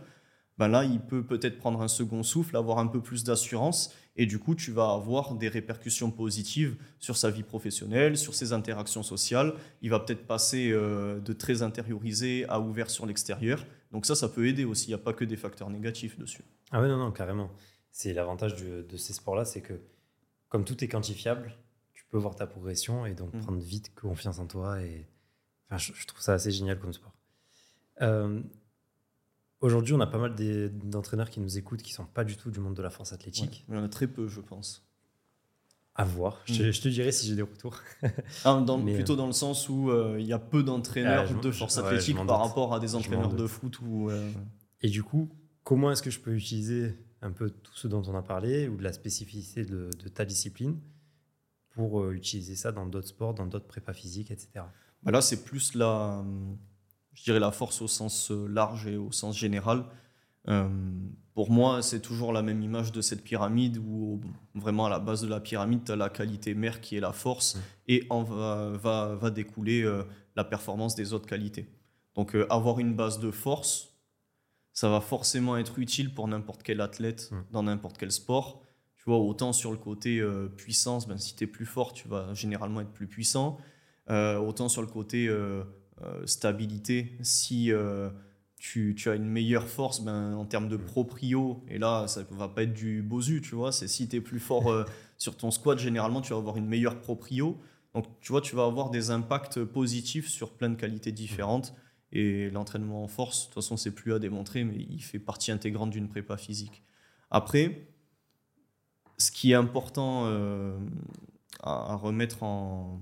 Ben 0.58 0.68
là, 0.68 0.84
il 0.84 1.00
peut 1.00 1.24
peut-être 1.24 1.58
prendre 1.58 1.82
un 1.82 1.88
second 1.88 2.22
souffle, 2.22 2.58
avoir 2.58 2.80
un 2.80 2.88
peu 2.88 3.02
plus 3.02 3.24
d'assurance, 3.24 3.94
et 4.18 4.26
du 4.26 4.38
coup, 4.38 4.56
tu 4.56 4.72
vas 4.72 4.92
avoir 4.92 5.36
des 5.36 5.48
répercussions 5.48 6.12
positives 6.12 6.76
sur 7.00 7.16
sa 7.16 7.32
vie 7.32 7.44
professionnelle, 7.44 8.18
sur 8.18 8.36
ses 8.36 8.52
interactions 8.52 9.02
sociales. 9.02 9.54
Il 9.82 9.90
va 9.90 10.00
peut-être 10.00 10.28
passer 10.28 10.72
euh, 10.72 11.20
de 11.22 11.32
très 11.32 11.62
intériorisé 11.62 12.46
à 12.50 12.60
ouvert 12.60 12.90
sur 12.90 13.06
l'extérieur. 13.06 13.66
Donc 13.92 14.06
ça, 14.06 14.16
ça 14.16 14.28
peut 14.28 14.48
aider 14.48 14.66
aussi. 14.66 14.88
Il 14.88 14.90
n'y 14.90 14.96
a 14.96 15.04
pas 15.04 15.14
que 15.14 15.24
des 15.24 15.38
facteurs 15.38 15.70
négatifs 15.70 16.20
dessus. 16.20 16.44
Ah 16.72 16.82
oui, 16.82 16.90
non, 16.90 16.98
non, 16.98 17.12
carrément. 17.12 17.50
C'est 17.92 18.14
l'avantage 18.14 18.56
de 18.56 18.98
ces 18.98 19.14
sports-là, 19.14 19.46
c'est 19.46 19.62
que 19.62 19.80
comme 20.50 20.66
tout 20.66 20.84
est 20.84 20.88
quantifiable, 20.88 21.56
peux 22.10 22.18
voir 22.18 22.36
ta 22.36 22.47
progression 22.47 23.05
et 23.05 23.14
donc 23.14 23.34
mm. 23.34 23.39
prendre 23.41 23.60
vite 23.60 23.93
confiance 23.95 24.39
en 24.39 24.47
toi. 24.47 24.82
Et 24.82 25.07
enfin, 25.70 25.78
je, 25.78 26.07
trouve 26.07 26.22
ça 26.22 26.34
assez 26.34 26.51
génial 26.51 26.80
comme 26.80 26.93
sport. 26.93 27.14
Euh, 28.01 28.41
aujourd'hui, 29.62 29.93
on 29.93 29.99
a 29.99 30.07
pas 30.07 30.18
mal 30.18 30.36
d'entraîneurs 30.72 31.30
qui 31.30 31.39
nous 31.39 31.57
écoutent 31.57 31.82
qui 31.82 31.93
sont 31.93 32.05
pas 32.05 32.24
du 32.24 32.38
tout 32.38 32.51
du 32.51 32.60
monde 32.60 32.76
de 32.76 32.82
la 32.82 32.89
force 32.89 33.14
athlétique. 33.14 33.66
il 33.68 33.76
y 33.76 33.78
en 33.78 33.84
a 33.84 33.89
très 33.89 34.07
peu, 34.07 34.28
je 34.28 34.41
pense. 34.41 34.86
À 35.95 36.05
voir. 36.05 36.41
Je, 36.45 36.70
mm. 36.70 36.72
te 36.72 36.88
dirai 36.88 37.12
si 37.12 37.28
j'ai 37.28 37.36
des 37.36 37.41
retours. 37.41 37.78
Ah, 38.45 38.62
dans, 38.66 38.82
plutôt 38.82 39.14
euh, 39.14 39.18
dans 39.18 39.28
le 39.28 39.34
sens 39.34 39.68
où 39.68 39.89
euh, 39.89 40.16
il 40.20 40.26
y 40.26 40.34
a 40.34 40.39
peu 40.39 40.64
d'entraîneurs 40.64 41.28
ah, 41.30 41.41
de 41.41 41.51
force 41.51 41.78
athlétique 41.78 42.16
par 42.26 42.39
rapport 42.39 42.74
à 42.74 42.80
des 42.80 42.95
entraîneurs 42.95 43.34
de 43.34 43.47
foot. 43.47 43.80
Ou, 43.82 44.10
Et 44.82 44.89
du 44.89 45.03
coup, 45.03 45.30
comment 45.64 45.91
est-ce 45.91 46.01
que 46.01 46.10
je 46.10 46.20
peux 46.20 46.34
utiliser 46.34 46.95
un 47.22 47.32
peu 47.32 47.49
tout 47.49 47.76
ce 47.76 47.89
dont 47.89 48.01
on 48.07 48.16
a 48.16 48.22
parlé 48.22 48.70
ou 48.70 48.78
de 48.78 48.84
la 48.84 48.93
spécificité 48.93 49.66
de, 49.66 49.89
de 50.01 50.07
ta 50.07 50.24
discipline 50.24 50.80
pour 51.80 52.02
euh, 52.02 52.12
utiliser 52.12 52.58
ça 52.58 52.74
dans 52.74 52.86
d'autres 52.86 53.08
sports, 53.08 53.34
dans 53.34 53.46
d'autres 53.46 53.68
prépas 53.68 53.94
physiques, 53.94 54.32
etc. 54.32 54.66
Bah 55.02 55.12
là, 55.12 55.22
c'est 55.22 55.46
plus 55.46 55.76
la, 55.76 56.26
je 57.14 57.24
dirais 57.24 57.40
la 57.40 57.52
force 57.52 57.82
au 57.82 57.88
sens 57.88 58.32
euh, 58.32 58.48
large 58.48 58.86
et 58.86 58.98
au 58.98 59.14
sens 59.14 59.38
général. 59.38 59.86
Euh, 60.50 60.68
pour 61.34 61.52
moi, 61.52 61.82
c'est 61.82 62.02
toujours 62.02 62.34
la 62.34 62.42
même 62.42 62.62
image 62.62 62.92
de 62.92 63.00
cette 63.00 63.24
pyramide 63.24 63.78
où 63.78 64.20
vraiment 64.56 64.88
à 64.88 64.90
la 64.90 65.00
base 65.00 65.22
de 65.22 65.30
la 65.30 65.40
pyramide, 65.40 65.86
tu 65.86 65.94
as 65.94 65.96
la 65.96 66.10
qualité 66.10 66.54
mère 66.54 66.82
qui 66.82 66.98
est 66.98 67.00
la 67.00 67.14
force 67.14 67.56
mmh. 67.56 67.60
et 67.88 68.04
en 68.10 68.24
va, 68.24 68.72
va, 68.72 69.16
va 69.16 69.30
découler 69.30 69.90
la 70.36 70.44
performance 70.44 70.96
des 70.96 71.14
autres 71.14 71.28
qualités. 71.28 71.70
Donc 72.16 72.36
avoir 72.50 72.80
une 72.80 72.94
base 72.94 73.20
de 73.20 73.32
force, 73.32 73.94
ça 74.74 74.90
va 74.90 75.00
forcément 75.00 75.56
être 75.56 75.80
utile 75.80 76.14
pour 76.14 76.28
n'importe 76.28 76.62
quel 76.62 76.82
athlète 76.82 77.32
mmh. 77.32 77.38
dans 77.52 77.64
n'importe 77.64 77.98
quel 77.98 78.12
sport 78.12 78.66
autant 79.18 79.53
sur 79.53 79.72
le 79.72 79.78
côté 79.78 80.20
euh, 80.20 80.47
puissance, 80.47 81.07
ben, 81.07 81.18
si 81.18 81.36
tu 81.36 81.43
es 81.43 81.47
plus 81.47 81.66
fort, 81.66 81.93
tu 81.93 82.07
vas 82.07 82.34
généralement 82.34 82.82
être 82.82 82.91
plus 82.91 83.07
puissant. 83.07 83.57
Euh, 84.10 84.38
autant 84.38 84.70
sur 84.70 84.82
le 84.82 84.88
côté 84.88 85.28
euh, 85.28 85.64
stabilité, 86.26 87.18
si 87.22 87.72
tu, 88.57 88.95
as 89.05 89.16
une 89.16 89.26
meilleure 89.26 89.68
force 89.68 90.01
ben, 90.01 90.34
en 90.34 90.45
termes 90.45 90.68
de 90.68 90.78
proprio, 90.78 91.64
et 91.68 91.78
là, 91.78 92.07
ça 92.07 92.24
va 92.32 92.47
pas 92.47 92.64
être 92.64 92.74
du 92.74 93.01
bosu, 93.01 93.41
tu 93.41 93.55
vois, 93.55 93.72
c'est 93.72 93.88
si 93.88 94.07
tu 94.07 94.18
es 94.18 94.22
plus 94.22 94.39
fort 94.39 94.86
sur 95.18 95.38
ton 95.38 95.51
squat, 95.51 95.78
généralement, 95.80 96.22
tu 96.22 96.34
vas 96.34 96.39
avoir 96.39 96.57
une 96.57 96.68
meilleure 96.68 96.99
proprio. 96.99 97.57
Donc, 97.93 98.05
tu 98.22 98.32
vois, 98.32 98.41
tu 98.41 98.55
vas 98.55 98.66
avoir 98.66 98.89
des 98.89 99.12
impacts 99.12 99.64
positifs 99.64 100.28
sur 100.28 100.51
plein 100.51 100.70
de 100.70 100.76
qualités 100.76 101.12
différentes. 101.12 101.74
Et 102.12 102.49
l'entraînement 102.49 103.03
en 103.03 103.07
force, 103.07 103.41
de 103.41 103.45
toute 103.45 103.55
façon, 103.55 103.78
c'est 103.78 103.91
plus 103.91 104.14
à 104.14 104.20
démontrer, 104.20 104.64
mais 104.64 104.78
il 104.89 105.01
fait 105.01 105.20
partie 105.20 105.51
intégrante 105.51 105.91
d'une 105.91 106.07
prépa 106.07 106.38
physique. 106.38 106.84
Après, 107.30 107.88
ce 109.20 109.32
qui 109.32 109.52
est 109.52 109.56
important 109.56 110.24
euh, 110.26 110.78
à, 111.62 111.96
remettre 111.96 112.42
en, 112.44 113.02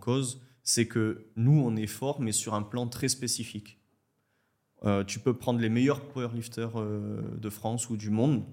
cause, 0.00 0.40
c'est 0.62 0.86
que 0.86 1.26
nous, 1.36 1.58
on 1.58 1.74
est 1.74 1.86
fort, 1.86 2.20
mais 2.20 2.32
sur 2.32 2.54
un 2.54 2.62
plan 2.62 2.86
très 2.86 3.08
spécifique. 3.08 3.80
Euh, 4.84 5.04
tu 5.04 5.18
peux 5.18 5.36
prendre 5.36 5.60
les 5.60 5.68
meilleurs 5.68 6.06
powerlifters 6.08 6.78
euh, 6.78 7.22
de 7.38 7.50
France 7.50 7.88
ou 7.88 7.96
du 7.96 8.10
monde, 8.10 8.44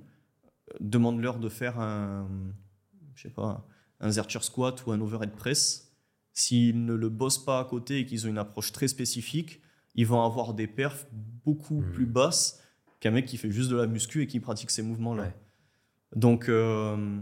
demande-leur 0.80 1.40
de 1.40 1.50
faire 1.50 1.80
un, 1.80 2.28
je 3.16 3.24
sais 3.24 3.34
pas, 3.34 3.68
un 4.00 4.12
Zercher 4.12 4.42
squat 4.42 4.86
ou 4.86 4.92
un 4.92 5.02
overhead 5.02 5.32
press. 5.32 5.92
S'ils 6.34 6.86
ne 6.86 6.94
le 6.94 7.10
bossent 7.10 7.44
pas 7.44 7.60
à 7.60 7.66
côté 7.66 8.00
et 8.00 8.06
qu'ils 8.06 8.26
ont 8.26 8.30
une 8.30 8.38
approche 8.38 8.72
très 8.72 8.88
spécifique, 8.88 9.62
ils 9.96 10.06
vont 10.06 10.24
avoir 10.24 10.54
des 10.54 10.68
perfs 10.68 11.08
beaucoup 11.12 11.82
mmh. 11.82 11.92
plus 11.92 12.06
basses 12.06 12.62
qu'un 13.00 13.12
mec 13.12 13.26
qui 13.26 13.38
fait 13.38 13.52
juste 13.52 13.70
de 13.70 13.76
la 13.76 13.88
muscu 13.88 14.22
et 14.22 14.28
qui 14.28 14.40
pratique 14.40 14.72
ces 14.72 14.84
mouvements-là. 14.84 15.34
Donc, 16.16 16.50
euh, 16.50 17.20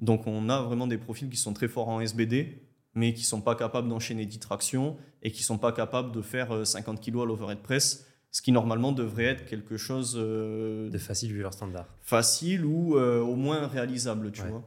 donc 0.00 0.26
on 0.26 0.48
a 0.48 0.62
vraiment 0.62 0.86
des 0.86 0.98
profils 0.98 1.28
qui 1.28 1.36
sont 1.36 1.52
très 1.52 1.68
forts 1.68 1.88
en 1.88 2.00
SBD, 2.00 2.62
mais 2.94 3.14
qui 3.14 3.24
sont 3.24 3.40
pas 3.40 3.54
capables 3.54 3.88
d'enchaîner 3.88 4.26
10 4.26 4.38
tractions 4.38 4.96
et 5.22 5.30
qui 5.30 5.42
sont 5.42 5.58
pas 5.58 5.72
capables 5.72 6.12
de 6.12 6.22
faire 6.22 6.66
50 6.66 7.00
kg 7.00 7.22
à 7.22 7.24
l'overhead 7.24 7.58
press, 7.58 8.06
ce 8.30 8.42
qui 8.42 8.52
normalement 8.52 8.92
devrait 8.92 9.24
être 9.24 9.46
quelque 9.46 9.76
chose 9.76 10.14
de 10.14 10.98
facile 10.98 11.32
vu 11.32 11.40
leur 11.40 11.52
standard. 11.52 11.86
Facile 12.02 12.64
ou 12.64 12.96
au 12.96 13.36
moins 13.36 13.66
réalisable, 13.66 14.30
tu 14.30 14.42
vois. 14.42 14.64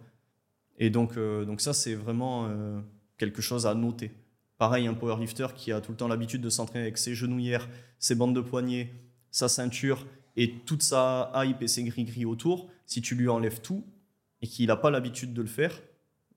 Et 0.80 0.90
donc, 0.90 1.18
donc 1.18 1.62
ça, 1.62 1.74
c'est 1.74 1.96
vraiment 1.96 2.50
quelque 3.18 3.42
chose 3.42 3.66
à 3.66 3.74
noter. 3.76 4.12
Pareil, 4.58 4.88
un 4.88 4.94
powerlifter 4.94 5.48
qui 5.56 5.72
a 5.72 5.82
tout 5.82 5.92
le 5.92 5.98
temps 5.98 6.08
l'habitude 6.08 6.42
de 6.42 6.50
s'entraîner 6.50 6.84
avec 6.84 6.98
ses 6.98 7.14
genouillères, 7.14 7.70
ses 8.00 8.16
bandes 8.16 8.36
de 8.36 8.42
poignets, 8.42 8.92
sa 9.30 9.48
ceinture 9.48 10.06
et 10.36 10.54
toute 10.66 10.82
sa 10.82 11.32
hype 11.36 11.62
et 11.62 11.68
ses 11.68 11.84
gris-gris 11.84 12.26
autour, 12.26 12.70
si 12.88 13.02
tu 13.02 13.14
lui 13.14 13.30
enlèves 13.30 13.62
tout 13.62 13.86
et 14.42 14.48
qu'il 14.48 14.68
n'a 14.68 14.76
pas 14.76 14.90
l'habitude 14.90 15.34
de 15.34 15.42
le 15.42 15.48
faire, 15.48 15.80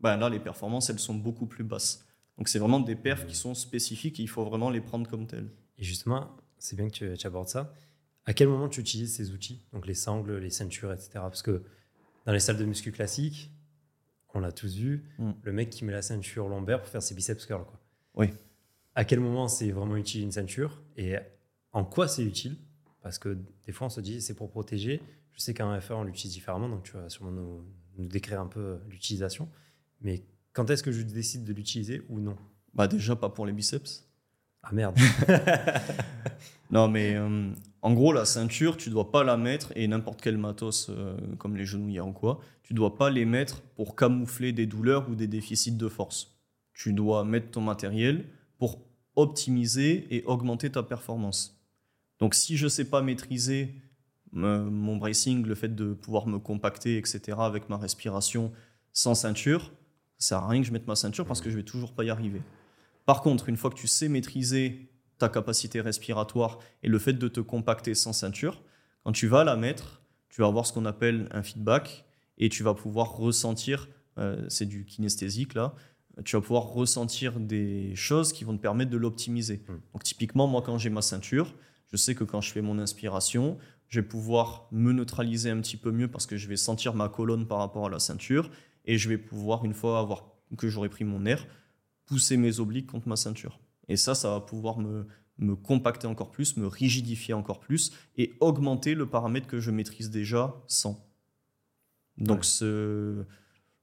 ben 0.00 0.18
là, 0.18 0.28
les 0.28 0.40
performances, 0.40 0.90
elles 0.90 0.98
sont 0.98 1.14
beaucoup 1.14 1.46
plus 1.46 1.64
basses. 1.64 2.06
Donc, 2.36 2.48
c'est 2.48 2.58
vraiment 2.58 2.80
des 2.80 2.96
perfs 2.96 3.26
qui 3.26 3.34
sont 3.34 3.54
spécifiques 3.54 4.20
et 4.20 4.22
il 4.22 4.28
faut 4.28 4.44
vraiment 4.44 4.68
les 4.68 4.80
prendre 4.80 5.08
comme 5.08 5.26
tels. 5.26 5.50
Et 5.78 5.84
justement, 5.84 6.36
c'est 6.58 6.76
bien 6.76 6.88
que 6.88 6.92
tu, 6.92 7.16
tu, 7.16 7.26
abordes 7.26 7.48
ça. 7.48 7.72
À 8.26 8.34
quel 8.34 8.48
moment 8.48 8.68
tu 8.68 8.80
utilises 8.80 9.14
ces 9.14 9.30
outils, 9.32 9.64
donc 9.72 9.86
les 9.86 9.94
sangles, 9.94 10.36
les 10.36 10.50
ceintures, 10.50 10.92
etc. 10.92 11.10
Parce 11.14 11.42
que 11.42 11.62
dans 12.26 12.32
les 12.32 12.40
salles 12.40 12.58
de 12.58 12.64
muscu 12.64 12.92
classiques, 12.92 13.50
on 14.34 14.40
l'a 14.40 14.52
tous 14.52 14.76
vu, 14.76 15.04
mm. 15.18 15.30
le 15.42 15.52
mec 15.52 15.70
qui 15.70 15.84
met 15.84 15.92
la 15.92 16.02
ceinture 16.02 16.48
lombaire 16.48 16.80
pour 16.80 16.88
faire 16.88 17.02
ses 17.02 17.14
biceps 17.14 17.46
curls. 17.46 17.64
Quoi. 17.64 17.80
Oui. 18.14 18.30
À 18.94 19.04
quel 19.04 19.20
moment 19.20 19.48
c'est 19.48 19.70
vraiment 19.70 19.96
utile 19.96 20.22
une 20.22 20.32
ceinture? 20.32 20.82
Et 20.96 21.16
en 21.72 21.84
quoi 21.84 22.08
c'est 22.08 22.24
utile? 22.24 22.56
Parce 23.02 23.18
que 23.18 23.38
des 23.66 23.72
fois 23.72 23.86
on 23.86 23.90
se 23.90 24.00
dit 24.00 24.20
c'est 24.20 24.34
pour 24.34 24.50
protéger. 24.50 25.02
Je 25.32 25.40
sais 25.40 25.54
qu'un 25.54 25.80
FR 25.80 25.92
on 25.92 26.04
l'utilise 26.04 26.32
différemment, 26.32 26.68
donc 26.68 26.84
tu 26.84 26.92
vas 26.92 27.08
sûrement 27.08 27.30
nous, 27.30 27.64
nous 27.96 28.06
décrire 28.06 28.40
un 28.40 28.46
peu 28.46 28.78
l'utilisation. 28.88 29.48
Mais 30.00 30.24
quand 30.52 30.70
est-ce 30.70 30.82
que 30.82 30.92
je 30.92 31.02
décide 31.02 31.44
de 31.44 31.52
l'utiliser 31.52 32.02
ou 32.08 32.20
non? 32.20 32.36
Bah 32.74 32.88
déjà 32.88 33.16
pas 33.16 33.28
pour 33.28 33.46
les 33.46 33.52
biceps. 33.52 34.08
Ah 34.62 34.72
merde. 34.72 34.98
non 36.70 36.88
mais 36.88 37.14
euh, 37.14 37.50
en 37.82 37.92
gros 37.94 38.12
la 38.12 38.24
ceinture 38.26 38.76
tu 38.76 38.90
dois 38.90 39.10
pas 39.10 39.24
la 39.24 39.36
mettre 39.36 39.72
et 39.74 39.88
n'importe 39.88 40.20
quel 40.20 40.36
matos 40.36 40.90
euh, 40.90 41.16
comme 41.38 41.56
les 41.56 41.64
genouillères 41.64 42.06
ou 42.06 42.12
quoi, 42.12 42.40
tu 42.62 42.74
dois 42.74 42.96
pas 42.96 43.10
les 43.10 43.24
mettre 43.24 43.62
pour 43.76 43.96
camoufler 43.96 44.52
des 44.52 44.66
douleurs 44.66 45.08
ou 45.08 45.14
des 45.14 45.26
déficits 45.26 45.72
de 45.72 45.88
force 45.88 46.40
tu 46.80 46.94
dois 46.94 47.24
mettre 47.24 47.50
ton 47.50 47.60
matériel 47.60 48.24
pour 48.56 48.80
optimiser 49.14 50.06
et 50.14 50.24
augmenter 50.24 50.70
ta 50.70 50.82
performance. 50.82 51.62
Donc 52.18 52.34
si 52.34 52.56
je 52.56 52.64
ne 52.64 52.68
sais 52.70 52.86
pas 52.86 53.02
maîtriser 53.02 53.62
euh, 53.64 53.89
mon 54.32 54.96
bracing, 54.96 55.44
le 55.44 55.54
fait 55.54 55.74
de 55.74 55.92
pouvoir 55.92 56.26
me 56.26 56.38
compacter, 56.38 56.96
etc., 56.98 57.38
avec 57.40 57.68
ma 57.68 57.76
respiration 57.76 58.52
sans 58.92 59.14
ceinture, 59.14 59.72
ça 60.18 60.28
sert 60.28 60.38
à 60.38 60.48
rien 60.48 60.60
que 60.60 60.66
je 60.66 60.72
mette 60.72 60.86
ma 60.86 60.96
ceinture 60.96 61.26
parce 61.26 61.40
que 61.40 61.50
je 61.50 61.56
vais 61.56 61.62
toujours 61.62 61.92
pas 61.92 62.04
y 62.04 62.10
arriver. 62.10 62.42
Par 63.06 63.22
contre, 63.22 63.48
une 63.48 63.56
fois 63.56 63.70
que 63.70 63.76
tu 63.76 63.88
sais 63.88 64.08
maîtriser 64.08 64.90
ta 65.18 65.28
capacité 65.28 65.80
respiratoire 65.80 66.58
et 66.82 66.88
le 66.88 66.98
fait 66.98 67.14
de 67.14 67.28
te 67.28 67.40
compacter 67.40 67.94
sans 67.94 68.12
ceinture, 68.12 68.62
quand 69.04 69.12
tu 69.12 69.26
vas 69.26 69.44
la 69.44 69.56
mettre, 69.56 70.02
tu 70.28 70.42
vas 70.42 70.46
avoir 70.46 70.66
ce 70.66 70.72
qu'on 70.72 70.84
appelle 70.84 71.28
un 71.32 71.42
feedback 71.42 72.04
et 72.38 72.48
tu 72.48 72.62
vas 72.62 72.74
pouvoir 72.74 73.16
ressentir, 73.16 73.88
euh, 74.18 74.44
c'est 74.48 74.66
du 74.66 74.84
kinesthésique 74.84 75.54
là, 75.54 75.74
tu 76.24 76.36
vas 76.36 76.42
pouvoir 76.42 76.64
ressentir 76.64 77.38
des 77.38 77.94
choses 77.94 78.32
qui 78.32 78.44
vont 78.44 78.56
te 78.56 78.62
permettre 78.62 78.90
de 78.90 78.96
l'optimiser. 78.96 79.62
Hmm. 79.68 79.80
Donc 79.92 80.02
typiquement, 80.02 80.46
moi, 80.46 80.62
quand 80.62 80.78
j'ai 80.78 80.90
ma 80.90 81.02
ceinture, 81.02 81.54
je 81.90 81.96
sais 81.96 82.14
que 82.14 82.24
quand 82.24 82.40
je 82.40 82.52
fais 82.52 82.62
mon 82.62 82.78
inspiration, 82.78 83.58
je 83.90 84.00
vais 84.00 84.06
pouvoir 84.06 84.68
me 84.70 84.92
neutraliser 84.92 85.50
un 85.50 85.60
petit 85.60 85.76
peu 85.76 85.90
mieux 85.90 86.08
parce 86.08 86.26
que 86.26 86.36
je 86.36 86.48
vais 86.48 86.56
sentir 86.56 86.94
ma 86.94 87.08
colonne 87.08 87.46
par 87.46 87.58
rapport 87.58 87.86
à 87.86 87.90
la 87.90 87.98
ceinture 87.98 88.50
et 88.86 88.96
je 88.96 89.08
vais 89.08 89.18
pouvoir, 89.18 89.64
une 89.64 89.74
fois 89.74 89.98
avoir, 89.98 90.32
que 90.56 90.68
j'aurai 90.68 90.88
pris 90.88 91.04
mon 91.04 91.26
air, 91.26 91.46
pousser 92.06 92.36
mes 92.36 92.60
obliques 92.60 92.86
contre 92.86 93.08
ma 93.08 93.16
ceinture. 93.16 93.60
Et 93.88 93.96
ça, 93.96 94.14
ça 94.14 94.30
va 94.30 94.40
pouvoir 94.40 94.78
me, 94.78 95.06
me 95.38 95.56
compacter 95.56 96.06
encore 96.06 96.30
plus, 96.30 96.56
me 96.56 96.66
rigidifier 96.66 97.34
encore 97.34 97.60
plus 97.60 97.92
et 98.16 98.34
augmenter 98.40 98.94
le 98.94 99.06
paramètre 99.06 99.48
que 99.48 99.58
je 99.58 99.70
maîtrise 99.70 100.10
déjà 100.10 100.54
sans. 100.66 101.06
Donc 102.16 102.44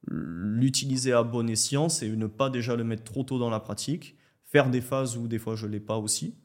l'utiliser 0.09 1.11
à 1.11 1.23
bon 1.23 1.49
escient, 1.49 1.89
c'est 1.89 2.07
ne 2.07 2.27
pas 2.27 2.49
déjà 2.49 2.75
le 2.75 2.83
mettre 2.83 3.03
trop 3.03 3.23
tôt 3.23 3.39
dans 3.39 3.49
la 3.49 3.59
pratique, 3.59 4.15
faire 4.45 4.69
des 4.69 4.79
phases 4.79 5.17
où 5.17 5.27
des 5.27 5.39
fois 5.39 5.55
je 5.55 5.65
ne 5.65 5.71
l'ai 5.71 5.79
pas 5.79 5.97
aussi, 5.97 6.35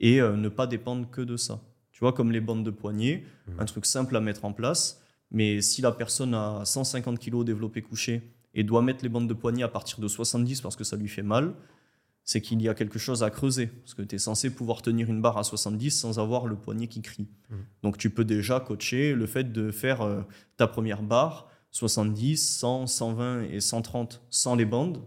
et 0.00 0.20
euh, 0.20 0.36
ne 0.36 0.48
pas 0.48 0.66
dépendre 0.66 1.08
que 1.10 1.20
de 1.20 1.36
ça. 1.36 1.60
Tu 1.94 2.00
vois, 2.00 2.12
comme 2.12 2.32
les 2.32 2.40
bandes 2.40 2.64
de 2.64 2.72
poignet, 2.72 3.22
mmh. 3.46 3.60
un 3.60 3.64
truc 3.66 3.86
simple 3.86 4.16
à 4.16 4.20
mettre 4.20 4.44
en 4.44 4.52
place, 4.52 5.00
mais 5.30 5.60
si 5.60 5.80
la 5.80 5.92
personne 5.92 6.34
a 6.34 6.64
150 6.64 7.20
kg 7.20 7.44
développé 7.44 7.82
couché 7.82 8.34
et 8.52 8.64
doit 8.64 8.82
mettre 8.82 9.04
les 9.04 9.08
bandes 9.08 9.28
de 9.28 9.34
poignet 9.34 9.62
à 9.62 9.68
partir 9.68 10.00
de 10.00 10.08
70 10.08 10.60
parce 10.60 10.74
que 10.74 10.82
ça 10.82 10.96
lui 10.96 11.08
fait 11.08 11.22
mal, 11.22 11.54
c'est 12.24 12.40
qu'il 12.40 12.60
y 12.60 12.68
a 12.68 12.74
quelque 12.74 12.98
chose 12.98 13.22
à 13.22 13.30
creuser. 13.30 13.68
Parce 13.68 13.94
que 13.94 14.02
tu 14.02 14.16
es 14.16 14.18
censé 14.18 14.50
pouvoir 14.50 14.82
tenir 14.82 15.08
une 15.08 15.22
barre 15.22 15.38
à 15.38 15.44
70 15.44 15.92
sans 15.92 16.18
avoir 16.18 16.46
le 16.46 16.56
poignet 16.56 16.88
qui 16.88 17.00
crie. 17.00 17.28
Mmh. 17.48 17.54
Donc 17.84 17.96
tu 17.96 18.10
peux 18.10 18.24
déjà 18.24 18.58
coacher 18.58 19.14
le 19.14 19.26
fait 19.26 19.52
de 19.52 19.70
faire 19.70 20.02
euh, 20.02 20.22
ta 20.56 20.66
première 20.66 21.02
barre 21.02 21.48
70, 21.70 22.58
100, 22.58 22.88
120 22.88 23.42
et 23.42 23.60
130 23.60 24.20
sans 24.30 24.56
les 24.56 24.64
bandes. 24.64 25.00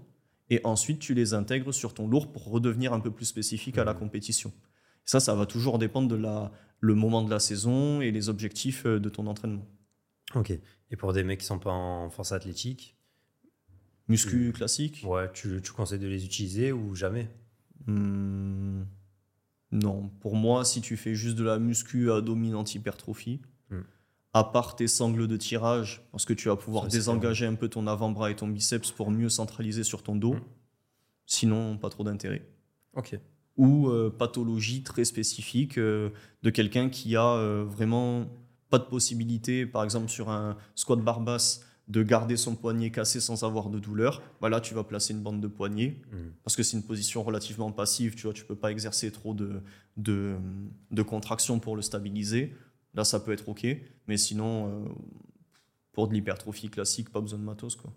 Et 0.50 0.62
ensuite, 0.64 1.00
tu 1.00 1.14
les 1.14 1.34
intègres 1.34 1.74
sur 1.74 1.94
ton 1.94 2.08
lourd 2.08 2.32
pour 2.32 2.50
redevenir 2.50 2.94
un 2.94 3.02
peu 3.02 3.12
plus 3.12 3.26
spécifique 3.26 3.78
à 3.78 3.84
la 3.84 3.94
mmh. 3.94 4.00
compétition. 4.00 4.54
ça, 5.04 5.20
ça 5.20 5.36
va 5.36 5.46
toujours 5.46 5.80
dépendre 5.80 6.08
de 6.08 6.16
la, 6.16 6.52
le 6.80 6.96
moment 6.96 7.24
de 7.24 7.30
la 7.30 7.40
saison 7.40 8.02
et 8.02 8.12
les 8.12 8.30
objectifs 8.30 8.86
euh, 8.86 9.00
de 9.00 9.10
ton 9.10 9.28
entraînement. 9.28 9.66
Ok. 10.36 10.52
Et 10.52 10.96
pour 10.96 11.14
des 11.14 11.24
mecs 11.24 11.40
qui 11.40 11.46
sont 11.46 11.60
pas 11.60 11.72
en 11.72 12.10
force 12.10 12.32
athlétique? 12.32 12.96
Muscu 14.08 14.54
classique? 14.54 15.04
Ouais, 15.06 15.30
tu, 15.34 15.62
tu, 15.62 15.72
conseilles 15.72 16.00
de 16.00 16.08
les 16.08 16.24
utiliser 16.24 16.72
ou 16.72 16.96
jamais? 16.96 17.30
Mmh. 17.88 18.84
Non. 19.72 20.10
Pour 20.22 20.36
moi, 20.36 20.64
si 20.64 20.80
tu 20.80 20.96
fais 20.96 21.14
juste 21.14 21.38
de 21.38 21.44
la 21.44 21.60
muscu 21.60 22.12
à 22.12 22.22
dominante 22.22 22.74
hypertrophie, 22.74 23.42
mmh 23.70 23.82
à 24.38 24.44
part 24.44 24.76
tes 24.76 24.88
sangles 24.88 25.28
de 25.28 25.38
tirage, 25.38 26.08
parce 26.12 26.26
que 26.26 26.34
tu 26.34 26.48
vas 26.48 26.56
pouvoir 26.56 26.88
désengager 26.88 27.46
un 27.46 27.56
peu 27.56 27.70
ton 27.70 27.88
avant-bras 27.88 28.30
et 28.30 28.36
ton 28.36 28.48
biceps 28.48 28.92
pour 28.92 29.10
mieux 29.10 29.30
centraliser 29.30 29.84
sur 29.84 30.04
ton 30.04 30.16
dos. 30.16 30.36
Mm. 30.36 30.44
Sinon, 31.26 31.78
pas 31.78 31.90
trop 31.90 32.04
d'intérêt. 32.04 32.48
Ok. 32.94 33.20
Ou 33.58 33.90
euh, 33.90 34.14
pathologie 34.16 34.84
très 34.84 35.04
spécifique 35.04 35.78
euh, 35.78 36.10
de 36.44 36.50
quelqu'un 36.50 36.90
qui 36.90 37.16
a 37.16 37.26
euh, 37.26 37.66
vraiment 37.68 38.28
pas 38.70 38.78
de 38.78 38.84
possibilité, 38.84 39.66
par 39.66 39.84
exemple 39.84 40.10
sur 40.10 40.30
un 40.30 40.58
squat 40.76 41.02
bar 41.02 41.22
basse, 41.22 41.64
de 41.88 42.04
garder 42.04 42.36
son 42.36 42.56
poignet 42.56 42.92
cassé 42.92 43.20
sans 43.20 43.44
avoir 43.44 43.70
de 43.70 43.80
douleur. 43.80 44.22
Bah 44.42 44.50
là, 44.50 44.60
tu 44.60 44.74
vas 44.74 44.84
placer 44.84 45.14
une 45.14 45.22
bande 45.22 45.40
de 45.40 45.48
poignet, 45.48 46.02
mm. 46.12 46.18
parce 46.44 46.56
que 46.56 46.64
c'est 46.64 46.76
une 46.76 46.84
position 46.84 47.24
relativement 47.24 47.72
passive, 47.72 48.16
tu 48.16 48.24
vois, 48.24 48.34
tu 48.34 48.46
peux 48.46 48.56
pas 48.56 48.72
exercer 48.72 49.12
trop 49.12 49.34
de, 49.34 49.62
de, 49.96 50.36
de 50.92 51.02
contraction 51.02 51.60
pour 51.60 51.76
le 51.76 51.82
stabiliser. 51.82 52.54
Là, 52.94 53.06
ça 53.06 53.20
peut 53.20 53.32
être 53.32 53.48
OK. 53.48 53.66
Mais 54.08 54.18
sinon, 54.18 54.86
pour 55.94 56.08
de 56.08 56.14
l'hypertrophie 56.14 56.70
classique, 56.70 57.10
pas 57.10 57.22
besoin 57.22 57.40
de 57.40 57.44
matos. 57.44 57.76
Quoi. 57.76 57.92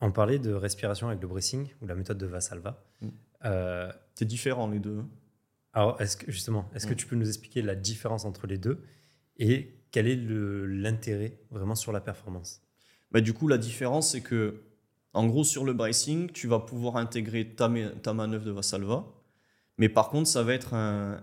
On 0.00 0.10
parlait 0.10 0.40
de 0.40 0.52
respiration 0.52 1.06
avec 1.06 1.22
le 1.22 1.28
bracing 1.28 1.68
ou 1.80 1.86
la 1.86 1.94
méthode 1.94 2.18
de 2.18 2.26
Vasalva. 2.26 2.84
Mm. 3.00 3.08
Euh, 3.44 3.92
c'est 4.14 4.24
différent 4.24 4.68
les 4.68 4.78
deux. 4.78 5.04
Alors, 5.72 6.00
est-ce 6.00 6.16
que 6.16 6.30
justement, 6.30 6.68
est-ce 6.74 6.86
que 6.86 6.92
mm. 6.92 6.96
tu 6.96 7.06
peux 7.06 7.16
nous 7.16 7.28
expliquer 7.28 7.62
la 7.62 7.74
différence 7.74 8.24
entre 8.24 8.46
les 8.46 8.58
deux 8.58 8.82
et 9.38 9.74
quel 9.90 10.06
est 10.06 10.16
l'intérêt 10.16 11.38
vraiment 11.50 11.74
sur 11.74 11.92
la 11.92 12.00
performance? 12.00 12.62
Bah, 13.10 13.20
Du 13.20 13.32
coup, 13.32 13.48
la 13.48 13.58
différence, 13.58 14.12
c'est 14.12 14.20
que, 14.20 14.62
en 15.12 15.26
gros, 15.26 15.44
sur 15.44 15.64
le 15.64 15.72
bracing, 15.72 16.30
tu 16.30 16.46
vas 16.46 16.60
pouvoir 16.60 16.96
intégrer 16.96 17.48
ta, 17.48 17.70
ta 18.02 18.14
manœuvre 18.14 18.44
de 18.44 18.50
Vasalva 18.50 19.04
mais 19.78 19.88
par 19.88 20.10
contre, 20.10 20.28
ça 20.28 20.42
va 20.42 20.54
être 20.54 20.74
un. 20.74 21.18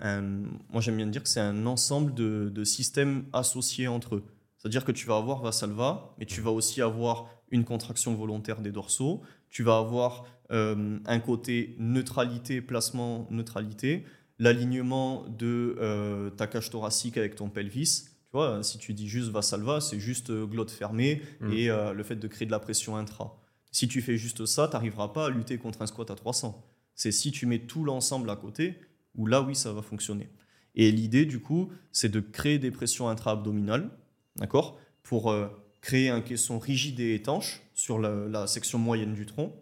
moi, 0.69 0.81
j'aime 0.81 0.97
bien 0.97 1.07
dire 1.07 1.23
que 1.23 1.29
c'est 1.29 1.39
un 1.39 1.65
ensemble 1.65 2.13
de, 2.13 2.63
systèmes 2.63 3.25
associés 3.33 3.87
entre 3.87 4.15
eux. 4.15 4.23
C'est-à-dire 4.57 4.83
que 4.83 4.91
tu 4.91 5.07
vas 5.07 5.15
avoir 5.15 5.41
Vasalva, 5.41 6.13
mais 6.17 6.25
tu 6.25 6.41
vas 6.41 6.51
aussi 6.51 6.81
avoir 6.81 7.29
une 7.51 7.63
contraction 7.63 8.13
volontaire 8.15 8.59
des 8.59 8.71
dorsaux. 8.71 9.21
Tu 9.49 9.63
vas 9.63 9.77
avoir 9.77 10.25
euh, 10.51 10.97
un 11.05 11.19
côté 11.19 11.75
neutralité, 11.77 12.61
placement, 12.61 13.27
neutralité, 13.29 14.03
l'alignement 14.39 15.25
de 15.27 15.75
euh, 15.79 16.29
ta 16.31 16.47
cage 16.47 16.69
thoracique 16.69 17.17
avec 17.17 17.35
ton 17.35 17.49
pelvis. 17.49 18.05
Tu 18.05 18.31
vois, 18.33 18.63
si 18.63 18.77
tu 18.77 18.93
dis 18.93 19.07
juste 19.07 19.29
Vasalva, 19.29 19.81
c'est 19.81 19.99
juste 19.99 20.29
euh, 20.29 20.45
glotte 20.45 20.71
fermée 20.71 21.21
mm. 21.41 21.51
et 21.53 21.67
le 21.67 22.03
fait 22.03 22.15
de 22.15 22.27
créer 22.27 22.45
de 22.45 22.51
la 22.51 22.59
pression 22.59 22.95
intra. 22.95 23.39
Si 23.71 23.87
tu 23.87 24.01
fais 24.01 24.17
juste 24.17 24.45
ça, 24.45 24.67
tu 24.67 24.73
n'arriveras 24.73 25.09
pas 25.09 25.27
à 25.27 25.29
lutter 25.29 25.57
contre 25.57 25.81
un 25.81 25.87
squat 25.87 26.09
à 26.09 26.15
300. 26.15 26.65
C'est 26.95 27.11
si 27.11 27.31
tu 27.31 27.45
mets 27.45 27.59
tout 27.59 27.83
l'ensemble 27.83 28.29
à 28.29 28.35
côté, 28.35 28.79
où 29.15 29.27
là, 29.27 29.41
oui, 29.41 29.55
ça 29.55 29.71
va 29.71 29.81
fonctionner. 29.81 30.29
Et 30.75 30.91
l'idée, 30.91 31.25
du 31.25 31.39
coup, 31.39 31.71
c'est 31.91 32.09
de 32.09 32.19
créer 32.19 32.57
des 32.57 32.71
pressions 32.71 33.09
intra-abdominales, 33.09 33.89
d'accord 34.37 34.79
Pour 35.03 35.33
créer 35.81 36.09
un 36.09 36.21
caisson 36.21 36.57
rigide 36.59 36.99
et 36.99 37.13
étanche 37.15 37.61
sur 37.79 37.97
la, 37.97 38.45
section 38.45 38.77
moyenne 38.77 39.13
du 39.13 39.25
tronc. 39.25 39.55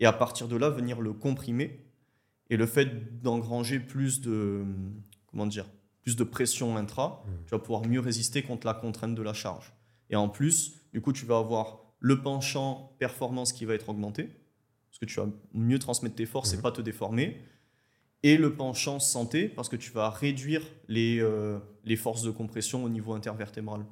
Et 0.00 0.06
à 0.06 0.12
partir 0.12 0.48
de 0.48 0.56
là, 0.56 0.70
venir 0.70 1.00
le 1.00 1.12
comprimer. 1.12 1.86
Et 2.50 2.56
le 2.56 2.66
fait 2.66 3.22
d'engranger 3.22 3.78
plus 3.78 4.20
de, 4.20 4.64
comment 5.26 5.46
dire, 5.46 5.66
plus 6.02 6.16
de 6.16 6.24
pression 6.24 6.76
intra, 6.76 7.24
mmh. 7.24 7.30
tu 7.46 7.50
vas 7.52 7.58
pouvoir 7.58 7.86
mieux 7.86 8.00
résister 8.00 8.42
contre 8.42 8.66
la 8.66 8.74
contrainte 8.74 9.14
de 9.14 9.22
la 9.22 9.32
charge. 9.32 9.72
Et 10.10 10.16
en 10.16 10.28
plus, 10.28 10.74
du 10.92 11.00
coup, 11.00 11.12
tu 11.12 11.24
vas 11.24 11.38
avoir 11.38 11.78
le 12.00 12.20
penchant 12.20 12.94
performance 12.98 13.52
qui 13.52 13.64
va 13.64 13.74
être 13.74 13.88
augmenté 13.88 14.24
parce 14.90 14.98
que 14.98 15.06
tu 15.06 15.18
vas 15.18 15.28
mieux 15.54 15.78
transmettre 15.78 16.16
tes 16.16 16.26
forces 16.26 16.52
et 16.52 16.56
Mhm. 16.56 16.62
pas 16.62 16.72
te 16.72 16.82
déformer. 16.82 17.40
Et 18.22 18.36
le 18.36 18.54
penchant 18.54 18.98
santé, 18.98 19.48
parce 19.48 19.68
que 19.68 19.76
tu 19.76 19.90
vas 19.92 20.10
réduire 20.10 20.62
les, 20.88 21.20
euh, 21.20 21.58
les 21.84 21.96
forces 21.96 22.22
de 22.22 22.30
compression 22.30 22.84
au 22.84 22.88
niveau 22.88 23.12
intervertébral. 23.12 23.84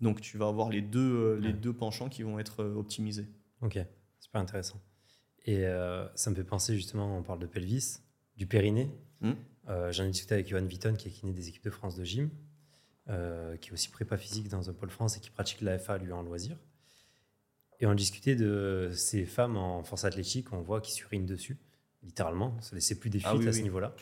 Donc 0.00 0.20
tu 0.20 0.36
vas 0.38 0.48
avoir 0.48 0.68
les 0.70 0.82
deux, 0.82 1.00
euh, 1.00 1.36
les 1.40 1.48
Ouais. 1.48 1.52
deux 1.52 1.72
penchants 1.72 2.08
qui 2.08 2.22
vont 2.22 2.38
être 2.38 2.62
euh, 2.62 2.74
optimisés. 2.74 3.26
Ok, 3.60 3.78
super 4.18 4.40
intéressant. 4.40 4.80
Et 5.44 5.66
euh, 5.66 6.06
ça 6.14 6.30
me 6.30 6.34
fait 6.36 6.44
penser 6.44 6.74
justement, 6.74 7.16
on 7.18 7.22
parle 7.22 7.38
de 7.38 7.46
pelvis, 7.46 7.98
du 8.36 8.46
périnée. 8.46 8.90
Hmm. 9.20 9.32
Euh, 9.68 9.92
J'en 9.92 10.04
ai 10.04 10.10
discuté 10.10 10.34
avec 10.34 10.48
Johan 10.48 10.64
Vitton, 10.64 10.94
qui 10.94 11.08
est 11.08 11.10
kiné 11.12 11.32
des 11.32 11.48
équipes 11.48 11.64
de 11.64 11.70
France 11.70 11.96
de 11.96 12.04
gym, 12.04 12.30
euh, 13.08 13.56
qui 13.56 13.70
est 13.70 13.72
aussi 13.72 13.88
prépa 13.90 14.16
physique 14.16 14.48
dans 14.48 14.68
un 14.70 14.72
pôle 14.72 14.90
France 14.90 15.16
et 15.16 15.20
qui 15.20 15.30
pratique 15.30 15.60
l'AFA 15.60 15.98
lui 15.98 16.12
en 16.12 16.22
loisir. 16.22 16.56
Et 17.80 17.86
on 17.86 17.94
discutait 17.94 18.36
de 18.36 18.90
ces 18.94 19.24
femmes 19.24 19.56
en 19.56 19.82
force 19.82 20.04
athlétique, 20.04 20.52
on 20.52 20.60
voit 20.62 20.80
qui 20.80 20.92
surinent 20.92 21.26
dessus, 21.26 21.56
littéralement. 22.04 22.60
Ça 22.60 22.74
laissait 22.76 22.96
plus 22.98 23.10
des 23.10 23.18
fuites 23.18 23.28
Ah 23.32 23.36
oui, 23.36 23.48
à 23.48 23.52
ce 23.52 23.60
niveau-là. 23.60 23.94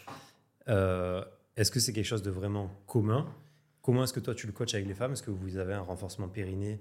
Est-ce 1.57 1.71
que 1.71 1.81
c'est 1.81 1.93
quelque 1.93 2.05
chose 2.07 2.23
de 2.23 2.31
vraiment 2.31 2.71
commun 2.87 3.27
Comment 3.91 4.05
est-ce 4.05 4.13
que 4.13 4.21
toi 4.21 4.37
tu 4.37 4.47
le 4.47 4.53
coaches 4.53 4.75
avec 4.75 4.87
les 4.87 4.95
femmes? 4.95 5.15
Est-ce 5.15 5.23
que 5.25 5.33
vous 5.33 5.57
avez 5.57 5.75
un 5.75 5.81
renforcement 5.81 6.29
périnée 6.29 6.79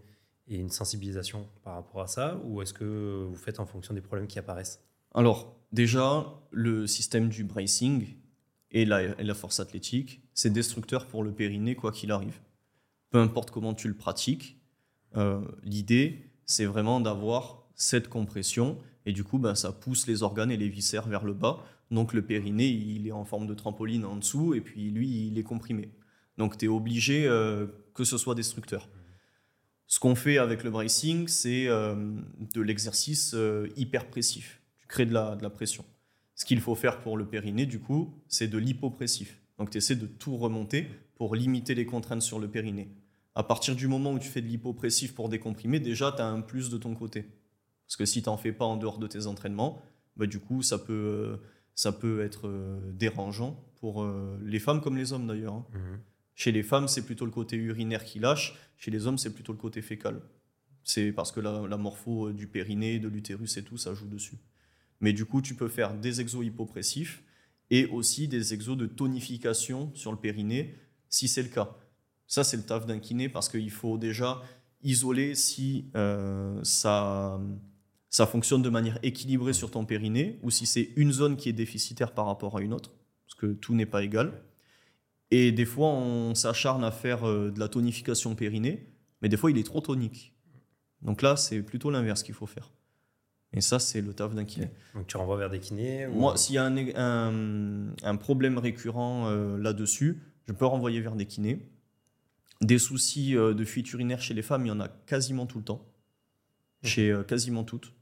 et 0.48 0.58
une 0.58 0.70
sensibilisation 0.70 1.50
par 1.64 1.74
rapport 1.74 2.02
à 2.02 2.08
ça? 2.08 2.40
Ou 2.46 2.62
est-ce 2.62 2.72
que 2.72 3.26
vous 3.28 3.36
faites 3.36 3.60
en 3.60 3.66
fonction 3.66 3.96
des 3.96 4.02
problèmes 4.02 4.28
qui 4.28 4.38
apparaissent? 4.38 4.86
Alors, 5.16 5.58
déjà, 5.72 6.28
le 6.52 6.86
système 6.86 7.30
du 7.30 7.44
bracing 7.44 8.06
et 8.70 8.86
la, 8.86 9.34
force 9.34 9.60
athlétique, 9.60 10.22
c'est 10.36 10.52
destructeur 10.52 11.08
pour 11.08 11.24
le 11.24 11.32
périnée, 11.32 11.74
quoi 11.74 11.92
qu'il 11.92 12.12
arrive. 12.12 12.40
Peu 13.10 13.18
importe 13.18 13.50
comment 13.50 13.74
tu 13.74 13.88
le 13.88 13.96
pratiques, 13.96 14.62
euh, 15.18 15.42
l'idée, 15.64 16.32
c'est 16.46 16.66
vraiment 16.66 17.00
d'avoir 17.00 17.64
cette 17.74 18.08
compression, 18.08 18.78
et 19.08 19.14
du 19.14 19.24
coup, 19.24 19.40
ben, 19.40 19.56
ça 19.56 19.72
pousse 19.72 20.06
les 20.06 20.22
organes 20.22 20.52
et 20.52 20.58
les 20.58 20.70
viscères 20.70 21.08
vers 21.08 21.26
le 21.26 21.34
bas. 21.34 21.58
Donc, 21.90 22.14
le 22.14 22.22
périnée, 22.22 22.68
il 22.68 23.08
est 23.08 23.12
en 23.12 23.26
forme 23.26 23.48
de 23.48 23.56
trampoline 23.56 24.06
en 24.06 24.16
dessous, 24.16 24.54
et 24.54 24.62
puis 24.62 24.92
lui, 24.92 25.26
il 25.26 25.40
est 25.40 25.44
comprimé. 25.44 25.90
Donc, 26.40 26.58
tu 26.58 26.66
es 26.66 26.68
obligé 26.70 27.28
euh, 27.28 27.68
que 27.94 28.06
ce 28.06 28.18
soit 28.18 28.34
destructeur. 28.34 28.88
Ce 29.88 30.00
qu'on 30.00 30.16
fait 30.16 30.38
avec 30.38 30.64
le 30.64 30.72
bracing, 30.72 31.28
c'est 31.28 31.68
euh, 31.68 31.96
de 32.56 32.62
l'exercice 32.62 33.34
euh, 33.34 33.68
hyperpressif. 33.76 34.62
Tu 34.80 34.88
crées 34.88 35.06
de 35.06 35.14
la, 35.14 35.36
de 35.36 35.44
la 35.44 35.50
pression. 35.50 35.84
Ce 36.36 36.46
qu'il 36.46 36.62
faut 36.62 36.76
faire 36.76 37.02
pour 37.02 37.18
le 37.18 37.28
périnée, 37.28 37.66
du 37.66 37.80
coup, 37.82 38.14
c'est 38.30 38.48
de 38.48 38.58
l'hypopressif. 38.58 39.38
Donc, 39.58 39.70
tu 39.70 39.78
essaies 39.80 39.98
de 39.98 40.06
tout 40.06 40.38
remonter 40.38 40.88
pour 41.16 41.36
limiter 41.36 41.76
les 41.76 41.86
contraintes 41.86 42.22
sur 42.22 42.40
le 42.40 42.48
périnée. 42.48 42.90
À 43.36 43.44
partir 43.44 43.76
du 43.76 43.88
moment 43.90 44.14
où 44.14 44.20
tu 44.20 44.30
fais 44.30 44.42
de 44.42 44.48
l'hypopressif 44.48 45.14
pour 45.14 45.28
décomprimer, 45.28 45.82
déjà, 45.82 46.14
tu 46.14 46.22
as 46.22 46.26
un 46.28 46.40
plus 46.40 46.70
de 46.70 46.78
ton 46.78 46.96
côté. 46.96 47.26
Parce 47.86 47.98
que 47.98 48.06
si 48.06 48.22
tu 48.24 48.30
n'en 48.30 48.38
fais 48.38 48.54
pas 48.54 48.64
en 48.66 48.78
dehors 48.78 48.98
de 49.00 49.08
tes 49.08 49.26
entraînements, 49.26 49.82
bah, 50.16 50.26
du 50.26 50.40
coup, 50.40 50.62
ça 50.62 50.78
peut, 50.78 50.94
euh, 50.94 51.38
ça 51.76 51.92
peut 51.92 52.22
être 52.22 52.50
dérangeant 52.94 53.62
pour 53.82 54.06
les 54.42 54.60
femmes 54.60 54.80
comme 54.82 54.96
les 54.98 55.12
hommes 55.12 55.28
d'ailleurs. 55.28 55.54
hein. 55.54 55.66
Chez 56.40 56.54
les 56.54 56.64
femmes, 56.64 56.88
c'est 56.88 57.02
plutôt 57.02 57.26
le 57.26 57.32
côté 57.32 57.58
urinaire 57.58 58.06
qui 58.06 58.18
lâche. 58.18 58.58
Chez 58.78 58.92
les 58.92 59.08
hommes, 59.08 59.18
c'est 59.18 59.34
plutôt 59.34 59.52
le 59.52 59.58
côté 59.58 59.82
fécal. 59.82 60.22
C'est 60.86 61.12
parce 61.12 61.34
que 61.34 61.42
la, 61.42 61.76
morpho 61.76 62.30
euh, 62.30 62.34
du 62.34 62.48
périnée, 62.48 62.98
de 62.98 63.10
l'utérus 63.10 63.58
et 63.58 63.64
tout, 63.64 63.76
ça 63.76 63.94
joue 63.94 64.08
dessus. 64.08 64.38
Mais 65.02 65.12
du 65.12 65.26
coup, 65.26 65.42
tu 65.42 65.54
peux 65.54 65.68
faire 65.68 65.94
des 65.94 66.22
exos 66.22 66.46
hypopressifs 66.46 67.22
et 67.70 67.88
aussi 67.88 68.30
des 68.30 68.54
exos 68.54 68.78
de 68.78 68.86
tonification 68.86 69.92
sur 69.96 70.14
le 70.14 70.18
périnée, 70.18 70.78
si 71.10 71.28
c'est 71.28 71.44
le 71.44 71.50
cas. 71.50 71.76
Ça, 72.26 72.46
c'est 72.46 72.56
le 72.56 72.64
taf 72.64 72.86
d'un 72.86 73.00
kiné 73.00 73.28
parce 73.28 73.50
qu'il 73.50 73.70
faut 73.70 73.98
déjà 73.98 74.42
isoler 74.82 75.36
si 75.36 75.92
euh, 75.98 76.58
ça, 76.64 77.38
ça 78.10 78.26
fonctionne 78.26 78.62
de 78.62 78.70
manière 78.70 78.98
équilibrée 79.04 79.52
sur 79.52 79.72
ton 79.72 79.84
périnée 79.84 80.40
ou 80.42 80.52
si 80.52 80.66
c'est 80.66 80.94
une 80.96 81.12
zone 81.12 81.36
qui 81.36 81.50
est 81.50 81.54
déficitaire 81.54 82.14
par 82.14 82.28
rapport 82.28 82.56
à 82.56 82.62
une 82.62 82.72
autre, 82.72 82.94
parce 83.26 83.36
que 83.36 83.48
tout 83.48 83.76
n'est 83.76 83.86
pas 83.86 84.04
égal. 84.04 84.42
Et 85.32 85.52
des 85.52 85.66
fois, 85.66 85.90
on 85.90 86.34
s'acharne 86.36 86.84
à 86.84 86.92
faire 86.92 87.28
euh, 87.28 87.52
de 87.52 87.60
la 87.60 87.68
tonification 87.68 88.36
périnée, 88.36 88.88
mais 89.22 89.30
des 89.30 89.38
fois, 89.38 89.52
il 89.52 89.58
est 89.58 89.64
trop 89.64 89.82
tonique. 89.82 90.34
Donc 91.02 91.22
là, 91.22 91.36
c'est 91.36 91.62
plutôt 91.62 91.92
l'inverse 91.92 92.24
qu'il 92.24 92.34
faut 92.36 92.48
faire. 92.48 92.72
Et 93.54 93.62
ça, 93.62 93.80
c'est 93.80 94.02
le 94.02 94.14
taf 94.14 94.36
d'un 94.36 94.46
kiné. 94.46 94.70
Donc 94.94 95.08
tu 95.08 95.18
renvoies 95.18 95.38
vers 95.38 95.50
des 95.50 95.60
kinés 95.60 96.06
ou- 96.08 96.14
Moi, 96.14 96.38
s'il 96.38 96.56
y 96.56 96.58
a 96.58 96.66
un, 96.66 96.76
un- 96.96 97.94
un 98.04 98.16
problème 98.18 98.58
récurrent 98.58 99.28
euh, 99.28 99.58
là-dessus, 99.58 100.22
je 100.48 100.54
peux 100.54 100.66
renvoyer 100.66 101.00
vers 101.02 101.16
des 101.16 101.26
kinés. 101.26 101.68
Des 102.62 102.78
soucis 102.78 103.36
euh, 103.38 103.54
de 103.54 103.64
fuite 103.64 103.92
urinaire 103.94 104.22
chez 104.22 104.34
les 104.34 104.42
femmes, 104.42 104.66
il 104.66 104.70
y 104.70 104.72
en 104.72 104.80
a 104.80 104.88
quasiment 104.90 105.46
tout 105.46 105.58
le 105.60 105.64
temps. 105.64 105.86
Chez 106.84 107.10
euh, 107.12 107.24
quasiment 107.24 107.64
toutes. 107.64 107.94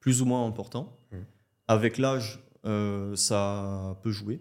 Plus 0.00 0.22
ou 0.22 0.26
moins 0.26 0.46
important. 0.46 0.96
Mhm. 1.12 1.24
Avec 1.68 1.98
l'âge, 1.98 2.40
ça 3.14 3.96
peut 4.02 4.10
jouer. 4.10 4.40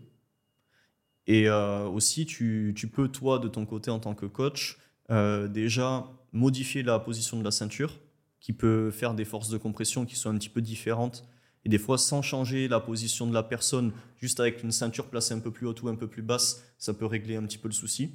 Et 1.28 1.48
euh, 1.50 1.86
aussi, 1.88 2.26
tu, 2.26 2.74
tu 2.76 2.88
peux, 2.88 3.10
toi, 3.10 3.40
de 3.40 3.48
ton 3.48 3.66
côté, 3.66 3.92
en 3.92 4.00
tant 4.00 4.16
que 4.16 4.26
coach, 4.26 4.78
euh, 5.12 5.48
déjà 5.48 6.08
modifier 6.32 6.84
la 6.84 7.00
position 7.00 7.38
de 7.38 7.44
la 7.44 7.52
ceinture, 7.52 8.00
qui 8.40 8.54
peut 8.54 8.92
faire 8.92 9.14
des 9.14 9.26
forces 9.26 9.50
de 9.50 9.58
compression 9.58 10.06
qui 10.06 10.16
sont 10.16 10.30
un 10.30 10.38
petit 10.38 10.50
peu 10.50 10.62
différentes 10.62 11.28
et 11.66 11.70
des 11.70 11.80
fois, 11.80 11.98
sans 11.98 12.22
changer 12.22 12.70
la 12.70 12.80
position 12.80 13.28
de 13.28 13.34
la 13.34 13.44
personne, 13.44 13.92
juste 14.22 14.40
avec 14.40 14.64
une 14.64 14.72
ceinture 14.72 15.08
placée 15.08 15.34
un 15.34 15.40
peu 15.40 15.52
plus 15.52 15.68
haute 15.68 15.82
ou 15.82 15.90
un 15.90 15.96
peu 15.96 16.08
plus 16.08 16.22
basse, 16.22 16.64
ça 16.78 16.94
peut 16.94 17.06
régler 17.06 17.36
un 17.36 17.44
petit 17.44 17.58
peu 17.58 17.68
le 17.68 17.74
souci. 17.74 18.12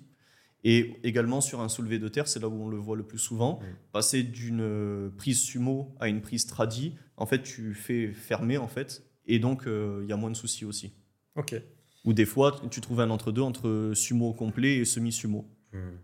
Et 0.65 0.95
également 1.03 1.43
sur 1.43 1.61
un 1.61 1.69
soulevé 1.69 1.99
de 1.99 2.09
terre, 2.09 2.29
c'est 2.29 2.41
là 2.41 2.49
où 2.49 2.63
on 2.65 2.69
le 2.69 2.79
voit 2.79 2.97
le 2.97 3.03
plus 3.03 3.19
souvent, 3.19 3.59
Mm. 3.61 3.65
passer 3.93 4.23
d'une 4.23 4.61
euh, 4.63 5.11
prise 5.19 5.41
sumo 5.41 5.95
à 6.01 6.09
une 6.09 6.23
prise 6.23 6.47
tradi, 6.47 6.95
en 7.19 7.27
fait, 7.27 7.43
tu 7.43 7.75
fais 7.75 8.13
fermer, 8.15 8.57
en 8.57 8.69
fait, 8.69 9.03
et 9.27 9.39
donc 9.39 9.67
euh, 9.67 10.01
il 10.03 10.09
y 10.09 10.13
a 10.13 10.17
moins 10.17 10.31
de 10.31 10.37
soucis 10.37 10.65
aussi. 10.65 10.95
Ok. 11.37 11.61
Ou 12.05 12.13
des 12.13 12.25
fois, 12.27 12.61
tu 12.71 12.81
trouves 12.81 13.01
un 13.01 13.11
entre-deux 13.11 13.43
entre 13.43 13.93
sumo 13.95 14.33
complet 14.33 14.77
et 14.79 14.85
semi-sumo. 14.85 15.47
Hmm. 15.73 15.97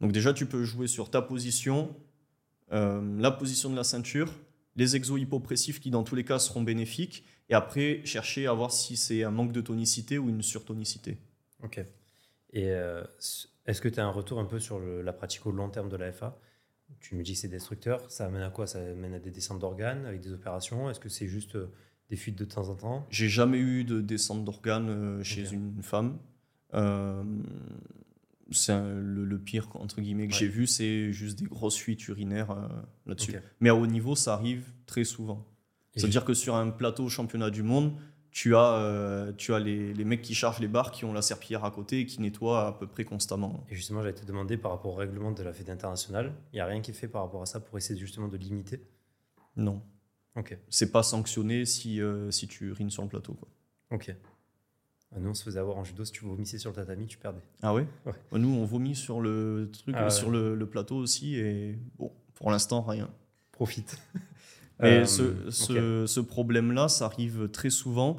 Donc 0.00 0.12
déjà, 0.12 0.32
tu 0.34 0.46
peux 0.46 0.64
jouer 0.64 0.86
sur 0.86 1.10
ta 1.10 1.22
position, 1.22 1.94
euh, 2.72 3.00
la 3.18 3.30
position 3.30 3.70
de 3.70 3.76
la 3.76 3.84
ceinture, 3.84 4.32
les 4.76 4.96
exos 4.96 5.20
hypopressifs 5.20 5.80
qui 5.80 5.90
dans 5.90 6.04
tous 6.04 6.14
les 6.14 6.24
cas 6.24 6.38
seront 6.38 6.62
bénéfiques, 6.62 7.24
et 7.48 7.54
après 7.54 8.00
chercher 8.04 8.46
à 8.46 8.52
voir 8.52 8.70
si 8.70 8.96
c'est 8.96 9.24
un 9.24 9.30
manque 9.30 9.52
de 9.52 9.60
tonicité 9.60 10.18
ou 10.18 10.28
une 10.28 10.42
surtonicité. 10.42 11.18
Ok. 11.62 11.78
Et 12.52 12.70
euh, 12.70 13.02
est-ce 13.66 13.80
que 13.80 13.88
tu 13.88 13.98
as 14.00 14.04
un 14.06 14.10
retour 14.10 14.38
un 14.40 14.44
peu 14.44 14.58
sur 14.60 14.78
le- 14.78 15.02
la 15.02 15.12
pratique 15.12 15.46
au 15.46 15.52
long 15.52 15.68
terme 15.68 15.88
de 15.88 15.96
l'AFA 15.96 16.38
Tu 17.00 17.14
me 17.14 17.22
dis 17.22 17.32
que 17.34 17.38
c'est 17.38 17.48
destructeur. 17.48 18.10
Ça 18.10 18.26
amène 18.26 18.42
à 18.42 18.50
quoi? 18.50 18.66
Ça 18.66 18.78
amène 18.80 19.14
à 19.14 19.18
des 19.18 19.30
descentes 19.30 19.58
d'organes 19.60 20.06
avec 20.06 20.20
des 20.20 20.32
opérations? 20.32 20.90
Est-ce 20.90 21.00
que 21.00 21.08
c'est 21.08 21.26
juste 21.28 21.56
euh, 21.56 21.70
des 22.10 22.16
fuites 22.16 22.36
de 22.38 22.44
temps 22.44 22.68
en 22.68 22.74
temps 22.74 23.06
J'ai 23.10 23.28
jamais 23.28 23.58
eu 23.58 23.84
de 23.84 24.00
descente 24.00 24.44
d'organes 24.44 24.90
euh, 24.90 25.22
chez 25.22 25.50
une 25.52 25.82
femme. 25.82 26.18
Euh, 26.74 27.22
c'est 28.50 28.74
le, 28.78 29.24
le 29.24 29.38
pire 29.38 29.68
entre 29.74 30.00
guillemets 30.00 30.26
que 30.26 30.32
Ouais. 30.32 30.38
j'ai 30.40 30.48
vu, 30.48 30.66
c'est 30.66 31.12
juste 31.12 31.38
des 31.38 31.46
grosses 31.46 31.76
fuites 31.76 32.06
urinaires 32.08 32.50
euh, 32.50 32.66
là-dessus. 33.06 33.34
Mais 33.60 33.68
à 33.68 33.74
haut 33.76 33.86
niveau, 33.86 34.16
ça 34.16 34.34
arrive 34.34 34.64
très 34.86 35.04
souvent. 35.04 35.46
C'est-à-dire 35.94 36.24
que 36.24 36.34
sur 36.34 36.54
un 36.56 36.70
plateau 36.70 37.08
championnat 37.08 37.50
du 37.50 37.62
monde, 37.62 37.92
tu 38.32 38.54
as, 38.54 38.74
euh, 38.74 39.32
tu 39.32 39.52
as 39.54 39.58
les, 39.58 39.92
les 39.92 40.04
mecs 40.04 40.22
qui 40.22 40.34
chargent 40.34 40.60
les 40.60 40.68
barres, 40.68 40.92
qui 40.92 41.04
ont 41.04 41.12
la 41.12 41.22
serpillière 41.22 41.64
à 41.64 41.70
côté 41.72 42.00
et 42.00 42.06
qui 42.06 42.20
nettoient 42.20 42.68
à 42.68 42.72
peu 42.72 42.86
près 42.86 43.04
constamment. 43.04 43.64
Et 43.70 43.74
justement, 43.74 44.00
j'allais 44.02 44.14
te 44.14 44.24
demander 44.24 44.56
par 44.56 44.70
rapport 44.70 44.92
au 44.92 44.96
règlement 44.96 45.32
de 45.32 45.42
la 45.42 45.52
Fédé 45.52 45.72
internationale, 45.72 46.32
il 46.52 46.56
n'y 46.56 46.60
a 46.60 46.66
rien 46.66 46.80
qui 46.80 46.92
est 46.92 46.94
fait 46.94 47.08
par 47.08 47.22
rapport 47.22 47.42
à 47.42 47.46
ça 47.46 47.58
pour 47.60 47.76
essayer 47.76 47.98
justement 47.98 48.28
de 48.28 48.36
limiter? 48.36 48.82
Non, 49.56 49.82
Ok, 50.36 50.56
c'est 50.68 50.92
pas 50.92 51.02
sanctionné 51.02 51.64
si, 51.64 52.00
euh, 52.00 52.30
si 52.30 52.46
tu 52.46 52.66
urines 52.68 52.90
sur 52.90 53.02
le 53.02 53.08
plateau. 53.08 53.34
Quoi. 53.34 53.48
ok. 53.90 54.14
Ah, 55.12 55.18
Nous, 55.18 55.30
on 55.30 55.34
se 55.34 55.42
faisait 55.42 55.58
avoir 55.58 55.76
en 55.76 55.82
judo, 55.82 56.04
si 56.04 56.12
tu 56.12 56.24
vomissais 56.24 56.56
sur 56.58 56.70
le 56.70 56.76
tatami, 56.76 57.06
tu 57.08 57.18
perdais. 57.18 57.40
Ah 57.62 57.74
ouais, 57.74 57.84
Ouais. 58.06 58.38
Nous, 58.38 58.48
on 58.48 58.64
vomit 58.64 58.94
sur 58.94 59.20
le 59.20 59.68
truc, 59.72 59.96
Ah 59.98 60.04
ouais. 60.04 60.10
sur 60.10 60.30
le, 60.30 60.54
le 60.54 60.66
plateau 60.68 60.94
aussi, 60.96 61.34
et 61.36 61.76
bon, 61.98 62.12
pour 62.34 62.50
l'instant, 62.52 62.82
rien. 62.82 63.10
Profite. 63.50 63.98
Mais 64.78 65.00
Euh, 65.00 65.04
ce, 65.04 65.50
ce, 65.50 66.06
ce 66.06 66.20
problème-là, 66.20 66.88
ça 66.88 67.06
arrive 67.06 67.48
très 67.48 67.70
souvent, 67.70 68.16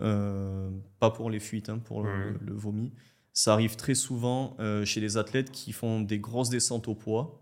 euh, 0.00 0.68
pas 0.98 1.10
pour 1.10 1.30
les 1.30 1.38
fuites, 1.40 1.68
hein, 1.68 1.78
pour 1.78 2.02
le, 2.02 2.32
Mhm. 2.32 2.38
le 2.44 2.52
vomi. 2.54 2.92
Ça 3.32 3.52
arrive 3.52 3.76
très 3.76 3.94
souvent 3.94 4.56
euh, 4.58 4.84
chez 4.84 5.00
les 5.00 5.16
athlètes 5.18 5.52
qui 5.52 5.72
font 5.72 6.00
des 6.00 6.18
grosses 6.18 6.48
descentes 6.50 6.88
au 6.88 6.94
poids. 6.94 7.40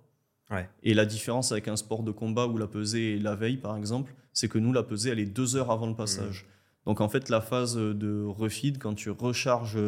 Ouais. 0.51 0.69
Et 0.83 0.95
la 0.95 1.07
différence 1.07 1.53
avec 1.53 1.69
un 1.69 1.77
sport 1.77 2.03
de 2.03 2.11
combat 2.11 2.47
où 2.47 2.59
la 2.59 2.67
pesée 2.67 3.17
est 3.17 3.19
la 3.19 3.35
veille, 3.35 3.57
par 3.57 3.77
exemple, 3.77 4.15
c'est 4.33 4.49
que 4.49 4.59
nous, 4.59 4.73
la 4.73 4.83
pesée, 4.83 5.11
elle 5.11 5.21
est 5.21 5.27
deux 5.27 5.57
heures 5.57 5.71
avant 5.71 5.87
le 5.87 5.95
passage. 5.95 6.47
Donc 6.87 7.01
en 7.01 7.09
fait, 7.09 7.29
la 7.31 7.41
phase 7.41 7.77
de 7.77 8.25
refeed, 8.25 8.79
quand 8.79 8.95
tu 8.95 9.11
recharges 9.11 9.79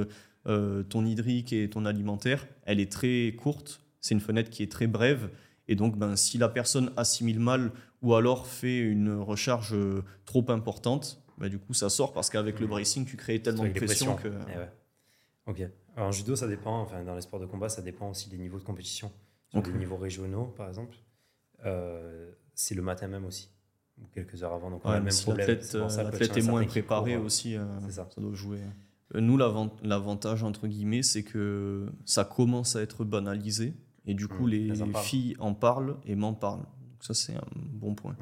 euh, 0.46 0.82
ton 0.84 1.04
hydrique 1.04 1.52
et 1.52 1.68
ton 1.68 1.84
alimentaire, 1.84 2.46
elle 2.64 2.80
est 2.80 2.90
très 2.90 3.34
courte. 3.38 3.80
C'est 4.00 4.14
une 4.14 4.20
fenêtre 4.20 4.48
qui 4.50 4.62
est 4.62 4.70
très 4.70 4.86
brève. 4.86 5.28
Et 5.68 5.74
donc, 5.74 5.98
ben, 5.98 6.16
si 6.16 6.38
la 6.38 6.48
personne 6.48 6.90
assimile 6.96 7.40
mal 7.40 7.72
ou 8.00 8.14
alors 8.14 8.46
fait 8.46 8.78
une 8.78 9.12
recharge 9.12 9.74
euh, 9.74 10.02
trop 10.24 10.44
importante, 10.50 11.20
ben, 11.38 11.48
du 11.48 11.59
coup, 11.59 11.74
ça 11.74 11.90
sort 11.90 12.12
parce 12.14 12.30
qu'avec 12.30 12.61
le 12.61 12.66
Mhm. 12.66 12.70
bracing, 12.70 13.04
tu 13.04 13.16
crées 13.16 13.42
tellement 13.42 13.64
de 13.64 13.70
pression 13.70 14.14
que. 14.16 14.28
Eh 14.28 14.59
ouais. 14.59 14.70
Ok. 15.46 15.62
Alors, 15.96 16.09
en 16.09 16.12
judo, 16.12 16.34
ça 16.36 16.46
dépend. 16.46 16.80
Enfin, 16.80 17.02
dans 17.04 17.14
les 17.14 17.20
sports 17.20 17.40
de 17.40 17.46
combat, 17.46 17.68
ça 17.68 17.82
dépend 17.82 18.11
aussi 18.11 18.28
des 18.30 18.38
niveaux 18.38 18.59
de 18.59 18.64
compétition. 18.64 19.11
Sur 19.51 19.61
Ok. 19.61 19.72
des 19.72 19.78
niveaux 19.78 19.97
régionaux, 19.97 20.47
par 20.57 20.68
exemple, 20.68 20.97
euh, 21.64 22.30
c'est 22.55 22.74
le 22.74 22.82
matin 22.82 23.09
même 23.09 23.24
aussi. 23.24 23.51
ou 23.99 24.07
quelques 24.12 24.42
heures 24.42 24.53
avant. 24.53 24.70
Donc 24.70 24.84
on 24.84 24.88
Ouais, 24.90 24.97
a 24.97 24.99
le 24.99 25.05
mais 25.05 25.05
même 25.07 25.12
si 25.14 25.22
problème. 25.24 25.47
l'athlète 25.49 25.62
ça 25.64 25.76
euh, 25.78 26.38
est 26.38 26.42
moins 26.42 26.64
préparé 26.66 27.14
court, 27.14 27.24
aussi, 27.24 27.57
euh, 27.57 27.64
ça. 27.88 28.07
ça 28.14 28.20
doit 28.20 28.34
jouer. 28.34 28.61
Euh, 29.14 29.20
Nous, 29.20 29.38
l'avant- 29.38 29.74
l'avantage, 29.82 30.42
entre 30.42 30.66
guillemets, 30.66 31.03
c'est 31.03 31.22
que 31.22 31.86
ça 32.05 32.24
commence 32.24 32.76
à 32.76 32.82
être 32.82 33.05
banalisé. 33.05 33.72
Et 34.05 34.12
du 34.14 34.28
coup, 34.28 34.47
Mmh, 34.47 34.51
les 34.51 34.82
en 34.82 34.92
filles 34.94 35.34
en 35.38 35.55
parlent 35.55 35.97
et 36.05 36.14
m'en 36.14 36.34
parlent. 36.34 36.61
Donc 36.90 37.03
ça, 37.05 37.14
c'est 37.14 37.34
un 37.36 37.47
bon 37.55 37.94
point. 37.94 38.16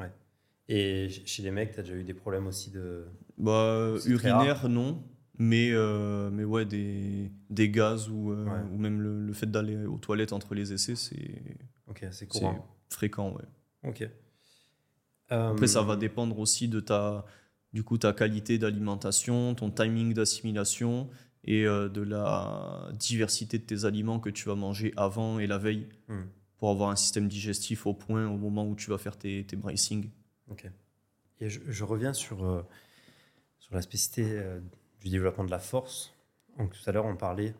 Et 0.68 1.08
chez 1.10 1.42
les 1.42 1.50
mecs, 1.50 1.72
tu 1.72 1.80
as 1.80 1.82
déjà 1.82 1.94
eu 1.96 2.04
des 2.04 2.14
problèmes 2.14 2.46
aussi 2.46 2.70
de. 2.70 3.06
Bah, 3.36 3.94
urinaire, 4.06 4.68
non. 4.68 5.02
Mais, 5.38 5.70
euh, 5.72 6.30
mais 6.30 6.44
ouais, 6.44 6.64
des, 6.64 7.30
des 7.50 7.68
gaz 7.68 8.08
ou, 8.08 8.30
euh, 8.32 8.44
Ouais. 8.44 8.62
ou 8.72 8.78
même 8.78 9.00
le, 9.00 9.20
le 9.26 9.32
fait 9.32 9.50
d'aller 9.50 9.84
aux 9.84 9.98
toilettes 9.98 10.32
entre 10.32 10.54
les 10.54 10.72
essais, 10.72 10.94
c'est 10.94 11.42
Ok, 11.88 12.06
c'est 12.12 12.28
fréquent. 12.88 13.32
Ouais. 13.34 13.44
Après, 15.28 15.66
ça 15.66 15.80
Euh, 15.80 15.82
va 15.84 15.96
dépendre 15.96 16.38
aussi 16.38 16.68
de 16.68 16.80
ta, 16.80 17.24
du 17.72 17.82
coup, 17.82 17.98
ta 17.98 18.12
qualité 18.12 18.58
d'alimentation, 18.58 19.54
ton 19.54 19.70
timing 19.70 20.14
d'assimilation 20.14 21.08
et 21.44 21.66
euh, 21.66 21.88
de 21.88 22.00
la 22.02 22.90
diversité 22.94 23.58
de 23.58 23.64
tes 23.64 23.84
aliments 23.84 24.20
que 24.20 24.30
tu 24.30 24.48
vas 24.48 24.54
manger 24.54 24.92
avant 24.96 25.38
et 25.40 25.46
la 25.46 25.58
veille 25.58 25.88
Hmm. 26.08 26.22
pour 26.58 26.70
avoir 26.70 26.90
un 26.90 26.96
système 26.96 27.26
digestif 27.28 27.86
au 27.86 27.94
point 27.94 28.26
au 28.28 28.36
moment 28.38 28.66
où 28.68 28.74
tu 28.76 28.90
vas 28.90 28.98
faire 28.98 29.16
tes, 29.18 29.44
tes 29.44 29.56
bracing. 29.56 30.10
Ok. 30.48 30.70
Et 31.40 31.48
je, 31.50 31.60
je 31.66 31.84
reviens 31.84 32.12
sur, 32.12 32.64
sur 33.58 33.74
la 33.74 33.82
spécificité 33.82 34.40
du 35.04 35.10
développement 35.10 35.44
de 35.44 35.50
la 35.50 35.58
force. 35.58 36.12
Donc, 36.58 36.72
tout 36.72 36.88
à 36.88 36.92
l'heure, 36.92 37.04
on 37.04 37.16
parlait 37.16 37.54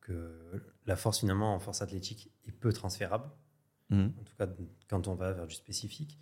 que 0.00 0.60
la 0.86 0.96
force, 0.96 1.20
finalement, 1.20 1.54
en 1.54 1.58
force 1.60 1.82
athlétique, 1.82 2.30
est 2.46 2.52
peu 2.52 2.72
transférable. 2.72 3.28
Mhm. 3.90 4.12
En 4.20 4.24
tout 4.24 4.34
cas, 4.36 4.48
quand 4.88 5.08
on 5.08 5.14
va 5.14 5.32
vers 5.32 5.46
du 5.46 5.54
spécifique. 5.54 6.18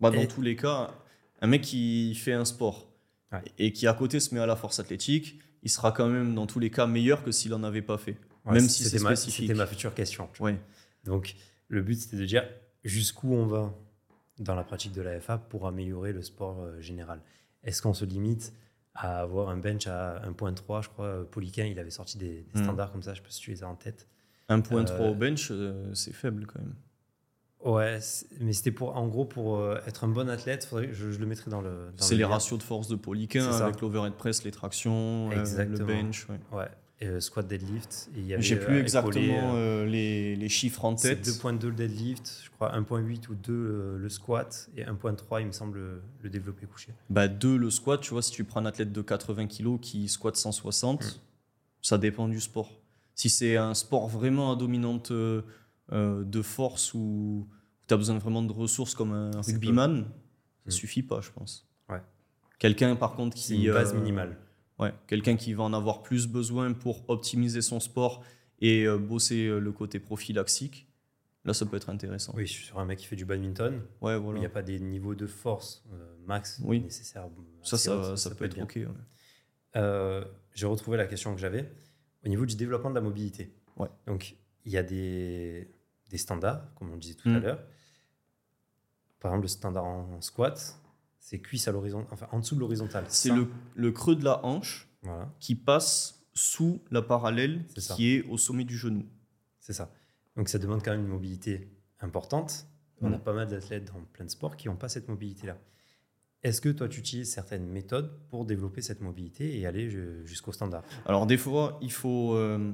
Bah, 0.00 0.10
dans 0.10 0.20
Et- 0.20 0.28
tous 0.28 0.42
les 0.42 0.56
cas, 0.56 0.90
un 1.40 1.46
mec 1.46 1.62
qui 1.62 2.14
fait 2.14 2.32
un 2.32 2.44
sport 2.44 2.88
Ouais. 3.32 3.42
et 3.58 3.72
qui 3.72 3.86
à 3.86 3.94
côté 3.94 4.20
se 4.20 4.34
met 4.34 4.40
à 4.40 4.46
la 4.46 4.56
force 4.56 4.78
athlétique, 4.78 5.40
il 5.62 5.70
sera 5.70 5.92
quand 5.92 6.08
même 6.08 6.34
dans 6.34 6.46
tous 6.46 6.58
les 6.58 6.70
cas 6.70 6.86
meilleur 6.86 7.22
que 7.24 7.30
s'il 7.32 7.54
en 7.54 7.62
avait 7.62 7.82
pas 7.82 7.98
fait. 7.98 8.16
Ouais, 8.44 8.54
Même 8.54 8.68
si 8.68 8.82
c'était 8.84 8.98
c'est 8.98 9.04
ma- 9.04 9.14
spécifique. 9.16 9.46
C'était 9.48 9.58
ma 9.58 9.66
future 9.66 9.94
question. 9.94 10.28
Ouais. 10.40 10.58
Donc, 11.04 11.34
le 11.68 11.82
but, 11.82 11.94
c'était 11.94 12.16
de 12.16 12.26
dire 12.26 12.48
jusqu'où 12.84 13.32
on 13.32 13.46
va 13.46 13.72
dans 14.38 14.54
la 14.56 14.64
pratique 14.64 14.92
de 14.92 15.02
l'AFA 15.02 15.38
pour 15.38 15.66
améliorer 15.68 16.12
le 16.12 16.22
sport 16.22 16.60
euh, 16.62 16.80
général. 16.80 17.20
Est-ce 17.62 17.80
qu'on 17.80 17.94
se 17.94 18.04
limite 18.04 18.52
à 18.94 19.20
avoir 19.20 19.48
un 19.48 19.56
bench 19.56 19.86
à 19.86 20.20
1.3 20.28 20.82
Je 20.82 20.88
crois, 20.88 21.06
euh, 21.06 21.24
Poliquin, 21.24 21.64
il 21.64 21.78
avait 21.78 21.90
sorti 21.90 22.18
des, 22.18 22.42
des 22.42 22.60
Mm. 22.60 22.64
standards 22.64 22.92
comme 22.92 23.02
ça, 23.02 23.12
je 23.14 23.18
sais 23.18 23.22
pas 23.22 23.30
si 23.30 23.40
tu 23.40 23.50
les 23.50 23.62
as 23.62 23.68
en 23.68 23.74
tête. 23.76 24.06
1.3 24.48 25.00
Euh, 25.00 25.10
au 25.10 25.14
bench, 25.14 25.48
euh, 25.50 25.92
c'est 25.94 26.12
faible 26.12 26.46
quand 26.46 26.58
même. 26.60 26.74
Ouais, 27.64 28.00
mais 28.40 28.52
c'était 28.52 28.72
pour, 28.72 28.96
en 28.96 29.06
gros, 29.06 29.24
pour 29.24 29.56
euh, 29.58 29.78
être 29.86 30.02
un 30.02 30.08
bon 30.08 30.28
athlète, 30.28 30.64
faudrait, 30.64 30.92
je, 30.92 31.12
je 31.12 31.18
le 31.20 31.26
mettrai 31.26 31.48
dans 31.50 31.60
le. 31.60 31.92
C'est 31.96 32.14
le 32.14 32.18
les 32.18 32.24
ratios 32.24 32.58
de 32.58 32.64
force 32.64 32.88
de 32.88 32.96
Poliquin 32.96 33.52
ça. 33.52 33.66
avec 33.66 33.80
l'overhead 33.80 34.14
press, 34.14 34.42
les 34.42 34.50
tractions, 34.50 35.30
euh, 35.30 35.64
le 35.64 35.78
bench. 35.84 36.26
ouais. 36.52 36.68
Euh, 37.04 37.20
squat 37.20 37.46
deadlift. 37.46 38.08
et 38.16 38.20
il 38.20 38.26
y 38.26 38.34
avait, 38.34 38.42
J'ai 38.42 38.54
euh, 38.56 38.58
plus 38.58 38.66
épaulé, 38.74 38.80
exactement 38.80 39.54
euh, 39.54 39.84
euh, 39.84 39.86
les, 39.86 40.36
les 40.36 40.48
chiffres 40.48 40.84
en 40.84 40.94
tête. 40.94 41.26
2.2 41.26 41.66
le 41.66 41.72
deadlift, 41.72 42.40
je 42.44 42.50
crois 42.50 42.72
1.8 42.78 43.28
ou 43.28 43.34
2 43.34 43.52
euh, 43.52 43.98
le 43.98 44.08
squat, 44.08 44.68
et 44.76 44.84
1.3, 44.84 45.40
il 45.40 45.46
me 45.46 45.52
semble, 45.52 46.00
le, 46.22 46.30
développé 46.30 46.66
couché. 46.66 46.92
Bah, 47.10 47.28
deux, 47.28 47.56
le 47.56 47.70
squat, 47.70 48.00
tu 48.00 48.10
vois, 48.10 48.22
si 48.22 48.30
tu 48.32 48.44
prends 48.44 48.60
un 48.60 48.66
athlète 48.66 48.92
de 48.92 49.02
80 49.02 49.46
kg 49.46 49.78
qui 49.80 50.08
squatte 50.08 50.36
160, 50.36 51.02
Mm. 51.04 51.08
ça 51.82 51.98
dépend 51.98 52.28
du 52.28 52.40
sport. 52.40 52.70
Si 53.14 53.28
c'est 53.28 53.56
un 53.56 53.74
sport 53.74 54.08
vraiment 54.08 54.52
à 54.52 54.56
dominante 54.56 55.10
euh, 55.10 55.42
euh, 55.92 56.24
de 56.24 56.40
force 56.42 56.94
ou 56.94 57.46
tu 57.88 57.94
as 57.94 57.96
besoin 57.96 58.18
vraiment 58.18 58.42
de 58.42 58.52
ressources 58.52 58.94
comme 58.94 59.12
un 59.12 59.30
rugbyman, 59.42 60.04
ça 60.04 60.08
Mm. 60.66 60.70
suffit 60.70 61.02
pas, 61.02 61.20
je 61.20 61.30
pense. 61.30 61.68
Ouais. 61.88 62.00
Quelqu'un, 62.58 62.94
par 62.96 63.14
contre, 63.14 63.36
C'est 63.36 63.54
qui. 63.56 63.64
une 63.64 63.72
base 63.72 63.92
euh, 63.92 63.98
minimale. 63.98 64.38
Ouais, 64.78 64.92
quelqu'un 65.06 65.36
qui 65.36 65.52
va 65.54 65.62
en 65.64 65.72
avoir 65.72 66.02
plus 66.02 66.26
besoin 66.26 66.72
pour 66.72 67.08
optimiser 67.08 67.62
son 67.62 67.78
sport 67.80 68.24
et 68.60 68.84
euh, 68.84 68.98
bosser 68.98 69.46
euh, 69.46 69.58
le 69.58 69.70
côté 69.72 70.00
prophylaxique, 70.00 70.88
là, 71.44 71.52
ça 71.54 71.66
peut 71.66 71.76
être 71.76 71.90
intéressant. 71.90 72.32
Oui, 72.36 72.46
je 72.46 72.52
suis 72.52 72.64
sur 72.66 72.78
un 72.78 72.84
mec 72.84 72.98
qui 72.98 73.06
fait 73.06 73.16
du 73.16 73.24
badminton. 73.24 73.82
Ouais, 74.00 74.14
où 74.14 74.18
Il 74.18 74.22
voilà. 74.22 74.40
n'y 74.40 74.46
a 74.46 74.50
pas 74.50 74.62
des 74.62 74.78
niveaux 74.80 75.14
de 75.14 75.26
force 75.26 75.84
euh, 75.92 76.14
max 76.26 76.60
Oui. 76.64 76.80
nécessaires. 76.80 77.28
Ça, 77.62 77.76
ça, 77.78 78.16
ça, 78.16 78.34
peut 78.34 78.44
être. 78.46 78.60
OK. 78.60 78.72
ouais. 78.76 78.86
Euh, 79.76 80.24
J'ai 80.54 80.66
retrouvé 80.66 80.96
la 80.96 81.06
question 81.06 81.34
que 81.34 81.40
j'avais 81.40 81.70
au 82.24 82.28
niveau 82.28 82.46
du 82.46 82.56
développement 82.56 82.90
de 82.90 82.94
la 82.94 83.00
mobilité. 83.00 83.52
Ouais. 83.76 83.88
Donc, 84.06 84.36
il 84.64 84.72
y 84.72 84.76
a 84.78 84.82
des, 84.82 85.68
des 86.08 86.18
standards, 86.18 86.72
comme 86.76 86.90
on 86.92 86.96
disait 86.96 87.14
tout 87.14 87.28
Mm. 87.28 87.36
à 87.36 87.40
l'heure. 87.40 87.58
Par 89.20 89.30
exemple, 89.32 89.42
le 89.44 89.48
standard 89.48 89.84
en 89.84 90.20
squat, 90.20 90.78
c'est 91.24 91.38
cuisse 91.40 91.68
à 91.68 91.72
l'horizon, 91.72 92.04
enfin 92.10 92.26
en 92.32 92.40
dessous 92.40 92.56
de 92.56 92.60
l'horizontale. 92.60 93.04
C'est 93.08 93.30
le, 93.30 93.48
le 93.76 93.92
creux 93.92 94.16
de 94.16 94.24
la 94.24 94.44
hanche 94.44 94.88
Voilà, 95.02 95.32
qui 95.38 95.54
passe 95.54 96.24
sous 96.34 96.82
la 96.90 97.00
parallèle 97.00 97.64
ça. 97.76 97.94
qui 97.94 98.12
est 98.14 98.22
au 98.24 98.36
sommet 98.38 98.64
du 98.64 98.76
genou. 98.76 99.04
c'est 99.60 99.72
ça. 99.72 99.92
Donc, 100.36 100.48
ça 100.48 100.58
demande 100.58 100.82
quand 100.82 100.90
même 100.90 101.02
une 101.02 101.06
mobilité 101.12 101.70
importante. 102.00 102.66
On 103.00 103.10
Mm. 103.10 103.14
a 103.14 103.18
pas 103.18 103.32
mal 103.34 103.48
d'athlètes 103.48 103.84
dans 103.92 104.00
plein 104.12 104.24
de 104.24 104.30
sports 104.30 104.56
qui 104.56 104.66
n'ont 104.68 104.76
pas 104.76 104.88
cette 104.88 105.08
mobilité-là. 105.08 105.58
Est-ce 106.42 106.60
que 106.60 106.70
toi, 106.70 106.88
tu 106.88 106.98
utilises 107.00 107.30
certaines 107.32 107.66
méthodes 107.66 108.10
pour 108.30 108.44
développer 108.44 108.80
cette 108.82 109.00
mobilité 109.00 109.58
et 109.60 109.66
aller 109.66 109.90
ju- 109.90 110.22
jusqu'au 110.26 110.52
standard? 110.52 110.82
Alors 111.06 111.26
des 111.26 111.36
fois, 111.36 111.78
il 111.82 111.92
faut 111.92 112.34
euh, 112.34 112.72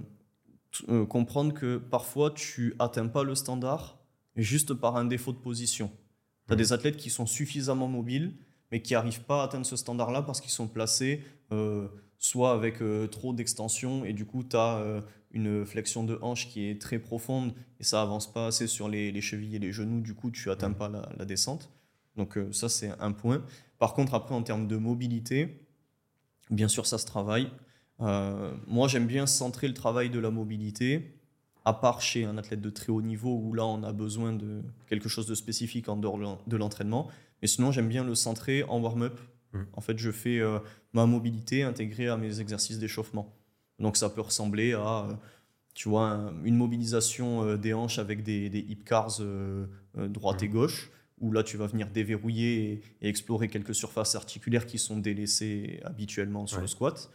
euh, 0.88 1.04
comprendre 1.04 1.52
que 1.52 1.76
parfois 1.78 2.30
tu 2.30 2.74
atteins 2.78 3.08
pas 3.08 3.24
le 3.24 3.34
standard 3.34 3.98
juste 4.36 4.72
par 4.74 4.96
un 4.96 5.04
défaut 5.04 5.32
de 5.32 5.38
position. 5.38 5.90
Tu 6.48 6.52
as 6.52 6.56
Mhm. 6.56 6.62
des 6.62 6.72
athlètes 6.72 6.96
qui 6.96 7.10
sont 7.10 7.26
suffisamment 7.26 7.86
mobiles 7.88 8.34
mais 8.70 8.82
qui 8.82 8.92
n'arrivent 8.94 9.22
pas 9.22 9.40
à 9.42 9.44
atteindre 9.44 9.64
ce 9.64 9.76
standard-là 9.76 10.22
parce 10.22 10.40
qu'ils 10.42 10.50
sont 10.50 10.66
placés 10.68 11.22
euh, 11.52 11.88
soit 12.18 12.52
avec 12.52 12.82
euh, 12.82 13.06
trop 13.06 13.32
d'extension 13.32 14.04
et 14.04 14.12
du 14.12 14.26
coup 14.26 14.42
tu 14.44 14.56
as 14.56 15.02
une 15.30 15.64
flexion 15.64 16.04
de 16.04 16.18
hanche 16.22 16.48
qui 16.48 16.66
est 16.68 16.80
très 16.80 16.98
profonde 16.98 17.52
et 17.80 17.84
ça 17.84 18.02
avance 18.02 18.32
pas 18.32 18.46
assez 18.48 18.66
sur 18.66 18.88
les, 18.88 19.12
les 19.12 19.20
chevilles 19.20 19.56
et 19.56 19.58
les 19.58 19.72
genoux, 19.72 20.00
du 20.00 20.14
coup 20.14 20.30
tu 20.30 20.50
atteins 20.50 20.70
Mhm. 20.70 20.74
pas 20.74 20.88
la, 20.88 21.08
la 21.16 21.24
descente. 21.24 21.70
Donc 22.16 22.36
euh, 22.36 22.50
ça 22.52 22.68
c'est 22.68 22.90
un 22.98 23.12
point. 23.12 23.42
Par 23.78 23.94
contre 23.94 24.14
après 24.14 24.34
en 24.34 24.42
termes 24.42 24.66
de 24.66 24.76
mobilité, 24.76 25.66
bien 26.50 26.68
sûr 26.68 26.86
ça 26.86 26.98
se 26.98 27.06
travaille. 27.06 27.50
Euh, 28.00 28.52
moi, 28.68 28.86
j'aime 28.88 29.06
bien 29.06 29.26
centrer 29.26 29.66
le 29.68 29.74
travail 29.74 30.08
de 30.08 30.18
la 30.20 30.30
mobilité, 30.30 31.17
à 31.68 31.72
part 31.74 32.00
chez 32.00 32.24
un 32.24 32.36
athlète 32.38 32.60
de 32.68 32.70
très 32.70 32.90
haut 32.94 33.02
niveau 33.02 33.32
où 33.44 33.52
là, 33.58 33.64
on 33.66 33.82
a 33.82 33.92
besoin 33.92 34.32
de 34.32 34.62
quelque 34.88 35.08
chose 35.14 35.26
de 35.26 35.34
spécifique 35.34 35.88
en 35.88 35.96
dehors 35.96 36.18
de 36.46 36.56
l'entraînement. 36.56 37.08
Mais 37.42 37.48
sinon, 37.48 37.72
j'aime 37.72 37.88
bien 37.88 38.04
le 38.04 38.14
centrer 38.14 38.62
en 38.64 38.80
warm-up. 38.80 39.18
Mm. 39.52 39.62
En 39.74 39.80
fait, 39.80 39.98
je 39.98 40.10
fais 40.10 40.38
euh, 40.40 40.58
ma 40.92 41.04
mobilité 41.06 41.62
intégrée 41.64 42.08
à 42.08 42.16
mes 42.16 42.40
exercices 42.40 42.78
d'échauffement. 42.78 43.26
Donc, 43.78 43.96
ça 43.96 44.08
peut 44.08 44.22
ressembler 44.22 44.72
à, 44.72 45.06
euh, 45.10 45.14
tu 45.74 45.88
vois, 45.90 46.06
un- 46.08 46.42
une 46.44 46.56
mobilisation 46.56 47.44
euh, 47.44 47.56
des 47.56 47.74
hanches 47.74 47.98
avec 47.98 48.22
des, 48.22 48.48
des 48.50 48.60
hip 48.60 48.82
cars 48.84 49.20
droite 49.94 50.42
et 50.42 50.48
gauche, 50.48 50.90
où 51.20 51.32
là, 51.32 51.42
tu 51.42 51.56
vas 51.56 51.66
venir 51.66 51.88
déverrouiller 51.90 52.52
et, 52.72 52.82
et 53.02 53.08
explorer 53.08 53.48
quelques 53.48 53.74
surfaces 53.74 54.14
articulaires 54.14 54.66
qui 54.66 54.78
sont 54.78 54.96
délaissées 54.98 55.80
habituellement 55.84 56.46
sur 56.46 56.58
Ouais. 56.58 56.62
le 56.62 56.68
squat. 56.68 57.10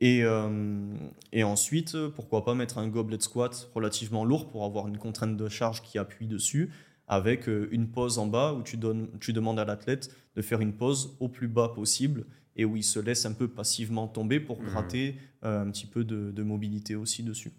Et, 0.00 0.22
euh, 0.24 0.94
et 1.32 1.42
ensuite, 1.42 1.94
euh, 1.94 2.10
pourquoi 2.10 2.44
pas 2.44 2.54
mettre 2.54 2.78
un 2.78 2.88
goblet 2.88 3.18
squat 3.20 3.70
relativement 3.74 4.24
lourd 4.24 4.46
pour 4.48 4.64
avoir 4.64 4.88
une 4.88 4.98
contrainte 4.98 5.36
de 5.36 5.48
charge 5.48 5.82
qui 5.82 5.96
appuie 5.98 6.26
dessus, 6.26 6.70
avec 7.08 7.48
euh, 7.48 7.68
une 7.70 7.88
pause 7.88 8.18
en 8.18 8.26
bas 8.26 8.52
où 8.52 8.62
tu, 8.62 8.76
donnes, 8.76 9.08
tu 9.20 9.32
demandes 9.32 9.58
à 9.58 9.64
l'athlète 9.64 10.14
de 10.34 10.42
faire 10.42 10.60
une 10.60 10.74
pause 10.74 11.16
au 11.20 11.28
plus 11.28 11.48
bas 11.48 11.68
possible 11.68 12.26
et 12.56 12.64
où 12.64 12.76
il 12.76 12.84
se 12.84 12.98
laisse 12.98 13.24
un 13.26 13.32
peu 13.32 13.48
passivement 13.48 14.06
tomber 14.08 14.38
pour 14.40 14.60
Mhm. 14.60 14.66
gratter 14.68 15.16
euh, 15.44 15.62
un 15.62 15.70
petit 15.70 15.86
peu 15.86 16.04
de, 16.04 16.30
de 16.30 16.42
mobilité 16.42 16.94
aussi 16.94 17.22
dessus. 17.22 17.52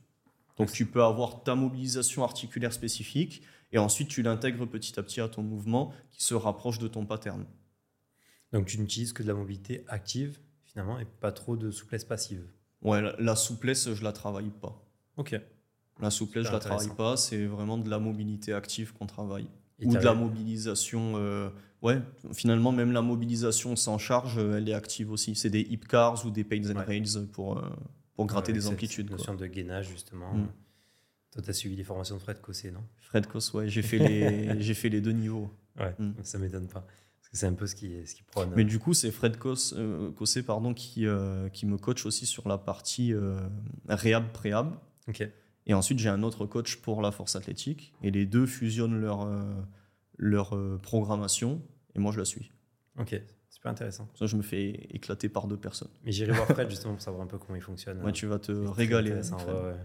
Donc 0.57 0.72
tu 0.72 0.85
peux 0.85 1.03
avoir 1.03 1.43
ta 1.43 1.55
mobilisation 1.55 2.23
articulaire 2.23 2.73
spécifique 2.73 3.41
et 3.72 3.77
ensuite 3.77 4.09
tu 4.09 4.22
l'intègres 4.22 4.65
petit 4.68 4.99
à 4.99 5.03
petit 5.03 5.22
à 5.22 5.27
ton 5.27 5.43
mouvement 5.43 5.91
qui 6.11 6.23
se 6.23 6.34
rapproche 6.34 6.77
de 6.80 6.88
ton 6.88 7.05
pattern. 7.05 7.45
Donc, 8.53 8.65
tu 8.65 8.80
n'utilises 8.80 9.11
que 9.11 9.23
de 9.23 9.27
la 9.27 9.34
mobilité 9.34 9.84
active, 9.88 10.39
finalement, 10.78 10.99
et 10.99 11.06
pas 11.06 11.32
trop 11.32 11.56
de 11.58 11.72
souplesse 11.72 12.04
passive. 12.06 12.44
Ouais, 12.84 13.02
la, 13.02 13.16
la 13.18 13.36
souplesse, 13.36 13.91
je 13.94 14.04
la 14.04 14.12
travaille 14.12 14.52
pas. 14.62 14.80
Ok. 15.18 15.40
La 15.99 16.12
souplesse, 16.12 16.45
je 16.45 16.52
la 16.52 16.60
travaille 16.60 16.90
pas, 16.95 17.18
c'est 17.18 17.45
vraiment 17.48 17.80
de 17.80 17.90
la 17.90 17.98
mobilité 17.98 18.54
active 18.54 18.94
qu'on 18.94 19.08
travaille. 19.08 19.48
Et 19.80 19.88
Ou 19.88 19.95
de 19.95 19.99
la 19.99 20.14
mobilisation, 20.14 21.14
euh, 21.16 21.49
ouais, 21.82 21.99
finalement, 22.34 22.72
même 22.72 22.91
la 22.91 23.02
mobilisation 23.02 23.76
sans 23.76 23.98
charge, 23.98 24.38
euh, 24.38 24.58
elle 24.58 24.70
est 24.70 24.74
active 24.74 25.12
aussi. 25.12 25.34
C'est 25.36 25.49
des 25.49 25.62
hip 25.62 25.82
cars 25.90 26.24
ou 26.26 26.30
des 26.30 26.44
pains 26.44 26.62
and 26.70 26.76
Ouais. 26.78 26.84
rails 26.86 27.26
pour, 27.34 27.58
euh, 27.58 27.62
pour 28.16 28.28
gratter 28.28 28.52
Ouais, 28.52 28.58
des 28.60 28.62
cette 28.62 28.74
amplitudes. 28.74 29.08
quoi. 29.08 29.18
notion 29.18 29.34
de 29.34 29.45
gainage, 29.48 29.90
justement. 29.90 30.32
Mm. 30.36 30.48
Toi, 31.32 31.41
tu 31.41 31.49
as 31.49 31.54
suivi 31.54 31.76
les 31.76 31.84
formations 31.84 32.16
de 32.18 32.22
Fred 32.22 32.40
Cossé, 32.41 32.70
non? 32.70 32.84
Fred 32.99 33.26
Kos, 33.26 33.52
ouais, 33.56 33.68
j'ai 33.68 33.82
fait, 33.82 33.98
les, 33.98 34.74
fait 34.76 34.90
les 34.90 35.02
deux 35.02 35.12
niveaux. 35.14 35.49
Ouais, 35.80 35.95
Mm. 35.98 36.12
ça 36.22 36.38
m'étonne 36.38 36.68
pas. 36.68 36.86
C'est 37.34 37.45
un 37.45 37.54
peu 37.54 37.68
ce 37.68 37.76
qui, 37.76 38.06
ce 38.08 38.16
qui 38.16 38.24
prône. 38.24 38.52
Mais 38.56 38.64
du 38.64 38.80
coup, 38.80 38.94
c'est 38.94 39.12
Fred 39.12 39.38
Kos, 39.38 39.74
euh, 39.76 40.12
Kossé 40.12 40.44
pardon, 40.44 40.74
qui, 40.74 41.06
euh, 41.06 41.49
qui 41.49 41.66
me 41.66 41.78
coach 41.78 42.06
aussi 42.06 42.26
sur 42.26 42.48
la 42.48 42.58
partie 42.58 43.14
euh, 43.14 43.38
réhab-préhab. 43.88 44.76
Et 45.66 45.74
ensuite, 45.74 45.99
j'ai 45.99 46.10
un 46.10 46.24
autre 46.24 46.45
coach 46.45 46.78
pour 46.78 47.02
la 47.02 47.12
force 47.12 47.36
athlétique. 47.36 47.94
Et 48.02 48.12
les 48.12 48.26
deux 48.26 48.45
fusionnent 48.45 48.99
leur, 48.99 49.24
euh, 49.24 49.44
leur 50.18 50.58
programmation 50.82 51.62
et 51.95 51.99
moi 51.99 52.12
je 52.12 52.20
la 52.20 52.26
suis. 52.26 52.52
Ok, 52.99 53.22
super 53.49 53.72
intéressant. 53.72 54.08
Ça, 54.16 54.26
je 54.26 54.36
me 54.38 54.41
fais 54.41 54.70
éclater 54.90 55.30
par 55.30 55.48
deux 55.48 55.58
personnes. 55.58 55.90
Mais 56.04 56.12
j'irai 56.12 56.32
voir 56.32 56.48
Fred 56.48 56.70
justement 56.70 56.94
pour 56.94 57.02
savoir 57.02 57.24
un 57.24 57.28
peu 57.28 57.38
comment 57.38 57.56
il 57.56 57.62
fonctionne. 57.62 58.02
Ouais, 58.04 58.12
tu 58.12 58.26
vas 58.26 58.40
te 58.40 58.52
régaler. 58.52 59.12
avec 59.12 59.26
Fred. 59.26 59.48
ouais, 59.48 59.62
ouais. 59.62 59.76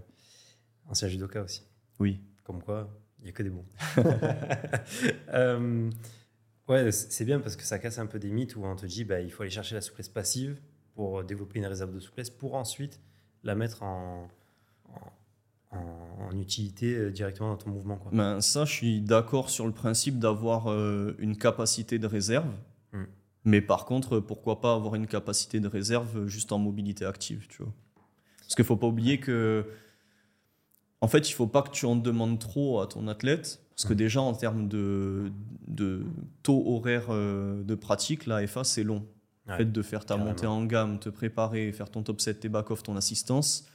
Ancien 0.89 1.09
judoka 1.09 1.43
aussi. 1.43 1.63
Oui. 1.99 2.21
Comme 2.45 2.63
quoi, 2.63 2.89
il 3.19 3.25
n'y 3.25 3.31
a 3.31 3.33
que 3.33 3.43
des 3.43 3.51
bons. 3.51 3.67
Euh, 6.71 6.85
ouais, 6.85 6.93
c'est 6.93 7.25
bien 7.25 7.41
parce 7.41 7.57
que 7.57 7.65
ça 7.65 7.79
casse 7.79 7.99
un 7.99 8.07
peu 8.07 8.19
des 8.19 8.31
mythes 8.31 8.57
où 8.57 8.65
on 8.65 8.77
te 8.77 8.87
dit 8.87 9.05
bah, 9.05 9.21
il 9.21 9.31
faut 9.31 9.43
aller 9.43 9.51
chercher 9.51 9.75
la 9.75 9.81
souplesse 9.81 10.09
passive 10.09 10.61
pour 10.95 11.25
développer 11.25 11.59
une 11.59 11.67
réserve 11.67 11.95
de 11.95 12.01
souplesse 12.01 12.31
pour 12.31 12.55
ensuite 12.55 13.01
la 13.45 13.55
mettre 13.55 13.83
en, 13.83 14.29
en, 15.73 16.39
utilité 16.39 16.95
euh, 16.95 17.11
directement 17.11 17.51
dans 17.51 17.57
ton 17.57 17.71
mouvement. 17.71 17.97
Quoi. 17.97 18.11
Ben, 18.13 18.41
ça, 18.41 18.65
je 18.65 18.73
suis 18.73 19.01
d'accord 19.01 19.51
sur 19.51 19.67
le 19.67 19.73
principe 19.73 20.19
d'avoir 20.19 20.71
euh, 20.71 21.15
une 21.19 21.37
capacité 21.37 21.99
de 21.99 22.07
réserve. 22.07 22.51
Mm. 22.93 23.05
Mais 23.45 23.61
par 23.61 23.85
contre, 23.85 24.19
pourquoi 24.19 24.61
pas 24.61 24.75
avoir 24.75 24.95
une 24.95 25.07
capacité 25.07 25.61
de 25.61 25.69
réserve 25.69 26.27
juste 26.27 26.53
en 26.53 26.59
mobilité 26.59 27.05
active, 27.05 27.47
tu 27.49 27.63
vois 27.63 27.73
Parce 28.41 28.55
qu'il 28.55 28.65
faut 28.65 28.77
pas 28.77 28.87
oublier 28.87 29.19
que, 29.19 29.67
en 31.03 31.09
fait, 31.09 31.29
il 31.29 31.33
faut 31.33 31.47
pas 31.47 31.63
que 31.63 31.71
tu 31.71 31.85
en 31.85 31.97
demandes 31.97 32.39
trop 32.39 32.81
à 32.81 32.87
ton 32.87 33.07
athlète. 33.09 33.61
Parce 33.77 33.87
que 33.89 33.95
déjà, 33.95 34.21
en 34.21 34.35
termes 34.35 34.69
de, 34.69 35.33
de 35.67 36.05
taux 36.43 36.63
horaire 36.67 37.07
euh, 37.11 37.63
de 37.65 37.75
pratique, 37.75 38.27
la 38.27 38.47
FA, 38.47 38.65
c'est 38.65 38.85
long. 38.85 39.07
Le 39.47 39.53
Ouais, 39.53 39.59
fait 39.59 39.73
de 39.73 39.83
faire 39.83 40.05
ta 40.05 40.15
carrément. 40.15 40.31
montée 40.31 40.47
en 40.47 40.65
gamme, 40.65 41.01
te 41.01 41.09
préparer, 41.09 41.73
faire 41.73 41.91
ton 41.91 42.05
top 42.05 42.21
set, 42.21 42.39
tes 42.39 42.49
back-off, 42.49 42.85
ton 42.85 42.95
assistance, 42.95 43.67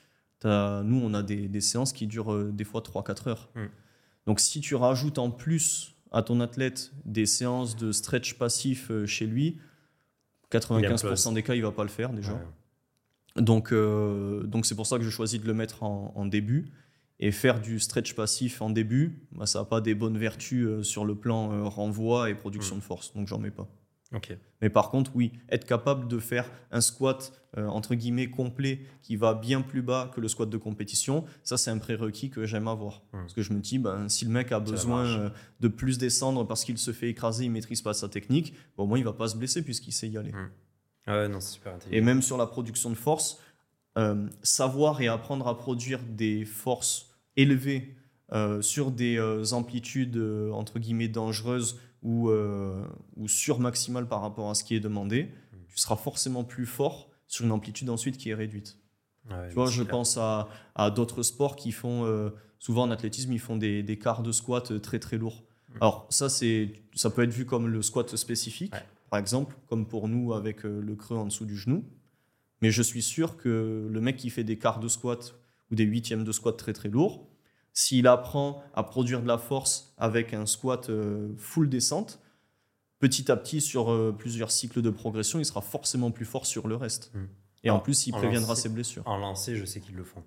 nous, 0.45 1.01
on 1.03 1.13
a 1.13 1.23
des, 1.23 1.47
des 1.47 1.61
séances 1.61 1.93
qui 1.93 2.07
durent 2.07 2.33
euh, 2.33 2.51
des 2.53 2.63
fois 2.63 2.81
3-4 2.81 3.29
heures. 3.29 3.49
Mm. 3.55 3.65
Donc, 4.27 4.39
si 4.39 4.61
tu 4.61 4.75
rajoutes 4.75 5.17
en 5.17 5.29
plus 5.31 5.95
à 6.11 6.21
ton 6.21 6.39
athlète 6.39 6.91
des 7.05 7.25
séances 7.25 7.75
de 7.75 7.91
stretch 7.91 8.35
passif 8.35 8.91
euh, 8.91 9.05
chez 9.05 9.25
lui, 9.25 9.59
95% 10.51 11.33
des 11.33 11.43
cas, 11.43 11.55
il 11.55 11.61
va 11.61 11.71
pas 11.71 11.83
le 11.83 11.89
faire 11.89 12.13
déjà. 12.13 12.33
Ouais. 12.33 13.41
Donc, 13.41 13.71
euh, 13.71 14.43
donc 14.43 14.65
c'est 14.65 14.75
pour 14.75 14.87
ça 14.87 14.97
que 14.97 15.03
je 15.03 15.09
choisis 15.09 15.39
de 15.41 15.45
le 15.45 15.53
mettre 15.53 15.83
en, 15.83 16.13
en 16.15 16.25
début. 16.25 16.71
Et 17.19 17.31
faire 17.31 17.60
du 17.60 17.80
stretch 17.80 18.14
passif 18.14 18.61
en 18.61 18.69
début, 18.69 19.27
bah, 19.31 19.45
ça 19.48 19.60
n'a 19.60 19.65
pas 19.65 19.81
des 19.81 19.95
bonnes 19.95 20.18
vertus 20.18 20.65
euh, 20.68 20.84
sur 20.84 21.03
le 21.03 21.15
plan 21.15 21.52
euh, 21.52 21.64
renvoi 21.64 22.30
et 22.30 22.35
production 22.35 22.76
Mm. 22.76 22.80
de 22.80 22.84
force. 22.84 23.14
Donc, 23.15 23.27
j'en 23.27 23.39
mets 23.39 23.52
pas. 23.52 23.68
Ok. 24.14 24.38
Mais 24.61 24.69
par 24.69 24.89
contre, 24.89 25.11
oui, 25.15 25.34
être 25.49 25.65
capable 25.65 26.07
de 26.07 26.18
faire 26.19 26.49
un 26.72 26.80
squat 26.80 27.34
euh, 27.57 27.68
entre 27.68 27.94
guillemets 27.94 28.30
complet 28.30 28.80
qui 29.02 29.18
va 29.18 29.34
bien 29.34 29.61
plus 29.61 29.81
bas 29.81 30.11
que 30.15 30.22
le 30.22 30.30
squat 30.30 30.49
de 30.49 30.56
compétition, 30.57 31.26
ça 31.44 31.57
c'est 31.57 31.72
un 31.72 31.77
prérequis 31.77 32.30
que 32.30 32.45
j'aime 32.45 32.69
avoir. 32.69 33.02
Mm. 33.11 33.18
Parce 33.19 33.34
que 33.34 33.41
je 33.41 33.52
me 33.52 33.60
dis, 33.60 33.80
ben, 33.80 34.07
si 34.07 34.23
le 34.23 34.31
mec 34.31 34.52
a 34.53 34.60
besoin 34.61 35.06
euh, 35.06 35.30
de 35.60 35.68
plus 35.68 35.98
descendre 35.98 36.45
parce 36.48 36.64
qu'il 36.64 36.77
se 36.77 36.91
fait 36.94 37.10
écraser, 37.10 37.45
il 37.45 37.52
maîtrise 37.52 37.81
pas 37.81 37.94
sa 37.94 38.07
technique, 38.07 38.53
au 38.77 38.85
moins 38.85 38.98
il 38.98 39.03
va 39.03 39.11
pas 39.14 39.27
se 39.27 39.35
blesser 39.35 39.61
puisqu'il 39.61 39.91
sait 39.91 40.07
y 40.07 40.18
aller. 40.18 40.31
Mm. 40.31 40.52
Ouais, 41.10 41.27
non, 41.27 41.39
c'est 41.41 41.53
super 41.56 41.73
intelligent. 41.73 41.98
Et 41.98 42.02
même 42.02 42.22
sur 42.22 42.38
la 42.38 42.48
production 42.48 42.89
de 42.89 42.95
force, 42.95 43.39
euh, 43.97 44.27
savoir 44.43 45.01
et 45.01 45.07
apprendre 45.07 45.47
à 45.47 45.57
produire 45.57 45.99
des 46.03 46.45
forces 46.45 47.09
élevées 47.35 47.95
euh, 48.31 48.61
sur 48.61 48.91
des 48.91 49.17
euh, 49.17 49.43
amplitudes 49.53 50.17
entre 50.51 50.79
guillemets 50.79 51.07
dangereuses 51.07 51.79
ou, 52.03 52.29
ou 53.17 53.27
surmaximales 53.27 54.07
par 54.07 54.21
rapport 54.21 54.49
à 54.49 54.55
ce 54.55 54.63
qui 54.63 54.75
est 54.75 54.79
demandé, 54.79 55.29
tu 55.67 55.77
seras 55.77 55.95
forcément 55.95 56.43
plus 56.43 56.65
fort 56.65 57.09
sur 57.25 57.43
une 57.43 57.51
amplitude 57.51 57.89
ensuite 57.89 58.17
qui 58.17 58.29
est 58.29 58.35
réduite. 58.35 58.77
Ouais, 59.29 59.49
Tu 59.49 59.55
vois, 59.55 59.65
je 59.65 59.81
clair. 59.81 59.91
pense 59.91 60.15
à, 60.17 60.47
à 60.75 60.89
d'autres 60.91 61.23
sports 61.23 61.55
qui 61.55 61.71
font, 61.71 62.31
souvent 62.59 62.83
en 62.83 62.91
athlétisme, 62.91 63.33
ils 63.33 63.39
font 63.39 63.57
des, 63.57 63.83
des 63.83 63.97
quarts 63.97 64.21
de 64.23 64.31
squat 64.31 64.79
très 64.81 64.99
très 64.99 65.17
lourds. 65.17 65.43
Mm. 65.69 65.77
Alors 65.81 66.07
ça, 66.09 66.29
ça 66.29 67.09
peut 67.09 67.23
être 67.23 67.33
vu 67.33 67.45
comme 67.45 67.67
le 67.67 67.81
squat 67.81 68.15
spécifique, 68.15 68.73
Ouais. 68.73 68.85
par 69.09 69.19
exemple, 69.19 69.57
comme 69.67 69.85
pour 69.87 70.07
nous 70.07 70.33
avec 70.33 70.63
le 70.63 70.95
creux 70.95 71.17
en 71.17 71.25
dessous 71.25 71.45
du 71.45 71.57
genou. 71.57 71.83
Mais 72.61 72.71
je 72.71 72.81
suis 72.81 73.01
sûr 73.03 73.38
que 73.38 73.88
le 73.89 74.01
mec 74.01 74.17
qui 74.17 74.29
fait 74.29 74.43
des 74.43 74.57
quarts 74.57 74.79
de 74.79 74.88
squat 74.88 75.35
ou 75.71 75.75
des 75.75 75.84
huitièmes 75.84 76.23
de 76.23 76.31
squat 76.31 76.57
très 76.57 76.73
très 76.73 76.89
lourds, 76.89 77.27
s'il 77.73 78.07
apprend 78.07 78.63
à 78.73 78.84
produire 78.84 79.21
de 79.21 79.27
la 79.27 79.38
force 79.38 79.93
avec 79.97 80.34
un 80.34 80.45
squat 80.45 80.89
euh, 80.89 81.29
full 81.38 81.69
descente, 81.69 82.19
petit 82.99 83.31
à 83.31 83.38
petit, 83.38 83.61
sur 83.61 83.91
euh, 83.91 84.15
plusieurs 84.17 84.49
cycles 84.51 84.81
de 84.81 84.89
progression, 84.89 85.38
il 85.39 85.45
sera 85.45 85.61
forcément 85.61 86.09
plus 86.09 86.25
fort 86.25 86.45
sur 86.47 86.67
le 86.67 86.75
reste. 86.75 87.11
Mm. 87.13 87.25
Et 87.63 87.69
en 87.69 87.75
En- 87.75 87.79
plus, 87.79 88.07
il 88.07 88.15
en 88.15 88.17
préviendra 88.17 88.53
lancer- 88.53 88.61
ses 88.63 88.69
blessures. 88.69 89.03
En 89.07 89.17
lancer, 89.17 89.55
je 89.55 89.65
sais 89.65 89.79
qu'ils 89.79 89.95
le 89.95 90.03
font. 90.03 90.23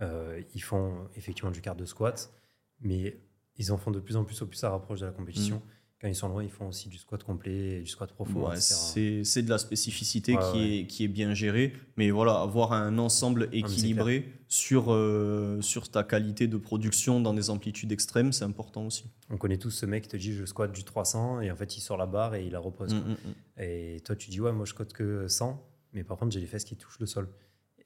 Euh, 0.00 0.40
ils 0.54 0.62
font 0.62 1.08
effectivement 1.16 1.50
du 1.50 1.60
quart 1.60 1.76
de 1.76 1.84
squat, 1.84 2.32
mais 2.80 3.20
ils 3.56 3.72
en 3.72 3.78
font 3.78 3.90
de 3.90 4.00
plus 4.00 4.16
en 4.16 4.24
plus 4.24 4.42
au 4.42 4.46
plus 4.46 4.56
ça 4.58 4.70
rapproche 4.70 5.00
de 5.00 5.06
la 5.06 5.12
compétition. 5.12 5.62
Quand 6.04 6.10
ils 6.10 6.14
sont 6.14 6.28
loin, 6.28 6.42
ils 6.44 6.50
font 6.50 6.68
aussi 6.68 6.90
du 6.90 6.98
squat 6.98 7.24
complet, 7.24 7.78
et 7.78 7.80
du 7.80 7.86
squat 7.86 8.12
profond, 8.12 8.50
Ouais, 8.50 8.60
c'est 8.60 9.42
de 9.42 9.48
la 9.48 9.56
spécificité 9.56 10.36
Ouais, 10.36 10.42
qui, 10.52 10.58
ouais. 10.58 10.76
Est, 10.80 10.86
qui 10.86 11.04
est 11.04 11.08
bien 11.08 11.32
gérée. 11.32 11.72
Mais 11.96 12.10
voilà, 12.10 12.42
avoir 12.42 12.74
un 12.74 12.98
ensemble 12.98 13.48
équilibré 13.52 14.30
sur, 14.46 14.92
euh, 14.92 15.62
sur 15.62 15.90
ta 15.90 16.04
qualité 16.04 16.46
de 16.46 16.58
production 16.58 17.20
dans 17.22 17.32
des 17.32 17.48
amplitudes 17.48 17.90
extrêmes, 17.90 18.34
c'est 18.34 18.44
important 18.44 18.84
aussi. 18.84 19.04
On 19.30 19.38
connaît 19.38 19.56
tous 19.56 19.70
ce 19.70 19.86
mec 19.86 20.02
qui 20.02 20.10
te 20.10 20.18
dit 20.18 20.34
je 20.34 20.44
squatte 20.44 20.72
du 20.72 20.84
300 20.84 21.40
et 21.40 21.50
en 21.50 21.56
fait 21.56 21.74
il 21.74 21.80
sort 21.80 21.96
la 21.96 22.04
barre 22.04 22.34
et 22.34 22.44
il 22.44 22.52
la 22.52 22.58
repose. 22.58 22.92
Mm, 22.92 22.98
mm, 22.98 23.10
mm. 23.56 23.62
Et 23.62 24.00
toi 24.04 24.14
tu 24.14 24.28
dis 24.28 24.42
ouais 24.42 24.52
moi 24.52 24.66
je 24.66 24.72
squatte 24.72 24.92
que 24.92 25.26
100, 25.26 25.58
mais 25.94 26.04
par 26.04 26.18
contre 26.18 26.32
j'ai 26.32 26.40
les 26.40 26.46
fesses 26.46 26.64
qui 26.64 26.76
touchent 26.76 26.98
le 27.00 27.06
sol. 27.06 27.30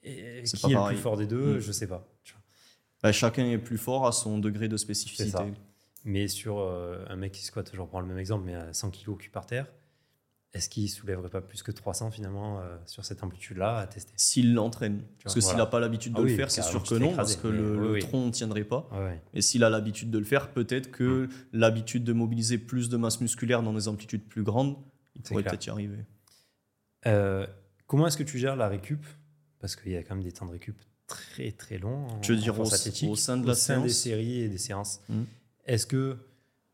Et 0.03 0.43
qui 0.43 0.67
est 0.67 0.75
le 0.75 0.89
plus 0.89 0.97
fort 0.97 1.17
des 1.17 1.29
deux, 1.29 1.59
Mm. 1.59 1.61
je 1.61 1.71
sais 1.71 1.87
pas. 1.87 2.05
Bah, 3.01 3.13
chacun 3.13 3.49
est 3.49 3.59
plus 3.59 3.79
fort 3.79 4.09
à 4.09 4.11
son 4.13 4.39
degré 4.39 4.67
de 4.67 4.77
spécificité. 4.77 5.39
Mais 6.09 6.27
sur 6.27 6.59
euh, 6.61 7.05
un 7.09 7.17
mec 7.17 7.33
qui 7.33 7.45
squatte, 7.45 7.71
je 7.75 7.81
reprends 7.81 8.01
le 8.01 8.07
même 8.07 8.19
exemple, 8.19 8.45
mais 8.47 8.55
à 8.55 8.73
100 8.73 8.91
kg 8.91 9.17
cul 9.19 9.29
par 9.29 9.45
terre, 9.45 9.67
est-ce 10.55 10.71
qu'il 10.71 10.89
soulèverait 10.89 11.29
pas 11.29 11.43
plus 11.43 11.63
que 11.63 11.71
300 11.71 12.11
finalement 12.11 12.61
euh, 12.61 12.79
sur 12.87 13.05
cette 13.05 13.23
amplitude-là 13.23 13.77
à 13.81 13.87
tester? 13.87 14.15
S'il 14.17 14.55
l'entraîne. 14.55 15.03
Parce 15.23 15.35
que 15.35 15.41
voilà. 15.41 15.53
s'il 15.53 15.59
n'a 15.59 15.67
pas 15.67 15.81
l'habitude 15.81 16.15
de 16.15 16.19
Ah 16.19 16.23
le 16.23 16.29
oui, 16.29 16.35
faire, 16.37 16.51
c'est 16.51 16.63
sûr 16.63 16.83
que 16.83 16.95
non, 16.95 17.15
parce 17.15 17.37
que 17.37 17.47
le, 17.47 17.93
oui, 17.93 18.01
tronc 18.01 18.25
ne 18.25 18.31
tiendrait 18.31 18.65
pas. 18.65 18.89
Et 19.35 19.43
s'il 19.43 19.63
a 19.65 19.69
l'habitude 19.69 20.11
de 20.11 20.19
le 20.19 20.25
faire, 20.25 20.51
peut-être 20.51 20.91
que 20.91 21.29
l'habitude 21.53 22.05
de 22.05 22.15
mobiliser 22.15 22.57
plus 22.57 22.89
de 22.89 22.97
masse 22.97 23.21
musculaire 23.21 23.63
dans 23.63 23.75
des 23.75 23.87
amplitudes 23.87 24.25
plus 24.27 24.43
grandes, 24.43 24.79
il 25.15 25.21
pourrait 25.21 25.43
peut-être 25.43 25.67
y 25.67 25.71
arriver. 25.71 25.99
Euh, 27.07 27.47
comment 27.87 28.07
est-ce 28.07 28.17
que 28.17 28.23
tu 28.23 28.39
gères 28.39 28.57
la 28.57 28.69
récup? 28.69 29.05
Parce 29.61 29.77
qu'il 29.77 29.93
y 29.93 29.97
a 29.97 30.03
quand 30.03 30.15
même 30.15 30.25
des 30.25 30.33
temps 30.33 30.47
de 30.47 30.53
récup 30.53 30.81
très 31.07 31.53
très 31.53 31.77
longs. 31.79 32.07
Tu 32.23 32.33
veux 32.33 32.39
dire 32.39 32.59
au- 32.59 32.63
au 32.63 33.17
sein 33.17 33.37
de 33.37 33.45
au 33.45 33.47
la 33.49 33.55
sein 33.55 33.83
des 33.83 33.89
séance 33.89 34.03
séries 34.03 34.41
et 34.41 34.49
des 34.49 34.59
séances. 34.59 35.01
Mhm. 35.09 35.27
Est-ce 35.69 35.87
que 35.87 36.17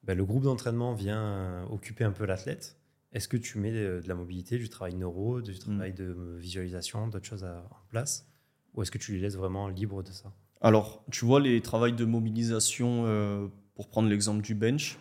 bah, 0.05 0.15
le 0.15 0.25
groupe 0.25 0.45
d'entraînement 0.45 0.95
vient 0.95 1.23
euh, 1.23 1.65
occuper 1.67 2.05
un 2.05 2.13
peu 2.13 2.25
l'athlète? 2.25 2.79
Est-ce 3.13 3.29
que 3.29 3.37
tu 3.37 3.59
mets 3.59 3.73
de, 3.73 4.01
de 4.03 4.09
la 4.09 4.15
mobilité, 4.15 4.57
du 4.57 4.69
travail 4.69 4.95
neuro, 4.95 5.41
du 5.43 5.59
travail 5.59 5.91
Mhm. 5.91 5.97
de 5.97 6.05
euh, 6.05 6.37
visualisation, 6.39 7.09
d'autres 7.09 7.27
choses 7.27 7.45
à- 7.45 7.65
en 7.71 7.87
place? 7.91 8.27
Ou 8.75 8.83
est-ce 8.83 8.91
que 8.91 8.99
tu 8.99 9.13
les 9.13 9.21
laisses 9.21 9.37
vraiment 9.37 9.69
libres 9.69 10.03
de 10.03 10.11
ça? 10.11 10.33
Alors, 10.61 11.05
tu 11.11 11.25
vois, 11.25 11.41
les 11.41 11.61
travails 11.61 11.93
de 11.93 12.05
mobilisation, 12.05 13.05
euh, 13.07 13.47
pour 13.75 13.89
prendre 13.89 14.09
l'exemple 14.09 14.43
du 14.43 14.55
bench, 14.55 14.97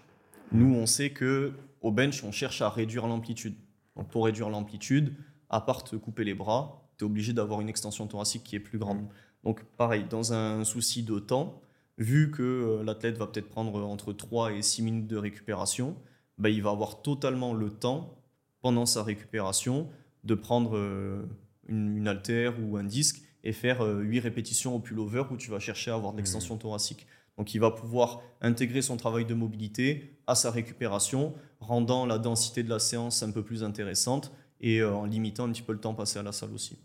nous, 0.51 0.75
on 0.75 0.85
sait 0.85 1.11
que 1.11 1.53
au 1.81 1.91
bench, 1.91 2.23
on 2.23 2.31
cherche 2.31 2.61
à 2.61 2.69
réduire 2.69 3.07
l'amplitude. 3.07 3.55
Donc, 3.95 4.09
pour 4.09 4.25
réduire 4.25 4.49
l'amplitude, 4.49 5.13
à 5.49 5.61
part 5.61 5.83
te 5.83 5.95
couper 5.95 6.23
les 6.23 6.33
bras, 6.33 6.89
tu 6.97 7.03
es 7.03 7.07
obligé 7.07 7.33
d'avoir 7.33 7.61
une 7.61 7.69
extension 7.69 8.05
thoracique 8.07 8.43
qui 8.43 8.55
est 8.55 8.59
plus 8.59 8.77
grande. 8.79 9.01
Mhm. 9.01 9.07
Donc, 9.43 9.63
pareil, 9.77 10.05
dans 10.09 10.33
un 10.33 10.63
souci 10.63 11.03
de 11.03 11.19
temps, 11.19 11.61
vu 11.97 12.31
que 12.31 12.41
euh, 12.41 12.83
l'athlète 12.83 13.17
va 13.17 13.27
peut-être 13.27 13.49
prendre 13.49 13.83
entre 13.83 14.13
3 14.13 14.53
et 14.53 14.61
6 14.61 14.81
minutes 14.81 15.07
de 15.07 15.17
récupération, 15.17 15.95
bah, 16.37 16.49
il 16.49 16.61
va 16.63 16.71
avoir 16.71 17.01
totalement 17.01 17.53
le 17.53 17.69
temps, 17.69 18.19
pendant 18.61 18.85
sa 18.85 19.03
récupération, 19.03 19.89
de 20.23 20.35
prendre 20.35 20.77
euh, 20.77 21.23
une, 21.67 21.97
une 21.97 22.07
haltère 22.07 22.55
ou 22.63 22.77
un 22.77 22.83
disque 22.83 23.21
et 23.43 23.51
faire 23.51 23.85
8 23.85 24.19
répétitions 24.21 24.75
au 24.75 24.79
pullover 24.79 25.25
où 25.29 25.37
tu 25.37 25.51
vas 25.51 25.59
chercher 25.59 25.91
à 25.91 25.95
avoir 25.95 26.13
de 26.13 26.17
l'extension 26.17 26.57
thoracique. 26.57 27.05
Donc 27.37 27.53
il 27.53 27.59
va 27.59 27.71
pouvoir 27.71 28.21
intégrer 28.41 28.81
son 28.81 28.97
travail 28.97 29.25
de 29.25 29.33
mobilité 29.33 30.17
à 30.27 30.35
sa 30.35 30.51
récupération, 30.51 31.33
rendant 31.59 32.05
la 32.05 32.17
densité 32.17 32.63
de 32.63 32.69
la 32.69 32.79
séance 32.79 33.23
un 33.23 33.31
peu 33.31 33.43
plus 33.43 33.63
intéressante 33.63 34.31
et 34.61 34.79
euh, 34.81 34.93
en 34.93 35.05
limitant 35.05 35.45
un 35.45 35.51
petit 35.51 35.61
peu 35.61 35.73
le 35.73 35.79
temps 35.79 35.93
passé 35.93 36.19
à 36.19 36.23
la 36.23 36.31
salle 36.31 36.53
aussi. 36.53 36.79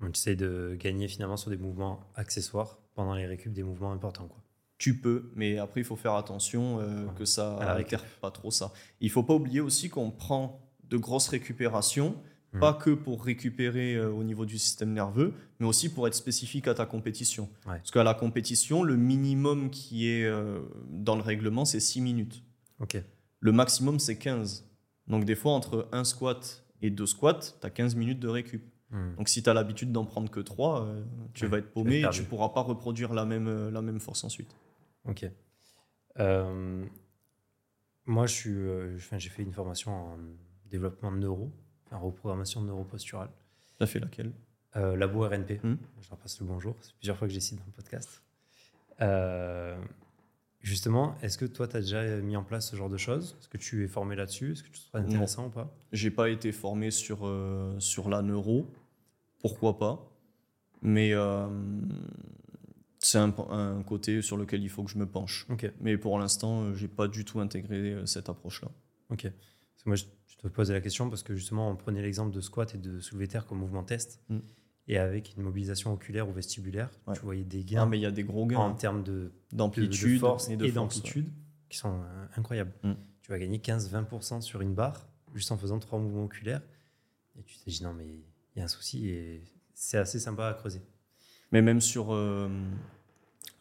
Donc, 0.00 0.12
tu 0.12 0.20
essaies 0.20 0.36
de 0.36 0.76
gagner 0.78 1.08
finalement 1.08 1.36
sur 1.36 1.50
des 1.50 1.56
mouvements 1.56 2.00
accessoires 2.14 2.78
pendant 2.98 3.14
les 3.14 3.26
récup 3.26 3.52
des 3.52 3.62
mouvements 3.62 3.92
importants. 3.92 4.26
Quoi. 4.26 4.42
Tu 4.76 4.96
peux, 4.98 5.30
mais 5.36 5.56
après 5.58 5.82
il 5.82 5.84
faut 5.84 5.94
faire 5.94 6.14
attention 6.14 6.80
euh, 6.80 7.04
Ouais. 7.04 7.10
que 7.16 7.24
ça 7.24 7.56
À 7.58 7.64
la 7.66 7.74
récup. 7.74 7.92
altère 7.94 8.04
pas 8.20 8.32
trop 8.32 8.50
ça. 8.50 8.72
Il 9.00 9.08
faut 9.08 9.22
pas 9.22 9.34
oublier 9.34 9.60
aussi 9.60 9.88
qu'on 9.88 10.10
prend 10.10 10.60
de 10.88 10.96
grosses 10.96 11.28
récupérations, 11.28 12.16
Mhm. 12.54 12.60
pas 12.60 12.72
que 12.72 12.90
pour 12.90 13.22
récupérer 13.24 13.94
euh, 13.94 14.10
au 14.10 14.24
niveau 14.24 14.44
du 14.46 14.58
système 14.58 14.92
nerveux, 14.92 15.32
mais 15.60 15.66
aussi 15.68 15.88
pour 15.90 16.08
être 16.08 16.14
spécifique 16.14 16.66
à 16.66 16.74
ta 16.74 16.86
compétition. 16.86 17.44
Ouais. 17.66 17.76
Parce 17.76 17.92
qu'à 17.92 18.02
la 18.02 18.14
compétition, 18.14 18.82
le 18.82 18.96
minimum 18.96 19.70
qui 19.70 20.08
est 20.08 20.24
euh, 20.24 20.58
dans 20.90 21.14
le 21.14 21.22
règlement, 21.22 21.64
c'est 21.64 21.78
6 21.78 22.00
minutes. 22.00 22.42
Ok. 22.80 23.00
Le 23.38 23.52
maximum, 23.52 24.00
c'est 24.00 24.18
15. 24.18 24.64
Donc 25.06 25.24
des 25.24 25.36
fois, 25.36 25.52
entre 25.52 25.88
un 25.92 26.02
squat 26.02 26.64
et 26.82 26.90
deux 26.90 27.06
squats, 27.06 27.38
tu 27.60 27.64
as 27.66 27.70
15 27.70 27.94
minutes 27.94 28.18
de 28.18 28.26
récup. 28.28 28.64
Mhm. 28.90 29.16
Donc 29.16 29.28
si 29.28 29.42
tu 29.42 29.50
as 29.50 29.54
l'habitude 29.54 29.92
d'en 29.92 30.04
prendre 30.04 30.30
que 30.30 30.40
3, 30.40 30.86
tu 31.34 31.44
Ouais, 31.44 31.50
vas 31.50 31.58
être 31.58 31.64
vas 31.66 31.70
paumé 31.72 32.00
être 32.00 32.06
et 32.08 32.10
tu 32.10 32.18
perdu. 32.20 32.28
pourras 32.30 32.48
pas 32.50 32.62
reproduire 32.62 33.12
la 33.14 33.24
même, 33.24 33.46
euh, 33.48 33.70
la 33.70 33.82
même 33.82 34.00
force 34.00 34.24
ensuite. 34.24 34.54
Ok. 35.04 35.26
Euh, 36.18 36.84
Moi, 38.06 38.26
je 38.26 38.32
suis, 38.32 38.50
euh, 38.50 38.96
j'ai 38.96 39.28
fait 39.28 39.42
une 39.42 39.52
formation 39.52 39.92
en 39.92 40.18
développement 40.64 41.12
de 41.12 41.18
neuro, 41.18 41.52
en 41.90 42.00
reprogrammation 42.00 42.62
neuroposturale. 42.62 43.28
T'as 43.78 43.86
fait 43.86 44.00
laquelle? 44.00 44.32
Euh, 44.76 44.96
Labo 44.96 45.20
RNP. 45.28 45.60
Hmm. 45.62 45.76
Je 46.00 46.08
leur 46.08 46.18
passe 46.18 46.40
le 46.40 46.46
bonjour. 46.46 46.74
C'est 46.80 46.94
plusieurs 46.96 47.16
fois 47.18 47.28
que 47.28 47.34
j'ai 47.34 47.40
cité 47.40 47.56
dans 47.60 47.66
le 47.66 47.72
podcast. 47.72 48.22
Justement, 50.60 51.14
est-ce 51.22 51.38
que 51.38 51.44
toi, 51.44 51.68
tu 51.68 51.76
as 51.76 51.80
déjà 51.80 52.04
mis 52.20 52.36
en 52.36 52.42
place 52.44 52.70
ce 52.70 52.76
genre 52.76 52.88
de 52.90 52.96
choses? 52.96 53.36
Est-ce 53.40 53.48
que 53.48 53.58
tu 53.58 53.84
es 53.84 53.88
formé 53.88 54.16
là-dessus? 54.16 54.52
Est-ce 54.52 54.62
que 54.64 54.68
tu 54.68 54.80
trouves 54.80 55.00
Non. 55.00 55.06
intéressant 55.08 55.46
ou 55.46 55.50
pas? 55.50 55.72
J'ai 55.92 56.10
pas 56.10 56.28
été 56.30 56.50
formé 56.52 56.90
sur, 56.90 57.26
euh, 57.26 57.78
sur 57.78 58.08
la 58.08 58.22
neuro, 58.22 58.66
pourquoi 59.40 59.78
pas, 59.78 60.10
mais 60.82 61.12
euh, 61.14 61.46
c'est 62.98 63.18
un, 63.18 63.32
un 63.50 63.82
côté 63.84 64.20
sur 64.22 64.36
lequel 64.36 64.62
il 64.62 64.68
faut 64.68 64.82
que 64.82 64.90
je 64.90 64.98
me 64.98 65.06
penche. 65.06 65.46
Mais 65.80 65.96
pour 65.96 66.18
l'instant, 66.18 66.62
euh, 66.62 66.74
j'ai 66.74 66.88
pas 66.88 67.06
du 67.08 67.24
tout 67.24 67.38
intégré 67.40 67.96
cette 68.06 68.28
approche-là. 68.28 68.68
ok. 69.10 69.22
Parce 69.22 69.84
que 69.84 69.88
moi, 69.90 69.96
je, 69.96 70.04
je 70.26 70.36
te 70.38 70.48
posais 70.48 70.72
la 70.72 70.80
question 70.80 71.08
parce 71.08 71.22
que 71.22 71.34
justement, 71.36 71.70
on 71.70 71.76
prenait 71.76 72.02
l'exemple 72.02 72.34
de 72.34 72.40
squat 72.40 72.74
et 72.74 72.78
de 72.78 72.98
soulevé 72.98 73.28
terre 73.28 73.46
comme 73.46 73.58
mouvement 73.58 73.84
test. 73.84 74.20
Hmm. 74.28 74.40
Et 74.90 74.96
avec 74.98 75.34
une 75.36 75.42
mobilisation 75.42 75.92
oculaire 75.92 76.28
ou 76.28 76.32
vestibulaire, 76.32 76.88
Ouais. 77.06 77.14
tu 77.14 77.20
voyais 77.20 77.44
des 77.44 77.62
gains 77.62 77.84
mais 77.86 77.98
il 77.98 78.02
y 78.02 78.06
a 78.06 78.10
des 78.10 78.24
gros 78.24 78.46
gains 78.46 78.58
en 78.58 78.70
hein, 78.70 78.74
termes 78.74 79.02
de, 79.04 79.12
de- 79.12 79.20
de 79.52 79.56
d'amplitude 79.56 80.18
force 80.18 80.48
et 80.48 80.52
et 80.54 80.56
de 80.56 80.62
force, 80.62 80.68
ouais. 80.70 80.74
d'amplitude 80.74 81.28
qui 81.68 81.76
sont 81.78 81.92
euh, 82.00 82.26
incroyables. 82.36 82.72
Mm. 82.82 82.92
Tu 83.22 83.30
vas 83.30 83.38
gagner 83.38 83.58
15-20% 83.58 84.40
sur 84.40 84.62
une 84.62 84.74
barre 84.74 85.06
juste 85.34 85.52
en 85.52 85.58
faisant 85.58 85.78
trois 85.78 85.98
mouvements 85.98 86.24
oculaires. 86.24 86.62
Et 87.38 87.42
tu 87.42 87.58
t'es 87.58 87.70
dit 87.70 87.82
non, 87.84 87.92
mais 87.92 88.06
il 88.06 88.58
y 88.58 88.62
a 88.62 88.64
un 88.64 88.68
souci 88.68 89.08
et 89.10 89.42
c'est 89.74 89.98
assez 89.98 90.18
sympa 90.18 90.46
à 90.48 90.54
creuser. 90.54 90.80
Mais 91.52 91.60
même 91.60 91.80
sur, 91.82 92.14
euh, 92.14 92.48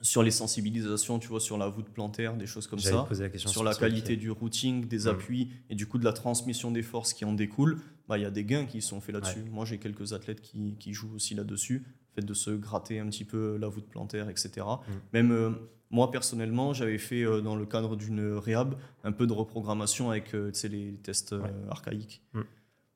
sur 0.02 0.24
les 0.24 0.32
sensibilisations, 0.32 1.20
tu 1.20 1.28
vois, 1.28 1.40
sur 1.42 1.58
la 1.58 1.68
voûte 1.68 1.90
plantaire, 1.90 2.36
des 2.38 2.46
choses 2.46 2.68
comme 2.68 2.80
J'allais 2.80 2.96
ça, 2.96 3.04
te 3.10 3.14
la 3.22 3.38
sur 3.40 3.64
la 3.64 3.74
qualité 3.76 4.16
du 4.16 4.32
routing, 4.32 4.88
des 4.88 5.00
Mm. 5.06 5.08
appuis 5.10 5.52
et 5.70 5.76
du 5.76 5.88
coup 5.88 5.98
de 5.98 6.06
la 6.06 6.14
transmission 6.14 6.72
des 6.72 6.84
forces 6.84 7.14
qui 7.14 7.26
en 7.26 7.34
découlent, 7.34 7.80
bah, 8.08 8.18
il 8.18 8.22
y 8.22 8.26
a 8.26 8.32
des 8.32 8.44
gains 8.46 8.66
qui 8.66 8.82
sont 8.82 9.02
faits 9.02 9.14
là-dessus. 9.16 9.42
Ouais. 9.42 9.50
Moi, 9.50 9.66
j'ai 9.66 9.78
quelques 9.78 10.14
athlètes 10.14 10.42
qui, 10.42 10.76
qui 10.80 10.94
jouent 10.94 11.14
aussi 11.16 11.36
là-dessus, 11.36 11.80
le 11.86 12.22
fait 12.22 12.26
de 12.26 12.34
se 12.34 12.52
gratter 12.52 13.00
un 13.00 13.08
petit 13.10 13.26
peu 13.26 13.58
la 13.58 13.68
voûte 13.68 13.88
plantaire, 13.88 14.30
etc. 14.30 14.66
Mm. 14.66 14.92
Même 15.14 15.32
euh, 15.32 15.50
moi, 15.92 16.10
personnellement, 16.12 16.74
j'avais 16.74 16.98
fait 16.98 17.24
euh, 17.24 17.42
dans 17.42 17.56
le 17.56 17.66
cadre 17.66 17.96
d'une 17.96 18.34
réhab 18.34 18.76
un 19.04 19.12
peu 19.12 19.28
de 19.28 19.34
reprogrammation 19.34 20.10
avec 20.12 20.34
euh, 20.36 20.52
les 20.70 20.94
tests 21.04 21.34
Ouais. 21.34 21.52
archaïques. 21.70 22.22
Mm. 22.34 22.42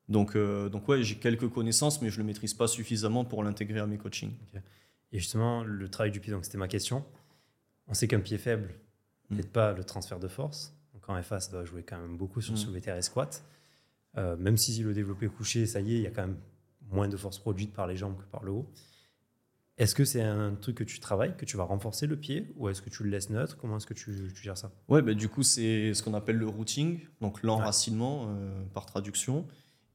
Donc, 0.08 0.36
donc 0.36 0.88
ouais, 0.88 1.02
j'ai 1.02 1.14
quelques 1.14 1.48
connaissances, 1.48 2.02
mais 2.02 2.10
je 2.10 2.16
ne 2.16 2.22
le 2.22 2.26
maîtrise 2.26 2.52
pas 2.52 2.66
suffisamment 2.66 3.24
pour 3.24 3.42
l'intégrer 3.44 3.78
à 3.78 3.86
mes 3.86 3.96
coachings. 3.96 4.32
Et 5.12 5.18
justement, 5.18 5.62
le 5.62 5.88
travail 5.88 6.10
du 6.10 6.20
pied, 6.20 6.32
donc 6.32 6.44
c'était 6.44 6.58
ma 6.58 6.68
question. 6.68 7.04
On 7.86 7.94
sait 7.94 8.08
qu'un 8.08 8.20
pied 8.20 8.36
faible 8.38 8.74
Mm. 9.30 9.36
n'aide 9.36 9.48
pas 9.48 9.72
le 9.72 9.84
transfert 9.84 10.18
de 10.18 10.28
force. 10.28 10.74
Donc 10.92 11.08
en 11.08 11.22
FA, 11.22 11.40
ça 11.40 11.50
doit 11.52 11.64
jouer 11.64 11.82
quand 11.82 11.96
même 11.98 12.16
beaucoup 12.18 12.40
sur 12.42 12.52
Mm. 12.54 12.56
soulevé 12.58 12.80
terre 12.82 12.96
et 12.96 13.02
squat. 13.02 13.42
Euh, 14.18 14.36
même 14.36 14.56
si 14.56 14.82
le 14.82 14.92
développé 14.92 15.28
couché, 15.28 15.66
ça 15.66 15.80
y 15.80 15.94
est, 15.94 15.96
il 15.96 16.02
y 16.02 16.06
a 16.06 16.10
quand 16.10 16.26
même 16.26 16.38
moins 16.90 17.08
de 17.08 17.16
force 17.16 17.38
produite 17.38 17.72
par 17.72 17.86
les 17.86 17.96
jambes 17.96 18.16
que 18.18 18.24
par 18.24 18.44
le 18.44 18.52
haut. 18.52 18.70
Est-ce 19.78 19.94
que 19.94 20.04
c'est 20.04 20.20
un 20.22 20.54
truc 20.54 20.76
que 20.76 20.84
tu 20.84 21.00
travailles, 21.00 21.34
que 21.36 21.46
tu 21.46 21.56
vas 21.56 21.64
renforcer 21.64 22.06
le 22.06 22.16
pied, 22.16 22.52
ou 22.56 22.68
est-ce 22.68 22.82
que 22.82 22.90
tu 22.90 23.04
le 23.04 23.10
laisses 23.10 23.30
neutre? 23.30 23.56
Comment 23.56 23.78
est-ce 23.78 23.86
que 23.86 23.94
tu, 23.94 24.30
tu 24.34 24.42
gères 24.42 24.58
ça? 24.58 24.70
Ouais, 24.88 25.00
bah, 25.00 25.14
du 25.14 25.30
coup, 25.30 25.42
c'est 25.42 25.94
ce 25.94 26.02
qu'on 26.02 26.12
appelle 26.12 26.36
le 26.36 26.46
routing, 26.46 27.00
donc 27.22 27.42
l'enracinement 27.42 28.26
euh, 28.28 28.62
par 28.74 28.84
traduction. 28.84 29.46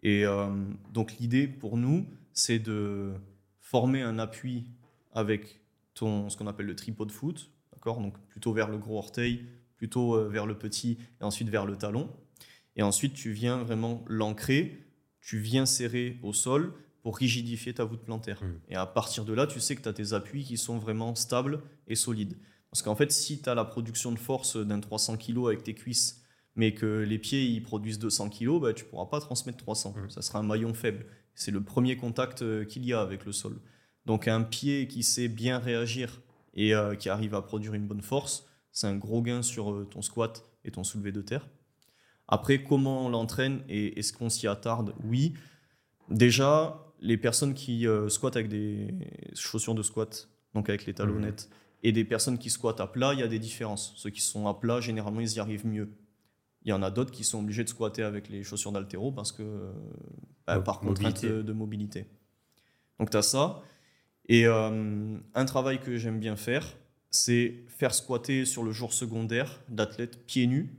Et 0.01 0.25
euh, 0.25 0.47
donc, 0.91 1.17
l'idée 1.19 1.47
pour 1.47 1.77
nous, 1.77 2.07
c'est 2.33 2.57
de 2.57 3.13
former 3.59 4.01
un 4.01 4.17
appui 4.17 4.65
avec 5.13 5.61
ton, 5.93 6.27
ce 6.29 6.37
qu'on 6.37 6.47
appelle 6.47 6.65
le 6.65 6.75
tripod 6.75 7.11
foot, 7.11 7.51
d'accord? 7.71 8.01
Donc, 8.01 8.17
plutôt 8.29 8.53
vers 8.53 8.69
le 8.69 8.79
gros 8.79 8.97
orteil, 8.97 9.45
plutôt 9.77 10.27
vers 10.27 10.47
le 10.47 10.57
petit, 10.57 10.97
et 11.21 11.23
ensuite 11.23 11.49
vers 11.49 11.67
le 11.67 11.77
talon. 11.77 12.09
Et 12.77 12.83
ensuite, 12.83 13.13
tu 13.13 13.31
viens 13.31 13.57
vraiment 13.57 14.05
l'ancrer, 14.07 14.85
tu 15.19 15.39
viens 15.39 15.65
serrer 15.65 16.19
au 16.23 16.31
sol 16.31 16.73
pour 17.01 17.17
rigidifier 17.17 17.73
ta 17.73 17.83
voûte 17.83 18.03
plantaire. 18.03 18.43
Mm. 18.43 18.59
Et 18.69 18.75
à 18.75 18.85
partir 18.85 19.25
de 19.25 19.33
là, 19.33 19.47
tu 19.47 19.59
sais 19.59 19.75
que 19.75 19.81
tu 19.81 19.89
as 19.89 19.93
tes 19.93 20.13
appuis 20.13 20.43
qui 20.43 20.57
sont 20.57 20.77
vraiment 20.77 21.15
stables 21.15 21.61
et 21.87 21.95
solides. 21.95 22.37
Parce 22.71 22.81
qu'en 22.81 22.95
fait, 22.95 23.11
si 23.11 23.41
tu 23.41 23.49
as 23.49 23.55
la 23.55 23.65
production 23.65 24.11
de 24.11 24.19
force 24.19 24.57
d'un 24.57 24.79
300 24.79 25.17
kg 25.17 25.47
avec 25.47 25.63
tes 25.63 25.73
cuisses, 25.73 26.23
mais 26.55 26.73
que 26.73 27.05
les 27.07 27.17
pieds 27.17 27.45
ils 27.45 27.61
produisent 27.61 27.99
200 27.99 28.29
kg, 28.29 28.59
bah, 28.59 28.73
tu 28.73 28.83
ne 28.83 28.89
pourras 28.89 29.05
pas 29.05 29.19
transmettre 29.19 29.57
300. 29.57 29.95
Mm. 29.95 30.09
Ça 30.09 30.21
sera 30.21 30.39
un 30.39 30.43
maillon 30.43 30.73
faible. 30.73 31.05
C'est 31.33 31.51
le 31.51 31.63
premier 31.63 31.97
contact 31.97 32.41
euh, 32.41 32.65
qu'il 32.65 32.85
y 32.85 32.93
a 32.93 33.01
avec 33.01 33.25
le 33.25 33.31
sol. 33.31 33.59
Donc 34.05 34.27
un 34.27 34.41
pied 34.41 34.87
qui 34.87 35.03
sait 35.03 35.27
bien 35.27 35.59
réagir 35.59 36.21
et 36.53 36.73
euh, 36.73 36.95
qui 36.95 37.09
arrive 37.09 37.35
à 37.35 37.41
produire 37.41 37.73
une 37.73 37.87
bonne 37.87 38.01
force, 38.01 38.47
c'est 38.71 38.87
un 38.87 38.95
gros 38.95 39.21
gain 39.21 39.41
sur 39.41 39.71
euh, 39.71 39.85
ton 39.85 40.01
squat 40.01 40.43
et 40.63 40.71
ton 40.71 40.83
soulevé 40.83 41.11
de 41.11 41.21
terre. 41.21 41.47
Après, 42.27 42.63
comment 42.63 43.05
on 43.05 43.09
l'entraîne 43.09 43.61
et 43.69 43.99
est-ce 43.99 44.13
qu'on 44.13 44.29
s'y 44.29 44.47
attarde? 44.47 44.93
Oui. 45.03 45.33
Déjà, 46.09 46.85
les 46.99 47.17
personnes 47.17 47.53
qui 47.53 47.87
euh, 47.87 48.09
squattent 48.09 48.35
avec 48.35 48.49
des 48.49 48.93
chaussures 49.33 49.75
de 49.75 49.83
squat, 49.83 50.29
donc 50.53 50.69
avec 50.69 50.85
les 50.85 50.93
talonnettes, 50.93 51.49
et 51.83 51.91
des 51.91 52.03
personnes 52.03 52.37
qui 52.37 52.49
squattent 52.49 52.81
à 52.81 52.87
plat, 52.87 53.13
il 53.13 53.19
y 53.19 53.23
a 53.23 53.27
des 53.27 53.39
différences. 53.39 53.93
Ceux 53.95 54.09
qui 54.09 54.21
sont 54.21 54.47
à 54.47 54.53
plat, 54.53 54.81
généralement, 54.81 55.21
ils 55.21 55.33
y 55.33 55.39
arrivent 55.39 55.65
mieux. 55.65 55.89
Il 56.63 56.69
y 56.69 56.73
en 56.73 56.81
a 56.81 56.91
d'autres 56.91 57.11
qui 57.11 57.23
sont 57.23 57.39
obligés 57.39 57.63
de 57.63 57.69
squatter 57.69 58.03
avec 58.03 58.29
les 58.29 58.43
chaussures 58.43 58.71
d'altéro 58.71 59.11
parce 59.11 59.31
que 59.31 59.43
euh, 59.43 59.71
bah, 60.45 60.59
par 60.59 60.79
contrainte 60.79 61.23
de 61.23 61.53
mobilité. 61.53 62.07
Donc 62.99 63.09
tu 63.09 63.17
as 63.17 63.21
ça. 63.21 63.61
Et 64.27 64.45
euh, 64.47 65.17
un 65.33 65.45
travail 65.45 65.79
que 65.79 65.97
j'aime 65.97 66.19
bien 66.19 66.35
faire, 66.35 66.75
c'est 67.09 67.63
faire 67.67 67.93
squatter 67.93 68.43
sur 68.43 68.63
le 68.63 68.71
jour 68.71 68.91
secondaire 68.91 69.61
d'athlètes 69.69 70.25
pieds 70.25 70.47
nus. 70.47 70.69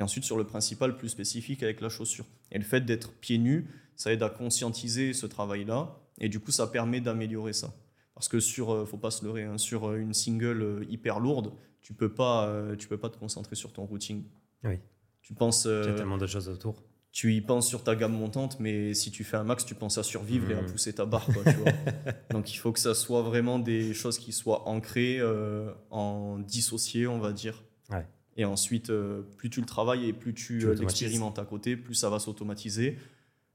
Et 0.00 0.02
ensuite 0.02 0.24
sur 0.24 0.36
le 0.38 0.44
principal 0.44 0.96
plus 0.96 1.10
spécifique 1.10 1.62
avec 1.62 1.80
la 1.80 1.88
chaussure. 1.90 2.24
Et 2.50 2.58
le 2.58 2.64
fait 2.64 2.80
d'être 2.80 3.12
pieds 3.12 3.38
nus, 3.38 3.68
ça 3.96 4.12
aide 4.12 4.22
à 4.22 4.30
conscientiser 4.30 5.12
ce 5.12 5.26
travail-là. 5.26 6.00
Et 6.18 6.28
du 6.28 6.40
coup, 6.40 6.50
ça 6.50 6.66
permet 6.66 7.00
d'améliorer 7.00 7.52
ça. 7.52 7.74
Parce 8.14 8.28
que 8.28 8.40
sur, 8.40 8.70
euh, 8.72 8.86
faut 8.86 8.96
pas 8.98 9.10
se 9.10 9.24
leurrer, 9.24 9.44
hein, 9.44 9.56
sur 9.58 9.88
euh, 9.90 9.96
une 9.98 10.12
single 10.14 10.62
euh, 10.62 10.84
hyper 10.90 11.20
lourde, 11.20 11.52
tu 11.82 11.94
peux 11.94 12.12
pas, 12.12 12.52
tu 12.78 12.88
peux 12.88 12.98
pas 12.98 13.08
te 13.08 13.16
concentrer 13.18 13.56
sur 13.56 13.72
ton 13.72 13.84
routing. 13.86 14.24
Oui. 14.64 14.78
Tu 15.22 15.34
penses, 15.34 15.64
Il 15.66 15.70
y 15.88 15.92
a 15.92 15.94
tellement 15.94 16.18
d'autres 16.18 16.30
choses 16.32 16.48
autour. 16.48 16.82
tu 17.12 17.34
y 17.34 17.40
penses 17.40 17.66
sur 17.68 17.82
ta 17.82 17.96
gamme 17.96 18.12
montante, 18.12 18.58
mais 18.60 18.92
si 18.94 19.10
tu 19.10 19.24
fais 19.24 19.36
un 19.38 19.44
max, 19.44 19.64
tu 19.64 19.74
penses 19.74 19.96
à 19.98 20.02
survivre 20.02 20.50
et 20.50 20.54
à 20.54 20.60
Mhm. 20.62 20.70
pousser 20.70 20.92
ta 20.94 21.04
barre. 21.06 21.26
Quoi, 21.26 21.42
tu 21.44 21.58
vois. 21.58 21.72
Donc 22.30 22.52
il 22.52 22.56
faut 22.56 22.70
que 22.72 22.78
ça 22.78 22.94
soit 22.94 23.22
vraiment 23.22 23.58
des 23.58 23.92
choses 23.94 24.18
qui 24.18 24.32
soient 24.32 24.68
ancrées, 24.68 25.18
euh, 25.20 25.72
en 25.90 26.38
dissocié, 26.38 27.06
on 27.06 27.18
va 27.18 27.32
dire. 27.32 27.64
Ouais. 27.90 28.06
Et 28.40 28.44
ensuite, 28.46 28.88
euh, 28.88 29.20
plus 29.36 29.50
tu 29.50 29.60
le 29.60 29.66
travailles 29.66 30.08
et 30.08 30.12
plus 30.14 30.32
tu, 30.32 30.60
Tu 30.60 30.66
euh, 30.66 30.74
l'expérimentes 30.74 31.38
à 31.38 31.44
côté, 31.44 31.76
plus 31.76 31.94
ça 31.94 32.08
va 32.08 32.18
s'automatiser. 32.18 32.96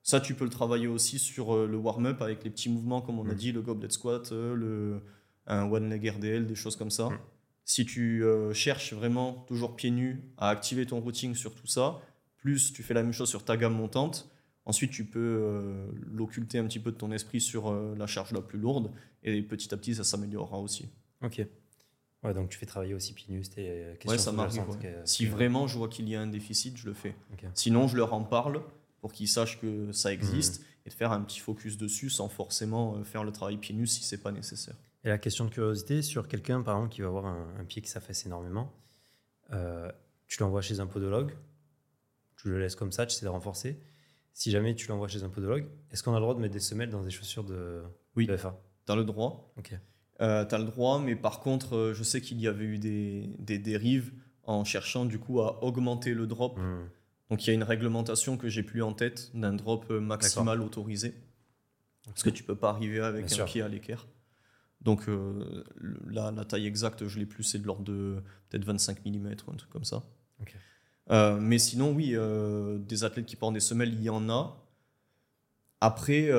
Ça, 0.03 0.19
tu 0.21 0.35
peux 0.35 0.43
le 0.43 0.51
travailler 0.51 0.85
aussi 0.85 1.17
sur 1.17 1.55
euh, 1.55 1.65
le 1.67 1.77
warm-up 1.77 2.21
avec 2.21 2.43
les 2.43 2.51
petits 2.51 2.69
mouvements, 2.69 3.01
comme 3.01 3.17
on 3.17 3.25
a 3.25 3.29
Mhm. 3.31 3.35
dit, 3.35 3.51
le 3.51 3.61
goblet 3.63 3.89
squat, 3.89 4.31
le, 4.31 5.01
un 5.47 5.63
one 5.63 5.89
leg 5.89 6.07
RDL, 6.07 6.45
des 6.45 6.53
choses 6.53 6.75
comme 6.75 6.91
ça. 6.91 7.09
Mhm. 7.09 7.17
Si 7.63 7.83
tu 7.87 8.23
euh, 8.23 8.53
cherches 8.53 8.93
vraiment 8.93 9.43
toujours 9.47 9.75
pieds 9.75 9.89
nus 9.89 10.21
à 10.37 10.49
activer 10.49 10.85
ton 10.85 10.99
routing 11.01 11.33
sur 11.33 11.55
tout 11.55 11.65
ça, 11.67 11.99
plus 12.37 12.71
tu 12.71 12.83
fais 12.83 12.93
la 12.93 13.01
même 13.01 13.11
chose 13.13 13.29
sur 13.29 13.43
ta 13.43 13.57
gamme 13.57 13.73
montante, 13.73 14.29
ensuite 14.65 14.91
tu 14.91 15.03
peux 15.05 15.19
euh, 15.41 15.87
l'occulter 16.13 16.59
un 16.59 16.65
petit 16.67 16.79
peu 16.79 16.91
de 16.91 16.97
ton 16.97 17.11
esprit 17.11 17.41
sur 17.41 17.69
euh, 17.71 17.95
la 17.97 18.05
charge 18.05 18.33
la 18.33 18.41
plus 18.41 18.59
lourde 18.59 18.91
et 19.23 19.41
petit 19.41 19.73
à 19.73 19.77
petit 19.77 19.95
ça 19.95 20.03
s'améliorera 20.03 20.59
aussi. 20.59 20.89
Ok. 21.23 21.43
Ouais, 22.25 22.33
donc 22.33 22.49
tu 22.49 22.57
fais 22.57 22.65
travailler 22.65 22.93
aussi 22.93 23.13
pieds 23.13 23.33
nus, 23.33 23.43
c'était 23.45 23.67
euh, 23.69 23.91
question 23.93 24.11
Ouais, 24.11 24.17
ça 24.17 24.31
m'arrive. 24.31 24.67
ouais. 24.69 24.95
Si 25.05 25.25
vraiment 25.25 25.67
je 25.67 25.77
vois 25.77 25.87
qu'il 25.87 26.09
y 26.09 26.15
a 26.15 26.21
un 26.21 26.27
déficit, 26.27 26.75
je 26.77 26.87
le 26.87 26.93
fais. 26.93 27.15
Ok. 27.33 27.45
Sinon, 27.53 27.87
je 27.87 27.95
leur 27.97 28.13
en 28.13 28.23
parle 28.23 28.61
pour 29.01 29.13
qu'ils 29.13 29.27
sachent 29.29 29.59
que 29.61 29.91
ça 29.91 30.11
existe 30.11 30.59
Mhm. 30.61 30.65
et 30.85 30.89
de 30.89 30.93
faire 30.95 31.11
un 31.11 31.21
petit 31.21 31.39
focus 31.39 31.77
dessus 31.77 32.09
sans 32.09 32.27
forcément 32.29 32.95
euh, 32.97 33.03
faire 33.03 33.23
le 33.23 33.31
travail 33.31 33.57
pieds 33.57 33.75
nus 33.75 33.87
si 33.87 34.03
c'est 34.03 34.17
pas 34.21 34.31
nécessaire. 34.31 34.75
Et 35.03 35.09
la 35.09 35.17
question 35.19 35.45
de 35.45 35.51
curiosité 35.51 36.01
sur 36.01 36.27
quelqu'un, 36.27 36.61
par 36.63 36.77
exemple, 36.77 36.93
qui 36.95 37.01
va 37.01 37.07
avoir 37.07 37.25
un, 37.27 37.47
un 37.59 37.63
pied 37.65 37.81
qui 37.83 37.89
s'affaisse 37.89 38.25
énormément, 38.25 38.71
euh, 39.53 39.91
tu 40.27 40.39
l'envoies 40.39 40.61
chez 40.61 40.79
un 40.79 40.87
podologue, 40.87 41.35
tu 42.37 42.49
le 42.49 42.59
laisses 42.59 42.75
comme 42.75 42.91
ça, 42.91 43.05
tu 43.05 43.15
essaies 43.15 43.25
de 43.25 43.29
renforcer. 43.29 43.79
Si 44.33 44.49
jamais 44.51 44.73
tu 44.75 44.87
l'envoies 44.87 45.07
chez 45.07 45.23
un 45.23 45.29
podologue, 45.29 45.67
est-ce 45.91 46.01
qu'on 46.03 46.11
a 46.13 46.15
le 46.15 46.21
droit 46.21 46.33
de 46.33 46.39
mettre 46.39 46.53
des 46.53 46.59
semelles 46.59 46.89
dans 46.89 47.03
des 47.03 47.11
chaussures 47.11 47.43
de, 47.43 47.83
Oui. 48.15 48.25
de 48.25 48.35
FA 48.35 48.59
Tu 48.85 48.91
as 48.91 48.95
le 48.95 49.03
droit. 49.05 49.53
Ok. 49.57 49.73
Euh, 50.21 50.45
tu 50.45 50.55
as 50.55 50.57
le 50.57 50.63
droit, 50.65 50.99
mais 50.99 51.15
par 51.15 51.39
contre, 51.41 51.75
euh, 51.75 51.93
je 51.93 52.03
sais 52.03 52.21
qu'il 52.21 52.39
y 52.39 52.47
avait 52.47 52.65
eu 52.65 52.77
des, 52.77 53.29
des 53.37 53.59
dérives 53.59 54.13
en 54.43 54.63
cherchant 54.63 55.05
du 55.05 55.19
coup 55.19 55.41
à 55.41 55.63
augmenter 55.63 56.13
le 56.13 56.27
drop. 56.27 56.57
Hmm. 56.57 56.87
Donc 57.29 57.43
il 57.43 57.47
y 57.47 57.49
a 57.51 57.53
une 57.53 57.63
réglementation 57.63 58.37
que 58.37 58.47
j'ai 58.47 58.63
plus 58.63 58.81
en 58.81 58.93
tête 58.93 59.31
d'un 59.33 59.53
drop 59.53 59.85
euh, 59.89 59.99
maximal 59.99 60.61
autorisé. 60.61 61.13
Parce 62.05 62.23
que 62.23 62.29
tu 62.29 62.43
peux 62.43 62.55
pas 62.55 62.69
arriver 62.69 62.99
avec 62.99 63.25
Bien 63.25 63.33
un 63.33 63.35
sûr. 63.35 63.45
pied 63.45 63.61
à 63.61 63.67
l'équerre. 63.67 64.07
Donc 64.81 65.09
euh, 65.09 65.63
la, 66.07 66.31
la 66.31 66.45
taille 66.45 66.67
exacte, 66.67 67.07
je 67.07 67.19
l'ai 67.19 67.25
plus, 67.25 67.43
c'est 67.43 67.57
de 67.57 67.65
l'ordre 67.65 67.83
de 67.83 68.21
peut-être 68.49 68.63
25 68.63 69.03
mm 69.05 69.35
ou 69.47 69.51
un 69.51 69.55
truc 69.55 69.71
comme 69.71 69.83
ça. 69.85 70.03
Mais 71.09 71.57
sinon, 71.57 71.91
oui, 71.91 72.15
des 72.79 73.03
athlètes 73.03 73.25
qui 73.25 73.35
portent 73.35 73.55
des 73.55 73.59
semelles, 73.59 73.93
il 73.93 74.03
y 74.03 74.09
en 74.09 74.29
a. 74.29 74.63
Après, 75.81 76.29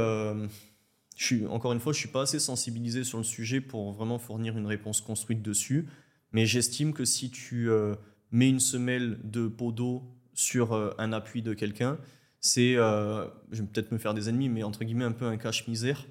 je 1.17 1.25
suis, 1.25 1.47
encore 1.47 1.73
une 1.73 1.81
fois, 1.81 1.93
je 1.93 1.99
suis 1.99 2.09
pas 2.09 2.23
assez 2.23 2.39
sensibilisé 2.39 3.03
sur 3.03 3.19
le 3.19 3.25
sujet 3.25 3.61
pour 3.61 3.93
vraiment 3.93 4.19
fournir 4.19 4.57
une 4.57 4.67
réponse 4.67 5.01
construite 5.01 5.43
dessus. 5.43 5.89
Mais 6.33 6.45
j'estime 6.45 6.93
que 6.93 7.07
si 7.07 7.31
tu 7.31 7.71
euh, 7.71 7.95
met 8.31 8.49
une 8.51 8.61
semelle 8.61 9.19
de 9.25 9.49
podo 9.49 10.03
sur 10.35 10.75
euh, 10.75 10.91
un 10.99 11.13
appui 11.13 11.41
de 11.41 11.55
quelqu'un, 11.55 11.99
c'est, 12.41 12.77
euh, 12.77 13.27
je 13.51 13.63
vais 13.63 13.69
peut-être 13.69 13.93
me 13.93 13.99
faire 13.99 14.13
des 14.13 14.29
ennemis, 14.29 14.51
mais 14.51 14.63
entre 14.63 14.85
guillemets 14.85 15.05
un 15.05 15.13
peu 15.13 15.25
un 15.25 15.39
cache-misère 15.39 16.07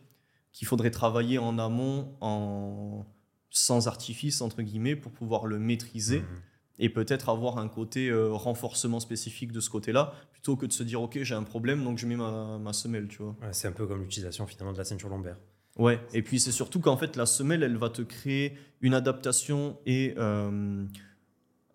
qu'il 0.52 0.68
faudrait 0.68 0.91
travailler 0.91 1.38
en 1.38 1.60
amont 1.60 2.18
en 2.22 3.06
sans 3.52 3.88
artifice 3.88 4.41
entre 4.41 4.64
guillemets 4.64 4.95
pour 4.95 5.11
pouvoir 5.11 5.45
le 5.45 5.60
maîtriser 5.60 6.22
Mhm. 6.22 6.41
Et 6.80 6.89
peut-être 6.89 7.30
avoir 7.30 7.57
un 7.57 7.68
côté 7.69 8.10
euh, 8.10 8.31
renforcement 8.31 8.99
spécifique 8.99 9.52
de 9.52 9.60
ce 9.61 9.69
côté-là 9.69 10.14
plutôt 10.31 10.56
que 10.57 10.65
de 10.65 10.73
se 10.73 10.84
dire 10.84 11.02
ok 11.02 11.19
j'ai 11.22 11.35
un 11.35 11.43
problème 11.43 11.84
donc 11.84 11.97
je 11.97 12.06
mets 12.06 12.15
ma, 12.18 12.57
ma 12.57 12.73
semelle 12.73 13.07
tu 13.07 13.22
vois 13.23 13.35
Ouais, 13.41 13.53
c'est 13.53 13.68
un 13.68 13.72
peu 13.72 13.88
comme 13.88 14.02
l'utilisation 14.02 14.45
finalement 14.45 14.73
de 14.73 14.77
la 14.77 14.84
ceinture 14.84 15.07
lombaire. 15.10 15.38
ouais 15.77 15.99
et 16.14 16.22
puis 16.22 16.39
c'est 16.39 16.52
surtout 16.52 16.80
qu'en 16.81 16.97
fait 16.97 17.15
la 17.15 17.26
semelle 17.26 17.64
elle 17.64 17.77
va 17.77 17.89
te 17.89 18.02
créer 18.02 18.57
une 18.81 18.93
adaptation 18.93 19.77
et 19.85 20.14
euh, 20.18 20.84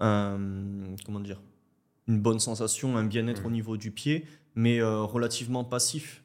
un- 0.01 0.95
comment 1.05 1.21
dire 1.21 1.41
une 2.09 2.21
bonne 2.21 2.41
sensation 2.41 2.97
un 2.97 3.05
bien-être 3.05 3.47
au 3.47 3.51
niveau 3.51 3.77
du 3.77 3.91
pied 3.91 4.25
mais 4.55 4.81
euh, 4.81 5.03
relativement 5.03 5.65
passif 5.65 6.25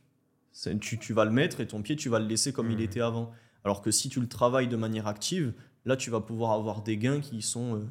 tu, 0.79 0.97
tu 0.97 1.13
vas 1.13 1.25
le 1.25 1.31
mettre 1.31 1.59
et 1.59 1.67
ton 1.67 1.81
pied 1.81 1.95
tu 1.95 2.09
vas 2.09 2.19
le 2.19 2.27
laisser 2.27 2.53
comme 2.53 2.71
il 2.71 2.77
Mhm. 2.77 2.83
était 2.83 3.01
avant 3.01 3.31
alors 3.63 3.81
que 3.81 3.91
si 3.91 4.09
tu 4.09 4.19
le 4.21 4.27
travailles 4.27 4.67
de 4.67 4.75
manière 4.77 5.07
active 5.07 5.53
là 5.85 5.95
tu 5.95 6.09
vas 6.09 6.21
pouvoir 6.21 6.51
avoir 6.51 6.81
des 6.83 6.97
gains 6.97 7.21
qui 7.21 7.41
sont 7.41 7.75
euh, 7.75 7.81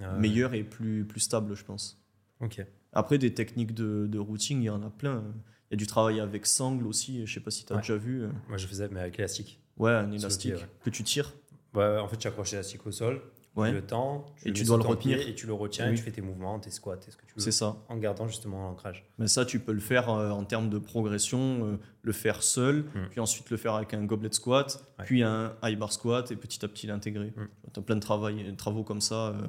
Ah 0.00 0.12
ouais. 0.14 0.18
meilleurs 0.20 0.54
et 0.54 0.64
plus, 0.64 1.04
plus 1.04 1.20
stables 1.20 1.54
je 1.54 1.64
pense 1.64 2.02
Ok. 2.40 2.64
après, 2.92 3.18
des 3.18 3.32
techniques 3.32 3.72
de, 3.74 4.06
de 4.06 4.18
routing, 4.18 4.60
il 4.60 4.64
y 4.64 4.70
en 4.70 4.82
a 4.82 4.90
plein. 4.90 5.24
Il 5.70 5.72
y 5.72 5.74
a 5.74 5.76
du 5.78 5.86
travail 5.86 6.20
avec 6.20 6.44
sangle 6.46 6.86
aussi, 6.86 7.26
je 7.26 7.32
sais 7.34 7.40
pas 7.40 7.50
si 7.50 7.64
tu 7.64 7.72
as 7.72 7.76
Ouais. 7.76 7.82
déjà 7.82 7.96
vu. 7.96 8.26
Moi, 8.48 8.56
je 8.58 8.66
faisais, 8.66 8.88
mais 8.90 9.00
avec 9.00 9.16
l'élastique. 9.16 9.58
Ouais, 9.78 9.90
un 9.92 10.10
élastique 10.12 10.54
que 10.84 10.90
tu 10.90 11.02
tires. 11.02 11.32
Ouais, 11.74 11.98
en 11.98 12.06
fait, 12.08 12.16
tu 12.18 12.26
accroches 12.28 12.52
l'élastique 12.52 12.86
au 12.86 12.92
sol, 12.92 13.20
Ouais, 13.56 13.72
le 13.72 13.80
temps, 13.80 14.26
Et 14.44 14.48
le 14.48 14.54
tu 14.54 14.64
dois 14.64 14.76
le 14.76 14.82
retenir. 14.84 15.18
pied 15.18 15.30
Et 15.30 15.34
tu 15.34 15.46
le 15.46 15.54
retiens, 15.54 15.86
Oui. 15.86 15.94
et 15.94 15.96
tu 15.96 16.02
fais 16.02 16.10
tes 16.12 16.20
mouvements, 16.20 16.60
tes 16.60 16.70
squats, 16.70 16.98
tes 16.98 17.10
ce 17.10 17.16
que 17.16 17.24
tu 17.24 17.32
veux. 17.34 17.40
c'est 17.40 17.52
ça. 17.52 17.76
En 17.88 17.96
gardant 17.96 18.28
justement 18.28 18.62
l'ancrage. 18.62 19.04
Mais 19.18 19.28
ça, 19.28 19.46
tu 19.46 19.60
peux 19.60 19.72
le 19.72 19.80
faire 19.80 20.10
euh, 20.10 20.30
en 20.30 20.44
termes 20.44 20.68
de 20.68 20.78
progression, 20.78 21.64
euh, 21.66 21.76
le 22.02 22.12
faire 22.12 22.42
seul, 22.42 22.82
Mm. 22.94 23.08
puis 23.10 23.20
ensuite 23.20 23.48
le 23.50 23.56
faire 23.56 23.74
avec 23.74 23.94
un 23.94 24.04
goblet 24.04 24.30
squat, 24.32 24.78
Ouais. 24.98 25.04
puis 25.06 25.22
un 25.22 25.56
high 25.62 25.78
bar 25.78 25.92
squat, 25.92 26.30
et 26.30 26.36
petit 26.36 26.64
à 26.64 26.68
petit 26.68 26.86
l'intégrer. 26.86 27.32
Mm. 27.36 27.48
Tu 27.72 27.80
as 27.80 27.82
plein 27.82 27.94
de, 27.96 28.00
travail, 28.00 28.44
de 28.44 28.50
travaux 28.56 28.82
comme 28.84 29.00
ça 29.00 29.28
euh, 29.28 29.46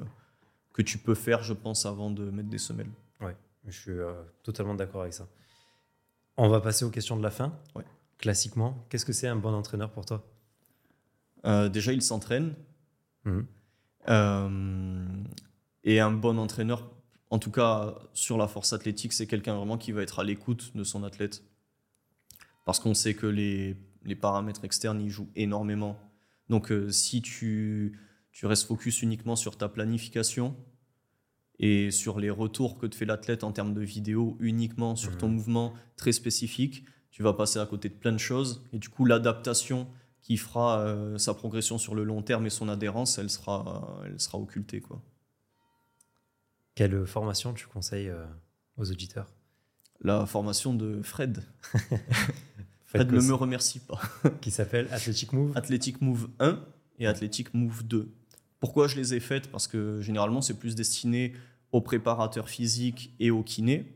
que 0.72 0.80
tu 0.82 0.96
peux 0.98 1.14
faire, 1.14 1.42
je 1.42 1.52
pense, 1.52 1.84
avant 1.86 2.10
de 2.10 2.30
mettre 2.30 2.48
des 2.48 2.58
semelles. 2.58 2.90
Je 3.66 3.78
suis 3.78 3.90
euh, 3.90 4.12
totalement 4.44 4.74
d'accord 4.74 5.02
avec 5.02 5.12
ça. 5.12 5.26
On 6.38 6.48
va 6.48 6.60
passer 6.62 6.86
aux 6.86 6.90
questions 6.90 7.16
de 7.18 7.22
la 7.22 7.30
fin. 7.30 7.52
Ouais. 7.74 7.84
Classiquement, 8.16 8.86
qu'est-ce 8.88 9.04
que 9.04 9.12
c'est 9.12 9.28
un 9.28 9.36
bon 9.36 9.52
entraîneur 9.52 9.90
pour 9.90 10.06
toi? 10.06 10.24
Euh, 11.44 11.68
déjà, 11.68 11.92
il 11.92 12.00
s'entraîne. 12.00 12.54
Mhm. 13.24 13.46
Euh, 14.08 15.06
et 15.84 16.00
un 16.00 16.10
bon 16.10 16.38
entraîneur, 16.38 16.90
en 17.30 17.38
tout 17.38 17.50
cas 17.50 17.94
sur 18.14 18.38
la 18.38 18.48
force 18.48 18.72
athlétique, 18.72 19.12
c'est 19.12 19.26
quelqu'un 19.26 19.54
vraiment 19.56 19.78
qui 19.78 19.92
va 19.92 20.02
être 20.02 20.18
à 20.18 20.24
l'écoute 20.24 20.76
de 20.76 20.84
son 20.84 21.04
athlète. 21.04 21.44
Parce 22.64 22.80
qu'on 22.80 22.94
sait 22.94 23.14
que 23.14 23.26
les, 23.26 23.76
les 24.04 24.14
paramètres 24.16 24.64
externes, 24.64 25.00
ils 25.00 25.10
jouent 25.10 25.30
énormément. 25.36 25.98
Donc 26.48 26.70
euh, 26.72 26.90
si 26.90 27.22
tu, 27.22 27.98
tu 28.32 28.46
restes 28.46 28.66
focus 28.66 29.02
uniquement 29.02 29.36
sur 29.36 29.56
ta 29.56 29.68
planification 29.68 30.56
et 31.58 31.90
sur 31.90 32.20
les 32.20 32.30
retours 32.30 32.78
que 32.78 32.86
te 32.86 32.94
fait 32.94 33.04
l'athlète 33.04 33.42
en 33.44 33.52
termes 33.52 33.74
de 33.74 33.82
vidéo, 33.82 34.36
uniquement 34.40 34.96
sur 34.96 35.16
ton 35.18 35.28
Mhm. 35.28 35.34
mouvement 35.34 35.74
très 35.96 36.12
spécifique, 36.12 36.84
tu 37.10 37.22
vas 37.22 37.32
passer 37.32 37.58
à 37.58 37.66
côté 37.66 37.88
de 37.88 37.94
plein 37.94 38.12
de 38.12 38.18
choses. 38.18 38.64
Et 38.72 38.78
du 38.78 38.88
coup, 38.88 39.04
l'adaptation 39.04 39.88
qui 40.22 40.36
fera 40.36 40.80
euh, 40.80 41.18
sa 41.18 41.34
progression 41.34 41.78
sur 41.78 41.94
le 41.94 42.04
long 42.04 42.22
terme 42.22 42.46
et 42.46 42.50
son 42.50 42.68
adhérence, 42.68 43.18
elle 43.18 43.30
sera, 43.30 44.00
elle 44.04 44.20
sera 44.20 44.38
occultée. 44.38 44.80
Quoi. 44.80 45.02
Quelle 46.74 47.06
formation 47.06 47.54
tu 47.54 47.66
conseilles 47.66 48.08
euh, 48.08 48.24
aux 48.76 48.90
auditeurs? 48.90 49.32
La 50.00 50.26
formation 50.26 50.74
de 50.74 51.02
Fred. 51.02 51.42
Fred 52.86 53.10
ne 53.10 53.20
me 53.20 53.34
remercie 53.34 53.80
pas. 53.80 54.00
Qui 54.40 54.50
s'appelle 54.50 54.88
Athletic 54.92 55.32
Move. 55.32 55.52
Athletic 55.56 56.00
Move 56.00 56.28
1 56.38 56.64
et 57.00 57.06
Athletic 57.06 57.52
Move 57.52 57.86
2. 57.86 58.08
Pourquoi 58.60 58.88
je 58.88 58.96
les 58.96 59.14
ai 59.14 59.20
faites? 59.20 59.50
Parce 59.50 59.66
que 59.66 60.00
généralement, 60.00 60.40
c'est 60.40 60.58
plus 60.58 60.74
destiné 60.74 61.34
aux 61.72 61.80
préparateurs 61.80 62.48
physiques 62.48 63.14
et 63.20 63.30
aux 63.30 63.42
kinés. 63.42 63.92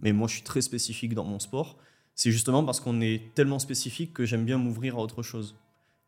Mais 0.00 0.12
moi, 0.12 0.28
je 0.28 0.34
suis 0.34 0.42
très 0.42 0.60
spécifique 0.60 1.14
dans 1.14 1.24
mon 1.24 1.38
sport. 1.38 1.78
C'est 2.22 2.32
justement 2.32 2.62
parce 2.64 2.80
qu'on 2.80 3.00
est 3.00 3.32
tellement 3.34 3.58
spécifique 3.58 4.12
que 4.12 4.26
j'aime 4.26 4.44
bien 4.44 4.58
m'ouvrir 4.58 4.96
à 4.96 4.98
autre 4.98 5.22
chose. 5.22 5.56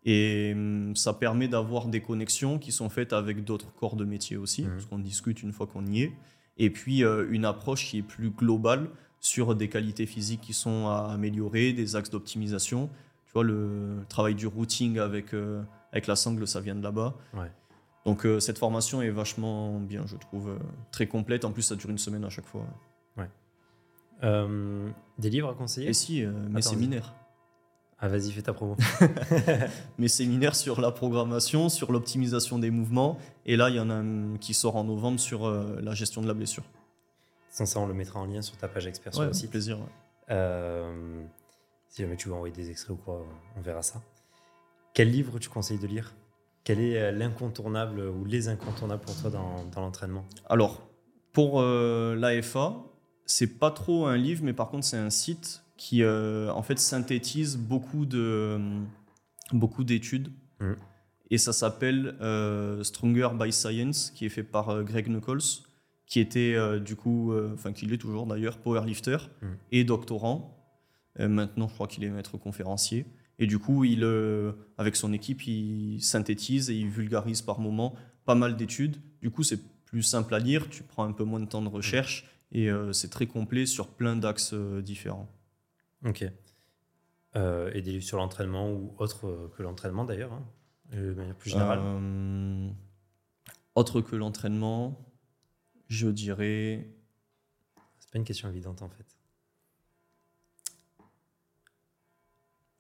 Et 0.04 0.52
hum, 0.54 0.94
ça 0.94 1.14
permet 1.14 1.48
d'avoir 1.48 1.86
des 1.88 2.02
connexions 2.02 2.58
qui 2.58 2.70
sont 2.70 2.90
faites 2.90 3.14
avec 3.14 3.44
d'autres 3.44 3.72
corps 3.72 3.96
de 3.96 4.04
métier 4.04 4.36
aussi, 4.36 4.64
Mhm. 4.64 4.70
parce 4.72 4.84
qu'on 4.84 4.98
discute 4.98 5.42
une 5.42 5.52
fois 5.54 5.66
qu'on 5.66 5.86
y 5.86 6.02
est. 6.02 6.12
Et 6.58 6.68
puis, 6.68 7.02
euh, 7.02 7.26
une 7.30 7.46
approche 7.46 7.86
qui 7.86 7.96
est 7.96 8.02
plus 8.02 8.28
globale 8.28 8.90
sur 9.20 9.54
des 9.54 9.70
qualités 9.70 10.04
physiques 10.04 10.42
qui 10.42 10.52
sont 10.52 10.86
à 10.88 11.08
améliorer, 11.14 11.72
des 11.72 11.96
axes 11.96 12.10
d'optimisation. 12.10 12.90
Tu 13.24 13.32
vois, 13.32 13.44
le 13.44 14.04
travail 14.10 14.34
du 14.34 14.46
routing 14.46 14.98
avec, 14.98 15.32
euh, 15.32 15.62
avec 15.92 16.06
la 16.08 16.16
sangle, 16.16 16.46
ça 16.46 16.60
vient 16.60 16.74
de 16.74 16.82
là-bas. 16.82 17.16
Ouais. 17.32 17.50
Donc, 18.04 18.26
euh, 18.26 18.38
cette 18.38 18.58
formation 18.58 19.00
est 19.00 19.08
vachement 19.10 19.80
bien, 19.80 20.02
je 20.06 20.16
trouve, 20.18 20.58
très 20.90 21.06
complète. 21.06 21.46
En 21.46 21.52
plus, 21.52 21.62
ça 21.62 21.74
dure 21.74 21.88
une 21.88 21.96
semaine 21.96 22.24
à 22.24 22.28
chaque 22.28 22.44
fois. 22.46 22.66
Euh, 24.22 24.88
des 25.18 25.30
livres 25.30 25.48
à 25.50 25.54
conseiller 25.54 25.88
Et 25.88 25.92
si, 25.92 26.24
euh, 26.24 26.30
mes 26.48 26.58
Attends, 26.60 26.70
séminaires. 26.70 27.14
Ah, 27.98 28.08
vas-y, 28.08 28.32
fais 28.32 28.42
ta 28.42 28.52
promo. 28.52 28.76
Mes 29.98 30.08
séminaires 30.08 30.56
sur 30.56 30.80
la 30.80 30.90
programmation, 30.90 31.68
sur 31.68 31.92
l'optimisation 31.92 32.58
des 32.58 32.70
mouvements. 32.70 33.16
Et 33.46 33.56
là, 33.56 33.68
il 33.70 33.76
y 33.76 33.80
en 33.80 33.90
a 33.90 33.94
un 33.94 34.36
qui 34.38 34.54
sort 34.54 34.74
en 34.76 34.82
novembre 34.84 35.20
sur 35.20 35.46
euh, 35.46 35.78
la 35.80 35.94
gestion 35.94 36.20
de 36.20 36.26
la 36.26 36.34
blessure. 36.34 36.64
Sans 37.48 37.64
ça, 37.66 37.78
on 37.78 37.86
le 37.86 37.94
mettra 37.94 38.18
en 38.18 38.26
lien 38.26 38.42
sur 38.42 38.56
ta 38.56 38.66
page 38.66 38.86
expert 38.88 39.12
sur 39.12 39.20
Ouais, 39.22 39.28
le 39.28 39.32
site. 39.32 39.50
plaisir. 39.50 39.78
ouais. 39.78 40.36
Si 41.88 42.02
jamais 42.02 42.16
tu 42.16 42.28
veux 42.28 42.34
envoyer 42.34 42.54
des 42.54 42.70
extraits 42.70 42.96
ou 42.96 43.00
quoi, 43.04 43.24
on 43.56 43.60
verra 43.60 43.82
ça. 43.82 44.00
Quel 44.94 45.10
livre 45.10 45.38
tu 45.38 45.48
conseilles 45.48 45.78
de 45.78 45.86
lire? 45.86 46.14
Quel 46.64 46.80
est 46.80 47.12
l'incontournable 47.12 48.00
ou 48.00 48.24
les 48.24 48.48
incontournables 48.48 49.02
pour 49.02 49.14
toi 49.20 49.30
dans, 49.30 49.64
dans 49.66 49.80
l'entraînement? 49.82 50.24
Alors, 50.48 50.80
pour 51.32 51.60
l'AFA, 51.62 52.76
c'est 53.26 53.58
pas 53.58 53.70
trop 53.70 54.06
un 54.06 54.16
livre, 54.16 54.42
mais 54.44 54.52
par 54.52 54.68
contre, 54.68 54.84
c'est 54.84 54.96
un 54.98 55.10
site 55.10 55.62
qui 55.76 56.02
euh, 56.02 56.50
en 56.52 56.62
fait 56.62 56.78
synthétise 56.78 57.56
beaucoup 57.56 58.06
de 58.06 58.58
beaucoup 59.52 59.84
d'études. 59.84 60.30
Mhm. 60.60 60.76
Et 61.30 61.38
ça 61.38 61.52
s'appelle 61.52 62.14
euh, 62.20 62.82
Stronger 62.84 63.30
by 63.38 63.52
Science, 63.52 64.10
qui 64.14 64.26
est 64.26 64.28
fait 64.28 64.42
par 64.42 64.68
euh, 64.68 64.82
Greg 64.82 65.08
Knuckles, 65.08 65.62
qui 66.06 66.20
était 66.20 66.54
euh, 66.54 66.78
du 66.78 66.94
coup, 66.94 67.32
euh, 67.32 67.52
enfin 67.54 67.72
qui 67.72 67.86
l'est 67.86 67.98
toujours 67.98 68.26
d'ailleurs, 68.26 68.58
powerlifter 68.58 69.16
Mhm. 69.40 69.56
et 69.72 69.84
doctorant. 69.84 70.58
Euh, 71.20 71.28
maintenant, 71.28 71.68
je 71.68 71.74
crois 71.74 71.86
qu'il 71.88 72.04
est 72.04 72.10
maître 72.10 72.36
conférencier. 72.38 73.06
Et 73.38 73.46
du 73.46 73.58
coup, 73.58 73.84
il, 73.84 74.04
euh, 74.04 74.52
avec 74.78 74.94
son 74.94 75.12
équipe, 75.12 75.46
il 75.46 76.00
synthétise 76.02 76.70
et 76.70 76.74
il 76.74 76.88
vulgarise 76.88 77.42
par 77.42 77.60
moment 77.60 77.94
pas 78.24 78.34
mal 78.34 78.56
d'études. 78.56 78.96
Du 79.20 79.30
coup, 79.30 79.42
c'est 79.42 79.58
plus 79.86 80.02
simple 80.02 80.34
à 80.34 80.38
lire, 80.38 80.68
tu 80.70 80.82
prends 80.82 81.04
un 81.04 81.12
peu 81.12 81.24
moins 81.24 81.40
de 81.40 81.46
temps 81.46 81.60
de 81.62 81.68
recherche 81.68 82.26
et 82.52 82.70
euh, 82.70 82.92
c'est 82.92 83.08
très 83.08 83.26
complet 83.26 83.66
sur 83.66 83.88
plein 83.88 84.14
d'axes 84.16 84.52
euh, 84.54 84.80
différents. 84.82 85.28
Ok. 86.04 86.24
Euh, 87.34 87.70
et 87.74 87.80
des 87.82 87.92
livres 87.92 88.04
sur 88.04 88.18
l'entraînement 88.18 88.70
ou 88.70 88.94
autre 88.98 89.50
que 89.56 89.62
l'entraînement 89.62 90.04
d'ailleurs, 90.04 90.32
hein, 90.32 90.46
de 90.92 91.14
manière 91.14 91.34
plus 91.34 91.50
générale. 91.50 91.78
Euh, 91.82 92.68
autre 93.74 94.00
que 94.02 94.14
l'entraînement, 94.16 95.10
je 95.88 96.08
dirais. 96.08 96.90
C'est 97.98 98.10
pas 98.10 98.18
une 98.18 98.24
question 98.24 98.48
évidente 98.50 98.82
en 98.82 98.90
fait. 98.90 99.16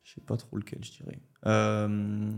Je 0.02 0.14
sais 0.14 0.20
pas 0.20 0.36
trop 0.36 0.56
lequel, 0.58 0.84
je 0.84 0.90
dirais. 0.92 1.18
Euh, 1.46 2.30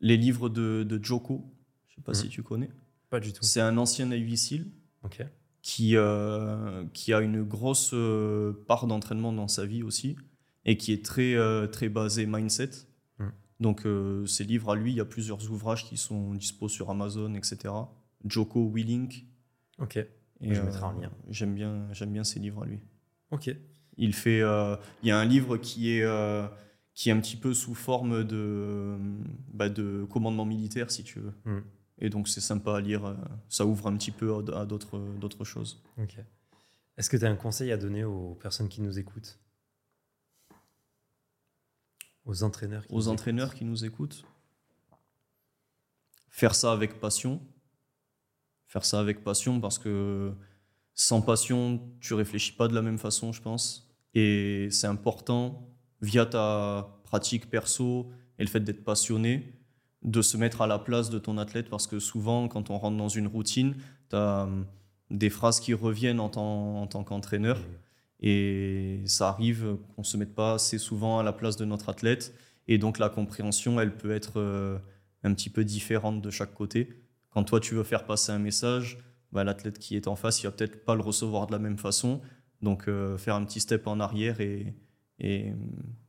les 0.00 0.16
livres 0.16 0.48
de, 0.48 0.82
de 0.86 1.02
Joko, 1.02 1.50
je 1.88 1.94
sais 1.94 2.00
pas 2.02 2.12
Mhm. 2.12 2.18
si 2.18 2.28
tu 2.28 2.42
connais. 2.42 2.70
Pas 3.08 3.20
du 3.20 3.32
tout. 3.32 3.42
C'est 3.42 3.60
un 3.60 3.78
ancien 3.78 4.06
Navy 4.06 4.36
SEAL 4.36 4.66
Ok. 5.02 5.22
Qui, 5.62 5.96
euh, 5.96 6.84
qui 6.92 7.12
a 7.12 7.20
une 7.20 7.42
grosse 7.42 7.90
euh, 7.92 8.52
part 8.66 8.86
d'entraînement 8.86 9.32
dans 9.32 9.48
sa 9.48 9.66
vie 9.66 9.82
aussi 9.82 10.16
et 10.64 10.76
qui 10.76 10.92
est 10.92 11.04
très, 11.04 11.34
euh, 11.34 11.66
très 11.66 11.88
basé 11.88 12.26
mindset. 12.26 12.70
Mm. 13.18 13.28
Donc, 13.60 13.86
ses 14.26 14.44
livres 14.44 14.72
à 14.72 14.76
lui, 14.76 14.92
il 14.92 14.96
y 14.96 15.00
a 15.00 15.04
plusieurs 15.04 15.50
ouvrages 15.50 15.84
qui 15.84 15.96
sont 15.96 16.34
dispo 16.34 16.68
sur 16.68 16.90
Amazon, 16.90 17.34
etc. 17.34 17.74
Joko 18.24 18.70
Willink. 18.72 19.26
Ok. 19.78 19.96
Et, 19.96 20.08
Je 20.54 20.62
mettrai 20.62 20.84
en 20.84 20.92
lien. 20.92 21.10
J'aime 21.28 21.54
bien, 21.54 21.86
j'aime 21.92 22.12
bien 22.12 22.24
ses 22.24 22.40
livres 22.40 22.62
à 22.62 22.66
lui. 22.66 22.80
Ok. 23.30 23.54
Il 23.98 24.14
fait, 24.14 24.38
il 24.38 25.08
y 25.08 25.10
a 25.10 25.18
un 25.18 25.24
livre 25.26 25.58
qui 25.58 25.90
est, 25.90 26.06
qui 26.94 27.10
est 27.10 27.12
un 27.12 27.20
petit 27.20 27.36
peu 27.36 27.52
sous 27.52 27.74
forme 27.74 28.24
de, 28.24 28.96
bah, 29.52 29.68
de 29.68 30.06
commandement 30.08 30.46
militaire, 30.46 30.90
si 30.90 31.04
tu 31.04 31.20
veux. 31.20 31.34
Mm. 31.44 31.60
Et 32.00 32.08
donc 32.10 32.28
c'est 32.28 32.40
sympa 32.40 32.76
à 32.76 32.80
lire. 32.80 33.04
euh, 33.04 33.14
Ça 33.48 33.66
ouvre 33.66 33.86
un 33.86 33.96
petit 33.96 34.10
peu 34.10 34.32
à, 34.34 34.60
à 34.60 34.66
d'autres, 34.66 35.44
choses. 35.44 35.82
Ok. 35.98 36.16
Est-ce 36.96 37.08
que 37.10 37.16
tu 37.16 37.24
as 37.24 37.30
un 37.30 37.36
conseil 37.36 37.72
à 37.72 37.76
donner 37.76 38.04
aux 38.04 38.34
personnes 38.34 38.68
qui 38.68 38.80
nous 38.82 38.98
écoutent? 38.98 39.38
Aux 42.24 42.42
entraîneurs 42.42 42.86
qui 42.86 42.92
Aux 42.92 42.96
nous 42.96 43.08
entraîneurs 43.08 43.48
écoutent 43.48 43.58
qui 43.58 43.64
nous 43.64 43.84
écoutent, 43.84 44.24
faire 46.28 46.54
ça 46.54 46.72
avec 46.72 47.00
passion, 47.00 47.40
faire 48.66 48.84
ça 48.84 49.00
avec 49.00 49.24
passion 49.24 49.60
parce 49.60 49.78
que 49.78 50.32
sans 50.94 51.22
passion, 51.22 51.80
tu 52.00 52.14
réfléchis 52.14 52.52
pas 52.52 52.68
de 52.68 52.74
la 52.74 52.82
même 52.82 52.98
façon, 52.98 53.32
je 53.32 53.40
pense. 53.40 53.90
Et 54.14 54.68
c'est 54.70 54.86
important, 54.86 55.66
via 56.02 56.26
ta 56.26 57.00
pratique 57.04 57.48
perso 57.48 58.10
et 58.38 58.42
le 58.44 58.48
fait 58.48 58.60
d'être 58.60 58.84
passionné, 58.84 59.59
de 60.02 60.22
se 60.22 60.36
mettre 60.36 60.62
à 60.62 60.66
la 60.66 60.78
place 60.78 61.10
de 61.10 61.18
ton 61.18 61.38
athlète 61.38 61.68
parce 61.68 61.86
que 61.86 61.98
souvent, 61.98 62.48
quand 62.48 62.70
on 62.70 62.78
rentre 62.78 62.96
dans 62.96 63.08
une 63.08 63.26
routine, 63.26 63.74
tu 64.08 64.16
as 64.16 64.44
hum, 64.44 64.66
des 65.10 65.30
phrases 65.30 65.60
qui 65.60 65.74
reviennent 65.74 66.20
en 66.20 66.28
tant, 66.28 66.80
en 66.80 66.86
tant 66.86 67.04
qu'entraîneur. 67.04 67.58
Et 68.20 69.02
ça 69.06 69.28
arrive 69.28 69.76
qu'on 69.94 70.02
ne 70.02 70.06
se 70.06 70.16
mette 70.16 70.34
pas 70.34 70.54
assez 70.54 70.78
souvent 70.78 71.18
à 71.18 71.22
la 71.22 71.32
place 71.32 71.56
de 71.56 71.64
notre 71.64 71.88
athlète. 71.88 72.34
Et 72.68 72.78
donc 72.78 72.98
la 72.98 73.08
compréhension, 73.08 73.80
elle 73.80 73.96
peut 73.96 74.12
être 74.12 74.34
euh, 74.38 74.78
un 75.22 75.34
petit 75.34 75.50
peu 75.50 75.64
différente 75.64 76.22
de 76.22 76.30
chaque 76.30 76.54
côté. 76.54 76.88
Quand 77.30 77.44
toi, 77.44 77.60
tu 77.60 77.74
veux 77.74 77.82
faire 77.82 78.04
passer 78.04 78.32
un 78.32 78.38
message, 78.38 78.98
bah, 79.32 79.44
l'athlète 79.44 79.78
qui 79.78 79.96
est 79.96 80.08
en 80.08 80.16
face, 80.16 80.42
il 80.42 80.46
va 80.46 80.52
peut-être 80.52 80.84
pas 80.84 80.94
le 80.94 81.02
recevoir 81.02 81.46
de 81.46 81.52
la 81.52 81.58
même 81.58 81.78
façon. 81.78 82.20
Donc 82.62 82.88
euh, 82.88 83.16
faire 83.16 83.34
un 83.34 83.44
petit 83.44 83.60
step 83.60 83.86
en 83.86 84.00
arrière 84.00 84.40
et, 84.40 84.74
et 85.18 85.52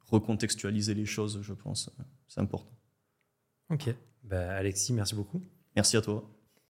recontextualiser 0.08 0.94
les 0.94 1.06
choses, 1.06 1.40
je 1.42 1.54
pense, 1.54 1.90
c'est 2.28 2.42
important. 2.42 2.72
Ok. 3.72 3.89
Bah, 4.23 4.56
Alexis, 4.56 4.93
merci 4.93 5.15
beaucoup. 5.15 5.41
Merci 5.76 5.98
à 5.98 6.02
toi. 6.02 6.30